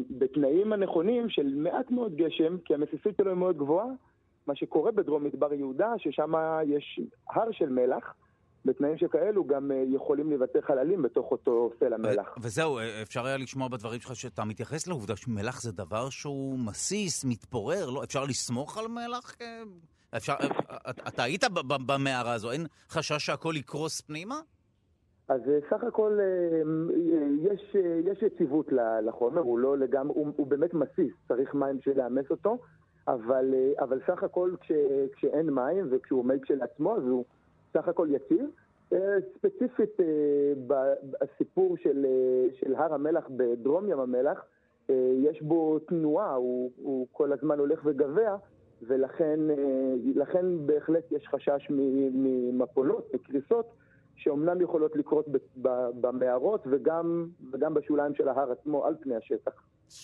ובתנאים 0.10 0.74
הנכונים 0.74 1.30
של 1.30 1.56
מעט 1.56 1.92
מאוד 1.92 2.16
גשם, 2.16 2.58
כי 2.66 2.74
המסיסית 2.74 3.18
שלו 3.18 3.30
היא 3.30 3.38
מאוד 3.38 3.58
גבוהה, 3.58 3.88
מה 4.48 4.56
שקורה 4.56 4.92
בדרום 4.92 5.24
מדבר 5.24 5.54
יהודה, 5.54 5.94
ששם 5.98 6.34
יש 6.66 7.00
הר 7.30 7.52
של 7.52 7.70
מלח, 7.70 8.14
בתנאים 8.68 8.98
שכאלו 8.98 9.46
גם 9.46 9.72
אה, 9.72 9.84
יכולים 9.88 10.30
להיווצר 10.30 10.62
חללים 10.62 11.02
בתוך 11.02 11.32
אותו 11.32 11.72
סלע 11.80 11.98
מלח. 11.98 12.36
וזהו, 12.42 12.78
אה, 12.78 13.02
אפשר 13.02 13.26
היה 13.26 13.38
לשמוע 13.38 13.68
בדברים 13.68 14.00
שלך 14.00 14.16
שאתה 14.16 14.46
מתייחס 14.46 14.88
לעובדה 14.88 15.16
שמלח 15.16 15.62
זה 15.62 15.72
דבר 15.72 16.10
שהוא 16.10 16.60
מסיס, 16.60 17.26
מתפורר, 17.26 17.90
לא? 17.90 18.04
אפשר 18.04 18.24
לסמוך 18.24 18.78
על 18.78 18.88
מלח? 18.88 19.36
אפשר, 20.18 20.34
אה, 20.42 20.92
אתה 21.08 21.24
היית 21.24 21.44
במערה 21.88 22.34
הזו, 22.34 22.52
אין 22.52 22.66
חשש 22.90 23.26
שהכל 23.26 23.54
יקרוס 23.56 24.02
פנימה? 24.02 24.40
אז 25.30 25.42
סך 25.70 25.84
הכל 25.84 26.20
יש, 27.42 27.76
יש 28.06 28.22
יציבות 28.22 28.68
לחומר, 29.08 29.42
הוא 29.42 29.60
לא 29.60 29.78
לגמרי, 29.78 30.14
הוא, 30.16 30.34
הוא 30.36 30.48
באמת 30.48 30.74
מסיס, 30.74 31.14
צריך 31.28 31.54
מים 31.54 31.78
בשביל 31.78 31.98
לאמס 31.98 32.26
אותו, 32.32 32.58
אבל, 33.08 33.54
אבל 33.80 34.00
סך 34.08 34.24
הכל 34.24 34.52
כש, 34.62 34.72
כשאין 35.16 35.50
מים 35.50 35.88
וכשהוא 35.92 36.20
עומד 36.20 36.42
כשלעצמו, 36.42 36.98
אז 36.98 37.04
הוא 37.04 37.26
סך 37.78 37.88
הכל 37.88 38.08
יציב. 38.12 38.46
אה, 38.94 39.00
ספציפית 39.38 40.00
אה, 40.00 40.06
בסיפור 41.22 41.78
של, 41.78 42.06
אה, 42.06 42.56
של 42.60 42.76
הר 42.76 42.94
המלח 42.94 43.24
בדרום 43.30 43.90
ים 43.90 44.00
המלח, 44.00 44.40
יש 45.24 45.42
בו 45.42 45.80
תנועה, 45.80 46.34
הוא, 46.34 46.72
הוא 46.78 47.08
כל 47.12 47.34
הזמן 47.34 47.60
הולך 47.60 47.80
וגבע, 47.86 48.36
ולכן 48.82 49.40
בהחלט 50.66 51.12
יש 51.12 51.28
חשש 51.28 51.68
ממפולות, 51.70 53.14
מקריסות, 53.14 53.66
שאומנם 54.16 54.62
יכולות 54.62 54.96
לקרות 54.96 55.26
במערות 56.02 56.64
וגם, 56.72 57.28
וגם 57.52 57.74
בשוליים 57.74 58.16
של 58.16 58.28
ההר 58.28 58.52
עצמו 58.52 58.86
על 58.86 58.96
פני 59.02 59.16
השטח. 59.16 59.52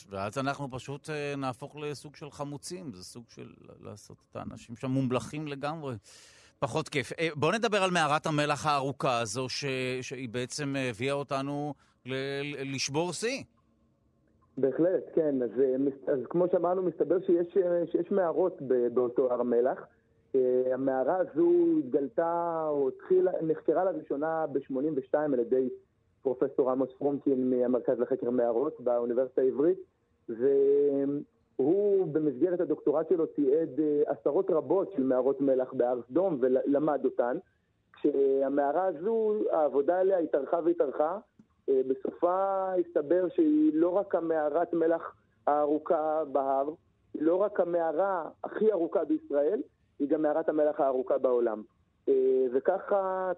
ואז 0.10 0.38
אנחנו 0.38 0.72
פשוט 0.72 1.10
נהפוך 1.38 1.76
לסוג 1.76 2.16
של 2.16 2.32
חמוצים, 2.32 2.94
זה 2.94 3.04
סוג 3.04 3.24
של 3.30 3.48
לעשות 3.82 4.18
את 4.32 4.36
האנשים 4.36 4.76
שם 4.76 4.92
מומלכים 4.92 5.48
לגמרי. 5.48 5.94
פחות 6.64 6.90
כיף. 6.90 7.12
אה, 7.20 7.28
בואו 7.36 7.52
נדבר 7.52 7.78
על 7.78 7.92
מערת 7.92 8.26
המלח 8.26 8.66
הארוכה 8.66 9.20
הזו, 9.20 9.50
ש... 9.50 9.66
שהיא 10.02 10.30
בעצם 10.30 10.76
הביאה 10.90 11.14
אותנו 11.14 11.74
ל... 12.06 12.14
לשבור 12.76 13.14
שיא. 13.14 13.44
בהחלט, 14.58 15.04
כן. 15.16 15.44
אז, 15.44 15.50
אה, 15.60 16.14
אז 16.14 16.20
כמו 16.30 16.46
שאמרנו, 16.52 16.82
מסתבר 16.84 17.20
שיש, 17.20 17.58
אה, 17.58 17.84
שיש 17.92 18.12
מערות 18.12 18.62
באותו 18.94 19.32
הר 19.32 19.40
המלח. 19.40 19.80
המערה 20.74 21.18
הזו 21.18 21.52
התגלתה, 21.80 22.66
או 22.70 22.90
התחילה, 22.90 23.32
נחקרה 23.42 23.84
לראשונה 23.84 24.46
ב-82 24.48 25.18
על 25.18 25.40
ידי 25.40 25.70
פרופסור 26.22 26.72
עמוס 26.72 26.90
פרומקין 26.98 27.50
מהמרכז 27.50 28.00
לחקר 28.00 28.30
מערות 28.30 28.82
באוניברסיטה 28.82 29.42
העברית, 29.42 29.78
הוא 31.56 32.08
במסגרת 32.08 32.60
הדוקטורט 32.60 33.10
שלו 33.10 33.26
תיעד 33.26 33.80
אה, 33.80 34.02
עשרות 34.06 34.50
רבות 34.50 34.92
של 34.92 35.04
מערות 35.04 35.42
מלח 35.42 35.74
בהר 35.74 36.00
סדום 36.10 36.38
ולמד 36.42 37.06
אותן. 37.06 37.38
כשהמערה 37.94 38.86
הזו, 38.86 39.36
העבודה 39.52 40.00
עליה 40.00 40.18
התארכה 40.18 40.60
והתארכה. 40.66 41.18
אה, 41.70 41.82
בסופה 41.88 42.66
הסתבר 42.74 43.28
שהיא 43.36 43.72
לא 43.74 43.90
רק 43.90 44.16
המערת 44.16 44.74
מלח 44.74 45.16
הארוכה 45.48 46.24
בהר, 46.32 46.70
היא 47.14 47.24
לא 47.24 47.36
רק 47.36 47.60
המערה 47.60 48.30
הכי 48.44 48.72
ארוכה 48.72 49.04
בישראל, 49.04 49.62
היא 50.00 50.10
גם 50.10 50.22
מערת 50.22 50.50
המלח 50.50 50.80
הארוכה 50.80 51.18
בעולם. 51.18 51.62
אה, 52.10 52.46
וככה 52.54 53.34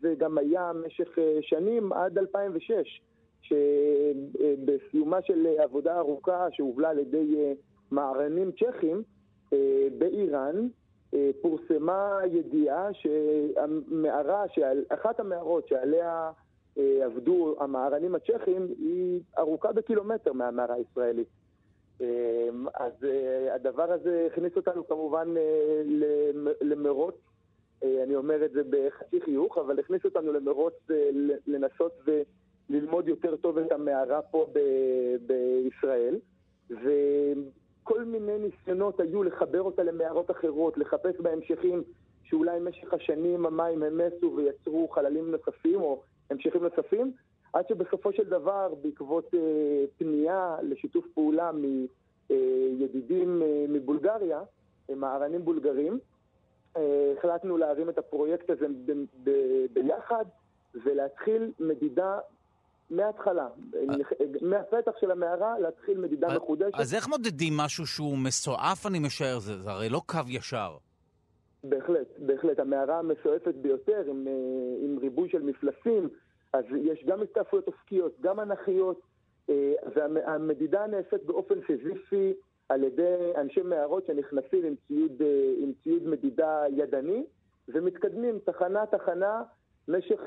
זה 0.00 0.14
גם 0.18 0.38
היה 0.38 0.72
במשך 0.74 1.08
שנים 1.40 1.92
עד 1.92 2.18
2006. 2.18 3.02
שבסיומה 3.42 5.22
של 5.22 5.46
עבודה 5.58 5.98
ארוכה 5.98 6.46
שהובלה 6.50 6.90
על 6.90 6.98
ידי 6.98 7.34
אה, 7.38 7.52
מערנים 7.90 8.50
צ'כים 8.52 9.02
אה, 9.52 9.86
באיראן, 9.98 10.68
אה, 11.14 11.30
פורסמה 11.42 12.18
ידיעה 12.30 12.88
שהמערה, 12.92 14.44
אחת 14.88 15.20
המערות 15.20 15.68
שעליה 15.68 16.30
עבדו 16.76 17.56
המערנים 17.60 18.14
הצ'כים 18.14 18.66
היא 18.78 19.20
ארוכה 19.38 19.72
בקילומטר 19.72 20.32
מהמערה 20.32 20.74
הישראלית. 20.74 21.28
אז 22.74 22.92
הדבר 23.50 23.92
הזה 23.92 24.28
הכניס 24.32 24.56
אותנו 24.56 24.86
כמובן 24.86 25.34
למרוץ, 26.60 27.14
אני 27.82 28.16
אומר 28.16 28.44
את 28.44 28.52
זה 28.52 28.62
בחצי 28.70 29.20
חיוך, 29.20 29.58
אבל 29.58 29.78
הכניס 29.78 30.04
אותנו 30.04 30.32
למרוץ 30.32 30.74
לנסות 31.46 31.92
ו... 32.06 32.22
ללמוד 32.70 33.08
יותר 33.08 33.36
טוב 33.36 33.58
את 33.58 33.72
המערה 33.72 34.22
פה 34.22 34.46
ב- 34.52 35.16
בישראל, 35.26 36.18
וכל 36.70 38.04
מיני 38.04 38.38
ניסיונות 38.38 39.00
היו 39.00 39.22
לחבר 39.22 39.62
אותה 39.62 39.82
למערות 39.82 40.30
אחרות, 40.30 40.78
לחפש 40.78 41.20
בהמשכים 41.20 41.82
שאולי 42.24 42.60
במשך 42.60 42.92
השנים 42.92 43.46
המים 43.46 43.82
המסו 43.82 44.32
ויצרו 44.36 44.88
חללים 44.88 45.30
נוספים 45.30 45.80
או 45.80 46.02
המשכים 46.30 46.62
נוספים, 46.62 47.12
עד 47.52 47.68
שבסופו 47.68 48.12
של 48.12 48.24
דבר, 48.24 48.74
בעקבות 48.82 49.34
אה, 49.34 49.84
פנייה 49.98 50.56
לשיתוף 50.62 51.04
פעולה 51.14 51.50
מידידים 52.30 53.42
אה, 53.42 53.64
מבולגריה, 53.68 54.42
מערנים 54.96 55.44
בולגרים, 55.44 55.98
אה, 56.76 57.12
החלטנו 57.18 57.56
להרים 57.56 57.88
את 57.88 57.98
הפרויקט 57.98 58.50
הזה 58.50 58.66
ב- 58.68 59.04
ב- 59.24 59.66
ביחד 59.72 60.24
ולהתחיל 60.84 61.52
מדידה 61.60 62.18
מההתחלה, 62.92 63.48
מהפתח 64.42 64.92
של 65.00 65.10
המערה 65.10 65.58
להתחיל 65.58 65.98
מדידה 65.98 66.36
מחודשת. 66.36 66.74
אז 66.80 66.94
איך 66.94 67.08
מודדים 67.08 67.56
משהו 67.56 67.86
שהוא 67.86 68.18
מסועף, 68.18 68.86
אני 68.86 68.98
משער? 68.98 69.38
זה, 69.38 69.58
זה 69.58 69.70
הרי 69.70 69.88
לא 69.88 70.00
קו 70.06 70.20
ישר. 70.28 70.76
בהחלט, 71.64 72.06
בהחלט. 72.18 72.58
המערה 72.58 72.98
המסועפת 72.98 73.54
ביותר, 73.54 74.02
עם, 74.08 74.28
אה, 74.28 74.32
עם 74.84 74.98
ריבוי 74.98 75.28
של 75.28 75.42
מפלסים, 75.42 76.08
אז 76.52 76.64
יש 76.82 77.04
גם 77.06 77.22
הסתעפויות 77.22 77.66
אופקיות, 77.66 78.16
גם 78.20 78.40
אנכיות, 78.40 79.00
אה, 79.50 79.72
והמדידה 79.94 80.86
נעשית 80.86 81.26
באופן 81.26 81.54
סיזיפי 81.66 82.32
על 82.68 82.84
ידי 82.84 83.32
אנשי 83.36 83.62
מערות 83.62 84.06
שנכנסים 84.06 84.64
עם 84.64 84.74
ציוד, 84.88 85.22
אה, 85.22 85.52
עם 85.58 85.72
ציוד 85.82 86.06
מדידה 86.06 86.64
ידני, 86.70 87.24
ומתקדמים 87.68 88.38
תחנה-תחנה 88.44 89.42
במשך 89.88 90.20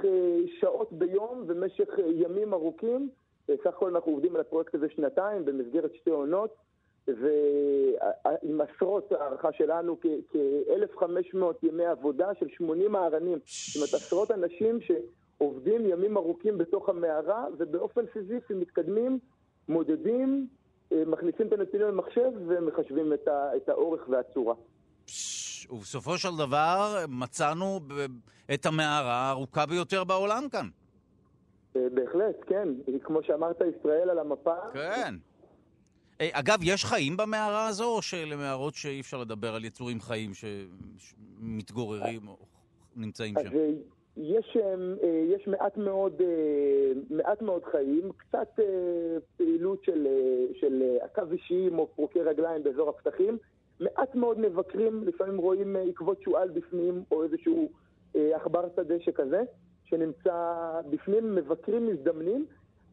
שעות 0.59 0.93
ביום 0.93 1.43
ובמשך 1.47 1.89
ימים 2.13 2.53
ארוכים. 2.53 3.09
סך 3.47 3.65
הכל 3.67 3.89
אנחנו 3.89 4.11
עובדים 4.11 4.35
על 4.35 4.41
הפרויקט 4.41 4.75
הזה 4.75 4.89
שנתיים 4.95 5.45
במסגרת 5.45 5.95
שתי 5.95 6.09
עונות. 6.09 6.55
ועם 7.07 8.61
עשרות, 8.61 9.11
הערכה 9.11 9.51
שלנו, 9.51 9.97
כ-1,500 10.01 11.37
ימי 11.63 11.85
עבודה 11.85 12.33
של 12.39 12.47
80 12.49 12.91
מערנים. 12.91 13.37
זאת 13.45 13.75
אומרת, 13.75 13.93
עשרות 13.93 14.31
אנשים 14.31 14.79
שעובדים 14.81 15.85
ימים 15.85 16.17
ארוכים 16.17 16.57
בתוך 16.57 16.89
המערה, 16.89 17.45
ובאופן 17.57 18.01
סיזיפי 18.13 18.53
מתקדמים, 18.53 19.19
מודדים, 19.69 20.47
אה, 20.91 21.03
מכניסים 21.05 21.47
את 21.47 21.53
הנתונים 21.53 21.87
למחשב 21.87 22.31
ומחשבים 22.47 23.13
את, 23.13 23.27
ה- 23.27 23.55
את 23.55 23.69
האורך 23.69 24.05
והצורה. 24.09 24.55
ובסופו 25.69 26.17
של 26.17 26.37
דבר 26.37 27.05
מצאנו 27.09 27.79
את 28.53 28.65
המערה 28.65 29.13
הארוכה 29.13 29.65
ביותר 29.65 30.03
בעולם 30.03 30.47
כאן. 30.51 30.67
אה, 31.75 31.89
בהחלט, 31.93 32.35
כן. 32.47 32.67
כמו 33.03 33.23
שאמרת, 33.23 33.61
ישראל 33.79 34.09
על 34.09 34.19
המפה. 34.19 34.55
כן. 34.73 35.15
אה, 36.21 36.29
אגב, 36.31 36.59
יש 36.63 36.85
חיים 36.85 37.17
במערה 37.17 37.67
הזו, 37.67 37.85
או 37.85 38.01
שאלה 38.01 38.35
מערות 38.35 38.73
שאי 38.73 38.99
אפשר 38.99 39.17
לדבר 39.17 39.55
על 39.55 39.65
יצורים 39.65 40.01
חיים 40.01 40.31
שמתגוררים 40.97 42.27
או 42.27 42.37
נמצאים 42.95 43.33
שם? 43.43 43.57
אה, 43.57 43.69
יש, 44.17 44.57
יש 45.35 45.47
מעט, 45.47 45.77
מאוד, 45.77 46.21
מעט 47.09 47.41
מאוד 47.41 47.63
חיים, 47.71 48.11
קצת 48.17 48.59
פעילות 49.37 49.83
של, 49.83 50.07
של 50.59 50.83
עכבישים 51.01 51.79
או 51.79 51.87
פרוקי 51.95 52.19
רגליים 52.21 52.63
באזור 52.63 52.89
הפתחים, 52.89 53.37
מעט 53.79 54.15
מאוד 54.15 54.39
מבקרים, 54.39 55.03
לפעמים 55.03 55.37
רואים 55.37 55.75
עקבות 55.89 56.21
שועל 56.21 56.49
בפנים 56.49 57.03
או 57.11 57.23
איזשהו 57.23 57.69
עכבר 58.15 58.67
שדה 58.75 58.99
שכזה, 58.99 59.43
שנמצא 59.85 60.81
בפנים, 60.89 61.35
מבקרים 61.35 61.87
מזדמנים. 61.87 62.45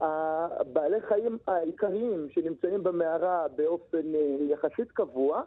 הבעלי 0.02 1.00
חיים 1.00 1.38
העיקריים 1.46 2.28
שנמצאים 2.30 2.82
במערה 2.82 3.46
באופן 3.56 4.14
אה, 4.14 4.36
יחסית 4.40 4.92
קבוע 4.92 5.42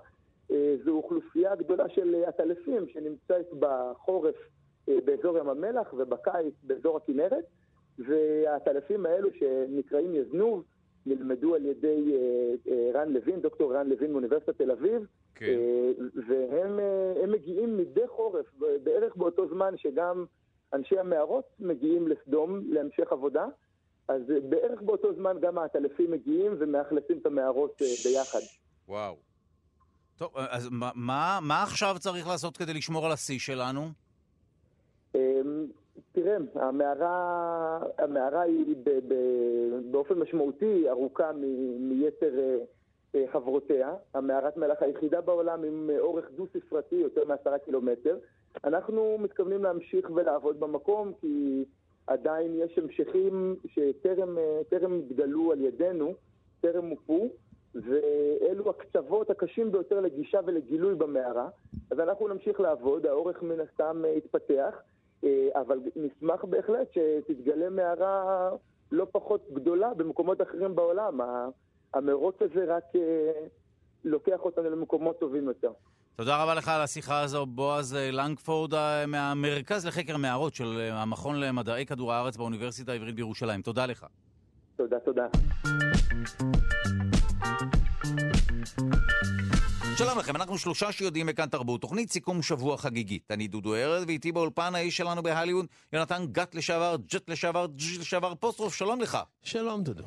אה, 0.52 0.76
זו 0.86 0.92
אוכלוסייה 0.92 1.56
גדולה 1.56 1.90
של 1.90 2.24
עטלפים 2.28 2.88
שנמצאת 2.88 3.46
בחורף 3.60 4.36
אה, 4.90 4.98
באזור 5.06 5.38
ים 5.38 5.50
המלח 5.50 5.94
ובקיץ 5.94 6.54
באזור 6.64 6.98
הכנרת 6.98 7.46
והעטלפים 8.00 9.06
האלו 9.06 9.30
שנקראים 9.34 10.16
יזנוב 10.16 10.64
נלמדו 11.06 11.56
על 11.56 11.66
ידי 11.66 12.18
רן 12.94 13.10
לוין, 13.10 13.42
דוקטור 13.42 13.74
רן 13.76 13.90
לוין 13.90 14.12
מאוניברסיטת 14.12 14.58
תל 14.58 14.72
אביב 14.72 15.06
כן. 15.36 15.54
והם 16.28 16.80
מגיעים 17.32 17.78
מדי 17.78 18.08
חורף 18.08 18.46
בערך 18.84 19.16
באותו 19.16 19.48
זמן 19.48 19.78
שגם 19.78 20.26
אנשי 20.74 21.00
המערות 21.00 21.46
מגיעים 21.60 22.08
לסדום 22.08 22.62
להמשך 22.70 23.12
עבודה 23.12 23.46
אז 24.08 24.22
אה, 24.32 24.40
בערך 24.50 24.82
באותו 24.82 25.14
זמן 25.14 25.38
גם 25.42 25.58
העטלפים 25.58 26.12
מגיעים 26.12 26.56
ומאכלסים 26.60 27.18
את 27.18 27.26
המערות 27.26 27.82
אה, 27.82 27.88
ביחד. 28.06 28.40
וואו. 28.88 29.16
טוב, 30.18 30.38
אה, 30.38 30.46
אז 30.50 30.70
מה, 30.72 30.92
מה, 30.96 31.40
מה 31.42 31.64
עכשיו 31.64 31.96
צריך 32.00 32.28
לעשות 32.28 32.58
כדי 32.58 32.74
לשמור 32.74 33.06
על 33.06 33.12
השיא 33.12 33.40
שלנו? 33.40 33.82
אמ, 35.16 35.20
תראה, 36.12 36.38
המערה, 36.56 37.80
המערה 37.98 38.42
היא 38.42 38.76
ב, 38.84 38.90
ב, 38.90 39.14
באופן 39.92 40.14
משמעותי 40.14 40.90
ארוכה 40.90 41.32
מ, 41.32 41.42
מיתר 41.90 42.60
חברותיה. 43.32 43.94
המערת 44.14 44.58
מלח 44.58 44.78
היחידה 44.82 45.22
בעולם 45.22 45.64
עם 45.64 45.90
אורך 46.00 46.26
דו-ספרתי, 46.36 46.96
יותר 46.96 47.26
מעשרה 47.26 47.58
קילומטר. 47.58 48.18
אנחנו 48.64 49.18
מתכוונים 49.20 49.64
להמשיך 49.64 50.10
ולעבוד 50.16 50.60
במקום 50.60 51.14
כי 51.22 51.66
עדיין 52.08 52.52
יש 52.56 52.78
המשכים 52.78 53.56
שטרם 53.68 54.98
התגלו 55.00 55.52
על 55.52 55.62
ידינו, 55.62 56.14
טרם 56.62 56.86
מופו, 56.86 57.30
ואלו 57.76 58.70
הקצוות 58.70 59.30
הקשים 59.30 59.72
ביותר 59.72 60.00
לגישה 60.00 60.40
ולגילוי 60.46 60.96
במערה. 60.96 61.50
אז 61.92 62.00
אנחנו 62.00 62.28
נמשיך 62.28 62.60
לעבוד, 62.60 63.06
האורך 63.06 63.44
מן 63.44 63.60
הסתם 63.60 64.04
יתפתח, 64.18 64.82
אה, 65.24 65.48
אבל 65.56 65.80
נשמח 65.96 66.46
בהחלט 66.46 66.88
שתתגלה 66.92 67.70
מערה 67.70 68.52
לא 68.92 69.08
פחות 69.12 69.48
גדולה 69.54 69.94
במקומות 69.94 70.42
אחרים 70.42 70.76
בעולם. 70.76 71.22
המרוץ 71.96 72.36
הזה 72.42 72.76
רק 72.76 72.84
אה, 72.96 73.02
לוקח 74.04 74.40
אותנו 74.40 74.70
למקומות 74.70 75.20
טובים 75.20 75.48
יותר. 75.48 75.72
תודה 76.16 76.44
רבה 76.44 76.56
לך 76.56 76.68
על 76.68 76.82
השיחה 76.82 77.22
הזו, 77.22 77.46
בועז 77.46 77.96
אה, 77.96 78.12
לנגפורד 78.12 78.74
אה, 78.74 79.06
מהמרכז 79.06 79.86
לחקר 79.86 80.18
מערות 80.18 80.56
של 80.56 80.90
המכון 80.92 81.40
למדעי 81.40 81.86
כדור 81.86 82.14
הארץ 82.14 82.38
באוניברסיטה 82.38 82.92
העברית 82.92 83.16
בירושלים. 83.16 83.62
תודה 83.62 83.86
לך. 83.86 84.06
תודה, 84.76 85.00
תודה. 85.00 85.28
שלום 89.98 90.20
לכם, 90.20 90.36
אנחנו 90.36 90.58
שלושה 90.58 90.92
שיודעים 90.92 91.26
בכאן 91.26 91.50
תרבות, 91.50 91.82
תוכנית 91.82 92.12
סיכום 92.12 92.42
שבוע 92.42 92.78
חגיגית. 92.78 93.32
אני 93.32 93.48
דודו 93.48 93.76
ארז, 93.76 94.04
ואיתי 94.08 94.32
באולפן 94.32 94.76
האיש 94.76 94.98
שלנו 94.98 95.24
בהליווד, 95.24 95.66
יונתן 95.94 96.26
גת 96.32 96.56
לשעבר, 96.56 96.96
ג'ט 97.08 97.30
לשעבר, 97.30 97.66
ג'ט 97.66 98.00
לשעבר, 98.00 98.36
פוסטרוף, 98.36 98.76
שלום 98.76 99.02
לך. 99.02 99.18
שלום 99.44 99.84
דודו. 99.84 100.04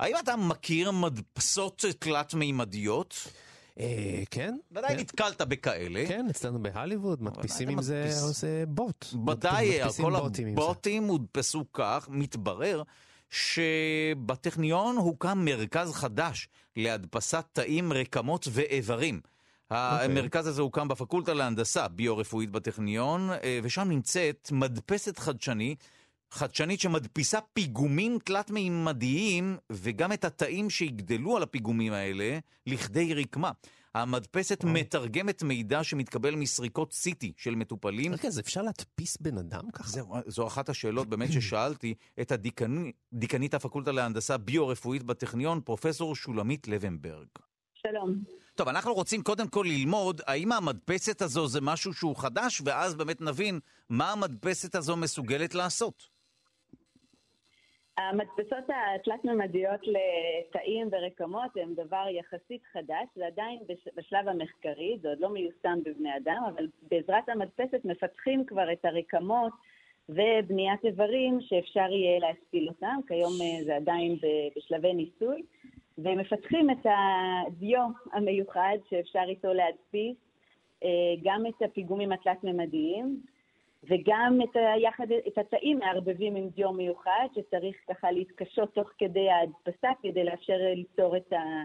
האם 0.00 0.14
אתה 0.18 0.36
מכיר 0.36 0.90
מדפסות 0.90 1.84
תלת-מימדיות? 1.98 3.28
אה, 3.80 4.22
כן. 4.30 4.56
ודאי 4.72 4.88
כן. 4.88 5.00
נתקלת 5.00 5.42
בכאלה. 5.42 6.04
כן, 6.08 6.26
אצלנו 6.30 6.62
בהליווד, 6.62 7.22
מדפיסים 7.22 7.68
עם 7.68 7.82
זה 7.82 8.64
בוט. 8.68 9.06
ודאי, 9.26 9.80
כל 10.02 10.16
הבוטים 10.16 11.04
הודפסו 11.04 11.64
כך, 11.72 12.08
מתברר 12.10 12.82
שבטכניון 13.30 14.96
הוקם 14.96 15.44
מרכז 15.44 15.92
חדש 15.92 16.48
להדפסת 16.76 17.44
תאים, 17.52 17.92
רקמות 17.92 18.48
ואיברים. 18.50 19.20
Okay. 19.24 19.74
אוקיי. 19.74 20.04
המרכז 20.04 20.46
הזה 20.46 20.62
הוקם 20.62 20.88
בפקולטה 20.88 21.34
להנדסה 21.34 21.88
ביו-רפואית 21.88 22.50
בטכניון, 22.50 23.30
אה, 23.30 23.60
ושם 23.62 23.88
נמצאת 23.88 24.48
מדפסת 24.52 25.18
חדשני 25.18 25.74
חדשנית 26.30 26.80
שמדפיסה 26.80 27.38
פיגומים 27.52 28.18
תלת-מימדיים 28.24 29.56
וגם 29.72 30.12
את 30.12 30.24
התאים 30.24 30.70
שיגדלו 30.70 31.36
על 31.36 31.42
הפיגומים 31.42 31.92
האלה 31.92 32.38
לכדי 32.66 33.14
רקמה. 33.14 33.50
המדפסת 33.94 34.64
או. 34.64 34.68
מתרגמת 34.68 35.42
מידע 35.42 35.84
שמתקבל 35.84 36.34
מסריקות 36.34 36.92
CT 36.92 37.26
של 37.36 37.54
מטופלים. 37.54 38.12
רגע, 38.12 38.28
אז 38.28 38.40
אפשר 38.40 38.62
להדפיס 38.62 39.16
בן 39.20 39.38
אדם 39.38 39.70
ככה? 39.72 39.88
זו, 39.88 40.14
זו 40.26 40.46
אחת 40.46 40.68
השאלות 40.68 41.08
באמת 41.08 41.32
ששאלתי 41.32 41.94
את 42.20 42.32
הדיקנית 42.32 43.54
הפקולטה 43.54 43.92
להנדסה 43.92 44.36
ביו-רפואית 44.36 45.02
בטכניון, 45.02 45.60
פרופסור 45.60 46.16
שולמית 46.16 46.68
לבנברג. 46.68 47.26
שלום. 47.74 48.22
טוב, 48.54 48.68
אנחנו 48.68 48.94
רוצים 48.94 49.22
קודם 49.22 49.48
כל 49.48 49.66
ללמוד 49.68 50.20
האם 50.26 50.52
המדפסת 50.52 51.22
הזו 51.22 51.48
זה 51.48 51.60
משהו 51.60 51.94
שהוא 51.94 52.16
חדש, 52.16 52.62
ואז 52.64 52.94
באמת 52.94 53.20
נבין 53.20 53.60
מה 53.90 54.12
המדפסת 54.12 54.74
הזו 54.74 54.96
מסוגלת 54.96 55.54
לעשות. 55.54 56.15
המדפסות 57.98 58.64
התלת-ממדיות 58.94 59.80
לתאים 59.86 60.88
ורקמות 60.92 61.50
הן 61.56 61.74
דבר 61.74 62.06
יחסית 62.10 62.62
חדש, 62.72 63.06
זה 63.16 63.26
עדיין 63.26 63.58
בשלב 63.96 64.28
המחקרי, 64.28 64.98
זה 65.02 65.08
עוד 65.08 65.20
לא 65.20 65.28
מיושם 65.28 65.78
בבני 65.84 66.16
אדם, 66.16 66.42
אבל 66.54 66.66
בעזרת 66.90 67.28
המדפסת 67.28 67.80
מפתחים 67.84 68.44
כבר 68.44 68.72
את 68.72 68.84
הרקמות 68.84 69.52
ובניית 70.08 70.84
איברים 70.84 71.38
שאפשר 71.40 71.92
יהיה 71.92 72.18
להשפיל 72.18 72.68
אותם, 72.68 72.96
כיום 73.08 73.32
אה, 73.42 73.64
זה 73.64 73.76
עדיין 73.76 74.16
בשלבי 74.56 74.94
ניסוי, 74.94 75.42
ומפתחים 75.98 76.70
את 76.70 76.86
הדיו 76.86 77.86
המיוחד 78.12 78.76
שאפשר 78.90 79.24
איתו 79.28 79.52
להדפיס 79.52 80.16
גם 81.22 81.46
את 81.46 81.62
הפיגומים 81.62 82.12
התלת-ממדיים, 82.12 83.20
וגם 83.88 84.38
את, 84.44 84.56
היחד, 84.56 85.06
את 85.28 85.38
התאים 85.38 85.78
מערבבים 85.78 86.36
עם 86.36 86.48
דיו 86.48 86.72
מיוחד, 86.72 87.28
שצריך 87.34 87.76
ככה 87.88 88.10
להתקשות 88.10 88.74
תוך 88.74 88.90
כדי 88.98 89.30
ההדפסה 89.30 89.88
כדי 90.02 90.24
לאפשר 90.24 90.56
ליצור 90.74 91.16
את, 91.16 91.32
ה, 91.32 91.62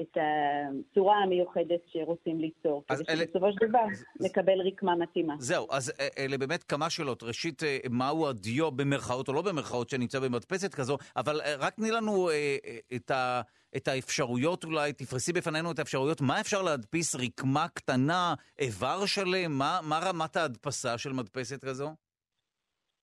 את 0.00 0.16
הצורה 0.16 1.16
המיוחדת 1.16 1.80
שרוצים 1.86 2.40
ליצור. 2.40 2.84
כדי 2.88 3.02
אלה... 3.08 3.24
שבסופו 3.24 3.52
של 3.52 3.68
דבר 3.68 3.84
נקבל 4.20 4.60
רקמה 4.66 4.96
מתאימה. 4.96 5.34
זהו, 5.38 5.66
אז 5.70 5.92
אלה 6.18 6.38
באמת 6.38 6.62
כמה 6.62 6.90
שאלות. 6.90 7.22
ראשית, 7.22 7.62
מהו 7.90 8.28
הדיו 8.28 8.70
במרכאות 8.70 9.28
או 9.28 9.32
לא 9.32 9.42
במרכאות 9.42 9.88
שנמצא 9.88 10.20
במדפסת 10.20 10.74
כזו, 10.74 10.96
אבל 11.16 11.40
רק 11.58 11.74
תני 11.74 11.90
לנו 11.90 12.30
את 12.96 13.10
ה... 13.10 13.40
את 13.76 13.88
האפשרויות 13.88 14.64
אולי, 14.64 14.92
תפרסי 14.92 15.32
בפנינו 15.32 15.72
את 15.72 15.78
האפשרויות, 15.78 16.20
מה 16.20 16.40
אפשר 16.40 16.62
להדפיס 16.62 17.14
רקמה 17.14 17.66
קטנה, 17.74 18.34
איבר 18.58 19.06
שלם, 19.06 19.52
מה, 19.58 19.80
מה 19.82 20.00
רמת 20.08 20.36
ההדפסה 20.36 20.98
של 20.98 21.12
מדפסת 21.12 21.64
כזו? 21.64 21.88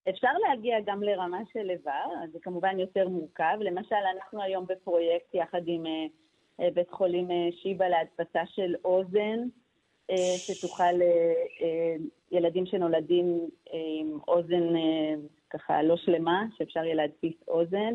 אפשר 0.10 0.28
להגיע 0.48 0.76
גם 0.86 1.04
לרמה 1.04 1.40
של 1.54 1.70
איבר, 1.70 2.08
זה 2.32 2.40
כמובן 2.42 2.80
יותר 2.80 3.08
מורכב. 3.08 3.58
למשל, 3.60 4.04
אנחנו 4.16 4.44
היום 4.44 4.66
בפרויקט 4.70 5.34
יחד 5.34 5.62
עם 5.66 5.84
בית 6.74 6.90
חולים 6.92 7.28
uh, 7.28 7.56
שיבא 7.62 7.88
להדפסה 7.88 8.42
של 8.46 8.76
אוזן, 8.86 9.40
uh, 10.12 10.16
שתוכל 10.38 10.94
ילדים 12.32 12.66
שנולדים 12.66 13.50
עם 13.74 14.20
אוזן 14.28 14.74
ככה 15.50 15.84
לא 15.84 15.98
שלמה, 15.98 16.44
שאפשר 16.58 16.84
יהיה 16.84 16.96
להדפיס 16.96 17.36
אוזן. 17.48 17.94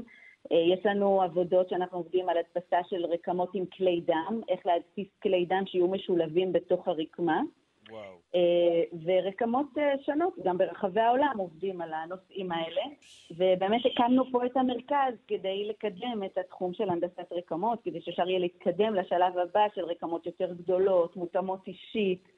אה, 0.52 0.56
יש 0.56 0.86
לנו 0.86 1.22
עבודות 1.22 1.68
שאנחנו 1.68 1.98
עובדים 1.98 2.28
על 2.28 2.36
הדפסה 2.38 2.76
של 2.88 3.06
רקמות 3.06 3.50
עם 3.54 3.66
כלי 3.66 4.00
דם, 4.06 4.40
איך 4.48 4.66
להדפיס 4.66 5.08
כלי 5.22 5.44
דם 5.44 5.62
שיהיו 5.66 5.88
משולבים 5.88 6.52
בתוך 6.52 6.88
הרקמה. 6.88 7.42
וואו. 7.90 8.18
אה, 8.34 8.98
ורקמות 9.04 9.66
אה, 9.78 9.92
שונות, 10.06 10.34
גם 10.44 10.58
ברחבי 10.58 11.00
העולם 11.00 11.34
עובדים 11.38 11.80
על 11.80 11.94
הנושאים 11.94 12.52
האלה, 12.52 12.82
ובאמת 13.30 13.80
הקמנו 13.92 14.24
פה 14.32 14.46
את 14.46 14.56
המרכז 14.56 15.14
כדי 15.28 15.68
לקדם 15.68 16.22
את 16.26 16.38
התחום 16.38 16.74
של 16.74 16.90
הנדסת 16.90 17.32
רקמות, 17.32 17.78
כדי 17.84 18.00
שאפשר 18.00 18.28
יהיה 18.28 18.38
להתקדם 18.38 18.94
לשלב 18.94 19.38
הבא 19.38 19.66
של 19.74 19.84
רקמות 19.84 20.26
יותר 20.26 20.52
גדולות, 20.52 21.16
מותאמות 21.16 21.66
אישית, 21.66 22.28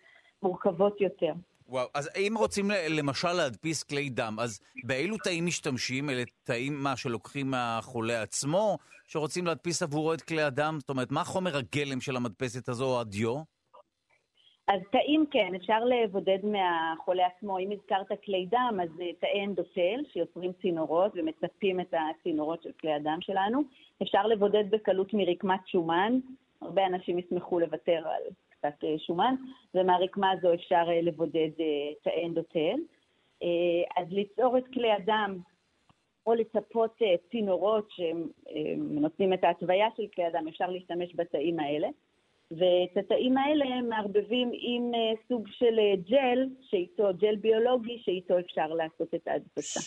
מורכבות 0.42 1.00
יותר. 1.00 1.32
וואו, 1.68 1.86
אז 1.94 2.10
אם 2.16 2.34
רוצים 2.38 2.70
למשל 2.88 3.32
להדפיס 3.32 3.82
כלי 3.82 4.08
דם, 4.08 4.36
אז 4.40 4.60
באילו 4.84 5.16
תאים 5.24 5.46
משתמשים? 5.46 6.10
אלה 6.10 6.22
תאים, 6.44 6.82
מה, 6.82 6.96
שלוקחים 6.96 7.50
מהחולה 7.50 8.22
עצמו, 8.22 8.78
שרוצים 9.04 9.46
להדפיס 9.46 9.82
עבורו 9.82 10.14
את 10.14 10.22
כלי 10.22 10.42
הדם? 10.42 10.76
זאת 10.80 10.90
אומרת, 10.90 11.10
מה 11.10 11.24
חומר 11.24 11.56
הגלם 11.56 12.00
של 12.00 12.16
המדפסת 12.16 12.68
הזו, 12.68 12.84
או 12.84 13.00
הדיו? 13.00 13.42
אז 14.68 14.80
תאים 14.90 15.26
כן, 15.30 15.54
אפשר 15.54 15.84
לבודד 15.84 16.38
מהחולה 16.42 17.26
עצמו. 17.26 17.58
אם 17.58 17.70
הזכרת 17.70 18.06
כלי 18.24 18.46
דם, 18.50 18.78
אז 18.82 18.88
תאי 19.20 19.44
אנדוטל, 19.44 20.00
שיוצרים 20.12 20.52
צינורות 20.52 21.12
ומצפים 21.14 21.80
את 21.80 21.94
הצינורות 21.94 22.62
של 22.62 22.72
כלי 22.80 22.92
הדם 22.92 23.18
שלנו. 23.20 23.62
אפשר 24.02 24.26
לבודד 24.26 24.70
בקלות 24.70 25.14
מרקמת 25.14 25.60
שומן. 25.66 26.18
הרבה 26.62 26.86
אנשים 26.86 27.18
ישמחו 27.18 27.60
לוותר 27.60 28.08
על 28.08 28.22
קצת 28.50 28.84
אה, 28.84 28.98
שומן, 28.98 29.34
ומהרקמה 29.74 30.30
הזו 30.30 30.54
אפשר 30.54 30.84
אה, 30.88 31.00
לבודד 31.02 31.50
אה, 31.60 31.94
תאי 32.02 32.26
אנדוטל. 32.26 32.78
אז 33.96 34.06
ליצור 34.10 34.58
את 34.58 34.64
כלי 34.74 34.92
הדם 34.92 35.38
או 36.26 36.34
לצפות 36.34 36.98
צינורות 37.30 37.88
שנותנים 37.90 39.32
את 39.32 39.44
ההתוויה 39.44 39.86
של 39.96 40.06
כלי 40.14 40.24
הדם, 40.24 40.48
אפשר 40.48 40.70
להשתמש 40.70 41.12
בתאים 41.14 41.60
האלה. 41.60 41.88
ואת 42.50 43.04
התאים 43.04 43.36
האלה 43.38 43.82
מערבבים 43.88 44.50
עם 44.52 44.92
סוג 45.28 45.46
של 45.58 45.76
ג'ל, 46.10 46.46
שאיתו, 46.70 47.08
ג'ל 47.20 47.36
ביולוגי, 47.36 48.02
שאיתו 48.04 48.38
אפשר 48.38 48.66
לעשות 48.66 49.14
את 49.14 49.28
ההדפסה. 49.28 49.80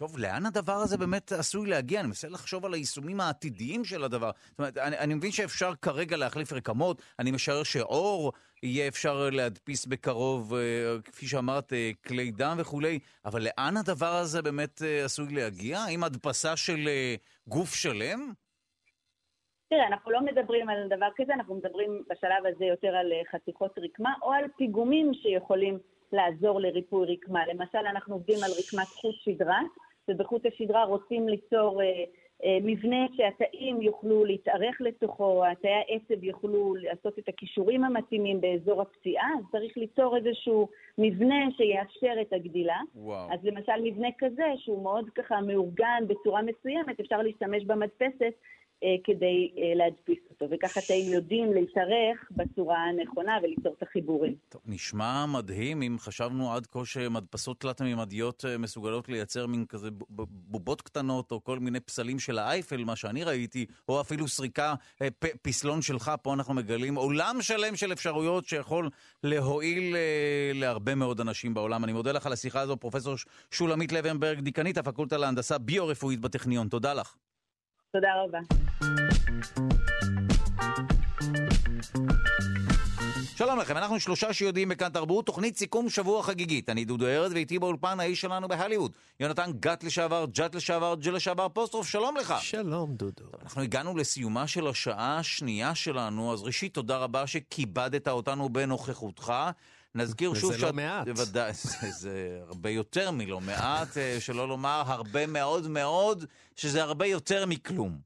טוב, 0.00 0.18
לאן 0.18 0.46
הדבר 0.46 0.72
הזה 0.72 0.98
באמת 0.98 1.32
עשוי 1.32 1.70
להגיע? 1.70 2.00
אני 2.00 2.08
מנסה 2.08 2.28
לחשוב 2.28 2.64
על 2.64 2.74
היישומים 2.74 3.20
העתידיים 3.20 3.84
של 3.84 4.04
הדבר. 4.04 4.30
זאת 4.50 4.58
אומרת, 4.58 4.78
אני, 4.78 4.98
אני 4.98 5.14
מבין 5.14 5.32
שאפשר 5.32 5.72
כרגע 5.82 6.16
להחליף 6.16 6.52
רקמות, 6.52 7.02
אני 7.18 7.30
משער 7.30 7.62
שאור 7.62 8.32
יהיה 8.62 8.88
אפשר 8.88 9.30
להדפיס 9.30 9.86
בקרוב, 9.86 10.54
אה, 10.54 10.60
כפי 11.04 11.26
שאמרת, 11.26 11.72
אה, 11.72 11.90
כלי 12.06 12.30
דם 12.30 12.56
וכולי, 12.58 12.98
אבל 13.24 13.42
לאן 13.42 13.76
הדבר 13.76 14.14
הזה 14.14 14.42
באמת 14.42 14.82
אה, 14.82 15.04
עשוי 15.04 15.34
להגיע? 15.34 15.84
עם 15.90 16.04
הדפסה 16.04 16.56
של 16.56 16.88
גוף 17.48 17.74
שלם? 17.74 18.32
תראה, 19.70 19.86
אנחנו 19.86 20.10
לא 20.10 20.20
מדברים 20.20 20.68
על 20.68 20.88
דבר 20.88 21.08
כזה, 21.16 21.34
אנחנו 21.34 21.54
מדברים 21.54 22.02
בשלב 22.10 22.46
הזה 22.46 22.64
יותר 22.64 22.96
על 22.96 23.12
חתיכות 23.32 23.78
רקמה 23.78 24.12
או 24.22 24.32
על 24.32 24.44
פיגומים 24.56 25.14
שיכולים 25.14 25.78
לעזור 26.12 26.60
לריפוי 26.60 27.14
רקמה. 27.14 27.46
למשל, 27.46 27.78
אנחנו 27.78 28.14
עובדים 28.14 28.36
על 28.44 28.50
רקמת 28.50 28.86
חוט 28.86 29.14
שדרה, 29.14 29.60
ובחוט 30.08 30.46
השדרה 30.46 30.84
רוצים 30.84 31.28
ליצור 31.28 31.82
אה, 31.82 32.04
אה, 32.44 32.58
מבנה 32.62 33.06
שהתאים 33.16 33.82
יוכלו 33.82 34.24
להתארך 34.24 34.80
לתוכו, 34.80 35.46
התאי 35.46 35.70
העצב 35.70 36.24
יוכלו 36.24 36.74
לעשות 36.74 37.18
את 37.18 37.28
הכישורים 37.28 37.84
המתאימים 37.84 38.40
באזור 38.40 38.82
הפציעה, 38.82 39.28
אז 39.38 39.44
צריך 39.52 39.76
ליצור 39.76 40.16
איזשהו 40.16 40.68
מבנה 40.98 41.50
שיאפשר 41.56 42.20
את 42.20 42.32
הגדילה. 42.32 42.80
וואו. 42.94 43.32
אז 43.32 43.44
למשל 43.44 43.82
מבנה 43.84 44.08
כזה, 44.18 44.44
שהוא 44.56 44.82
מאוד 44.82 45.10
ככה 45.10 45.40
מאורגן 45.40 46.04
בצורה 46.06 46.42
מסוימת, 46.42 47.00
אפשר 47.00 47.22
להשתמש 47.22 47.64
במדפסת 47.64 48.22
אה, 48.22 48.28
כדי 49.04 49.50
אה, 49.56 49.74
להדפיס 49.74 50.18
אותו, 50.30 50.46
וככה 50.50 50.80
תאים 50.80 51.12
יודעים 51.12 51.52
להתארך 51.52 52.30
בצורה 52.30 52.78
הנכונה 52.78 53.38
וליצור 53.42 53.74
את 53.78 53.82
החיבורים. 53.82 54.34
טוב, 54.48 54.62
נשמע 54.66 55.26
מדהים 55.26 55.82
אם 55.82 55.96
חשבנו 55.98 56.52
עד 56.52 56.66
כה 56.66 56.84
שמדפסות 56.84 57.60
תלת-ממדיות 57.60 58.44
אה, 58.44 58.58
מסוגלות 58.58 59.08
לייצר 59.08 59.46
מין 59.46 59.64
כזה 59.68 59.88
בובות 60.30 60.82
קטנות, 60.82 61.32
או 61.32 61.44
כל 61.44 61.58
מיני 61.58 61.80
פסלים 61.80 62.18
של 62.18 62.38
האייפל, 62.38 62.84
מה 62.84 62.96
שאני 62.96 63.24
ראיתי, 63.24 63.66
או 63.88 64.00
אפילו 64.00 64.28
סריקה, 64.28 64.74
פ- 65.18 65.36
פסלון 65.42 65.82
שלך, 65.82 66.12
פה 66.22 66.34
אנחנו 66.34 66.54
מגלים 66.54 66.94
עולם 66.94 67.36
שלם 67.40 67.76
של 67.76 67.92
אפשרויות 67.92 68.44
שיכול 68.44 68.88
להועיל 69.24 69.96
להרבה 70.54 70.94
מאוד 70.94 71.20
אנשים 71.20 71.54
בעולם. 71.54 71.84
אני 71.84 71.92
מודה 71.92 72.12
לך 72.12 72.26
על 72.26 72.32
השיחה 72.32 72.60
הזו, 72.60 72.76
פרופ' 72.76 72.96
שולמית 73.50 73.92
לבנברג, 73.92 74.40
דיקנית 74.40 74.78
הפקולטה 74.78 75.16
להנדסה 75.16 75.58
ביו-רפואית 75.58 76.20
בטכניון. 76.20 76.68
תודה 76.68 76.94
לך. 76.94 77.16
תודה 77.92 78.08
רבה. 78.24 78.38
שלום 83.36 83.58
לכם, 83.58 83.76
אנחנו 83.76 84.00
שלושה 84.00 84.32
שיודעים 84.32 84.68
בכאן 84.68 84.88
תרבות, 84.88 85.26
תוכנית 85.26 85.56
סיכום 85.56 85.88
שבוע 85.88 86.22
חגיגית. 86.22 86.68
אני 86.68 86.84
דודו 86.84 87.06
ארז 87.06 87.32
ואיתי 87.32 87.58
באולפן 87.58 88.00
האיש 88.00 88.20
שלנו 88.20 88.48
בהליווד. 88.48 88.92
יונתן 89.20 89.50
גת 89.60 89.84
לשעבר, 89.84 90.24
ג'ת 90.32 90.54
לשעבר, 90.54 90.94
ג'ל 90.94 91.14
לשעבר, 91.14 91.48
פוסטרוף, 91.48 91.88
שלום 91.88 92.16
לך. 92.16 92.34
שלום 92.40 92.94
דודו. 92.94 93.12
טוב, 93.12 93.40
אנחנו 93.42 93.62
הגענו 93.62 93.96
לסיומה 93.96 94.46
של 94.46 94.66
השעה 94.66 95.18
השנייה 95.18 95.74
שלנו, 95.74 96.32
אז 96.32 96.42
ראשית 96.42 96.74
תודה 96.74 96.98
רבה 96.98 97.26
שכיבדת 97.26 98.08
אותנו 98.08 98.48
בנוכחותך. 98.48 99.32
נזכיר 99.94 100.34
שוב 100.34 100.52
שאת... 100.52 100.58
וזה 100.58 100.66
לא 100.66 100.72
מעט. 100.72 101.08
בוודאי, 101.08 101.52
זה, 101.62 101.90
זה 101.90 102.40
הרבה 102.46 102.70
יותר 102.70 103.10
מלא 103.10 103.40
מעט, 103.40 103.96
אה, 103.96 104.16
שלא 104.20 104.48
לומר 104.48 104.82
הרבה 104.86 105.26
מאוד 105.26 105.68
מאוד, 105.68 106.24
שזה 106.56 106.82
הרבה 106.82 107.06
יותר 107.06 107.46
מכלום. 107.46 107.98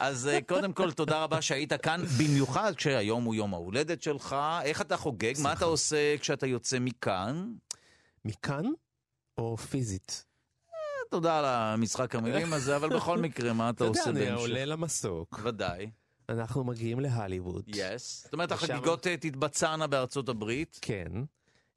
אז 0.00 0.28
אה, 0.28 0.38
קודם 0.48 0.72
כל, 0.72 0.92
תודה 0.92 1.22
רבה 1.22 1.42
שהיית 1.42 1.72
כאן, 1.72 2.02
במיוחד 2.18 2.72
כשהיום 2.76 3.24
הוא 3.24 3.34
יום 3.34 3.54
ההולדת 3.54 4.02
שלך. 4.02 4.36
איך 4.62 4.80
אתה 4.80 4.96
חוגג? 4.96 5.34
מה 5.42 5.52
אתה 5.52 5.64
עושה 5.64 6.18
כשאתה 6.20 6.46
יוצא 6.46 6.78
מכאן? 6.78 7.52
מכאן 8.24 8.64
או 9.38 9.56
פיזית? 9.56 10.24
אה, 10.70 11.10
תודה 11.10 11.38
על 11.38 11.44
המשחק 11.44 12.14
המילים 12.14 12.52
הזה, 12.52 12.76
אבל 12.76 12.96
בכל 12.96 13.18
מקרה, 13.18 13.52
מה 13.52 13.70
אתה 13.70 13.84
עושה 13.84 14.04
בהמשך? 14.04 14.10
אתה 14.10 14.20
יודע, 14.20 14.32
אני 14.32 14.40
עולה 14.40 14.64
למסוק. 14.64 15.40
ודאי. 15.42 15.90
אנחנו 16.28 16.64
מגיעים 16.64 17.00
להליווד. 17.00 17.64
יס. 17.66 18.22
זאת 18.24 18.32
אומרת, 18.32 18.52
החגיגות 18.52 19.06
אה, 19.06 19.16
תתבצענה 19.16 19.86
בארצות 19.86 20.28
הברית. 20.28 20.78
כן. 20.82 21.12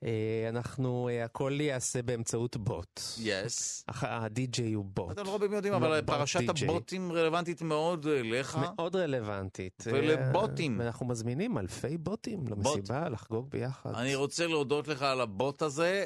אה, 0.04 0.10
אנחנו, 0.50 1.10
אה, 1.12 1.26
הכל 1.26 1.58
ייעשה 1.60 2.02
באמצעות 2.02 2.58
בוט. 2.58 3.02
יס. 3.20 3.86
הדי-ג'יי 3.88 4.74
הוא 4.74 4.86
בוט. 4.86 5.12
אתם 5.12 5.26
לא 5.26 5.36
רבים 5.36 5.54
יודעים, 5.54 5.74
אבל 5.74 6.02
פרשת 6.02 6.40
הבוטים 6.50 7.12
רלוונטית 7.12 7.62
מאוד 7.62 8.08
אליך. 8.08 8.58
מאוד 8.62 8.96
רלוונטית. 8.96 9.84
ולבוטים. 9.86 10.80
ואנחנו 10.80 11.06
מזמינים 11.06 11.58
אלפי 11.58 11.98
בוטים 11.98 12.48
למסיבה, 12.48 13.10
לחגוג 13.10 13.50
ביחד. 13.50 13.96
אני 13.96 14.16
רוצה 14.16 14.48
להודות 14.48 14.88
לך 14.88 15.02
על 15.02 15.22
הבוט 15.22 15.62
הזה. 15.62 16.06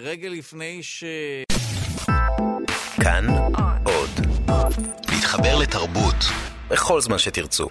רגע 0.00 0.28
לפני 0.28 0.82
ש... 0.82 1.04
כאן 3.02 3.26
עוד. 3.84 4.10
להתחבר 5.08 5.58
לתרבות 5.58 6.51
בכל 6.72 7.00
זמן 7.00 7.18
שתרצו. 7.18 7.68